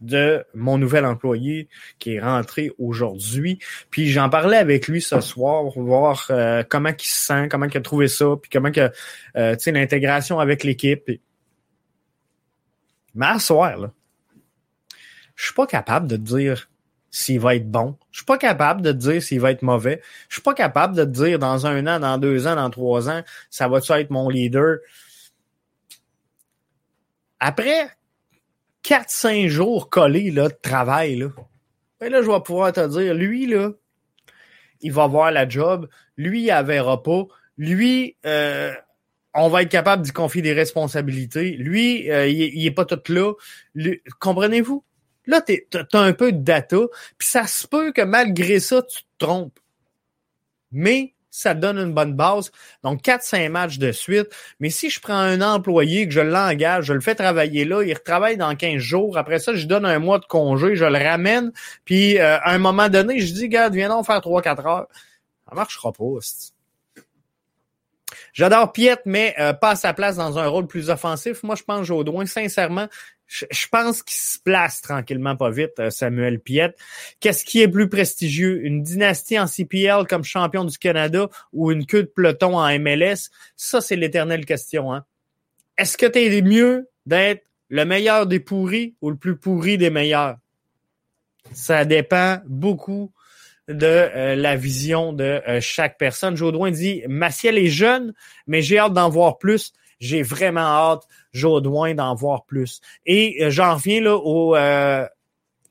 de 0.00 0.44
mon 0.54 0.78
nouvel 0.78 1.04
employé 1.04 1.68
qui 1.98 2.14
est 2.14 2.20
rentré 2.20 2.72
aujourd'hui. 2.78 3.58
Puis 3.90 4.08
j'en 4.08 4.28
parlais 4.28 4.56
avec 4.56 4.88
lui 4.88 5.02
ce 5.02 5.20
soir 5.20 5.64
pour 5.72 5.82
voir 5.82 6.26
euh, 6.30 6.62
comment 6.68 6.90
il 6.90 7.04
se 7.04 7.26
sent, 7.26 7.48
comment 7.48 7.66
il 7.66 7.76
a 7.76 7.80
trouvé 7.80 8.08
ça, 8.08 8.26
puis 8.40 8.50
comment 8.50 8.70
que 8.70 8.90
euh, 9.36 9.56
tu 9.56 9.64
sais 9.64 9.72
l'intégration 9.72 10.38
avec 10.38 10.64
l'équipe. 10.64 11.10
Mais 13.14 13.26
à 13.26 13.38
soir, 13.38 13.76
là, 13.76 13.92
je 15.34 15.44
suis 15.44 15.54
pas 15.54 15.66
capable 15.66 16.06
de 16.06 16.16
te 16.16 16.22
dire 16.22 16.68
s'il 17.10 17.40
va 17.40 17.54
être 17.56 17.70
bon. 17.70 17.96
Je 18.10 18.18
suis 18.18 18.26
pas 18.26 18.38
capable 18.38 18.82
de 18.82 18.92
te 18.92 18.96
dire 18.96 19.22
s'il 19.22 19.40
va 19.40 19.50
être 19.50 19.62
mauvais. 19.62 20.02
Je 20.28 20.36
suis 20.36 20.42
pas 20.42 20.54
capable 20.54 20.94
de 20.94 21.04
te 21.04 21.10
dire 21.10 21.38
dans 21.38 21.66
un 21.66 21.86
an, 21.86 22.00
dans 22.00 22.18
deux 22.18 22.46
ans, 22.46 22.54
dans 22.54 22.70
trois 22.70 23.08
ans, 23.08 23.22
ça 23.50 23.66
va-tu 23.68 23.92
être 23.92 24.10
mon 24.10 24.28
leader. 24.28 24.78
Après 27.40 27.88
4-5 28.88 29.48
jours 29.48 29.90
collés 29.90 30.30
là, 30.30 30.48
de 30.48 30.54
travail, 30.62 31.16
là, 31.16 31.28
ben 32.00 32.10
là, 32.10 32.22
je 32.22 32.30
vais 32.30 32.40
pouvoir 32.40 32.72
te 32.72 32.86
dire, 32.88 33.12
lui, 33.12 33.46
là, 33.46 33.72
il 34.80 34.92
va 34.92 35.06
voir 35.06 35.30
la 35.30 35.46
job, 35.46 35.88
lui, 36.16 36.44
il 36.44 36.54
ne 36.54 36.62
verra 36.62 37.02
pas, 37.02 37.24
lui, 37.58 38.16
euh, 38.24 38.72
on 39.34 39.50
va 39.50 39.62
être 39.62 39.68
capable 39.68 40.02
d'y 40.02 40.12
confier 40.12 40.40
des 40.40 40.54
responsabilités, 40.54 41.50
lui, 41.58 42.10
euh, 42.10 42.28
il, 42.28 42.64
n'est 42.64 42.70
pas 42.70 42.86
tout 42.86 43.12
là. 43.12 43.34
Comprenez-vous? 44.20 44.82
Là, 45.26 45.42
tu 45.42 45.62
as 45.76 45.98
un 45.98 46.14
peu 46.14 46.32
de 46.32 46.40
data, 46.40 46.78
puis 47.18 47.28
ça 47.28 47.46
se 47.46 47.66
peut 47.66 47.92
que 47.92 48.00
malgré 48.00 48.58
ça, 48.58 48.80
tu 48.80 49.02
te 49.02 49.26
trompes. 49.26 49.60
Mais 50.72 51.12
ça 51.38 51.54
donne 51.54 51.78
une 51.78 51.92
bonne 51.92 52.14
base. 52.14 52.50
Donc, 52.82 53.02
4-5 53.02 53.48
matchs 53.48 53.78
de 53.78 53.92
suite. 53.92 54.28
Mais 54.60 54.70
si 54.70 54.90
je 54.90 55.00
prends 55.00 55.14
un 55.14 55.40
employé, 55.40 56.06
que 56.06 56.12
je 56.12 56.20
l'engage, 56.20 56.86
je 56.86 56.92
le 56.92 57.00
fais 57.00 57.14
travailler 57.14 57.64
là, 57.64 57.82
il 57.82 57.94
retravaille 57.94 58.36
dans 58.36 58.54
15 58.54 58.78
jours. 58.78 59.16
Après 59.16 59.38
ça, 59.38 59.54
je 59.54 59.66
donne 59.66 59.86
un 59.86 59.98
mois 59.98 60.18
de 60.18 60.24
congé, 60.24 60.74
je 60.74 60.84
le 60.84 60.98
ramène. 60.98 61.52
Puis, 61.84 62.18
euh, 62.18 62.38
à 62.38 62.52
un 62.52 62.58
moment 62.58 62.88
donné, 62.88 63.20
je 63.20 63.32
dis, 63.32 63.48
gars, 63.48 63.68
viens 63.68 63.88
donc 63.88 64.06
faire 64.06 64.20
3-4 64.20 64.66
heures. 64.66 64.86
Ça 65.48 65.54
marchera 65.54 65.92
pas. 65.92 66.04
J'adore 68.32 68.72
Piet, 68.72 68.98
mais 69.04 69.34
euh, 69.38 69.52
pas 69.52 69.70
à 69.70 69.76
sa 69.76 69.92
place 69.94 70.16
dans 70.16 70.38
un 70.38 70.46
rôle 70.46 70.66
plus 70.66 70.90
offensif. 70.90 71.42
Moi, 71.42 71.54
je 71.54 71.62
pense 71.62 71.86
Jodoin, 71.86 72.26
sincèrement, 72.26 72.86
je, 73.28 73.66
pense 73.70 74.02
qu'il 74.02 74.16
se 74.16 74.38
place 74.38 74.80
tranquillement 74.80 75.36
pas 75.36 75.50
vite, 75.50 75.78
euh, 75.78 75.90
Samuel 75.90 76.40
Piet. 76.40 76.74
Qu'est-ce 77.20 77.44
qui 77.44 77.60
est 77.60 77.68
plus 77.68 77.88
prestigieux? 77.88 78.64
Une 78.64 78.82
dynastie 78.82 79.38
en 79.38 79.46
CPL 79.46 80.06
comme 80.08 80.24
champion 80.24 80.64
du 80.64 80.78
Canada 80.78 81.28
ou 81.52 81.70
une 81.70 81.84
queue 81.84 82.04
de 82.04 82.08
peloton 82.08 82.58
en 82.58 82.78
MLS? 82.78 83.30
Ça, 83.54 83.80
c'est 83.82 83.96
l'éternelle 83.96 84.46
question. 84.46 84.92
Hein? 84.92 85.04
Est-ce 85.76 85.98
que 85.98 86.06
tu 86.06 86.18
es 86.18 86.42
mieux 86.42 86.88
d'être 87.04 87.44
le 87.68 87.84
meilleur 87.84 88.26
des 88.26 88.40
pourris 88.40 88.94
ou 89.02 89.10
le 89.10 89.16
plus 89.16 89.36
pourri 89.36 89.76
des 89.76 89.90
meilleurs? 89.90 90.38
Ça 91.52 91.84
dépend 91.84 92.40
beaucoup 92.46 93.12
de 93.68 93.86
euh, 93.86 94.36
la 94.36 94.56
vision 94.56 95.12
de 95.12 95.42
euh, 95.46 95.60
chaque 95.60 95.98
personne. 95.98 96.34
Jodoin 96.34 96.70
dit 96.70 97.02
Maciel 97.06 97.58
est 97.58 97.68
jeune, 97.68 98.14
mais 98.46 98.62
j'ai 98.62 98.78
hâte 98.78 98.94
d'en 98.94 99.10
voir 99.10 99.36
plus. 99.36 99.74
J'ai 100.00 100.22
vraiment 100.22 100.60
hâte, 100.60 101.02
Jodoin, 101.32 101.94
d'en 101.94 102.14
voir 102.14 102.44
plus. 102.44 102.80
Et 103.06 103.44
euh, 103.44 103.50
j'en 103.50 103.74
reviens 103.74 104.00
là 104.00 104.16
au 104.16 104.56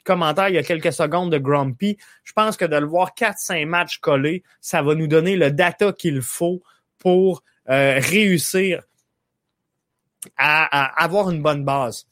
commentaire 0.03 0.47
il 0.47 0.55
y 0.55 0.57
a 0.57 0.63
quelques 0.63 0.93
secondes 0.93 1.31
de 1.31 1.37
Grumpy. 1.37 1.97
Je 2.23 2.31
pense 2.31 2.55
que 2.55 2.65
de 2.65 2.77
le 2.77 2.85
voir 2.85 3.11
4-5 3.13 3.65
matchs 3.65 3.97
collés, 3.99 4.43
ça 4.61 4.81
va 4.81 4.95
nous 4.95 5.07
donner 5.07 5.35
le 5.35 5.51
data 5.51 5.91
qu'il 5.91 6.21
faut 6.21 6.61
pour 6.97 7.43
réussir 7.67 8.83
à, 10.37 11.03
avoir 11.03 11.29
une 11.29 11.41
bonne 11.41 11.63
base. 11.63 12.07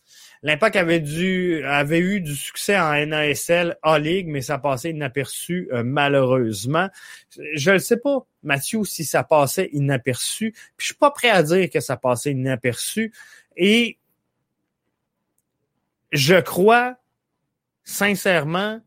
L'Impact 0.45 0.76
avait 0.76 0.99
eu 0.99 2.22
du 2.22 2.35
succès 2.35 2.80
en 2.80 3.03
NASL 3.03 3.80
A-League, 3.81 4.27
mais 4.27 4.41
ça 4.41 4.59
passait 4.59 4.91
inaperçu 4.91 5.67
euh, 5.73 5.81
malheureusement. 5.84 6.88
Je 7.55 7.72
ne 7.72 7.77
sais 7.80 7.97
pas, 7.97 8.27
Mathieu, 8.43 8.84
si 8.84 9.05
ça 9.05 9.23
passait 9.23 9.72
inaperçu. 9.73 10.51
Puis 10.51 10.61
je 10.77 10.85
suis 10.85 10.95
pas 10.95 11.09
prêt 11.09 11.31
à 11.31 11.41
dire 11.41 11.67
que 11.72 11.80
ça 11.80 11.97
passait 11.97 12.30
inaperçu. 12.30 13.11
Et 13.57 13.97
je 16.11 16.39
crois 16.39 16.95
sincèrement 17.84 18.81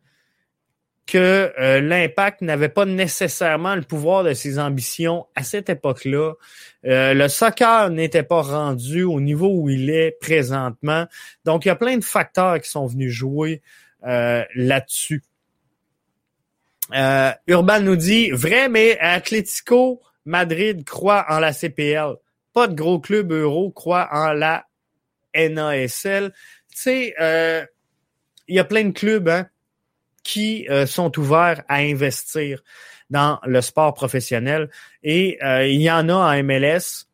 que 1.09 1.55
euh, 1.59 1.81
l'impact 1.81 2.43
n'avait 2.43 2.69
pas 2.69 2.85
nécessairement 2.85 3.75
le 3.75 3.81
pouvoir 3.81 4.25
de 4.25 4.35
ses 4.35 4.59
ambitions 4.59 5.27
à 5.35 5.43
cette 5.43 5.71
époque-là. 5.71 6.35
Euh, 6.85 7.15
le 7.15 7.29
soccer 7.29 7.89
n'était 7.89 8.23
pas 8.23 8.43
rendu 8.43 9.05
au 9.05 9.19
niveau 9.19 9.49
où 9.49 9.71
il 9.71 9.89
est 9.89 10.19
présentement. 10.21 11.07
Donc, 11.47 11.65
il 11.65 11.69
y 11.69 11.71
a 11.71 11.77
plein 11.77 11.97
de 11.97 12.05
facteurs 12.05 12.61
qui 12.61 12.69
sont 12.69 12.87
venus 12.87 13.11
jouer 13.11 13.63
euh, 14.07 14.45
là-dessus. 14.55 15.25
Urban 16.93 17.81
nous 17.81 17.97
dit, 17.97 18.31
vrai, 18.31 18.69
mais 18.69 18.99
Atlético 18.99 20.03
Madrid 20.27 20.85
croit 20.85 21.25
en 21.31 21.39
la 21.39 21.55
CPL. 21.55 22.17
Pas 22.53 22.67
de 22.67 22.75
gros 22.75 22.99
club 22.99 23.33
euro 23.33 23.71
croit 23.71 24.09
en 24.13 24.33
la 24.33 24.67
NASL. 25.35 26.33
Tu 26.71 26.77
sais, 26.77 27.15
il 28.47 28.55
y 28.55 28.59
a 28.59 28.65
plein 28.65 28.85
de 28.85 28.93
clubs, 28.93 29.29
hein, 29.29 29.47
qui 30.29 30.67
euh, 30.69 30.85
sont 30.85 31.19
ouverts 31.19 31.63
à 31.69 31.77
investir 31.77 32.63
dans 33.09 33.39
le 33.47 33.63
sport 33.63 33.95
professionnel. 33.95 34.69
Et 35.03 35.39
euh, 35.43 35.67
il 35.67 35.81
y 35.81 35.91
en 35.91 36.07
a 36.11 36.13
en 36.13 36.43
MLS, 36.43 37.07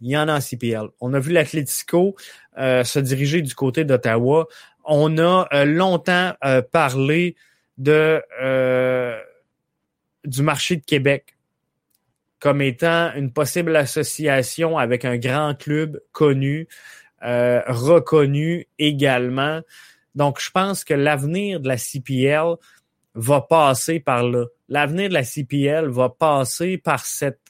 il 0.00 0.08
y 0.08 0.16
en 0.16 0.28
a 0.28 0.38
en 0.38 0.40
CPL. 0.40 0.88
On 1.02 1.12
a 1.12 1.20
vu 1.20 1.30
l'Atlético 1.30 2.16
euh, 2.56 2.84
se 2.84 2.98
diriger 2.98 3.42
du 3.42 3.54
côté 3.54 3.84
d'Ottawa. 3.84 4.46
On 4.82 5.18
a 5.18 5.46
longtemps 5.66 6.32
parlé 6.72 7.36
de 7.76 8.22
du 10.24 10.42
marché 10.42 10.76
de 10.76 10.84
Québec 10.84 11.36
comme 12.40 12.62
étant 12.62 13.12
une 13.14 13.30
possible 13.30 13.76
association 13.76 14.78
avec 14.78 15.04
un 15.04 15.18
grand 15.18 15.54
club 15.54 16.00
connu, 16.12 16.68
reconnu 17.20 18.66
également. 18.78 19.60
Donc, 20.14 20.40
je 20.40 20.50
pense 20.50 20.84
que 20.84 20.94
l'avenir 20.94 21.60
de 21.60 21.68
la 21.68 21.76
CPL 21.76 22.56
va 23.14 23.40
passer 23.40 24.00
par 24.00 24.22
là. 24.22 24.46
L'avenir 24.68 25.08
de 25.08 25.14
la 25.14 25.24
CPL 25.24 25.88
va 25.88 26.08
passer 26.08 26.78
par 26.78 27.04
cette 27.04 27.40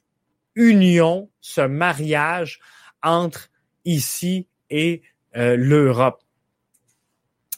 union, 0.54 1.30
ce 1.40 1.60
mariage 1.60 2.60
entre 3.02 3.50
ici 3.84 4.46
et 4.70 5.02
euh, 5.36 5.56
l'Europe. 5.56 6.22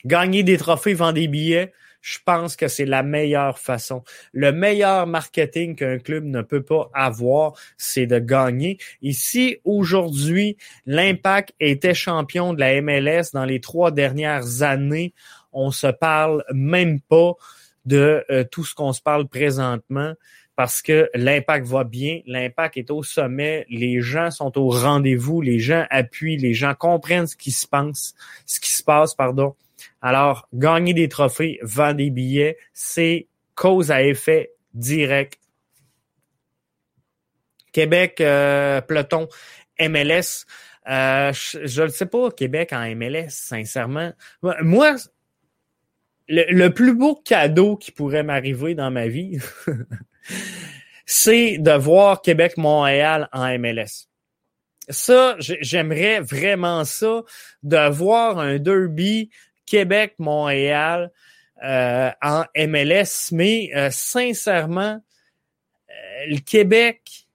Gagner 0.04 0.42
des 0.42 0.56
trophées, 0.56 0.94
vendre 0.94 1.14
des 1.14 1.28
billets, 1.28 1.72
je 2.00 2.18
pense 2.24 2.56
que 2.56 2.68
c'est 2.68 2.86
la 2.86 3.02
meilleure 3.02 3.58
façon. 3.58 4.02
Le 4.32 4.52
meilleur 4.52 5.06
marketing 5.06 5.76
qu'un 5.76 5.98
club 5.98 6.24
ne 6.24 6.42
peut 6.42 6.62
pas 6.62 6.90
avoir, 6.94 7.54
c'est 7.76 8.06
de 8.06 8.18
gagner. 8.18 8.78
Ici, 9.02 9.58
aujourd'hui, 9.64 10.56
l'Impact 10.86 11.54
était 11.60 11.94
champion 11.94 12.54
de 12.54 12.60
la 12.60 12.80
MLS 12.80 13.32
dans 13.32 13.44
les 13.44 13.60
trois 13.60 13.90
dernières 13.90 14.62
années. 14.62 15.12
On 15.52 15.70
se 15.70 15.88
parle 15.88 16.44
même 16.52 17.00
pas 17.00 17.34
de 17.84 18.24
euh, 18.30 18.44
tout 18.44 18.64
ce 18.64 18.74
qu'on 18.74 18.92
se 18.92 19.02
parle 19.02 19.26
présentement 19.28 20.14
parce 20.60 20.82
que 20.82 21.08
l'impact 21.14 21.66
va 21.66 21.84
bien, 21.84 22.20
l'impact 22.26 22.76
est 22.76 22.90
au 22.90 23.02
sommet, 23.02 23.64
les 23.70 24.02
gens 24.02 24.30
sont 24.30 24.58
au 24.58 24.68
rendez-vous, 24.68 25.40
les 25.40 25.58
gens 25.58 25.86
appuient, 25.88 26.36
les 26.36 26.52
gens 26.52 26.74
comprennent 26.74 27.26
ce 27.26 27.34
qui 27.34 27.50
se 27.50 27.66
passe, 27.66 28.14
ce 28.44 28.60
qui 28.60 28.70
se 28.70 28.82
passe, 28.82 29.14
pardon. 29.14 29.54
Alors, 30.02 30.48
gagner 30.52 30.94
des 30.94 31.08
trophées, 31.08 31.58
vendre 31.62 31.96
des 31.96 32.10
billets, 32.10 32.56
c'est 32.72 33.28
cause 33.54 33.90
à 33.90 34.02
effet 34.02 34.52
direct. 34.72 35.38
Québec, 37.72 38.20
euh, 38.20 38.80
peloton, 38.80 39.28
MLS. 39.78 40.46
Euh, 40.88 41.32
je 41.32 41.82
ne 41.82 41.88
sais 41.88 42.06
pas, 42.06 42.30
Québec 42.30 42.72
en 42.72 42.94
MLS, 42.94 43.28
sincèrement. 43.30 44.12
Moi, 44.42 44.96
le, 46.28 46.68
plus 46.68 46.94
beau 46.94 47.16
cadeau 47.16 47.76
qui 47.76 47.92
pourrait 47.92 48.22
m'arriver 48.22 48.74
dans 48.74 48.90
ma 48.90 49.08
vie, 49.08 49.38
c'est 51.06 51.58
de 51.58 51.72
voir 51.72 52.22
Québec-Montréal 52.22 53.28
en 53.32 53.58
MLS. 53.58 54.08
Ça, 54.88 55.36
j'aimerais 55.38 56.20
vraiment 56.20 56.84
ça, 56.84 57.22
de 57.62 57.88
voir 57.90 58.38
un 58.38 58.58
derby 58.58 59.30
Québec, 59.70 60.16
Montréal 60.18 61.12
euh, 61.62 62.10
en 62.22 62.44
MLS, 62.56 63.30
mais 63.32 63.70
euh, 63.74 63.90
sincèrement, 63.92 65.00
Euh, 65.90 66.26
le 66.28 66.38
Québec, 66.38 67.26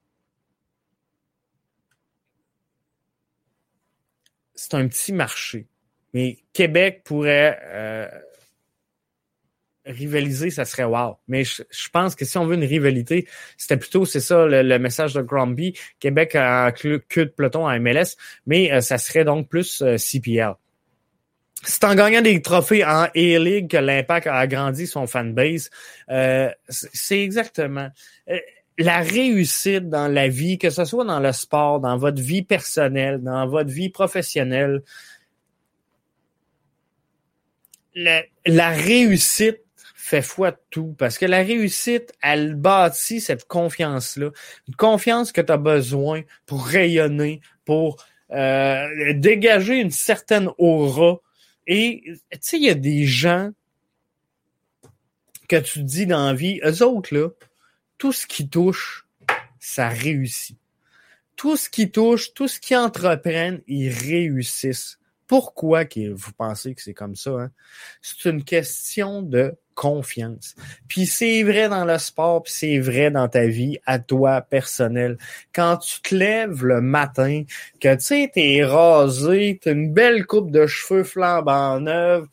c'est 4.54 4.74
un 4.76 4.88
petit 4.88 5.14
marché. 5.14 5.68
Mais 6.14 6.38
Québec 6.54 7.04
pourrait 7.04 7.60
rivaliser, 9.86 10.50
ça 10.50 10.66
serait 10.66 10.86
wow. 10.86 11.18
Mais 11.28 11.44
je, 11.44 11.90
pense 11.92 12.16
que 12.16 12.26
si 12.26 12.38
on 12.38 12.46
veut 12.46 12.56
une 12.56 12.64
rivalité, 12.64 13.28
c'était 13.58 13.78
plutôt, 13.78 14.06
c'est 14.06 14.20
ça 14.22 14.46
le, 14.46 14.80
message 14.80 15.14
de 15.14 15.22
Crombie, 15.22 15.78
Québec 16.00 16.36
a 16.36 16.72
cul 16.72 17.02
de 17.18 17.26
peloton 17.26 17.68
à 17.68 17.78
MLS, 17.80 18.16
mais 18.46 18.82
ça 18.82 18.98
serait 18.98 19.26
donc 19.26 19.50
plus 19.50 19.82
euh, 19.82 19.98
CPL. 19.98 20.56
C'est 21.64 21.84
en 21.84 21.96
gagnant 21.96 22.22
des 22.22 22.42
trophées 22.42 22.86
en 22.86 23.04
A-League 23.16 23.70
que 23.70 23.78
l'Impact 23.78 24.28
a 24.28 24.38
agrandi 24.38 24.86
son 24.86 25.08
fanbase. 25.08 25.70
Euh, 26.10 26.52
c'est 26.70 27.22
exactement 27.22 27.90
la 28.78 29.00
réussite 29.00 29.90
dans 29.90 30.08
la 30.08 30.28
vie, 30.28 30.58
que 30.58 30.70
ce 30.70 30.86
soit 30.86 31.06
dans 31.06 31.20
le 31.20 31.32
sport, 31.32 31.80
dans 31.80 31.98
votre 31.98 32.22
vie 32.22 32.44
personnelle, 32.44 33.22
dans 33.22 33.48
votre 33.48 33.70
vie 33.70 33.90
professionnelle. 33.90 34.84
la 37.96 38.70
réussite 38.72 39.62
fait 40.06 40.22
foi 40.22 40.52
de 40.52 40.58
tout. 40.70 40.96
Parce 40.98 41.18
que 41.18 41.26
la 41.26 41.40
réussite, 41.40 42.14
elle 42.22 42.54
bâtit 42.56 43.22
cette 43.22 43.48
confiance-là. 43.48 44.30
Une 44.68 44.76
confiance 44.76 45.32
que 45.32 45.42
tu 45.42 45.52
as 45.52 45.58
besoin 45.58 46.22
pour 46.46 46.66
rayonner, 46.66 47.42
pour 47.66 48.04
euh, 48.32 49.14
dégager 49.16 49.80
une 49.80 49.92
certaine 49.92 50.50
aura. 50.58 51.20
Et 51.68 52.04
tu 52.32 52.38
sais, 52.42 52.58
il 52.58 52.64
y 52.64 52.70
a 52.70 52.76
des 52.76 53.06
gens 53.06 53.52
que 55.48 55.58
tu 55.58 55.84
dis 55.84 56.06
dans 56.06 56.26
la 56.26 56.34
vie, 56.34 56.60
eux 56.64 56.84
autres, 56.84 57.16
là, 57.16 57.30
tout 57.98 58.12
ce 58.12 58.28
qui 58.28 58.50
touche, 58.50 59.08
ça 59.60 59.90
réussit. 59.90 60.58
Tout 61.36 61.58
ce 61.58 61.70
qui 61.70 61.92
touche, 61.92 62.34
tout 62.34 62.48
ce 62.48 62.60
qu'ils 62.60 62.78
entreprennent, 62.78 63.62
ils 63.68 63.90
réussissent. 63.90 65.00
Pourquoi 65.28 65.84
vous 65.84 66.32
pensez 66.34 66.76
que 66.76 66.82
c'est 66.82 66.94
comme 66.94 67.16
ça? 67.16 67.32
Hein? 67.32 67.52
C'est 68.02 68.30
une 68.30 68.44
question 68.44 69.22
de 69.22 69.56
confiance. 69.76 70.56
Puis 70.88 71.06
c'est 71.06 71.44
vrai 71.44 71.70
dans 71.70 71.86
le 71.86 71.98
sport, 72.00 72.44
puis 72.44 72.54
c'est 72.54 72.80
vrai 72.80 73.12
dans 73.12 73.28
ta 73.28 73.46
vie, 73.46 73.78
à 73.86 74.00
toi, 74.00 74.42
personnel. 74.42 75.18
Quand 75.54 75.78
tu 75.78 76.02
te 76.02 76.16
lèves 76.16 76.66
le 76.66 76.82
matin, 76.82 77.44
que 77.80 77.94
tu 77.94 78.02
sais, 78.04 78.32
t'es 78.34 78.64
rasé, 78.66 79.60
t'as 79.62 79.74
une 79.74 79.94
belle 79.94 80.26
coupe 80.26 80.50
de 80.50 80.66
cheveux 80.66 81.04
flambant 81.04 81.80
neuve, 81.80 82.28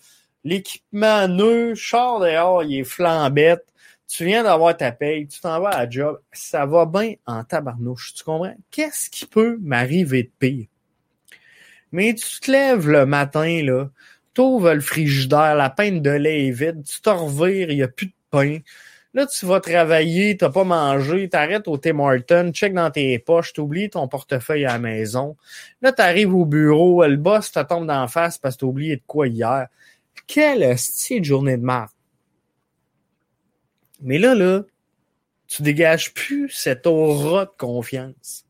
l'équipement 0.44 1.28
neuf, 1.28 1.78
char 1.78 2.20
dehors, 2.20 2.64
il 2.64 2.80
est 2.80 2.84
flambette, 2.84 3.66
tu 4.08 4.24
viens 4.24 4.42
d'avoir 4.42 4.76
ta 4.76 4.92
paye, 4.92 5.26
tu 5.26 5.40
t'en 5.40 5.60
vas 5.60 5.70
à 5.70 5.88
job, 5.88 6.20
ça 6.32 6.66
va 6.66 6.84
bien 6.84 7.14
en 7.26 7.44
tabarnouche, 7.44 8.14
tu 8.14 8.24
comprends? 8.24 8.54
Qu'est-ce 8.70 9.08
qui 9.08 9.26
peut 9.26 9.58
m'arriver 9.60 10.24
de 10.24 10.30
pire? 10.38 10.66
Mais 11.92 12.14
tu 12.14 12.40
te 12.40 12.50
lèves 12.50 12.88
le 12.88 13.06
matin, 13.06 13.62
là, 13.62 13.90
t'ouvres 14.34 14.74
le 14.74 14.80
frigidaire, 14.80 15.54
la 15.54 15.70
peine 15.70 16.02
de 16.02 16.10
lait 16.10 16.48
est 16.48 16.50
vide, 16.50 16.84
tu 16.84 17.00
te 17.00 17.10
revires, 17.10 17.70
il 17.70 17.76
n'y 17.76 17.82
a 17.82 17.88
plus 17.88 18.06
de 18.06 18.12
pain. 18.30 18.58
Là, 19.14 19.26
tu 19.26 19.44
vas 19.44 19.60
travailler, 19.60 20.38
t'as 20.38 20.48
pas 20.48 20.64
mangé, 20.64 21.28
t'arrêtes 21.28 21.68
au 21.68 21.76
Tim 21.76 21.98
Hortons, 21.98 22.50
check 22.52 22.72
dans 22.72 22.90
tes 22.90 23.18
poches, 23.18 23.52
t'oublies 23.52 23.90
ton 23.90 24.08
portefeuille 24.08 24.64
à 24.64 24.72
la 24.72 24.78
maison. 24.78 25.36
Là, 25.82 25.92
t'arrives 25.92 26.34
au 26.34 26.46
bureau, 26.46 27.04
le 27.04 27.16
boss 27.16 27.52
te 27.52 27.60
tombe 27.62 27.86
d'en 27.86 28.08
face 28.08 28.38
parce 28.38 28.56
que 28.56 28.60
t'as 28.60 28.66
oublié 28.66 28.96
de 28.96 29.02
quoi 29.06 29.28
hier. 29.28 29.68
Quelle 30.26 30.78
style 30.78 31.24
journée 31.24 31.58
de 31.58 31.64
merde. 31.64 31.90
Mais 34.00 34.18
là, 34.18 34.34
là, 34.34 34.62
tu 35.46 35.62
dégages 35.62 36.14
plus 36.14 36.48
cette 36.48 36.86
aura 36.86 37.44
de 37.44 37.50
confiance 37.58 38.46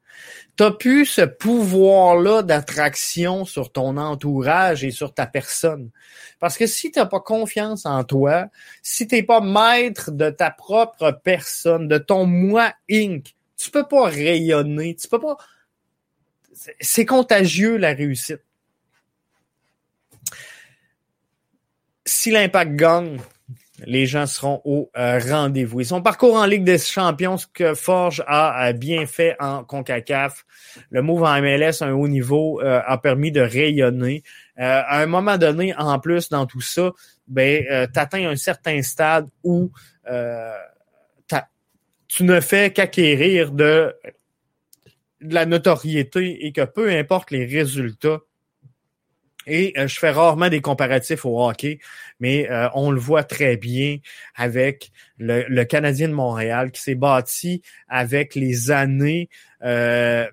t'as 0.57 0.71
plus 0.71 1.07
ce 1.07 1.23
pouvoir-là 1.23 2.43
d'attraction 2.43 3.45
sur 3.45 3.73
ton 3.73 3.97
entourage 3.97 4.85
et 4.85 4.91
sur 4.91 5.15
ta 5.15 5.27
personne. 5.27 5.91
Parce 6.39 6.59
que 6.59 6.67
si 6.67 6.91
t'as 6.91 7.07
pas 7.07 7.21
confiance 7.21 7.87
en 7.87 8.05
toi, 8.05 8.47
si 8.83 9.07
t'es 9.07 9.23
pas 9.23 9.41
maître 9.41 10.11
de 10.11 10.31
ta 10.31 10.51
propre 10.51 11.19
personne, 11.23 11.89
de 11.89 11.99
ton 11.99 12.27
moi 12.27 12.73
Inc., 12.91 13.35
tu 13.57 13.71
peux 13.71 13.87
pas 13.87 14.09
rayonner, 14.09 14.97
tu 14.97 15.09
peux 15.09 15.21
pas. 15.21 15.37
C'est 16.81 17.07
contagieux 17.07 17.77
la 17.77 17.95
réussite. 17.95 18.43
Si 22.05 22.31
l'impact 22.31 22.75
gagne, 22.75 23.21
les 23.87 24.07
gens 24.07 24.27
seront 24.27 24.61
au 24.65 24.91
euh, 24.97 25.19
rendez-vous. 25.19 25.81
Et 25.81 25.85
son 25.85 26.03
parcours 26.03 26.37
en 26.37 26.47
Ligue 26.47 26.65
des 26.65 26.79
Champions, 26.79 27.37
ce 27.39 27.47
que 27.47 27.75
Forge 27.75 28.23
a 28.27 28.73
bien 28.73 29.07
fait 29.07 29.37
en 29.41 29.65
CONCACAF, 29.65 30.45
le 30.91 31.03
move 31.03 31.23
en 31.23 31.41
MLS 31.41 31.83
à 31.83 31.87
un 31.87 31.93
haut 31.93 32.09
niveau 32.09 32.61
euh, 32.61 32.81
a 32.85 32.99
permis 32.99 33.33
de 33.33 33.41
rayonner. 33.41 34.23
Euh, 34.59 34.83
à 34.87 35.01
un 35.01 35.07
moment 35.07 35.39
donné, 35.39 35.75
en 35.77 35.99
plus, 35.99 36.29
dans 36.29 36.47
tout 36.47 36.61
ça, 36.61 36.93
ben, 37.27 37.89
tu 37.93 37.99
atteins 37.99 38.29
un 38.29 38.37
certain 38.37 38.83
stade 38.83 39.29
où 39.43 39.71
tu 42.09 42.25
ne 42.25 42.41
fais 42.41 42.71
qu'acquérir 42.73 43.53
de, 43.53 43.95
de 45.23 45.35
la 45.35 45.47
notoriété 45.47 46.47
et 46.47 46.53
que 46.53 46.65
peu 46.65 46.91
importe 46.91 47.31
les 47.31 47.47
résultats, 47.47 48.21
et 49.47 49.73
euh, 49.79 49.89
je 49.89 49.99
fais 49.99 50.11
rarement 50.11 50.49
des 50.49 50.61
comparatifs 50.61 51.25
au 51.25 51.45
hockey, 51.45 51.79
mais 52.21 52.51
euh, 52.51 52.69
on 52.75 52.91
le 52.91 53.01
voit 53.01 53.25
très 53.25 53.57
bien 53.57 53.99
avec 54.35 54.93
le, 55.19 55.65
Canadien 55.65 56.09
de 56.09 56.15
Montréal 56.15 56.71
qui 56.71 56.81
s'est 56.81 56.95
bâti 56.95 57.63
avec 57.89 58.35
les 58.35 58.71
années. 58.71 59.29
Euh, 59.63 60.27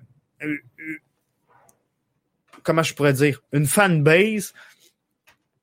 comment 2.62 2.82
je 2.82 2.94
pourrais 2.94 3.12
dire 3.12 3.40
une 3.52 3.66
fan 3.66 4.02
base 4.02 4.52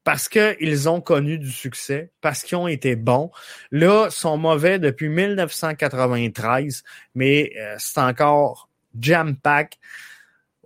parce 0.03 0.29
qu'ils 0.29 0.87
ont 0.87 1.01
connu 1.01 1.37
du 1.37 1.51
succès, 1.51 2.11
parce 2.21 2.43
qu'ils 2.43 2.57
ont 2.57 2.69
été 2.69 2.95
bons. 2.95 3.29
Là, 3.71 4.09
sont 4.09 4.37
mauvais 4.37 4.79
depuis 4.79 5.09
1993, 5.09 6.83
mais 7.13 7.51
c'est 7.77 7.99
encore 7.99 8.69
jam-pack 8.97 9.77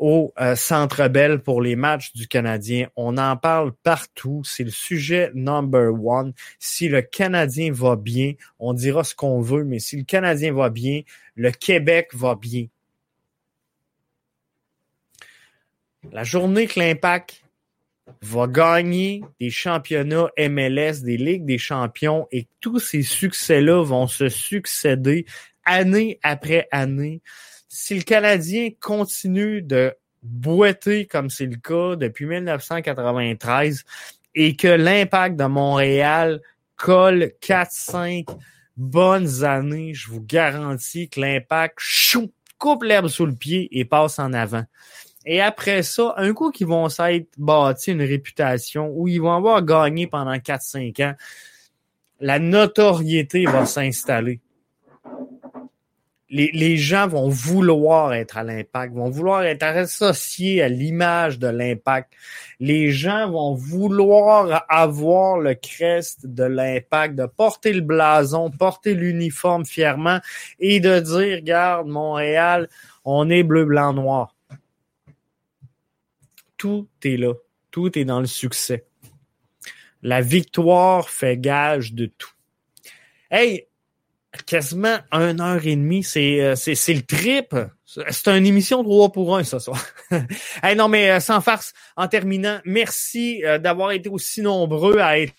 au 0.02 0.34
euh, 0.42 0.56
Centre 0.56 1.08
Bell 1.08 1.44
pour 1.44 1.62
les 1.62 1.76
matchs 1.76 2.12
du 2.14 2.28
Canadien. 2.28 2.88
On 2.96 3.20
en 3.20 3.38
parle 3.38 3.72
partout. 3.84 4.42
C'est 4.44 4.64
le 4.64 4.72
sujet 4.72 5.30
number 5.36 5.94
one. 5.94 6.34
Si 6.58 6.90
le 6.90 7.04
Canadien 7.04 7.72
va 7.72 7.96
bien, 7.96 8.34
on 8.58 8.74
dira 8.74 9.04
ce 9.04 9.14
qu'on 9.14 9.42
veut, 9.42 9.64
mais 9.64 9.78
si 9.78 9.98
le 9.98 10.04
Canadien 10.04 10.54
va 10.54 10.72
bien, 10.72 11.04
le 11.36 11.52
Québec 11.52 12.10
va 12.14 12.34
bien. 12.34 12.66
La 16.12 16.24
journée 16.24 16.66
que 16.66 16.80
l'Impact 16.80 17.44
va 18.24 18.48
gagner 18.48 19.22
des 19.40 19.52
championnats 19.52 20.32
MLS, 20.36 21.04
des 21.04 21.18
Ligues 21.18 21.46
des 21.46 21.60
champions 21.60 22.28
et 22.32 22.48
tous 22.60 22.80
ces 22.80 23.04
succès-là 23.04 23.84
vont 23.84 24.08
se 24.08 24.30
succéder 24.30 25.28
année 25.64 26.20
après 26.24 26.68
année 26.72 27.22
si 27.74 27.96
le 27.96 28.02
Canadien 28.02 28.70
continue 28.82 29.62
de 29.62 29.96
boiter 30.22 31.06
comme 31.06 31.30
c'est 31.30 31.46
le 31.46 31.56
cas 31.56 31.96
depuis 31.96 32.26
1993 32.26 33.86
et 34.36 34.58
que 34.58 34.68
l'impact 34.68 35.38
de 35.38 35.46
Montréal 35.46 36.42
colle 36.76 37.32
4-5 37.42 38.28
bonnes 38.76 39.46
années, 39.46 39.94
je 39.94 40.10
vous 40.10 40.22
garantis 40.22 41.08
que 41.08 41.22
l'impact 41.22 41.80
coupe 42.58 42.84
l'herbe 42.84 43.08
sous 43.08 43.26
le 43.26 43.36
pied 43.36 43.70
et 43.72 43.86
passe 43.86 44.20
en 44.20 44.34
avant. 44.34 44.66
Et 45.26 45.40
après 45.40 45.82
ça, 45.82 46.14
un 46.18 46.34
coup 46.34 46.52
qu'ils 46.52 46.68
vont 46.68 46.90
s'être 46.90 47.30
bâti 47.38 47.94
une 47.94 48.02
réputation 48.02 48.92
où 48.94 49.08
ils 49.08 49.22
vont 49.22 49.34
avoir 49.34 49.64
gagné 49.64 50.08
pendant 50.08 50.36
4-5 50.36 51.06
ans, 51.06 51.16
la 52.20 52.38
notoriété 52.38 53.46
va 53.46 53.66
s'installer 53.66 54.42
les, 56.32 56.78
gens 56.78 57.08
vont 57.08 57.28
vouloir 57.28 58.14
être 58.14 58.38
à 58.38 58.44
l'impact, 58.44 58.94
vont 58.94 59.10
vouloir 59.10 59.44
être 59.44 59.64
associés 59.64 60.62
à 60.62 60.70
l'image 60.70 61.40
de 61.40 61.48
l'impact. 61.48 62.14
Les 62.60 62.92
gens 62.92 63.30
vont 63.30 63.54
vouloir 63.54 64.64
avoir 64.70 65.38
le 65.38 65.56
crest 65.56 66.26
de 66.26 66.44
l'impact, 66.44 67.16
de 67.16 67.26
porter 67.26 67.74
le 67.74 67.82
blason, 67.82 68.50
porter 68.50 68.94
l'uniforme 68.94 69.66
fièrement 69.66 70.20
et 70.60 70.80
de 70.80 71.00
dire, 71.00 71.38
regarde, 71.38 71.88
Montréal, 71.88 72.70
on 73.04 73.30
est 73.30 73.44
bleu, 73.44 73.66
blanc, 73.66 73.94
noir. 73.94 74.36
Tout 76.58 76.88
est 77.04 77.18
là. 77.18 77.34
Tout 77.72 77.98
est 77.98 78.06
dans 78.06 78.22
le 78.22 78.26
succès. 78.26 78.86
La 80.02 80.22
victoire 80.22 81.10
fait 81.10 81.38
gage 81.38 81.94
de 81.94 82.06
tout. 82.06 82.32
Hey, 83.30 83.68
quasiment 84.46 84.98
une 85.12 85.42
heure 85.42 85.66
et 85.66 85.76
demie. 85.76 86.04
C'est, 86.04 86.42
euh, 86.42 86.56
c'est, 86.56 86.76
c'est 86.76 86.94
le 86.94 87.02
trip. 87.02 87.56
C'est 87.86 88.28
une 88.28 88.46
émission 88.46 88.84
3 88.84 89.12
pour 89.12 89.36
1 89.38 89.44
ce 89.44 89.60
soir. 89.60 89.84
hey, 90.64 90.76
non, 90.76 90.88
mais 90.88 91.12
euh, 91.12 91.20
sans 91.20 91.42
farce, 91.42 91.74
en 91.98 92.08
terminant, 92.08 92.60
merci 92.66 93.44
euh, 93.46 93.58
d'avoir 93.58 93.92
été 93.92 94.10
aussi 94.10 94.42
nombreux 94.42 95.00
à 95.00 95.20
être 95.20 95.34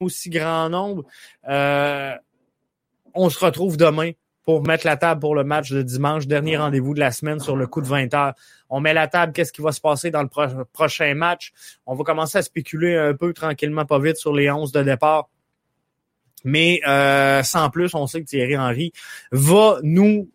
aussi 0.00 0.30
grand 0.30 0.70
nombre. 0.70 1.04
on 1.44 3.28
se 3.28 3.44
retrouve 3.44 3.76
demain 3.76 4.12
pour 4.44 4.66
mettre 4.66 4.86
la 4.86 4.96
table 4.96 5.20
pour 5.20 5.34
le 5.34 5.44
match 5.44 5.70
de 5.70 5.82
dimanche, 5.82 6.26
dernier 6.26 6.56
rendez-vous 6.56 6.94
de 6.94 7.00
la 7.00 7.10
semaine 7.10 7.38
sur 7.38 7.54
le 7.54 7.66
coup 7.66 7.82
de 7.82 7.86
20 7.86 8.14
heures. 8.14 8.32
On 8.70 8.80
met 8.80 8.94
la 8.94 9.08
table, 9.08 9.34
qu'est-ce 9.34 9.52
qui 9.52 9.60
va 9.60 9.72
se 9.72 9.80
passer 9.80 10.10
dans 10.10 10.22
le 10.22 10.64
prochain 10.72 11.14
match? 11.14 11.52
On 11.84 11.94
va 11.94 12.04
commencer 12.04 12.38
à 12.38 12.42
spéculer 12.42 12.96
un 12.96 13.14
peu 13.14 13.34
tranquillement, 13.34 13.84
pas 13.84 13.98
vite, 13.98 14.16
sur 14.16 14.32
les 14.32 14.50
11 14.50 14.72
de 14.72 14.82
départ. 14.82 15.28
Mais 16.44 16.80
euh, 16.86 17.42
sans 17.42 17.70
plus, 17.70 17.94
on 17.94 18.06
sait 18.06 18.20
que 18.20 18.26
Thierry 18.26 18.56
Henry 18.56 18.92
va 19.32 19.78
nous 19.82 20.30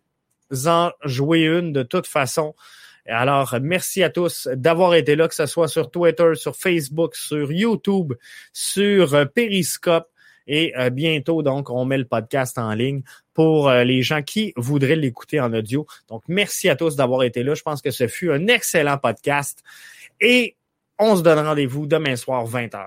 en 0.66 0.90
jouer 1.04 1.40
une 1.40 1.72
de 1.72 1.82
toute 1.82 2.06
façon. 2.06 2.54
Alors, 3.08 3.56
merci 3.60 4.02
à 4.02 4.10
tous 4.10 4.48
d'avoir 4.52 4.94
été 4.94 5.14
là, 5.14 5.28
que 5.28 5.34
ce 5.34 5.46
soit 5.46 5.68
sur 5.68 5.90
Twitter, 5.90 6.32
sur 6.34 6.56
Facebook, 6.56 7.14
sur 7.14 7.52
YouTube, 7.52 8.14
sur 8.52 9.30
Periscope. 9.32 10.08
Et 10.48 10.72
euh, 10.76 10.90
bientôt, 10.90 11.42
donc, 11.42 11.70
on 11.70 11.84
met 11.84 11.98
le 11.98 12.04
podcast 12.04 12.58
en 12.58 12.72
ligne 12.72 13.02
pour 13.34 13.68
euh, 13.68 13.84
les 13.84 14.02
gens 14.02 14.22
qui 14.22 14.52
voudraient 14.56 14.96
l'écouter 14.96 15.40
en 15.40 15.52
audio. 15.52 15.86
Donc, 16.08 16.22
merci 16.28 16.68
à 16.68 16.76
tous 16.76 16.96
d'avoir 16.96 17.24
été 17.24 17.42
là. 17.42 17.54
Je 17.54 17.62
pense 17.62 17.82
que 17.82 17.90
ce 17.90 18.06
fut 18.06 18.30
un 18.30 18.46
excellent 18.46 18.98
podcast. 18.98 19.62
Et 20.20 20.56
on 20.98 21.16
se 21.16 21.22
donne 21.22 21.44
rendez-vous 21.44 21.86
demain 21.86 22.16
soir, 22.16 22.46
20h. 22.46 22.86